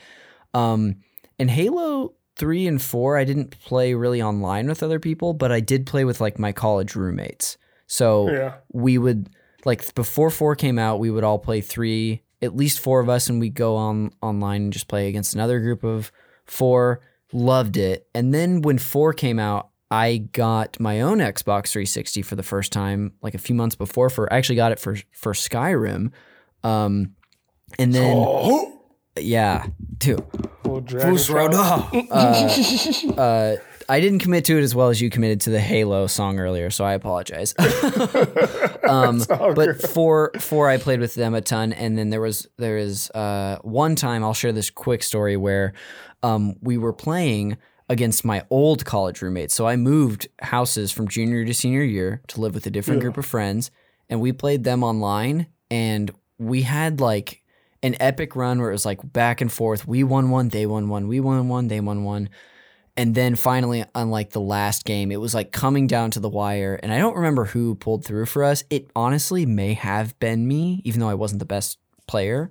Um, 0.55 0.97
and 1.39 1.51
Halo 1.51 2.15
3 2.37 2.67
and 2.67 2.83
4, 2.83 3.17
I 3.17 3.25
didn't 3.25 3.59
play 3.61 3.95
really 3.95 4.23
online 4.23 4.69
with 4.69 4.83
other 4.83 5.01
people, 5.01 5.35
but 5.35 5.53
I 5.53 5.61
did 5.61 5.87
play 5.87 6.05
with 6.05 6.21
like 6.21 6.39
my 6.39 6.53
college 6.53 6.95
roommates. 6.95 7.59
So 7.87 8.31
Yeah, 8.31 8.55
we 8.73 8.99
would 8.99 9.31
like 9.65 9.95
before 9.95 10.31
4 10.31 10.57
came 10.57 10.79
out, 10.79 11.01
we 11.01 11.11
would 11.11 11.25
all 11.25 11.39
play 11.39 11.61
3, 11.61 12.23
at 12.43 12.57
least 12.57 12.81
4 12.81 13.01
of 13.01 13.09
us 13.09 13.29
and 13.29 13.41
we'd 13.41 13.55
go 13.55 13.77
on 13.77 14.13
online 14.23 14.63
and 14.63 14.73
just 14.73 14.89
play 14.89 15.09
against 15.09 15.35
another 15.35 15.61
group 15.61 15.85
of 15.85 16.13
4. 16.47 17.01
Loved 17.33 17.77
it. 17.77 18.09
And 18.15 18.33
then 18.33 18.63
when 18.63 18.79
4 18.79 19.13
came 19.13 19.39
out, 19.39 19.71
I 19.91 20.19
got 20.19 20.79
my 20.79 21.01
own 21.01 21.19
Xbox 21.19 21.69
360 21.71 22.23
for 22.23 22.37
the 22.37 22.43
first 22.43 22.73
time 22.73 23.13
like 23.23 23.35
a 23.35 23.39
few 23.39 23.55
months 23.55 23.75
before 23.75 24.11
for 24.11 24.33
I 24.33 24.37
actually 24.37 24.57
got 24.57 24.73
it 24.73 24.79
for 24.79 24.97
for 25.13 25.33
Skyrim. 25.33 26.13
Um 26.63 27.15
and 27.79 27.93
then 27.93 28.15
oh, 28.17 28.79
yeah, 29.21 29.67
two. 29.99 30.19
well, 30.65 30.81
Dragon 30.81 31.19
uh, 31.55 31.91
uh, 33.17 33.57
I 33.89 34.01
didn't 34.01 34.19
commit 34.21 34.45
to 34.47 34.59
it 34.59 34.63
as 34.63 34.75
well 34.75 34.89
as 34.89 35.01
you 35.01 35.11
committed 35.11 35.41
to 35.43 35.51
the 35.51 35.61
Halo 35.61 36.07
song 36.07 36.39
earlier, 36.39 36.71
so 36.71 36.85
I 36.85 36.93
apologize. 36.93 37.55
um, 38.89 39.23
all 39.31 39.55
but 39.55 39.81
for 39.81 40.33
for 40.39 40.69
I 40.69 40.77
played 40.77 41.01
with 41.01 41.15
them 41.15 41.35
a 41.35 41.41
ton, 41.41 41.73
and 41.73 41.97
then 41.97 42.11
there 42.11 42.21
was 42.21 42.47
there 42.59 42.77
is 42.77 43.11
uh, 43.11 43.59
one 43.63 43.97
time 43.97 44.23
I'll 44.23 44.35
share 44.35 44.53
this 44.53 44.71
quick 44.71 45.03
story 45.03 45.37
where 45.37 45.73
um, 46.23 46.57
we 46.61 46.77
were 46.77 46.93
playing 46.93 47.57
against 47.89 48.25
my 48.25 48.45
old 48.51 48.85
college 48.85 49.23
roommates. 49.23 49.55
So 49.55 49.67
I 49.67 49.77
moved 49.77 50.29
houses 50.43 50.93
from 50.93 51.09
junior 51.09 51.45
to 51.45 51.55
senior 51.55 51.83
year 51.83 52.21
to 52.29 52.41
live 52.41 52.55
with 52.55 52.67
a 52.67 52.71
different 52.71 52.99
Yeah. 52.99 53.05
group 53.05 53.19
of 53.19 53.27
friends, 53.27 53.71
and 54.09 54.21
we 54.21 54.33
played 54.33 54.65
them 54.65 54.83
online, 54.85 55.47
and 55.71 56.11
we 56.39 56.63
had 56.63 57.01
like 57.01 57.43
an 57.83 57.97
epic 58.01 58.35
run 58.37 58.59
where 58.61 58.71
it 58.71 58.73
was 58.75 58.85
like 58.87 59.13
back 59.13 59.41
and 59.41 59.51
forth. 59.53 59.87
We 59.87 60.03
won 60.05 60.31
one, 60.31 60.49
they 60.49 60.67
won 60.67 60.89
one, 60.89 61.09
we 61.09 61.21
won 61.21 61.49
one, 61.49 61.69
they 61.69 61.81
won 61.81 62.05
one. 62.05 62.29
And 62.97 63.15
then 63.15 63.37
finally, 63.37 63.85
unlike 63.95 64.31
the 64.31 64.41
last 64.41 64.85
game, 64.85 65.13
it 65.13 65.21
was 65.21 65.33
like 65.33 65.53
coming 65.53 65.87
down 65.87 66.11
to 66.11 66.21
the 66.21 66.29
wire. 66.29 66.81
And 66.83 66.93
I 66.93 66.99
don't 66.99 67.15
remember 67.15 67.45
who 67.45 67.77
pulled 67.77 68.05
through 68.05 68.27
for 68.27 68.43
us. 68.43 68.65
It 68.71 68.91
honestly 68.97 69.47
may 69.47 69.75
have 69.75 70.19
been 70.19 70.49
me, 70.49 70.83
even 70.85 70.99
though 70.99 71.09
I 71.09 71.15
wasn't 71.15 71.39
the 71.39 71.45
best 71.45 71.79
player. 72.09 72.51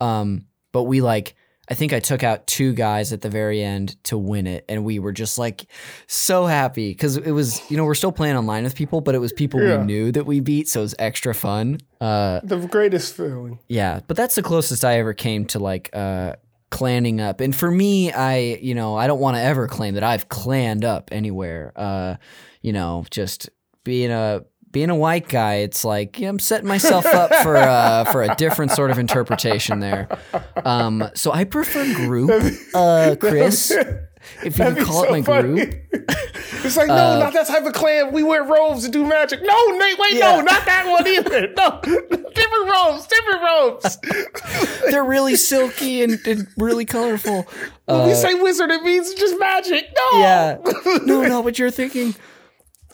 Um, 0.00 0.46
but 0.70 0.84
we 0.84 1.00
like 1.00 1.34
I 1.70 1.74
think 1.74 1.92
I 1.92 2.00
took 2.00 2.22
out 2.22 2.46
two 2.46 2.72
guys 2.72 3.12
at 3.12 3.20
the 3.20 3.28
very 3.28 3.62
end 3.62 4.02
to 4.04 4.16
win 4.16 4.46
it, 4.46 4.64
and 4.68 4.84
we 4.84 4.98
were 4.98 5.12
just 5.12 5.38
like 5.38 5.66
so 6.06 6.46
happy 6.46 6.90
because 6.90 7.16
it 7.16 7.30
was 7.32 7.60
you 7.70 7.76
know 7.76 7.84
we're 7.84 7.94
still 7.94 8.12
playing 8.12 8.36
online 8.36 8.64
with 8.64 8.74
people, 8.74 9.00
but 9.00 9.14
it 9.14 9.18
was 9.18 9.32
people 9.32 9.62
Yeah. 9.62 9.78
we 9.78 9.84
knew 9.84 10.12
that 10.12 10.24
we 10.26 10.40
beat, 10.40 10.68
so 10.68 10.80
it 10.80 10.84
was 10.84 10.94
extra 10.98 11.34
fun. 11.34 11.78
Uh, 12.00 12.40
The 12.44 12.58
greatest 12.66 13.14
feeling. 13.16 13.58
yeah, 13.68 14.00
but 14.06 14.16
that's 14.16 14.34
the 14.34 14.42
closest 14.42 14.84
I 14.84 14.98
ever 14.98 15.12
came 15.14 15.44
to 15.46 15.58
like 15.58 15.90
uh 15.92 16.34
clanning 16.70 17.20
up. 17.20 17.40
And 17.40 17.54
for 17.56 17.70
me, 17.70 18.12
I 18.12 18.58
you 18.60 18.74
know 18.74 18.96
I 18.96 19.06
don't 19.06 19.20
want 19.20 19.36
to 19.36 19.42
ever 19.42 19.66
claim 19.68 19.94
that 19.94 20.04
I've 20.04 20.28
clanned 20.28 20.84
up 20.84 21.10
anywhere. 21.12 21.72
Uh, 21.76 22.16
you 22.62 22.72
know, 22.72 23.04
just 23.10 23.48
being 23.84 24.10
a 24.10 24.42
being 24.70 24.90
a 24.90 24.94
white 24.94 25.28
guy, 25.28 25.56
it's 25.56 25.84
like 25.84 26.18
yeah, 26.20 26.28
I'm 26.28 26.38
setting 26.38 26.68
myself 26.68 27.06
up 27.06 27.34
for 27.42 27.56
uh, 27.56 28.04
for 28.12 28.22
a 28.22 28.34
different 28.36 28.72
sort 28.72 28.90
of 28.90 28.98
interpretation 28.98 29.80
there. 29.80 30.08
Um, 30.64 31.08
so 31.14 31.32
I 31.32 31.44
prefer 31.44 31.84
group, 31.94 32.30
uh, 32.74 33.16
Chris. 33.18 33.70
If 34.44 34.58
you 34.58 34.64
could 34.74 34.78
call 34.84 35.04
it 35.04 35.10
my 35.10 35.22
funny. 35.22 35.64
group, 35.64 35.74
It's 36.64 36.76
like, 36.76 36.88
no, 36.88 36.94
Uh, 36.94 37.18
not 37.20 37.32
that 37.32 37.46
type 37.46 37.64
of 37.64 37.72
clan. 37.72 38.12
We 38.12 38.22
wear 38.22 38.42
robes 38.44 38.84
and 38.84 38.92
do 38.92 39.04
magic. 39.06 39.40
No, 39.42 39.66
Nate, 39.78 39.98
wait, 39.98 40.14
Yeah. 40.14 40.32
no, 40.36 40.40
not 40.42 40.66
that 40.66 40.86
one 40.86 41.06
either. 41.06 41.48
No, 41.56 41.80
different 42.34 42.68
robes, 42.70 43.06
different 43.06 43.42
robes. 43.42 43.98
they're 44.90 45.04
really 45.04 45.36
silky 45.36 46.02
and, 46.02 46.18
and 46.26 46.46
really 46.58 46.84
colorful. 46.84 47.46
when 47.86 48.00
Uh, 48.00 48.06
we 48.06 48.14
say 48.14 48.34
wizard, 48.34 48.70
it 48.70 48.82
means 48.82 49.14
just 49.14 49.38
magic. 49.38 49.86
No. 50.12 50.18
yeah. 50.18 50.56
No, 51.06 51.22
no, 51.22 51.40
what 51.40 51.58
you're 51.58 51.70
thinking. 51.70 52.14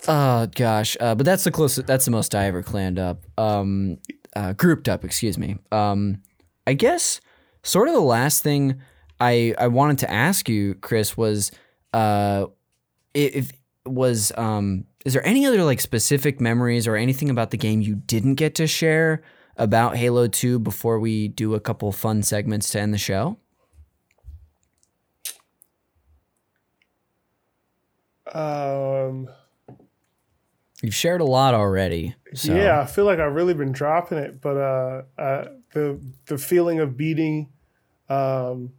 Oh 0.07 0.47
gosh, 0.55 0.97
uh, 1.01 1.15
but 1.15 1.25
that's 1.25 1.45
the 1.45 1.51
closest. 1.51 1.87
That's 1.87 2.05
the 2.05 2.11
most 2.11 2.35
I 2.35 2.45
ever 2.47 2.63
clanned 2.63 2.99
up. 2.99 3.25
Um, 3.39 3.99
uh, 4.37 4.53
grouped 4.53 4.89
up. 4.89 5.05
Excuse 5.05 5.39
me. 5.39 5.57
Um, 5.73 6.23
I 6.67 6.75
guess 6.75 7.21
sort 7.63 7.89
of 7.89 7.95
the 7.95 8.01
last 8.01 8.43
thing 8.43 8.81
I 9.21 9.55
I 9.59 9.69
wanted 9.69 9.99
to 10.01 10.11
ask 10.11 10.49
you, 10.49 10.75
Chris, 10.75 11.17
was 11.17 11.53
uh, 11.93 12.47
if 13.15 13.53
was 13.87 14.33
um, 14.37 14.85
is 15.07 15.15
there 15.15 15.27
any 15.27 15.47
other 15.47 15.63
like 15.65 15.81
specific 15.81 16.41
memories 16.41 16.87
or 16.87 16.97
anything 16.97 17.31
about 17.31 17.51
the 17.51 17.57
game 17.57 17.81
you 17.81 17.95
didn't 17.95 18.35
get 18.35 18.55
to 18.57 18.67
share 18.67 19.23
about 19.57 19.97
Halo 19.97 20.27
Two 20.27 20.59
before 20.59 20.99
we 20.99 21.29
do 21.29 21.55
a 21.55 21.61
couple 21.61 21.91
fun 21.93 22.23
segments 22.23 22.71
to 22.71 22.81
end 22.81 22.93
the 22.93 22.99
show? 22.99 23.39
Um, 28.33 29.29
You've 30.85 30.95
shared 30.95 31.23
a 31.23 31.25
lot 31.25 31.55
already. 31.55 32.15
So. 32.35 32.55
Yeah, 32.55 32.81
I 32.81 32.85
feel 32.85 33.07
like 33.07 33.19
I've 33.19 33.33
really 33.33 33.55
been 33.55 33.73
dropping 33.73 34.19
it, 34.19 34.43
but 34.43 34.57
uh, 34.59 35.03
uh, 35.19 35.45
the 35.73 35.99
the 36.27 36.37
feeling 36.37 36.79
of 36.81 36.95
beating 36.95 37.49
um, 38.11 38.73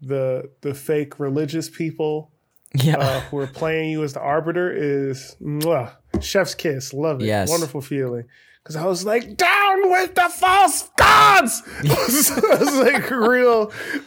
the 0.00 0.50
the 0.62 0.74
fake 0.74 1.20
religious 1.20 1.70
people 1.70 2.32
Yeah. 2.74 2.98
uh, 2.98 3.20
who 3.20 3.38
are 3.38 3.46
playing 3.46 3.90
you 3.90 4.02
as 4.02 4.14
the 4.14 4.20
arbiter 4.20 4.72
is 4.72 5.36
mwah, 5.40 5.92
chef's 6.20 6.56
kiss. 6.56 6.92
Love 6.92 7.20
it. 7.22 7.26
Yes. 7.26 7.48
Wonderful 7.48 7.80
feeling. 7.80 8.24
Because 8.62 8.74
I 8.74 8.86
was 8.86 9.04
like, 9.04 9.36
down 9.36 9.90
with 9.90 10.16
the 10.16 10.28
false 10.30 10.88
gods. 10.96 11.62
I 11.84 12.56
was 12.58 12.74
like, 12.76 13.08
real. 13.10 13.70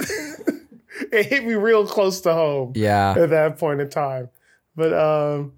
it 1.14 1.28
hit 1.28 1.46
me 1.46 1.54
real 1.54 1.88
close 1.88 2.20
to 2.22 2.34
home 2.34 2.74
yeah. 2.76 3.14
at 3.18 3.30
that 3.30 3.60
point 3.60 3.80
in 3.80 3.90
time. 3.90 4.30
But 4.76 4.94
um, 4.94 5.54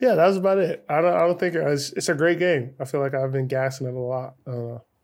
yeah, 0.00 0.14
that 0.14 0.26
was 0.26 0.36
about 0.36 0.58
it. 0.58 0.84
I 0.88 1.00
don't. 1.00 1.14
I 1.14 1.20
don't 1.20 1.40
think 1.40 1.54
it's, 1.54 1.92
it's 1.92 2.08
a 2.08 2.14
great 2.14 2.38
game. 2.38 2.74
I 2.78 2.84
feel 2.84 3.00
like 3.00 3.14
I've 3.14 3.32
been 3.32 3.48
gassing 3.48 3.86
it 3.86 3.94
a 3.94 3.98
lot. 3.98 4.34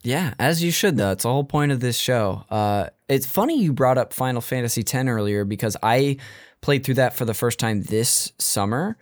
Yeah, 0.02 0.34
as 0.38 0.62
you 0.62 0.70
should 0.70 0.96
though. 0.96 1.12
It's 1.12 1.24
the 1.24 1.32
whole 1.32 1.44
point 1.44 1.72
of 1.72 1.80
this 1.80 1.96
show. 1.96 2.44
Uh, 2.50 2.90
it's 3.08 3.26
funny 3.26 3.60
you 3.60 3.72
brought 3.72 3.98
up 3.98 4.12
Final 4.12 4.40
Fantasy 4.40 4.82
X 4.82 4.94
earlier 4.94 5.44
because 5.44 5.76
I 5.82 6.18
played 6.60 6.84
through 6.84 6.94
that 6.96 7.14
for 7.14 7.24
the 7.24 7.34
first 7.34 7.58
time 7.58 7.82
this 7.82 8.32
summer, 8.38 8.96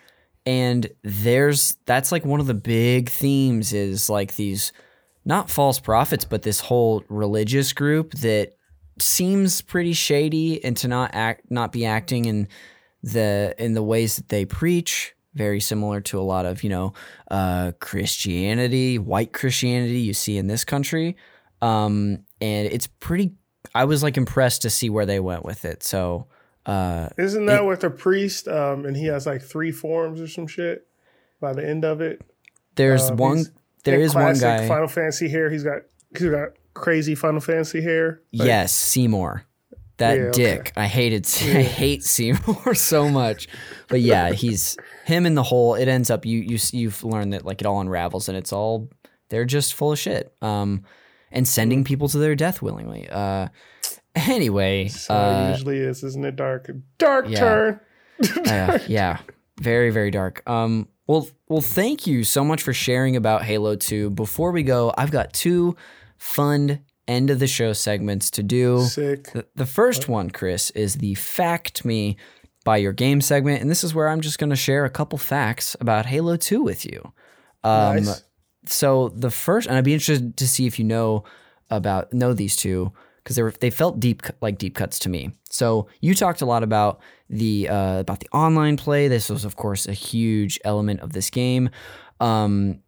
and 0.47 0.89
there's 1.03 1.77
that's 1.85 2.13
like 2.13 2.25
one 2.25 2.41
of 2.41 2.47
the 2.47 2.55
big 2.55 3.11
themes 3.11 3.73
is 3.73 4.09
like 4.09 4.37
these 4.37 4.73
not 5.25 5.51
false 5.51 5.79
prophets, 5.79 6.25
but 6.25 6.43
this 6.43 6.61
whole 6.61 7.05
religious 7.09 7.73
group 7.73 8.13
that 8.15 8.57
seems 8.99 9.61
pretty 9.61 9.93
shady 9.93 10.65
and 10.65 10.77
to 10.79 10.89
not 10.89 11.11
act 11.15 11.51
not 11.51 11.73
be 11.73 11.85
acting 11.85 12.25
in 12.25 12.49
the 13.03 13.55
in 13.59 13.75
the 13.75 13.83
ways 13.83 14.17
that 14.17 14.29
they 14.29 14.45
preach 14.45 15.15
very 15.35 15.61
similar 15.61 16.01
to 16.01 16.19
a 16.19 16.23
lot 16.23 16.45
of 16.47 16.63
you 16.63 16.71
know 16.71 16.93
uh, 17.31 17.73
christianity 17.81 18.99
white 18.99 19.33
christianity 19.33 20.01
you 20.01 20.15
see 20.15 20.37
in 20.37 20.47
this 20.47 20.65
country 20.65 21.17
um, 21.61 22.19
and 22.41 22.69
it's 22.69 22.87
pretty 22.87 23.33
i 23.75 23.85
was 23.85 24.03
like 24.03 24.17
impressed 24.17 24.63
to 24.63 24.71
see 24.71 24.91
where 24.91 25.07
they 25.07 25.21
went 25.21 25.45
with 25.45 25.65
it 25.65 25.83
so 25.83 26.27
uh, 26.65 27.09
isn't 27.19 27.47
that 27.47 27.67
with 27.67 27.83
a 27.83 27.91
priest? 27.91 28.47
Um, 28.47 28.85
and 28.87 28.97
he 28.97 29.07
has 29.07 29.27
like 29.27 29.43
three 29.43 29.73
forms 29.73 30.21
or 30.21 30.29
some 30.29 30.47
shit. 30.47 30.87
By 31.41 31.53
the 31.55 31.69
end 31.69 31.85
of 31.85 32.01
it, 32.01 32.23
there's 32.77 33.11
Uh, 33.11 33.17
one 33.17 33.45
there 33.83 33.99
is 33.99 34.15
one 34.15 34.39
guy 34.39 34.69
Final 34.69 34.87
Fantasy 34.87 35.29
hair. 35.29 35.51
He's 35.51 35.65
got 35.65 35.83
he's 36.17 36.31
got 36.31 36.51
crazy 36.73 37.17
Final 37.17 37.41
Fantasy 37.41 37.81
hair. 37.83 38.21
Like, 38.33 38.47
yes 38.47 38.73
seymour 38.73 39.45
that 40.03 40.17
Yeah, 40.19 40.25
okay. 40.25 40.43
dick 40.45 40.73
i 40.77 40.87
hated 40.87 41.25
i 41.43 41.63
hate 41.63 42.03
seymour 42.05 42.75
so 42.91 43.09
much 43.09 43.49
but 43.89 44.01
yeah 44.01 44.33
he's 44.33 44.77
him 45.05 45.27
in 45.27 45.35
the 45.35 45.43
whole 45.43 45.75
it 45.75 45.89
ends 45.89 46.11
up 46.11 46.27
you 46.27 46.39
you 46.41 46.59
you've 46.73 47.03
learned 47.05 47.33
that 47.33 47.45
like 47.45 47.61
it 47.61 47.67
all 47.67 47.81
unravels 47.81 48.29
and 48.29 48.37
it's 48.37 48.53
all 48.53 48.89
they're 49.31 49.45
just 49.45 49.75
full 49.75 49.93
of 49.93 49.99
shit 49.99 50.35
um 50.43 50.83
and 51.31 51.49
sending 51.49 51.85
people 51.85 52.09
to 52.09 52.19
their 52.19 52.35
death 52.35 52.61
willingly 52.63 53.09
uh 53.11 53.49
anyway 54.15 54.89
So 54.89 55.15
uh, 55.15 55.47
it 55.49 55.51
usually 55.53 55.79
is, 55.79 56.05
isn't 56.05 56.25
it? 56.25 56.37
Dark, 56.37 56.71
dark 56.99 57.27
yeah. 57.29 57.39
turn. 57.39 57.81
uh, 58.47 58.79
yeah, 58.87 59.19
very 59.59 59.91
very 59.91 60.11
dark. 60.11 60.43
Um, 60.49 60.89
well, 61.07 61.29
well, 61.49 61.61
thank 61.63 62.07
you 62.07 62.23
so 62.25 62.45
much 62.45 62.63
for 62.63 62.73
sharing 62.73 63.17
about 63.17 63.43
Halo 63.43 63.75
Two. 63.77 64.11
Before 64.11 64.53
we 64.53 64.63
go, 64.63 64.93
I've 64.97 65.11
got 65.11 65.33
two 65.33 65.77
fun 66.19 66.81
end 67.09 67.31
of 67.31 67.39
the 67.39 67.47
show 67.47 67.73
segments 67.73 68.31
to 68.31 68.43
do. 68.43 68.85
Sick. 68.85 69.33
The, 69.33 69.47
the 69.55 69.67
first 69.67 70.09
one, 70.09 70.31
Chris, 70.31 70.71
is 70.71 70.97
the 70.97 71.15
fact 71.15 71.85
me 71.85 72.17
by 72.65 72.77
your 72.77 72.93
game 72.93 73.21
segment, 73.21 73.61
and 73.61 73.71
this 73.71 73.83
is 73.83 73.95
where 73.95 74.09
I'm 74.09 74.21
just 74.21 74.39
going 74.39 74.51
to 74.51 74.57
share 74.57 74.85
a 74.85 74.91
couple 74.91 75.19
facts 75.19 75.77
about 75.81 76.07
Halo 76.07 76.37
Two 76.37 76.63
with 76.63 76.85
you. 76.85 77.13
Um, 77.65 78.05
nice. 78.05 78.25
so 78.67 79.09
the 79.11 79.31
first, 79.31 79.67
and 79.67 79.77
I'd 79.77 79.85
be 79.85 79.95
interested 79.95 80.37
to 80.37 80.49
see 80.49 80.67
if 80.67 80.79
you 80.79 80.85
know 80.85 81.25
about 81.71 82.13
know 82.13 82.33
these 82.33 82.55
two 82.55 82.93
because 83.23 83.37
they 83.37 83.43
were 83.43 83.55
they 83.61 83.71
felt 83.71 84.01
deep 84.01 84.23
like 84.41 84.59
deep 84.59 84.75
cuts 84.75 84.99
to 85.01 85.09
me. 85.09 85.33
So 85.51 85.89
you 86.01 86.15
talked 86.15 86.43
a 86.43 86.47
lot 86.47 86.63
about 86.63 87.01
the 87.29 87.69
uh, 87.69 88.01
about 88.01 88.21
the 88.21 88.29
online 88.33 88.77
play. 88.77 89.09
This 89.09 89.29
was 89.29 89.45
of 89.45 89.57
course 89.57 89.87
a 89.87 89.93
huge 89.93 90.61
element 90.65 91.01
of 91.01 91.13
this 91.13 91.31
game 91.31 91.71
um, 92.21 92.81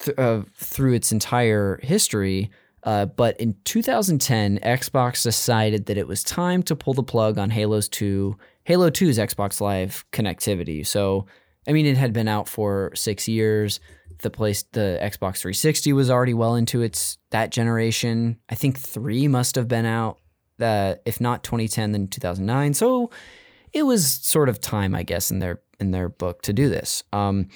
th- 0.00 0.18
uh, 0.18 0.42
through 0.54 0.94
its 0.94 1.12
entire 1.12 1.80
history. 1.82 2.50
Uh, 2.86 3.04
but 3.04 3.38
in 3.40 3.56
2010, 3.64 4.60
Xbox 4.60 5.24
decided 5.24 5.86
that 5.86 5.98
it 5.98 6.06
was 6.06 6.22
time 6.22 6.62
to 6.62 6.76
pull 6.76 6.94
the 6.94 7.02
plug 7.02 7.36
on 7.36 7.50
Halo's 7.50 7.88
2, 7.88 8.36
Halo 8.62 8.90
2's 8.90 9.18
Xbox 9.18 9.60
Live 9.60 10.04
connectivity. 10.12 10.86
So, 10.86 11.26
I 11.66 11.72
mean, 11.72 11.84
it 11.84 11.96
had 11.96 12.12
been 12.12 12.28
out 12.28 12.48
for 12.48 12.92
six 12.94 13.26
years. 13.26 13.80
The 14.22 14.30
place, 14.30 14.62
the 14.70 15.00
Xbox 15.02 15.38
360 15.38 15.92
was 15.92 16.10
already 16.10 16.32
well 16.32 16.54
into 16.54 16.80
its 16.80 17.18
that 17.30 17.50
generation. 17.50 18.38
I 18.48 18.54
think 18.54 18.78
three 18.78 19.26
must 19.26 19.56
have 19.56 19.66
been 19.66 19.84
out, 19.84 20.20
uh, 20.60 20.94
if 21.04 21.20
not 21.20 21.42
2010, 21.42 21.90
then 21.90 22.06
2009. 22.06 22.72
So, 22.72 23.10
it 23.72 23.82
was 23.82 24.08
sort 24.08 24.48
of 24.48 24.60
time, 24.60 24.94
I 24.94 25.02
guess, 25.02 25.30
in 25.30 25.40
their 25.40 25.60
in 25.78 25.90
their 25.90 26.08
book 26.08 26.40
to 26.42 26.52
do 26.52 26.68
this. 26.68 27.02
Um, 27.12 27.48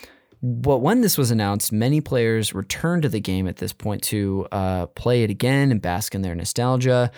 but 0.43 0.79
when 0.79 1.03
this 1.03 1.19
was 1.19 1.31
announced, 1.31 1.73
many 1.73 2.01
players 2.01 2.55
returned 2.55 3.03
to 3.03 3.09
the 3.09 3.21
game 3.21 3.47
at 3.47 3.57
this 3.57 3.73
point 3.73 4.03
to 4.05 4.47
uh, 4.53 4.87
play 4.87 5.23
it 5.23 5.31
again 5.31 5.71
and 5.71 5.83
bask 5.83 6.15
in 6.15 6.23
their 6.23 6.35
nostalgia. 6.35 7.11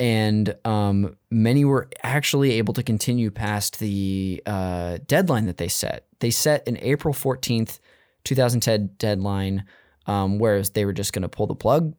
And 0.00 0.56
um, 0.64 1.16
many 1.30 1.64
were 1.64 1.88
actually 2.02 2.52
able 2.52 2.74
to 2.74 2.82
continue 2.82 3.30
past 3.30 3.78
the 3.78 4.42
uh, 4.44 4.98
deadline 5.06 5.46
that 5.46 5.56
they 5.56 5.68
set. 5.68 6.06
They 6.18 6.30
set 6.30 6.66
an 6.66 6.78
April 6.80 7.14
14th, 7.14 7.78
2010 8.24 8.90
deadline, 8.98 9.64
um, 10.06 10.40
whereas 10.40 10.70
they 10.70 10.84
were 10.84 10.92
just 10.92 11.12
going 11.12 11.22
to 11.22 11.28
pull 11.28 11.46
the 11.46 11.54
plug. 11.54 11.94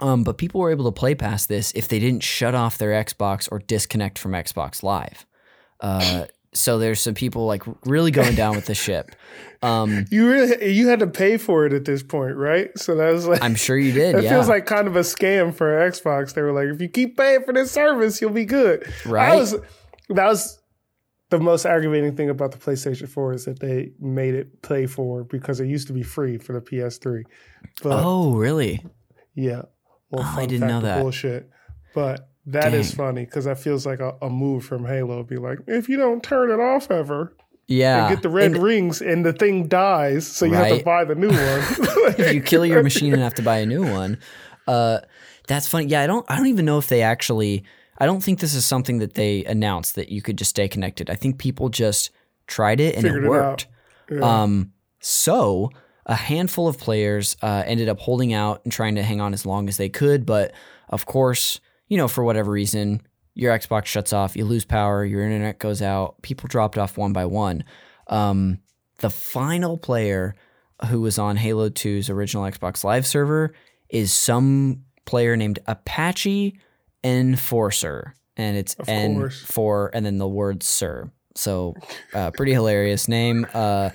Um, 0.00 0.24
but 0.24 0.38
people 0.38 0.60
were 0.60 0.72
able 0.72 0.86
to 0.86 0.92
play 0.92 1.14
past 1.14 1.48
this 1.48 1.70
if 1.76 1.86
they 1.86 2.00
didn't 2.00 2.24
shut 2.24 2.56
off 2.56 2.78
their 2.78 2.90
Xbox 2.90 3.48
or 3.52 3.60
disconnect 3.60 4.18
from 4.18 4.32
Xbox 4.32 4.82
Live. 4.82 5.24
Uh, 5.78 6.26
so 6.54 6.78
there's 6.78 7.00
some 7.00 7.14
people 7.14 7.46
like 7.46 7.62
really 7.84 8.10
going 8.10 8.34
down 8.34 8.54
with 8.56 8.66
the 8.66 8.74
ship. 8.74 9.14
Um, 9.62 10.04
You 10.10 10.28
really 10.30 10.72
you 10.72 10.88
had 10.88 11.00
to 11.00 11.06
pay 11.06 11.36
for 11.36 11.66
it 11.66 11.72
at 11.72 11.84
this 11.84 12.02
point, 12.02 12.36
right? 12.36 12.70
So 12.78 12.94
that 12.96 13.12
was 13.12 13.26
like 13.26 13.42
I'm 13.42 13.54
sure 13.54 13.76
you 13.76 13.92
did. 13.92 14.14
It 14.18 14.24
yeah. 14.24 14.30
feels 14.30 14.48
like 14.48 14.66
kind 14.66 14.86
of 14.86 14.96
a 14.96 15.00
scam 15.00 15.54
for 15.54 15.66
Xbox. 15.90 16.34
They 16.34 16.42
were 16.42 16.52
like, 16.52 16.74
if 16.74 16.80
you 16.80 16.88
keep 16.88 17.16
paying 17.16 17.42
for 17.44 17.52
this 17.52 17.70
service, 17.70 18.20
you'll 18.20 18.30
be 18.30 18.44
good. 18.44 18.86
Right. 19.04 19.30
That 19.30 19.36
was 19.36 19.52
that 20.10 20.26
was 20.26 20.60
the 21.30 21.40
most 21.40 21.64
aggravating 21.66 22.14
thing 22.14 22.28
about 22.30 22.52
the 22.52 22.58
PlayStation 22.58 23.08
4 23.08 23.32
is 23.32 23.44
that 23.46 23.58
they 23.58 23.92
made 23.98 24.34
it 24.34 24.62
pay 24.62 24.86
for 24.86 25.24
because 25.24 25.58
it 25.58 25.66
used 25.66 25.86
to 25.88 25.92
be 25.92 26.02
free 26.02 26.36
for 26.38 26.52
the 26.52 26.60
PS3. 26.60 27.22
But 27.82 28.04
oh, 28.04 28.34
really? 28.34 28.84
yeah, 29.34 29.62
well, 30.10 30.22
Oh, 30.24 30.34
I 30.36 30.46
didn't 30.46 30.68
know 30.68 30.82
that. 30.82 31.00
bullshit. 31.00 31.48
But 31.94 32.28
that 32.46 32.74
is 32.74 32.88
Dang. 32.90 32.96
funny 32.96 33.24
because 33.24 33.44
that 33.46 33.58
feels 33.58 33.86
like 33.86 34.00
a, 34.00 34.14
a 34.22 34.28
move 34.30 34.64
from 34.64 34.84
Halo. 34.84 35.22
Be 35.22 35.36
like, 35.36 35.58
if 35.66 35.88
you 35.88 35.96
don't 35.96 36.22
turn 36.22 36.50
it 36.50 36.60
off 36.60 36.90
ever, 36.90 37.36
Yeah. 37.66 38.06
and 38.06 38.14
get 38.16 38.22
the 38.22 38.28
red 38.28 38.52
And 38.52 38.62
rings, 38.62 39.00
and 39.00 39.24
the 39.24 39.32
thing 39.32 39.68
dies, 39.68 40.26
so 40.26 40.44
you 40.46 40.54
have 40.54 40.78
to 40.78 40.84
buy 40.84 41.04
the 41.04 41.14
new 41.14 41.28
one. 41.28 41.36
if 42.18 42.34
you 42.34 42.40
kill 42.42 42.66
your 42.66 42.82
machine 42.82 43.12
and 43.12 43.22
have 43.22 43.34
to 43.34 43.42
buy 43.42 43.58
a 43.58 43.66
new 43.66 43.82
one. 43.82 44.18
Uh, 44.66 44.98
that's 45.46 45.68
funny. 45.68 45.86
Yeah, 45.86 46.02
I 46.02 46.06
don't. 46.06 46.24
I 46.30 46.36
don't 46.36 46.46
even 46.46 46.64
know 46.64 46.78
if 46.78 46.88
they 46.88 47.02
actually. 47.02 47.64
I 47.98 48.06
don't 48.06 48.22
think 48.22 48.40
this 48.40 48.54
is 48.54 48.66
something 48.66 48.98
that 48.98 49.14
they 49.14 49.44
announced 49.44 49.94
that 49.94 50.08
you 50.08 50.20
could 50.20 50.36
just 50.36 50.50
stay 50.50 50.66
connected. 50.68 51.08
I 51.10 51.14
think 51.14 51.38
people 51.38 51.68
just 51.68 52.10
tried 52.46 52.80
it 52.80 52.94
and 52.96 53.04
Figured 53.04 53.22
it 53.22 53.26
it 53.26 53.30
worked. 53.30 53.66
Yeah. 54.10 54.42
Um, 54.42 54.72
so 55.00 55.70
a 56.06 56.14
handful 56.14 56.66
of 56.66 56.76
players 56.78 57.36
uh, 57.40 57.62
ended 57.66 57.88
up 57.88 58.00
holding 58.00 58.32
out 58.32 58.62
and 58.64 58.72
trying 58.72 58.96
to 58.96 59.02
hang 59.02 59.20
on 59.20 59.32
as 59.32 59.46
long 59.46 59.68
as 59.68 59.76
they 59.76 59.88
could, 59.88 60.26
but 60.26 60.52
of 60.88 61.06
course, 61.06 61.60
you 61.94 61.98
know, 61.98 62.08
for 62.08 62.24
whatever 62.24 62.50
reason, 62.50 63.00
your 63.34 63.56
Xbox 63.56 63.84
shuts 63.86 64.12
off, 64.12 64.34
you 64.34 64.44
lose 64.44 64.64
power, 64.64 65.04
your 65.04 65.22
internet 65.22 65.60
goes 65.60 65.80
out. 65.80 66.20
People 66.22 66.48
dropped 66.48 66.76
off 66.76 66.96
one 66.98 67.12
by 67.12 67.24
one. 67.24 67.62
Um, 68.08 68.58
the 68.98 69.10
final 69.10 69.78
player 69.78 70.34
who 70.90 71.00
was 71.00 71.20
on 71.20 71.36
Halo 71.36 71.68
2's 71.68 72.10
original 72.10 72.42
Xbox 72.50 72.82
Live 72.82 73.06
server 73.06 73.54
is 73.88 74.12
some 74.12 74.82
player 75.04 75.36
named 75.36 75.60
Apache 75.68 76.58
Enforcer, 77.04 78.14
and 78.36 78.56
it's 78.56 78.74
Of 78.74 78.88
N 78.88 79.14
course. 79.14 79.40
for 79.40 79.92
and 79.94 80.04
then 80.04 80.18
the 80.18 80.26
word 80.26 80.64
Sir. 80.64 81.12
So, 81.36 81.74
uh, 82.12 82.32
pretty 82.32 82.52
hilarious 82.54 83.06
name. 83.06 83.46
Uh, 83.54 83.90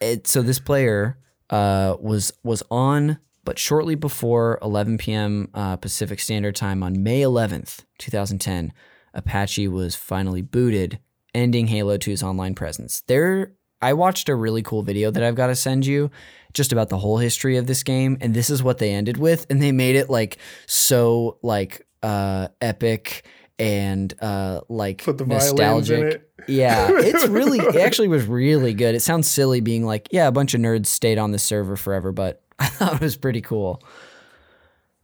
it, 0.00 0.26
so 0.26 0.42
this 0.42 0.58
player 0.58 1.18
uh, 1.50 1.94
was 2.00 2.32
was 2.42 2.64
on, 2.68 3.18
but 3.48 3.58
shortly 3.58 3.94
before 3.94 4.58
11 4.60 4.98
p.m. 4.98 5.48
Uh, 5.54 5.74
Pacific 5.74 6.20
Standard 6.20 6.54
Time 6.54 6.82
on 6.82 7.02
May 7.02 7.22
11th, 7.22 7.78
2010, 7.96 8.74
Apache 9.14 9.68
was 9.68 9.96
finally 9.96 10.42
booted, 10.42 10.98
ending 11.34 11.68
Halo 11.68 11.96
2's 11.96 12.22
online 12.22 12.54
presence. 12.54 13.00
There, 13.06 13.54
I 13.80 13.94
watched 13.94 14.28
a 14.28 14.34
really 14.34 14.60
cool 14.62 14.82
video 14.82 15.10
that 15.10 15.22
I've 15.22 15.34
got 15.34 15.46
to 15.46 15.54
send 15.54 15.86
you, 15.86 16.10
just 16.52 16.72
about 16.72 16.90
the 16.90 16.98
whole 16.98 17.16
history 17.16 17.56
of 17.56 17.66
this 17.66 17.82
game, 17.82 18.18
and 18.20 18.34
this 18.34 18.50
is 18.50 18.62
what 18.62 18.76
they 18.76 18.92
ended 18.92 19.16
with, 19.16 19.46
and 19.48 19.62
they 19.62 19.72
made 19.72 19.96
it 19.96 20.10
like 20.10 20.36
so 20.66 21.38
like 21.42 21.86
uh, 22.02 22.48
epic 22.60 23.24
and 23.58 24.12
uh, 24.20 24.60
like 24.68 25.04
Put 25.04 25.16
the 25.16 25.24
nostalgic. 25.24 25.98
in 25.98 26.06
it. 26.06 26.30
Yeah, 26.48 26.88
it's 26.90 27.26
really 27.28 27.58
it 27.66 27.76
actually 27.76 28.08
was 28.08 28.26
really 28.26 28.74
good. 28.74 28.94
It 28.94 29.00
sounds 29.00 29.26
silly 29.26 29.62
being 29.62 29.86
like, 29.86 30.08
yeah, 30.10 30.28
a 30.28 30.32
bunch 30.32 30.52
of 30.52 30.60
nerds 30.60 30.88
stayed 30.88 31.16
on 31.16 31.30
the 31.30 31.38
server 31.38 31.76
forever, 31.76 32.12
but 32.12 32.42
I 32.60 32.66
thought 32.66 32.94
it 32.94 33.00
was 33.00 33.16
pretty 33.16 33.40
cool. 33.40 33.82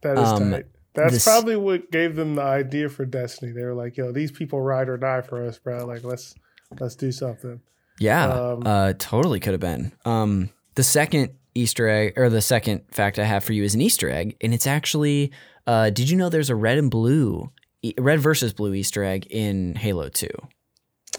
That 0.01 0.17
is 0.17 0.27
Um, 0.29 0.51
tight. 0.51 0.65
That's 0.93 1.13
this- 1.13 1.23
probably 1.23 1.55
what 1.57 1.91
gave 1.91 2.15
them 2.15 2.35
the 2.35 2.41
idea 2.41 2.89
for 2.89 3.05
Destiny. 3.05 3.51
They 3.51 3.63
were 3.63 3.73
like, 3.73 3.97
"Yo, 3.97 4.11
these 4.11 4.31
people 4.31 4.61
ride 4.61 4.87
or 4.89 4.97
die 4.97 5.21
for 5.21 5.45
us, 5.45 5.57
bro. 5.59 5.85
Like, 5.85 6.03
let's 6.03 6.35
let's 6.79 6.95
do 6.95 7.11
something." 7.11 7.59
Yeah, 7.99 8.27
Um, 8.27 8.63
uh, 8.65 8.93
totally 8.97 9.39
could 9.39 9.53
have 9.53 9.61
been. 9.61 9.91
Um, 10.05 10.49
the 10.75 10.83
second 10.83 11.31
Easter 11.53 11.87
egg, 11.87 12.13
or 12.17 12.29
the 12.29 12.41
second 12.41 12.81
fact 12.91 13.17
I 13.19 13.23
have 13.23 13.43
for 13.43 13.53
you 13.53 13.63
is 13.63 13.73
an 13.75 13.81
Easter 13.81 14.09
egg, 14.09 14.35
and 14.41 14.53
it's 14.53 14.67
actually. 14.67 15.31
Uh, 15.67 15.89
did 15.89 16.09
you 16.09 16.17
know 16.17 16.29
there's 16.29 16.49
a 16.51 16.55
red 16.55 16.77
and 16.77 16.91
blue, 16.91 17.51
red 17.97 18.19
versus 18.19 18.53
blue 18.53 18.73
Easter 18.73 19.03
egg 19.03 19.25
in 19.29 19.75
Halo 19.75 20.09
Two? 20.09 20.29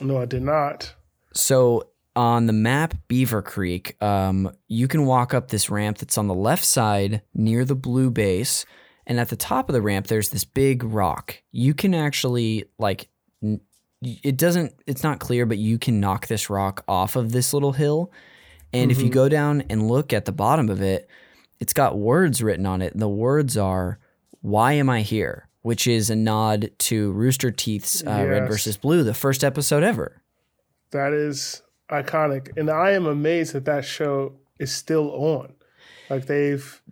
No, 0.01 0.19
I 0.19 0.25
did 0.27 0.43
not. 0.43 0.95
So 1.35 1.89
on 2.17 2.47
the 2.47 2.53
map 2.53 2.95
Beaver 3.09 3.43
Creek, 3.43 4.01
um, 4.03 4.51
you 4.69 4.89
can 4.89 5.05
walk 5.07 5.35
up 5.35 5.49
this 5.49 5.69
ramp 5.71 5.99
that's 5.99 6.17
on 6.19 6.27
the 6.27 6.35
left 6.35 6.65
side 6.65 7.23
near 7.35 7.65
the 7.65 7.75
blue 7.77 8.11
base, 8.11 8.65
and 9.07 9.21
at 9.21 9.29
the 9.29 9.37
top 9.37 9.69
of 9.69 9.73
the 9.75 9.83
ramp 9.83 10.07
there's 10.09 10.31
this 10.31 10.45
big 10.45 10.83
rock. 10.83 11.43
You 11.53 11.75
can 11.75 11.95
actually 11.95 12.65
like 12.79 13.09
n- 13.43 13.61
it 14.03 14.37
doesn't 14.37 14.75
it's 14.87 15.03
not 15.03 15.21
clear, 15.21 15.47
but 15.47 15.59
you 15.59 15.79
can 15.79 16.01
knock 16.01 16.27
this 16.27 16.51
rock 16.51 16.83
off 16.89 17.15
of 17.17 17.33
this 17.33 17.53
little 17.53 17.73
hill. 17.73 18.11
And 18.73 18.91
if 18.91 19.01
you 19.01 19.09
Mhm. 19.09 19.13
go 19.13 19.29
down 19.29 19.63
and 19.71 19.89
look 19.89 20.13
at 20.13 20.25
the 20.25 20.33
bottom 20.33 20.69
of 20.69 20.83
it, 20.83 21.09
it's 21.61 21.73
got 21.73 21.99
words 21.99 22.43
written 22.43 22.67
on 22.67 22.83
it. 22.83 22.97
The 22.99 23.09
words 23.09 23.57
are 23.57 23.99
"Why 24.41 24.73
am 24.73 24.91
I 24.91 25.03
here?" 25.03 25.49
which 25.63 25.87
is 25.89 26.11
a 26.11 26.15
nod 26.17 26.71
to 26.79 27.11
Rooster 27.13 27.51
Teeth's 27.51 28.01
uh, 28.07 28.25
Red 28.29 28.43
Yes. 28.43 28.49
versus 28.49 28.77
Blue, 28.77 29.03
the 29.03 29.15
first 29.15 29.43
episode 29.43 29.83
ever. 29.83 30.23
That 30.93 31.13
is 31.13 31.61
iconic, 31.91 32.57
and 32.57 32.71
I 32.71 32.93
am 32.93 33.07
amazed 33.07 33.53
that 33.55 33.65
that 33.67 33.85
show 33.85 34.35
is 34.59 34.73
still 34.73 35.11
on. 35.11 35.55
Like 36.11 36.27
they've 36.27 36.83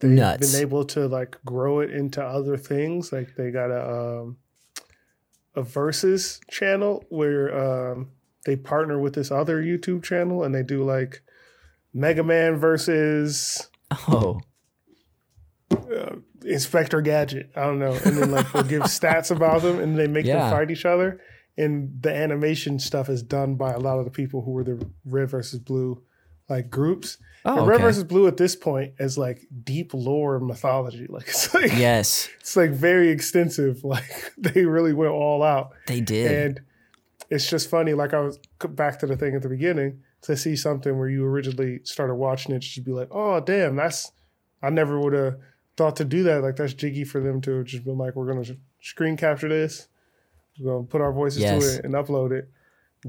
they've 0.00 0.10
Nuts. 0.10 0.52
been 0.52 0.60
able 0.60 0.84
to 0.86 1.06
like 1.06 1.36
grow 1.44 1.80
it 1.80 1.90
into 1.90 2.22
other 2.22 2.56
things. 2.56 3.12
Like 3.12 3.34
they 3.36 3.50
got 3.50 3.70
a 3.70 4.20
um, 4.22 4.36
a 5.54 5.62
versus 5.62 6.40
channel 6.50 7.04
where 7.10 7.92
um, 7.92 8.10
they 8.46 8.56
partner 8.56 8.98
with 8.98 9.14
this 9.14 9.30
other 9.30 9.62
YouTube 9.62 10.02
channel, 10.02 10.42
and 10.44 10.54
they 10.54 10.62
do 10.62 10.82
like 10.84 11.22
Mega 11.94 12.22
Man 12.24 12.56
versus 12.56 13.68
Oh, 14.08 14.40
uh, 15.70 16.16
Inspector 16.44 17.00
Gadget. 17.02 17.50
I 17.54 17.60
don't 17.64 17.78
know. 17.78 17.92
And 18.04 18.16
then 18.16 18.30
like 18.30 18.50
they'll 18.52 18.62
give 18.62 18.82
stats 18.84 19.30
about 19.34 19.62
them 19.62 19.78
and 19.78 19.98
they 19.98 20.06
make 20.06 20.24
Yeah. 20.26 20.38
them 20.48 20.50
fight 20.50 20.70
each 20.70 20.84
other. 20.86 21.20
And 21.56 22.00
the 22.02 22.14
animation 22.14 22.78
stuff 22.78 23.08
is 23.08 23.22
done 23.22 23.56
by 23.56 23.72
a 23.72 23.78
lot 23.78 23.98
of 23.98 24.04
the 24.06 24.10
people 24.10 24.42
who 24.42 24.52
were 24.52 24.64
the 24.64 24.86
Red 25.04 25.28
versus 25.30 25.58
Blue 25.58 26.02
like 26.48 26.70
groups. 26.70 27.18
oh, 27.44 27.58
and 27.60 27.66
Red 27.68 27.80
versus 27.80 28.04
Blue 28.04 28.26
at 28.26 28.36
this 28.36 28.56
point 28.56 28.94
is 28.98 29.16
like 29.18 29.46
deep 29.64 29.92
lore 29.94 30.36
and 30.36 30.46
mythology. 30.46 31.06
Like 31.10 31.28
it's 31.28 31.52
like 31.54 31.72
Yes, 31.76 32.28
it's 32.40 32.56
like 32.56 32.70
very 32.70 33.10
extensive. 33.10 33.84
Like 33.84 34.32
they 34.38 34.64
really 34.64 34.92
went 34.92 35.12
all 35.12 35.42
out. 35.42 35.72
they 35.86 36.00
did. 36.00 36.30
And 36.30 36.60
it's 37.30 37.48
just 37.48 37.70
funny. 37.70 37.94
Like 37.94 38.14
I 38.14 38.20
was 38.20 38.38
back 38.70 38.98
to 39.00 39.06
the 39.06 39.16
thing 39.16 39.34
at 39.34 39.42
the 39.42 39.48
beginning 39.48 40.00
to 40.22 40.36
see 40.36 40.56
something 40.56 40.98
where 40.98 41.08
you 41.08 41.24
originally 41.24 41.80
started 41.84 42.14
watching 42.14 42.54
it, 42.54 42.60
just 42.60 42.84
be 42.84 42.92
like, 42.92 43.08
oh 43.10 43.40
damn, 43.40 43.76
that's 43.76 44.12
I 44.62 44.70
never 44.70 44.98
would 45.00 45.12
have 45.12 45.36
thought 45.76 45.96
to 45.96 46.04
do 46.04 46.22
that. 46.24 46.42
Like 46.42 46.56
that's 46.56 46.74
jiggy 46.74 47.04
for 47.04 47.20
them 47.20 47.40
to 47.42 47.58
have 47.58 47.66
just 47.66 47.84
been 47.84 47.98
like, 47.98 48.14
we're 48.16 48.32
gonna 48.32 48.56
screen 48.80 49.16
capture 49.16 49.48
this, 49.48 49.88
we're 50.60 50.72
gonna 50.74 50.84
put 50.86 51.00
our 51.00 51.12
voices 51.12 51.40
Yes. 51.42 51.62
to 51.64 51.78
it 51.78 51.84
and 51.84 51.94
upload 51.94 52.32
it, 52.32 52.48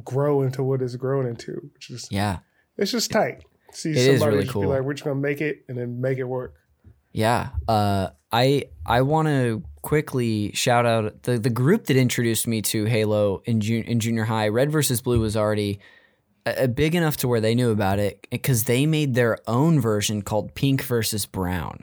grow 0.03 0.41
into 0.41 0.63
what 0.63 0.81
it's 0.81 0.95
grown 0.95 1.25
into, 1.27 1.69
which 1.73 1.89
is 1.89 2.07
yeah, 2.11 2.39
it's 2.77 2.91
just 2.91 3.11
tight. 3.11 3.43
See 3.71 3.91
It 3.91 4.19
somebody 4.19 4.37
really 4.37 4.47
cool. 4.49 4.61
be 4.63 4.67
like, 4.67 4.81
we're 4.83 4.93
just 4.93 5.03
gonna 5.03 5.19
make 5.19 5.41
it 5.41 5.63
and 5.67 5.77
then 5.77 5.99
make 6.01 6.17
it 6.19 6.25
work. 6.25 6.55
yeah. 7.11 7.49
Uh, 7.67 8.09
I 8.31 8.65
I 8.85 9.01
want 9.01 9.27
to 9.27 9.63
quickly 9.83 10.51
shout 10.53 10.85
out 10.85 11.23
the 11.23 11.37
the 11.37 11.49
group 11.51 11.85
that 11.85 11.97
introduced 11.97 12.47
me 12.47 12.61
to 12.63 12.85
Halo 12.85 13.41
in 13.45 13.59
jun- 13.61 13.83
in 13.83 13.99
junior 13.99 14.23
high. 14.25 14.47
Red 14.47 14.71
versus 14.71 15.01
Blue 15.01 15.19
was 15.19 15.35
already 15.37 15.79
uh, 16.45 16.67
big 16.67 16.95
enough 16.95 17.17
to 17.17 17.27
where 17.27 17.39
they 17.41 17.53
knew 17.55 17.69
about 17.71 17.99
it 17.99 18.25
because 18.31 18.63
they 18.63 18.85
made 18.85 19.13
their 19.13 19.37
own 19.47 19.79
version 19.79 20.21
called 20.23 20.55
Pink 20.55 20.81
versus 20.83 21.25
Brown. 21.27 21.79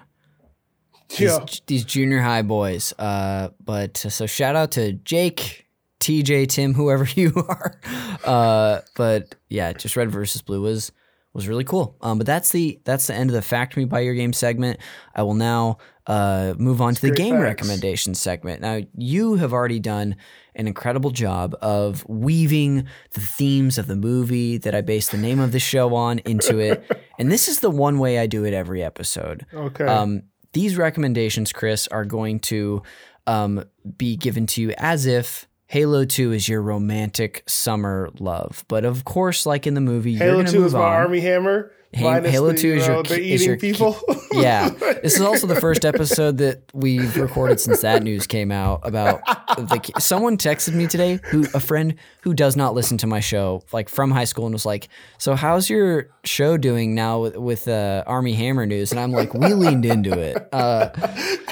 These, 1.10 1.20
Yeah. 1.20 1.44
these 1.66 1.84
junior 1.84 2.20
high 2.20 2.42
boys. 2.42 2.92
Uh, 2.98 3.50
but 3.64 3.96
so 3.96 4.26
shout 4.26 4.56
out 4.56 4.72
to 4.72 4.92
Jake, 4.92 5.66
TJ, 6.00 6.48
Tim, 6.48 6.74
whoever 6.74 7.04
you 7.14 7.32
are. 7.36 7.78
Uh, 8.24 8.80
but 8.96 9.34
yeah, 9.48 9.72
just 9.72 9.96
Red 9.96 10.10
versus 10.10 10.42
Blue 10.42 10.62
was 10.62 10.92
was 11.32 11.46
really 11.46 11.62
cool. 11.64 11.96
Um, 12.00 12.18
but 12.18 12.26
that's 12.26 12.50
the 12.50 12.80
that's 12.84 13.06
the 13.06 13.14
end 13.14 13.30
of 13.30 13.34
the 13.34 13.42
Fact 13.42 13.76
Me 13.76 13.84
by 13.84 14.00
Your 14.00 14.14
Game 14.14 14.32
segment. 14.32 14.78
I 15.14 15.22
will 15.22 15.34
now 15.34 15.78
uh, 16.06 16.54
move 16.58 16.80
on 16.80 16.94
to 16.96 17.00
the 17.00 17.12
game 17.12 17.34
facts. 17.34 17.42
recommendation 17.44 18.14
segment. 18.14 18.60
Now 18.60 18.80
you 18.96 19.36
have 19.36 19.52
already 19.52 19.78
done 19.78 20.16
an 20.56 20.66
incredible 20.66 21.10
job 21.12 21.54
of 21.62 22.04
weaving 22.08 22.88
the 23.12 23.20
themes 23.20 23.78
of 23.78 23.86
the 23.86 23.94
movie 23.94 24.58
that 24.58 24.74
I 24.74 24.80
base 24.80 25.08
the 25.10 25.18
name 25.18 25.38
of 25.38 25.52
the 25.52 25.60
show 25.60 25.94
on 25.94 26.18
into 26.20 26.58
it, 26.58 26.84
and 27.18 27.30
this 27.30 27.46
is 27.46 27.60
the 27.60 27.70
one 27.70 27.98
way 28.00 28.18
I 28.18 28.26
do 28.26 28.44
it 28.44 28.52
every 28.52 28.82
episode. 28.82 29.46
Okay. 29.54 29.84
Um, 29.84 30.22
these 30.52 30.76
recommendations, 30.76 31.52
Chris, 31.52 31.86
are 31.88 32.04
going 32.04 32.40
to 32.40 32.82
um, 33.26 33.64
be 33.96 34.16
given 34.16 34.46
to 34.48 34.62
you 34.62 34.74
as 34.76 35.06
if 35.06 35.48
Halo 35.66 36.04
2 36.04 36.32
is 36.32 36.48
your 36.48 36.62
romantic 36.62 37.44
summer 37.46 38.10
love. 38.18 38.64
But 38.68 38.84
of 38.84 39.04
course, 39.04 39.46
like 39.46 39.66
in 39.66 39.74
the 39.74 39.80
movie, 39.80 40.12
you're 40.12 40.24
Halo 40.24 40.34
going 40.34 40.46
to 40.46 40.52
Two 40.52 40.58
move 40.58 40.66
is 40.68 40.74
my 40.74 40.80
on. 40.80 40.86
Armie 40.86 41.20
Hammer. 41.20 41.72
Ha- 41.96 42.20
Halo 42.20 42.52
Two 42.52 42.74
is 42.74 42.86
your 42.86 43.02
the 43.02 43.20
is 43.20 43.44
your 43.44 43.56
people. 43.56 43.98
yeah, 44.32 44.68
this 45.02 45.16
is 45.16 45.20
also 45.20 45.48
the 45.48 45.60
first 45.60 45.84
episode 45.84 46.38
that 46.38 46.62
we've 46.72 47.16
recorded 47.16 47.58
since 47.58 47.80
that 47.80 48.04
news 48.04 48.28
came 48.28 48.52
out 48.52 48.86
about 48.86 49.20
the. 49.56 49.90
Someone 49.98 50.36
texted 50.36 50.74
me 50.74 50.86
today, 50.86 51.18
who 51.24 51.46
a 51.52 51.58
friend 51.58 51.96
who 52.20 52.32
does 52.32 52.56
not 52.56 52.74
listen 52.74 52.96
to 52.98 53.08
my 53.08 53.18
show, 53.18 53.64
like 53.72 53.88
from 53.88 54.12
high 54.12 54.24
school, 54.24 54.46
and 54.46 54.54
was 54.54 54.64
like, 54.64 54.88
"So 55.18 55.34
how's 55.34 55.68
your 55.68 56.10
show 56.22 56.56
doing 56.56 56.94
now 56.94 57.22
with, 57.22 57.36
with 57.36 57.66
uh, 57.66 58.04
Armie 58.06 58.34
Hammer 58.34 58.66
news?" 58.66 58.92
And 58.92 59.00
I'm 59.00 59.10
like, 59.10 59.34
"We 59.34 59.52
leaned 59.52 59.84
into 59.84 60.16
it." 60.16 60.48
Uh, 60.52 60.90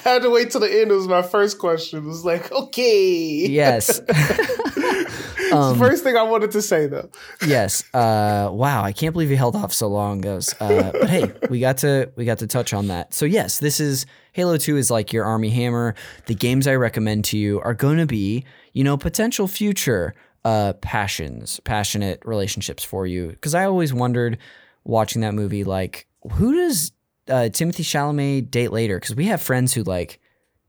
I 0.08 0.12
had 0.12 0.22
to 0.22 0.30
wait 0.30 0.52
till 0.52 0.60
the 0.60 0.70
end. 0.70 0.90
It 0.90 0.94
was 0.94 1.08
my 1.08 1.22
first 1.22 1.58
question. 1.58 1.98
It 1.98 2.06
was 2.06 2.24
like, 2.24 2.50
okay. 2.52 3.46
yes, 3.48 4.00
Um, 5.52 5.78
the 5.78 5.84
first 5.84 6.02
thing 6.02 6.16
I 6.16 6.22
wanted 6.22 6.50
to 6.52 6.62
say 6.62 6.86
though. 6.86 7.10
yes. 7.46 7.82
Uh, 7.94 8.48
wow, 8.52 8.82
I 8.82 8.92
can't 8.92 9.12
believe 9.12 9.30
you 9.30 9.36
held 9.36 9.56
off 9.56 9.72
so 9.72 9.88
long, 9.88 10.20
guys. 10.20 10.54
Uh, 10.60 10.92
but 10.92 11.08
hey, 11.08 11.32
we 11.50 11.60
got 11.60 11.78
to 11.78 12.10
we 12.16 12.24
got 12.24 12.38
to 12.38 12.46
touch 12.46 12.72
on 12.72 12.88
that. 12.88 13.14
So 13.14 13.24
yes, 13.24 13.58
this 13.58 13.80
is 13.80 14.06
Halo 14.32 14.56
Two 14.56 14.76
is 14.76 14.90
like 14.90 15.12
your 15.12 15.24
Armie 15.24 15.50
Hammer. 15.50 15.94
The 16.26 16.34
games 16.34 16.66
I 16.66 16.74
recommend 16.74 17.24
to 17.26 17.38
you 17.38 17.60
are 17.60 17.74
going 17.74 17.98
to 17.98 18.06
be, 18.06 18.44
you 18.72 18.84
know, 18.84 18.96
potential 18.96 19.48
future 19.48 20.14
uh, 20.44 20.72
passions, 20.74 21.60
passionate 21.64 22.22
relationships 22.24 22.84
for 22.84 23.06
you. 23.06 23.28
Because 23.28 23.54
I 23.54 23.64
always 23.64 23.92
wondered 23.92 24.38
watching 24.84 25.22
that 25.22 25.34
movie, 25.34 25.64
like, 25.64 26.06
who 26.32 26.54
does 26.54 26.92
uh, 27.28 27.48
Timothée 27.50 27.84
Chalamet 27.84 28.50
date 28.50 28.72
later? 28.72 28.98
Because 29.00 29.14
we 29.16 29.26
have 29.26 29.42
friends 29.42 29.74
who 29.74 29.82
like 29.82 30.20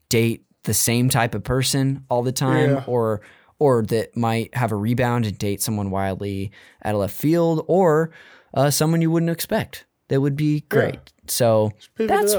date 0.09 0.45
the 0.63 0.73
same 0.73 1.09
type 1.09 1.35
of 1.35 1.43
person 1.43 2.03
all 2.09 2.21
the 2.23 2.31
time, 2.31 2.71
Yeah. 2.71 2.83
or 2.87 3.21
or 3.59 3.83
that 3.83 4.15
might 4.15 4.55
have 4.55 4.71
a 4.71 4.75
rebound 4.75 5.25
and 5.25 5.37
date 5.37 5.61
someone 5.61 5.91
wildly 5.91 6.51
out 6.83 6.95
of 6.95 7.01
left 7.01 7.15
field, 7.15 7.63
or 7.67 8.11
uh, 8.53 8.69
someone 8.69 9.01
you 9.01 9.11
wouldn't 9.11 9.29
expect. 9.29 9.85
That 10.07 10.21
would 10.21 10.35
be 10.35 10.61
great. 10.61 10.99
So 11.27 11.71
that's 11.97 12.35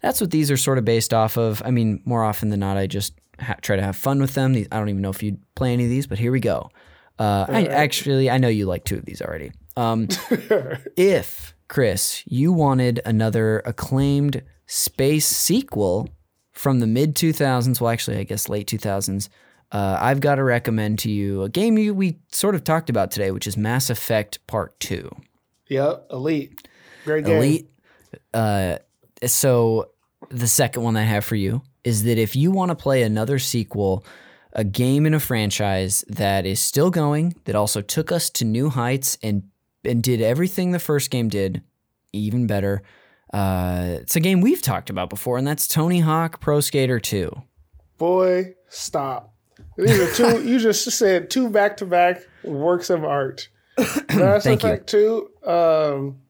that's 0.00 0.20
what 0.20 0.30
these 0.30 0.50
are 0.50 0.56
sort 0.56 0.78
of 0.78 0.84
based 0.84 1.12
off 1.12 1.36
of. 1.36 1.62
I 1.64 1.70
mean, 1.70 2.00
more 2.04 2.22
often 2.22 2.50
than 2.50 2.60
not, 2.60 2.76
I 2.76 2.86
just 2.86 3.14
ha- 3.40 3.56
try 3.60 3.76
to 3.76 3.82
have 3.82 3.96
fun 3.96 4.20
with 4.20 4.34
them. 4.34 4.52
These, 4.52 4.68
I 4.70 4.78
don't 4.78 4.88
even 4.88 5.02
know 5.02 5.10
if 5.10 5.22
you'd 5.22 5.40
play 5.54 5.72
any 5.72 5.84
of 5.84 5.90
these, 5.90 6.06
but 6.06 6.18
here 6.18 6.32
we 6.32 6.40
go. 6.40 6.70
Uh, 7.18 7.46
I 7.48 7.66
actually 7.66 8.30
I 8.30 8.38
know 8.38 8.48
you 8.48 8.66
like 8.66 8.84
two 8.84 8.96
of 8.96 9.04
these 9.04 9.20
already. 9.20 9.52
Um, 9.76 10.08
if 10.96 11.54
Chris, 11.68 12.22
you 12.26 12.52
wanted 12.52 13.00
another 13.04 13.60
acclaimed 13.64 14.42
space 14.66 15.26
sequel 15.26 16.08
from 16.52 16.80
the 16.80 16.86
mid 16.86 17.14
2000s, 17.14 17.80
well, 17.80 17.90
actually, 17.90 18.18
I 18.18 18.24
guess 18.24 18.48
late 18.48 18.66
2000s, 18.66 19.28
uh, 19.72 19.98
I've 20.00 20.20
got 20.20 20.36
to 20.36 20.44
recommend 20.44 20.98
to 21.00 21.10
you 21.10 21.42
a 21.42 21.48
game 21.48 21.78
you, 21.78 21.94
we 21.94 22.18
sort 22.32 22.54
of 22.54 22.64
talked 22.64 22.90
about 22.90 23.10
today, 23.10 23.30
which 23.30 23.46
is 23.46 23.56
Mass 23.56 23.90
Effect 23.90 24.44
Part 24.46 24.78
2. 24.80 25.08
Yep, 25.68 26.06
elite. 26.10 26.68
Great 27.04 27.24
game. 27.24 27.36
Elite. 27.36 27.70
Uh, 28.34 28.78
so 29.24 29.90
the 30.30 30.48
second 30.48 30.82
one 30.82 30.96
I 30.96 31.04
have 31.04 31.24
for 31.24 31.36
you 31.36 31.62
is 31.84 32.02
that 32.04 32.18
if 32.18 32.34
you 32.34 32.50
want 32.50 32.70
to 32.70 32.74
play 32.74 33.02
another 33.02 33.38
sequel, 33.38 34.04
a 34.52 34.64
game 34.64 35.06
in 35.06 35.14
a 35.14 35.20
franchise 35.20 36.04
that 36.08 36.44
is 36.44 36.60
still 36.60 36.90
going, 36.90 37.34
that 37.44 37.54
also 37.54 37.80
took 37.80 38.10
us 38.10 38.28
to 38.30 38.44
new 38.44 38.70
heights 38.70 39.16
and 39.22 39.44
and 39.82 40.02
did 40.02 40.20
everything 40.20 40.72
the 40.72 40.78
first 40.78 41.10
game 41.10 41.28
did, 41.28 41.62
even 42.12 42.46
better. 42.46 42.82
Uh, 43.32 43.96
it's 44.00 44.14
a 44.14 44.20
game 44.20 44.42
we've 44.42 44.60
talked 44.60 44.90
about 44.90 45.08
before, 45.08 45.38
and 45.38 45.46
that's 45.46 45.66
Tony 45.66 46.00
Hawk 46.00 46.38
Pro 46.40 46.60
Skater 46.60 47.00
2. 47.00 47.30
Boy, 47.96 48.56
stop. 48.68 49.34
These 49.76 49.98
are 49.98 50.14
two. 50.14 50.42
you 50.48 50.58
just 50.58 50.84
said 50.90 51.30
two 51.30 51.48
back 51.50 51.76
to 51.78 51.86
back 51.86 52.22
works 52.44 52.90
of 52.90 53.04
art. 53.04 53.48
Mass 54.14 54.44
Thank 54.44 54.62
you. 54.62 54.68
Effect 54.68 54.86
Two. 54.88 55.30
Um, 55.46 56.20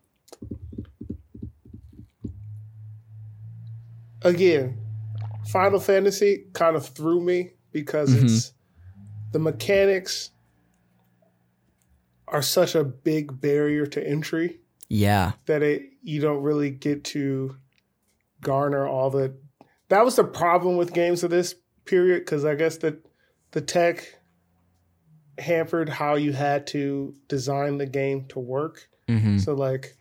again, 4.23 4.79
Final 5.49 5.81
Fantasy 5.81 6.45
kind 6.53 6.77
of 6.77 6.87
threw 6.87 7.21
me 7.21 7.51
because 7.73 8.11
Mm-hmm. 8.15 8.27
it's 8.27 8.53
the 9.33 9.39
mechanics 9.39 10.31
are 12.29 12.43
such 12.43 12.75
a 12.75 12.85
big 12.85 13.41
barrier 13.41 13.87
to 13.87 14.05
entry 14.07 14.61
Yeah, 14.89 15.33
that 15.47 15.63
it 15.63 15.83
you 16.03 16.21
don't 16.21 16.43
really 16.43 16.71
get 16.71 17.05
to 17.05 17.57
garner 18.41 18.87
all 18.87 19.11
the 19.11 19.35
that 19.89 20.05
was 20.05 20.17
the 20.17 20.25
problem 20.25 20.77
with 20.77 20.93
games 20.95 21.23
of 21.23 21.29
this 21.31 21.55
period 21.85 22.21
because 22.21 22.43
i 22.45 22.55
guess 22.55 22.79
that 22.79 23.05
the 23.53 23.61
tech 23.61 24.17
hampered 25.39 25.89
how 25.89 26.15
you 26.15 26.33
had 26.33 26.67
to 26.67 27.15
design 27.29 27.79
the 27.79 27.87
game 27.87 28.27
to 28.27 28.39
work 28.39 28.89
hmm 29.09 29.39
so 29.39 29.55
like 29.55 29.97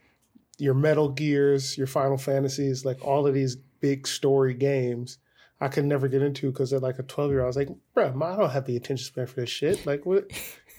your 0.57 0.73
metal 0.73 1.09
gears 1.09 1.77
your 1.77 1.87
final 1.87 2.17
fantasies 2.17 2.83
like 2.83 3.03
all 3.05 3.25
of 3.25 3.33
these 3.33 3.55
big 3.79 4.05
story 4.05 4.53
games 4.53 5.17
i 5.61 5.67
could 5.69 5.85
never 5.85 6.07
get 6.09 6.21
into 6.21 6.51
because 6.51 6.73
at 6.73 6.81
like 6.81 6.99
a 6.99 7.03
12 7.03 7.31
year 7.31 7.39
old 7.39 7.45
i 7.45 7.47
was 7.47 7.55
like 7.55 7.69
bro 7.93 8.07
i 8.07 8.35
don't 8.35 8.49
have 8.49 8.65
the 8.65 8.75
attention 8.75 9.05
span 9.05 9.25
for 9.25 9.39
this 9.39 9.49
shit 9.49 9.85
like 9.85 10.05
what 10.05 10.29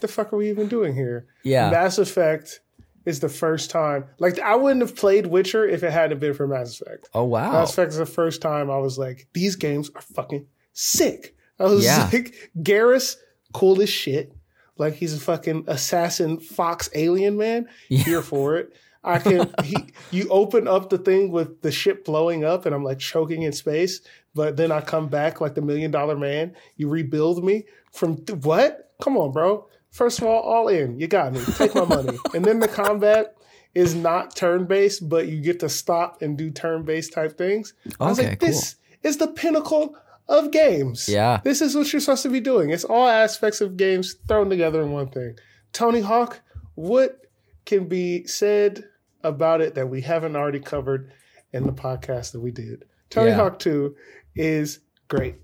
the 0.01 0.09
fuck 0.09 0.33
are 0.33 0.37
we 0.37 0.51
even 0.51 0.69
doing 0.69 0.95
here 0.95 1.27
yeah, 1.43 1.71
Mass 1.71 1.99
Effect 1.99 2.61
is 3.07 3.21
the 3.21 3.29
first 3.29 3.71
time. 3.71 4.05
Like 4.19 4.39
I 4.39 4.57
wouldn't 4.57 4.83
have 4.83 4.95
played 4.95 5.27
Witcher 5.27 5.67
if 5.67 5.83
it 5.83 5.91
hadn't 5.91 6.19
been 6.21 6.35
for 6.35 6.47
Mass 6.47 6.81
Effect. 6.81 7.09
oh 7.15 7.25
wow, 7.25 7.53
Mass 7.53 7.73
Effect 7.73 7.93
is 7.93 7.99
the 7.99 8.07
first 8.07 8.43
time 8.43 8.71
I 8.71 8.79
was 8.79 8.99
like, 8.99 9.29
these 9.33 9.57
games 9.57 9.91
are 9.95 10.03
fucking 10.03 10.47
sick. 10.73 11.35
I 11.61 11.65
was 11.65 11.85
Yeah. 11.85 12.09
like, 12.13 12.51
Garrus, 12.59 13.17
cool 13.53 13.81
as 13.83 13.89
shit. 13.91 14.33
Like 14.77 14.95
he's 14.95 15.15
a 15.15 15.21
fucking 15.21 15.65
assassin 15.69 16.39
fox 16.41 16.89
alien 16.95 17.37
man. 17.37 17.69
Yeah. 17.89 17.99
Here 18.03 18.23
for 18.23 18.57
it. 18.57 18.73
I 19.05 19.19
can. 19.19 19.53
he, 19.65 19.77
you 20.11 20.29
open 20.31 20.67
up 20.69 20.91
the 20.91 20.99
thing 20.99 21.31
with 21.31 21.63
the 21.63 21.71
ship 21.71 22.05
blowing 22.05 22.45
up, 22.45 22.67
and 22.67 22.75
I'm 22.75 22.85
like 22.85 22.99
choking 22.99 23.43
in 23.43 23.53
space. 23.53 24.01
But 24.35 24.57
then 24.57 24.73
I 24.73 24.81
come 24.81 25.09
back 25.09 25.41
like 25.41 25.55
the 25.55 25.63
Million 25.63 25.91
Dollar 25.91 26.17
Man. 26.17 26.55
You 26.77 26.89
rebuild 26.89 27.45
me 27.45 27.65
from 27.93 28.25
th- 28.25 28.39
what? 28.45 28.93
Come 29.03 29.17
on, 29.17 29.33
bro. 29.33 29.67
First 29.91 30.21
of 30.21 30.27
all, 30.29 30.41
all 30.41 30.69
in. 30.69 30.99
You 31.01 31.09
got 31.09 31.33
me. 31.33 31.41
Take 31.57 31.75
my 31.75 31.85
money. 31.85 32.17
and 32.35 32.45
then 32.45 32.61
the 32.61 32.69
combat 32.69 33.35
is 33.75 33.95
not 33.95 34.35
turn 34.37 34.67
based, 34.67 35.09
but 35.09 35.29
you 35.29 35.41
get 35.41 35.61
to 35.61 35.69
stop 35.69 36.23
and 36.23 36.37
do 36.39 36.51
turn 36.51 36.85
based 36.85 37.13
type 37.13 37.37
things. 37.37 37.75
I 37.99 38.07
was 38.09 38.19
like, 38.19 38.39
this 38.41 38.77
is 39.03 39.17
the 39.17 39.29
pinnacle 39.29 39.97
of 40.31 40.51
games. 40.53 41.09
Yeah. 41.09 41.41
This 41.45 41.61
is 41.61 41.75
what 41.75 41.93
you're 41.93 42.01
supposed 42.01 42.23
to 42.23 42.31
be 42.31 42.41
doing. 42.41 42.71
It's 42.71 42.85
all 42.85 43.07
aspects 43.07 43.61
of 43.61 43.77
games 43.77 44.15
thrown 44.29 44.49
together 44.49 44.81
in 44.81 44.93
one 44.93 45.09
thing. 45.11 45.37
Tony 45.73 46.01
Hawk, 46.01 46.41
what 46.77 47.19
can 47.67 47.89
be 47.89 48.27
said 48.27 48.85
about 49.23 49.61
it 49.61 49.75
that 49.75 49.89
we 49.89 50.01
haven't 50.01 50.37
already 50.37 50.61
covered 50.61 51.13
in 51.53 51.67
the 51.67 51.73
podcast 51.73 52.33
that 52.33 52.41
we 52.41 52.53
did? 52.53 52.85
Tony 53.11 53.31
Yeah. 53.31 53.37
Hawk 53.37 53.59
2 53.59 53.95
is 54.37 54.79
great. 55.09 55.35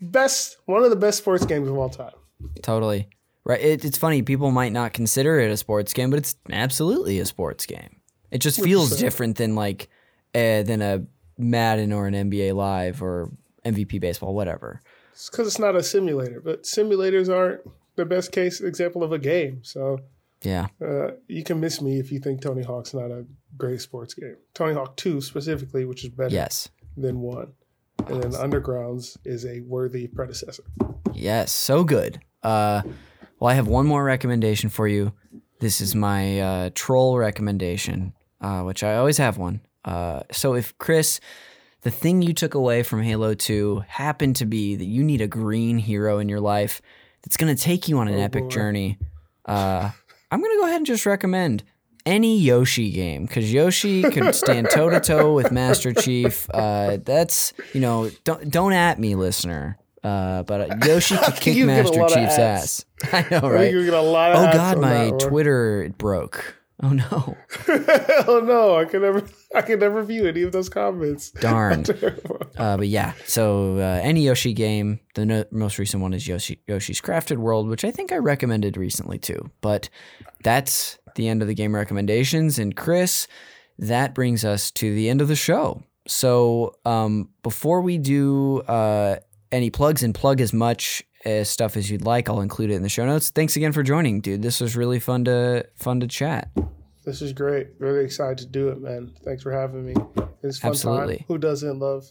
Best, 0.00 0.56
one 0.64 0.82
of 0.82 0.90
the 0.90 0.96
best 0.96 1.18
sports 1.18 1.44
games 1.44 1.68
of 1.68 1.76
all 1.76 1.90
time. 1.90 2.12
totally. 2.62 3.08
Right. 3.44 3.60
It, 3.60 3.84
it's 3.84 3.98
funny. 3.98 4.22
People 4.22 4.50
might 4.52 4.72
not 4.72 4.92
consider 4.92 5.38
it 5.40 5.50
a 5.50 5.56
sports 5.56 5.92
game, 5.92 6.10
but 6.10 6.18
it's 6.20 6.36
absolutely 6.50 7.18
a 7.18 7.26
sports 7.26 7.66
game. 7.66 8.00
It 8.30 8.38
just 8.38 8.62
feels 8.62 8.94
100%. 8.94 8.98
different 9.00 9.36
than 9.36 9.54
like 9.56 9.88
uh, 10.34 10.62
than 10.62 10.80
a 10.80 11.04
Madden 11.36 11.92
or 11.92 12.06
an 12.06 12.14
NBA 12.14 12.54
Live 12.54 13.02
or 13.02 13.30
MVP 13.64 14.00
baseball, 14.00 14.34
whatever. 14.34 14.80
It's 15.12 15.28
because 15.30 15.46
it's 15.46 15.58
not 15.58 15.76
a 15.76 15.82
simulator, 15.82 16.40
but 16.40 16.62
simulators 16.64 17.28
aren't 17.34 17.60
the 17.96 18.04
best 18.04 18.32
case 18.32 18.60
example 18.60 19.02
of 19.02 19.12
a 19.12 19.18
game. 19.18 19.60
So 19.62 20.00
Yeah. 20.42 20.68
uh, 20.80 21.12
you 21.28 21.44
can 21.44 21.60
miss 21.60 21.80
me 21.80 21.98
if 22.00 22.10
you 22.10 22.18
think 22.18 22.40
Tony 22.40 22.62
Hawk's 22.62 22.94
not 22.94 23.10
a 23.10 23.24
great 23.56 23.80
sports 23.80 24.14
game. 24.14 24.36
Tony 24.54 24.74
Hawk 24.74 24.96
2 24.96 25.20
specifically, 25.20 25.84
which 25.84 26.02
is 26.04 26.10
better 26.10 26.34
Yes. 26.34 26.68
than 26.96 27.20
1. 27.20 27.52
And 28.08 28.22
then 28.22 28.32
Undergrounds 28.32 29.16
is 29.24 29.44
a 29.44 29.60
worthy 29.60 30.06
predecessor. 30.08 30.64
Yes. 31.12 31.52
So 31.52 31.84
good. 31.84 32.20
Uh, 32.42 32.82
well, 33.38 33.50
I 33.50 33.54
have 33.54 33.68
one 33.68 33.86
more 33.86 34.02
recommendation 34.02 34.70
for 34.70 34.88
you. 34.88 35.12
This 35.60 35.80
is 35.80 35.94
my 35.94 36.40
uh, 36.40 36.70
troll 36.74 37.18
recommendation, 37.18 38.14
uh, 38.40 38.62
which 38.62 38.82
I 38.82 38.96
always 38.96 39.18
have 39.18 39.38
one. 39.38 39.60
Uh, 39.84 40.22
so 40.32 40.54
if 40.54 40.76
Chris, 40.78 41.20
the 41.82 41.90
thing 41.90 42.22
you 42.22 42.32
took 42.32 42.54
away 42.54 42.82
from 42.82 43.02
Halo 43.02 43.34
2 43.34 43.84
happened 43.88 44.36
to 44.36 44.46
be 44.46 44.76
that 44.76 44.84
you 44.84 45.02
need 45.04 45.20
a 45.20 45.26
green 45.28 45.78
hero 45.78 46.18
in 46.18 46.28
your 46.28 46.40
life 46.40 46.80
that's 47.22 47.36
going 47.36 47.54
to 47.54 47.60
take 47.60 47.88
you 47.88 47.98
on 47.98 48.08
an 48.08 48.14
Oh, 48.14 48.22
epic 48.22 48.44
boy. 48.44 48.48
journey, 48.50 48.98
uh, 49.46 49.90
I'm 50.30 50.40
going 50.40 50.52
to 50.52 50.60
go 50.60 50.64
ahead 50.66 50.76
and 50.78 50.86
just 50.86 51.06
recommend 51.06 51.62
any 52.06 52.38
Yoshi 52.38 52.90
game 52.90 53.26
because 53.26 53.52
Yoshi 53.52 54.02
could 54.02 54.34
stand 54.34 54.68
toe 54.72 54.90
to 54.90 54.98
toe 55.00 55.34
with 55.34 55.52
Master 55.52 55.92
Chief. 55.92 56.48
Uh, 56.52 56.98
that's 57.04 57.52
you 57.72 57.80
know 57.80 58.10
don't 58.24 58.50
don't 58.50 58.72
at 58.72 58.98
me, 58.98 59.14
listener. 59.14 59.78
Uh, 60.02 60.42
but 60.42 60.84
Yoshi 60.86 61.16
could 61.16 61.36
kick 61.36 61.54
You 61.54 61.66
get 61.66 61.78
a 61.78 61.82
Master 61.82 62.00
Chief's 62.08 62.38
ass. 62.38 62.84
I 63.12 63.24
know, 63.30 63.48
right? 63.48 63.70
you're 63.70 63.84
get 63.84 63.94
a 63.94 64.00
lot 64.00 64.32
of 64.32 64.38
Oh 64.38 64.52
God, 64.52 64.78
my. 64.80 65.12
Twitter 65.20 65.82
it 65.84 65.96
broke. 65.96 66.56
Oh 66.84 66.88
no, 66.90 67.36
oh 68.26 68.42
no, 68.44 68.76
I 68.76 68.84
can 68.86 69.02
never, 69.02 69.22
I 69.54 69.62
can 69.62 69.78
never 69.78 70.02
view 70.02 70.26
any 70.26 70.42
of 70.42 70.50
those 70.52 70.68
comments. 70.68 71.30
darn. 71.30 71.84
Uh, 72.54 72.76
but 72.76 72.86
yeah, 72.86 73.14
so 73.24 73.78
uh, 73.78 73.98
any 74.02 74.22
Yoshi 74.26 74.52
game. 74.52 75.00
The 75.14 75.24
no- 75.24 75.44
most 75.50 75.78
recent 75.78 76.02
one 76.02 76.12
is 76.12 76.28
Yoshi 76.28 76.60
Yoshi's 76.68 77.00
Crafted 77.00 77.38
World, 77.38 77.66
which 77.66 77.82
I 77.82 77.90
think 77.90 78.12
I 78.12 78.18
recommended 78.18 78.76
recently 78.76 79.18
too. 79.18 79.50
But 79.62 79.88
that's 80.44 80.98
the 81.16 81.28
end 81.28 81.40
of 81.40 81.48
the 81.48 81.54
game 81.54 81.74
recommendations. 81.74 82.58
And 82.58 82.76
Chris, 82.76 83.26
that 83.78 84.14
brings 84.14 84.44
us 84.44 84.70
to 84.72 84.94
the 84.94 85.08
end 85.08 85.22
of 85.22 85.28
the 85.28 85.34
show. 85.34 85.82
So 86.06 86.74
um, 86.84 87.30
before 87.42 87.80
we 87.80 87.96
do 87.96 88.60
uh, 88.60 89.16
any 89.50 89.70
plugs 89.70 90.02
and 90.02 90.14
plug 90.14 90.40
as 90.40 90.52
much 90.52 91.02
as 91.24 91.48
stuff 91.48 91.76
as 91.76 91.90
you'd 91.90 92.04
like, 92.04 92.28
I'll 92.28 92.40
include 92.40 92.70
it 92.70 92.74
in 92.74 92.82
the 92.82 92.88
show 92.88 93.06
notes. 93.06 93.30
Thanks 93.30 93.56
again 93.56 93.72
for 93.72 93.82
joining, 93.82 94.20
dude. 94.20 94.42
This 94.42 94.60
was 94.60 94.76
really 94.76 94.98
fun 95.00 95.24
to 95.24 95.66
fun 95.76 96.00
to 96.00 96.06
chat. 96.06 96.50
This 97.04 97.20
is 97.22 97.32
great. 97.32 97.68
Really 97.78 98.04
excited 98.04 98.38
to 98.38 98.46
do 98.46 98.68
it, 98.68 98.80
man. 98.80 99.12
Thanks 99.24 99.42
for 99.42 99.52
having 99.52 99.84
me. 99.86 99.94
It's 100.42 100.58
fun 100.58 100.70
Absolutely. 100.70 101.18
time. 101.18 101.24
Who 101.28 101.38
doesn't 101.38 101.78
love 101.78 102.06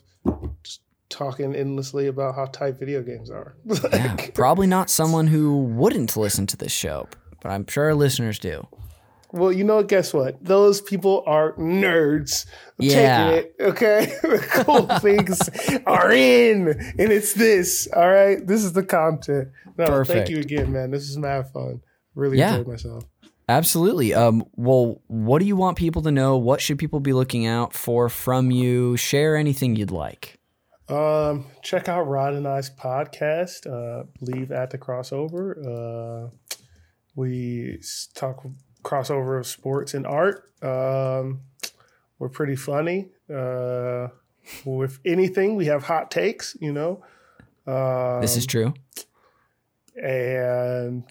just 0.63 0.81
talking 1.09 1.55
endlessly 1.55 2.07
about 2.07 2.35
how 2.35 2.45
tight 2.45 2.77
video 2.79 3.01
games 3.01 3.29
are? 3.29 3.55
Yeah, 3.91 4.15
probably 4.33 4.67
not 4.67 4.89
someone 4.89 5.27
who 5.27 5.63
wouldn't 5.63 6.15
listen 6.17 6.47
to 6.47 6.57
this 6.57 6.71
show, 6.71 7.07
but 7.41 7.51
I'm 7.51 7.65
sure 7.67 7.85
our 7.85 7.95
listeners 7.95 8.39
do. 8.39 8.67
Well, 9.33 9.51
you 9.51 9.63
know, 9.63 9.81
guess 9.83 10.13
what? 10.13 10.43
Those 10.43 10.81
people 10.81 11.23
are 11.25 11.53
nerds 11.53 12.45
Yeah. 12.79 13.29
taking 13.31 13.37
it. 13.37 13.55
Okay, 13.61 14.05
the 14.21 14.63
cool 14.65 14.87
things 14.99 15.39
are 15.85 16.11
in, 16.11 16.67
and 16.69 17.11
it's 17.11 17.33
this. 17.33 17.87
All 17.95 18.09
right, 18.09 18.45
this 18.45 18.63
is 18.63 18.73
the 18.73 18.83
content. 18.83 19.49
No, 19.77 19.85
Perfect. 19.85 20.17
thank 20.17 20.29
you 20.29 20.39
again, 20.39 20.71
man. 20.71 20.91
This 20.91 21.09
is 21.09 21.17
mad 21.17 21.49
fun. 21.51 21.81
Really 22.13 22.37
Yeah. 22.39 22.51
enjoyed 22.57 22.67
myself. 22.67 23.03
Absolutely. 23.49 24.13
Um, 24.13 24.45
well, 24.55 25.01
what 25.07 25.39
do 25.39 25.45
you 25.45 25.55
want 25.55 25.77
people 25.77 26.01
to 26.03 26.11
know? 26.11 26.37
What 26.37 26.61
should 26.61 26.77
people 26.77 26.99
be 26.99 27.11
looking 27.13 27.45
out 27.45 27.73
for 27.73 28.07
from 28.09 28.49
you? 28.51 28.95
Share 28.97 29.35
anything 29.35 29.75
you'd 29.75 29.91
like. 29.91 30.37
Um, 30.87 31.45
check 31.61 31.87
out 31.89 32.03
Rod 32.07 32.33
and 32.33 32.47
I's 32.47 32.69
podcast. 32.69 33.65
Uh, 33.65 34.03
Bleav 34.21 34.51
at 34.51 34.69
the 34.71 34.77
crossover. 34.77 35.55
Uh, 35.65 36.29
we 37.15 37.81
talk 38.15 38.43
crossover 38.83 39.39
of 39.39 39.47
sports 39.47 39.93
and 39.93 40.05
art. 40.05 40.49
Um, 40.61 41.41
we're 42.19 42.29
pretty 42.29 42.55
funny. 42.55 43.09
Uh, 43.33 44.09
with 44.65 44.99
anything, 45.05 45.55
we 45.55 45.65
have 45.67 45.83
hot 45.83 46.11
takes. 46.11 46.55
You 46.59 46.73
know. 46.73 47.03
Um, 47.67 48.21
This 48.21 48.35
is 48.37 48.45
true. 48.45 48.73
and 49.95 51.03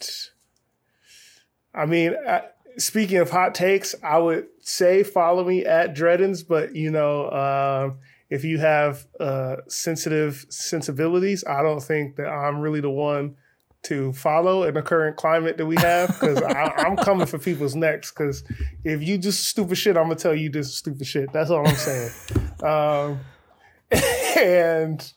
I 1.74 1.86
mean, 1.86 2.14
I, 2.26 2.42
speaking 2.78 3.18
of 3.18 3.30
hot 3.30 3.54
takes, 3.54 3.94
I 4.02 4.18
would 4.18 4.48
say 4.60 5.02
follow 5.02 5.44
me 5.44 5.64
at 5.64 5.94
Dreddens, 5.94 6.46
but 6.46 6.74
you 6.74 6.90
know, 6.90 7.30
um, 7.30 7.98
if 8.28 8.44
you 8.44 8.58
have 8.58 9.06
uh, 9.18 9.56
sensitive 9.68 10.46
sensibilities, 10.48 11.44
I 11.46 11.62
don't 11.62 11.82
think 11.82 12.16
that 12.16 12.28
I'm 12.28 12.60
really 12.60 12.80
the 12.80 12.90
one 12.90 13.36
to 13.82 14.12
follow 14.12 14.64
in 14.64 14.74
the 14.74 14.82
current 14.82 15.16
climate 15.16 15.56
that 15.56 15.66
we 15.66 15.76
have 15.76 16.08
because 16.08 16.42
I'm 16.46 16.96
coming 16.96 17.26
for 17.26 17.38
people's 17.38 17.74
necks. 17.74 18.10
Because 18.10 18.44
if 18.84 19.02
you 19.02 19.18
do 19.18 19.30
stupid 19.30 19.76
shit, 19.76 19.96
I'm 19.96 20.04
gonna 20.04 20.16
tell 20.16 20.34
you 20.34 20.50
this 20.50 20.74
stupid 20.74 21.06
shit. 21.06 21.32
That's 21.32 21.50
all 21.50 21.66
I'm 21.66 21.74
saying. 21.74 22.10
um, 22.62 23.20
and 24.38 25.12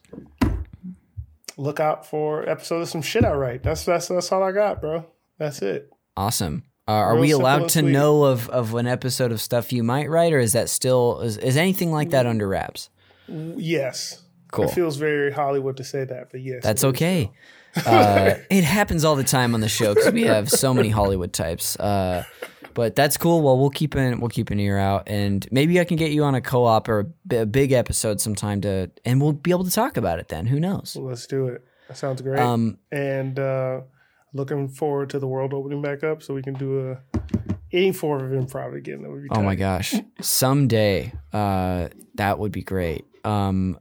look 1.57 1.80
out 1.80 2.06
for 2.06 2.48
episodes 2.48 2.90
of 2.90 2.91
some 2.91 3.02
shit 3.02 3.26
I 3.26 3.34
write. 3.34 3.64
That's 3.64 3.85
that's 3.85 4.07
that's 4.07 4.31
all 4.31 4.44
I 4.44 4.52
got, 4.52 4.81
bro. 4.81 5.06
That's 5.38 5.61
it. 5.61 5.90
Awesome. 6.15 6.64
Uh, 6.88 6.91
are 6.91 7.14
Real 7.14 7.22
we 7.22 7.31
allowed 7.31 7.69
to 7.69 7.80
sweet. 7.80 7.91
know 7.91 8.23
of, 8.26 8.49
of 8.49 8.76
an 8.76 8.88
episode 8.88 9.31
of 9.31 9.40
stuff 9.40 9.72
you 9.72 9.84
might 9.84 10.10
write, 10.10 10.34
or 10.34 10.40
is 10.40 10.52
that 10.52 10.69
still 10.69 11.22
is, 11.22 11.38
is 11.38 11.56
anything 11.56 11.91
like 11.91 12.10
that 12.10 12.26
under 12.26 12.48
wraps? 12.48 12.90
Yes. 13.27 14.22
Cool. 14.52 14.65
It 14.65 14.72
feels 14.72 14.98
very 14.98 15.31
Hollywood 15.31 15.77
to 15.77 15.84
say 15.84 16.03
that, 16.03 16.30
but 16.31 16.41
yes. 16.41 16.61
That's 16.61 16.84
it 16.84 16.88
is. 16.88 16.94
Uh, 17.86 18.36
it 18.52 18.64
happens 18.64 19.04
all 19.04 19.16
the 19.16 19.24
time 19.24 19.56
on 19.56 19.60
the 19.62 19.68
show 19.68 19.95
because 19.95 20.14
we 20.14 20.24
have 20.24 20.48
so 20.50 20.74
many 20.74 20.90
Hollywood 20.90 21.34
types. 21.34 21.76
Uh, 21.80 22.24
but 22.74 22.95
that's 22.95 23.18
cool. 23.18 23.41
Well, 23.41 23.58
we'll 23.58 23.72
keep 23.72 23.95
an 23.95 24.20
we'll 24.20 24.30
keep 24.30 24.52
an 24.52 24.60
ear 24.60 24.78
out, 24.78 25.04
and 25.08 25.48
maybe 25.52 25.80
I 25.80 25.84
can 25.84 25.98
get 25.98 26.12
you 26.12 26.24
on 26.24 26.36
a 26.36 26.41
co-op 26.41 26.88
or 26.88 27.12
a, 27.32 27.45
big 27.45 27.72
episode 27.72 28.22
sometime 28.22 28.62
to, 28.62 28.91
and 29.06 29.22
we'll 29.22 29.34
be 29.34 29.52
able 29.52 29.64
to 29.64 29.72
talk 29.72 29.98
about 29.98 30.20
it 30.20 30.28
then. 30.28 30.45
Who 30.45 30.60
knows? 30.60 30.95
Let's 30.95 31.26
do 31.28 31.48
it. 31.48 31.66
That 31.88 31.98
sounds 31.98 32.22
great. 32.22 32.40
Um, 32.40 32.78
and 32.91 33.38
uh, 33.40 33.82
looking 34.34 34.70
forward 34.70 35.10
to 35.12 35.20
the 35.20 35.28
world 35.28 35.54
opening 35.54 35.82
back 35.82 36.04
up 36.04 36.24
so 36.24 36.34
we 36.34 36.41
can 36.41 36.54
do 36.54 36.91
a 36.91 37.20
any 37.72 37.91
form 37.91 38.24
of 38.24 38.32
improv 38.32 38.76
again. 38.76 39.02
That 39.02 39.12
would 39.12 39.24
be 39.24 39.30
Oh 39.32 39.41
my 39.41 39.56
gosh. 39.56 39.95
Someday, 40.22 41.12
uh, 41.34 41.90
that 42.16 42.40
would 42.40 42.52
be 42.52 42.62
great. 42.62 43.06
Um, 43.24 43.80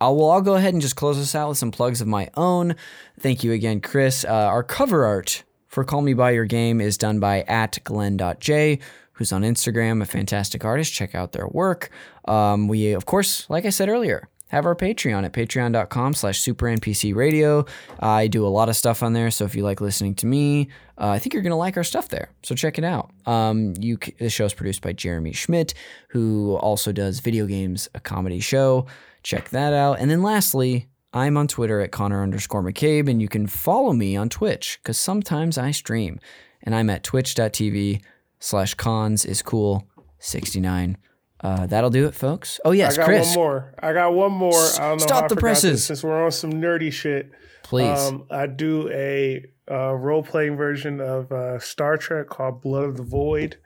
I'll, 0.00 0.16
well, 0.16 0.30
I'll 0.30 0.40
go 0.40 0.54
ahead 0.54 0.72
and 0.72 0.82
just 0.82 0.96
close 0.96 1.18
this 1.18 1.34
out 1.34 1.50
with 1.50 1.58
some 1.58 1.70
plugs 1.70 2.00
of 2.00 2.08
my 2.08 2.30
own. 2.36 2.74
Thank 3.18 3.44
you 3.44 3.52
again, 3.52 3.80
Chris. 3.80 4.24
Uh, 4.24 4.28
our 4.28 4.62
cover 4.62 5.04
art 5.04 5.44
for 5.68 5.84
Call 5.84 6.00
Me 6.00 6.14
By 6.14 6.30
Your 6.30 6.46
Game 6.46 6.80
is 6.80 6.96
done 6.96 7.20
by 7.20 7.42
at 7.42 7.78
glenn.j, 7.84 8.78
who's 9.12 9.32
on 9.32 9.42
Instagram, 9.42 10.02
a 10.02 10.06
fantastic 10.06 10.64
artist. 10.64 10.92
Check 10.92 11.14
out 11.14 11.32
their 11.32 11.48
work. 11.48 11.90
Um, 12.26 12.66
we, 12.66 12.92
of 12.92 13.06
course, 13.06 13.48
like 13.50 13.66
I 13.66 13.70
said 13.70 13.88
earlier, 13.88 14.28
have 14.48 14.66
our 14.66 14.74
Patreon 14.74 15.24
at 15.24 15.32
patreon.com 15.32 16.14
slash 16.14 16.40
super 16.40 16.66
NPC 16.66 17.14
radio. 17.14 17.64
I 18.00 18.26
do 18.26 18.44
a 18.44 18.48
lot 18.48 18.68
of 18.68 18.76
stuff 18.76 19.02
on 19.02 19.12
there, 19.12 19.30
so 19.30 19.44
if 19.44 19.54
you 19.54 19.62
like 19.62 19.80
listening 19.80 20.14
to 20.16 20.26
me, 20.26 20.68
uh, 20.98 21.08
I 21.08 21.18
think 21.18 21.34
you're 21.34 21.42
going 21.42 21.50
to 21.50 21.56
like 21.56 21.76
our 21.76 21.84
stuff 21.84 22.08
there. 22.08 22.30
So 22.42 22.54
check 22.54 22.76
it 22.76 22.84
out. 22.84 23.10
Um, 23.26 23.74
you 23.78 23.98
the 24.18 24.28
show 24.28 24.46
is 24.46 24.54
produced 24.54 24.82
by 24.82 24.92
Jeremy 24.92 25.32
Schmidt, 25.32 25.74
who 26.08 26.56
also 26.56 26.90
does 26.90 27.20
Video 27.20 27.46
Games, 27.46 27.88
a 27.94 28.00
comedy 28.00 28.40
show. 28.40 28.86
Check 29.22 29.50
that 29.50 29.72
out. 29.72 29.98
And 29.98 30.10
then 30.10 30.22
lastly, 30.22 30.88
I'm 31.12 31.36
on 31.36 31.48
Twitter 31.48 31.80
at 31.80 31.90
Connor 31.90 32.22
underscore 32.22 32.62
McCabe, 32.62 33.08
and 33.08 33.20
you 33.20 33.28
can 33.28 33.46
follow 33.46 33.92
me 33.92 34.16
on 34.16 34.28
Twitch 34.28 34.78
because 34.82 34.98
sometimes 34.98 35.58
I 35.58 35.70
stream. 35.72 36.20
And 36.62 36.74
I'm 36.74 36.90
at 36.90 37.02
twitch.tv 37.02 38.02
slash 38.38 38.74
cons 38.74 39.24
is 39.24 39.42
cool 39.42 39.88
69. 40.18 40.96
Uh, 41.42 41.66
that'll 41.66 41.90
do 41.90 42.06
it, 42.06 42.14
folks. 42.14 42.60
Oh, 42.64 42.72
yes, 42.72 42.94
I 42.94 42.96
got 42.98 43.04
Chris, 43.06 43.28
one 43.28 43.34
more. 43.34 43.74
I 43.78 43.92
got 43.92 44.12
one 44.12 44.32
more. 44.32 44.52
I 44.52 44.78
don't 44.90 44.98
know 44.98 45.06
Stop 45.06 45.28
the 45.28 45.36
presses. 45.36 45.72
this, 45.72 45.86
Since 45.86 46.04
we're 46.04 46.22
on 46.22 46.30
some 46.32 46.52
nerdy 46.52 46.92
shit, 46.92 47.30
please. 47.62 47.98
um, 47.98 48.26
I 48.30 48.46
do 48.46 48.90
a 48.90 49.46
uh, 49.70 49.94
role 49.94 50.22
playing 50.22 50.56
version 50.56 51.00
of 51.00 51.32
uh, 51.32 51.58
Star 51.58 51.96
Trek 51.96 52.28
called 52.28 52.60
Blood 52.60 52.84
of 52.84 52.96
the 52.98 53.02
Void. 53.02 53.56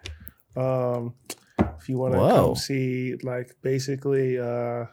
Um, 0.57 1.15
if 1.59 1.89
you 1.89 1.99
want 1.99 2.15
to 2.15 2.21
come 2.21 2.55
see, 2.55 3.17
like, 3.25 3.57
basically, 3.61 4.39
uh, 4.39 4.85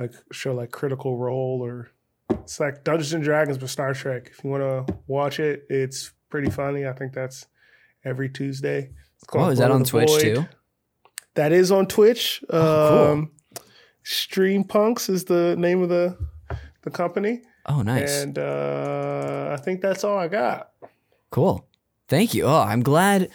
like 0.00 0.12
show 0.32 0.54
like 0.54 0.70
Critical 0.70 1.16
Role 1.18 1.60
or 1.62 1.90
it's 2.30 2.58
like 2.58 2.84
Dungeons 2.84 3.12
and 3.12 3.22
Dragons 3.22 3.58
but 3.58 3.68
Star 3.68 3.92
Trek. 3.94 4.30
If 4.32 4.42
you 4.44 4.50
want 4.50 4.62
to 4.88 4.94
watch 5.06 5.38
it, 5.40 5.64
it's 5.68 6.12
pretty 6.30 6.50
funny. 6.50 6.86
I 6.86 6.92
think 6.92 7.12
that's 7.12 7.46
every 8.04 8.28
Tuesday. 8.30 8.90
Oh, 9.34 9.50
is 9.50 9.58
that 9.58 9.70
on 9.70 9.84
Twitch 9.84 10.08
Void. 10.08 10.20
too? 10.20 10.46
That 11.34 11.52
is 11.52 11.70
on 11.70 11.86
Twitch. 11.86 12.42
Oh, 12.50 12.88
cool. 12.88 13.12
um, 13.12 13.30
Stream 14.02 14.64
Punks 14.64 15.08
is 15.08 15.24
the 15.24 15.54
name 15.56 15.82
of 15.82 15.88
the 15.88 16.16
the 16.82 16.90
company, 16.90 17.42
Oh, 17.66 17.82
nice. 17.82 18.22
and 18.22 18.38
uh, 18.38 19.50
I 19.52 19.62
think 19.62 19.82
that's 19.82 20.02
all 20.02 20.16
I 20.18 20.28
got. 20.28 20.70
Cool. 21.30 21.68
Thank 22.08 22.32
you. 22.32 22.44
Oh, 22.46 22.60
I'm 22.62 22.82
glad, 22.82 23.28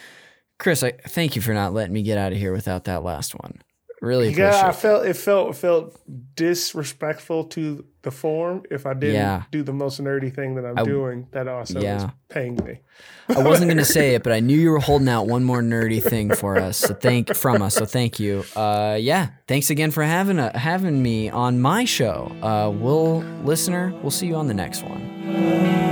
Chris. 0.57 0.81
I 0.83 0.91
thank 0.91 1.35
you 1.35 1.41
for 1.43 1.53
not 1.53 1.71
letting 1.73 1.93
me 1.93 2.01
get 2.01 2.17
out 2.17 2.31
of 2.31 2.37
here 2.39 2.51
without 2.51 2.85
that 2.85 3.03
last 3.03 3.33
one. 3.35 3.61
Really 4.05 4.27
appreciate. 4.27 4.45
Yeah, 4.51 4.67
I 4.67 4.71
felt 4.71 5.05
it 5.07 5.15
felt 5.15 5.49
it 5.49 5.55
felt 5.57 5.99
disrespectful 6.35 7.45
to 7.45 7.83
the 8.03 8.11
form 8.11 8.61
if 8.69 8.85
I 8.85 8.93
didn't 8.93 9.15
Yeah. 9.15 9.43
do 9.51 9.63
the 9.63 9.73
most 9.73 9.99
nerdy 9.99 10.31
thing 10.33 10.55
that 10.55 10.65
I'm 10.65 10.77
I- 10.77 10.83
doing. 10.83 11.27
That 11.31 11.47
also 11.47 11.79
Yeah. 11.81 11.97
is 11.97 12.11
paying 12.29 12.55
me. 12.63 12.81
I 13.29 13.41
wasn't 13.41 13.67
going 13.69 13.79
to 13.79 13.83
say 13.85 14.13
it, 14.13 14.21
but 14.25 14.31
I 14.31 14.41
knew 14.41 14.57
you 14.59 14.69
were 14.69 14.79
holding 14.79 15.09
out 15.09 15.25
one 15.27 15.43
more 15.43 15.61
nerdy 15.61 16.03
thing 16.03 16.33
for 16.35 16.57
us. 16.57 16.77
So 16.77 16.93
thank 16.93 17.33
from 17.33 17.63
us. 17.63 17.73
So 17.73 17.85
thank 17.85 18.19
you. 18.19 18.43
Uh, 18.55 18.97
yeah. 19.01 19.29
Thanks 19.47 19.71
again 19.71 19.89
for 19.89 20.03
having 20.03 20.37
a, 20.37 20.55
having 20.55 21.01
me 21.01 21.29
on 21.31 21.59
my 21.59 21.85
show. 21.85 22.31
Uh, 22.43 22.69
we'll 22.69 23.21
listener. 23.43 23.91
We'll 24.03 24.11
see 24.11 24.27
you 24.27 24.35
on 24.35 24.47
the 24.47 24.53
next 24.53 24.83
one. 24.83 25.84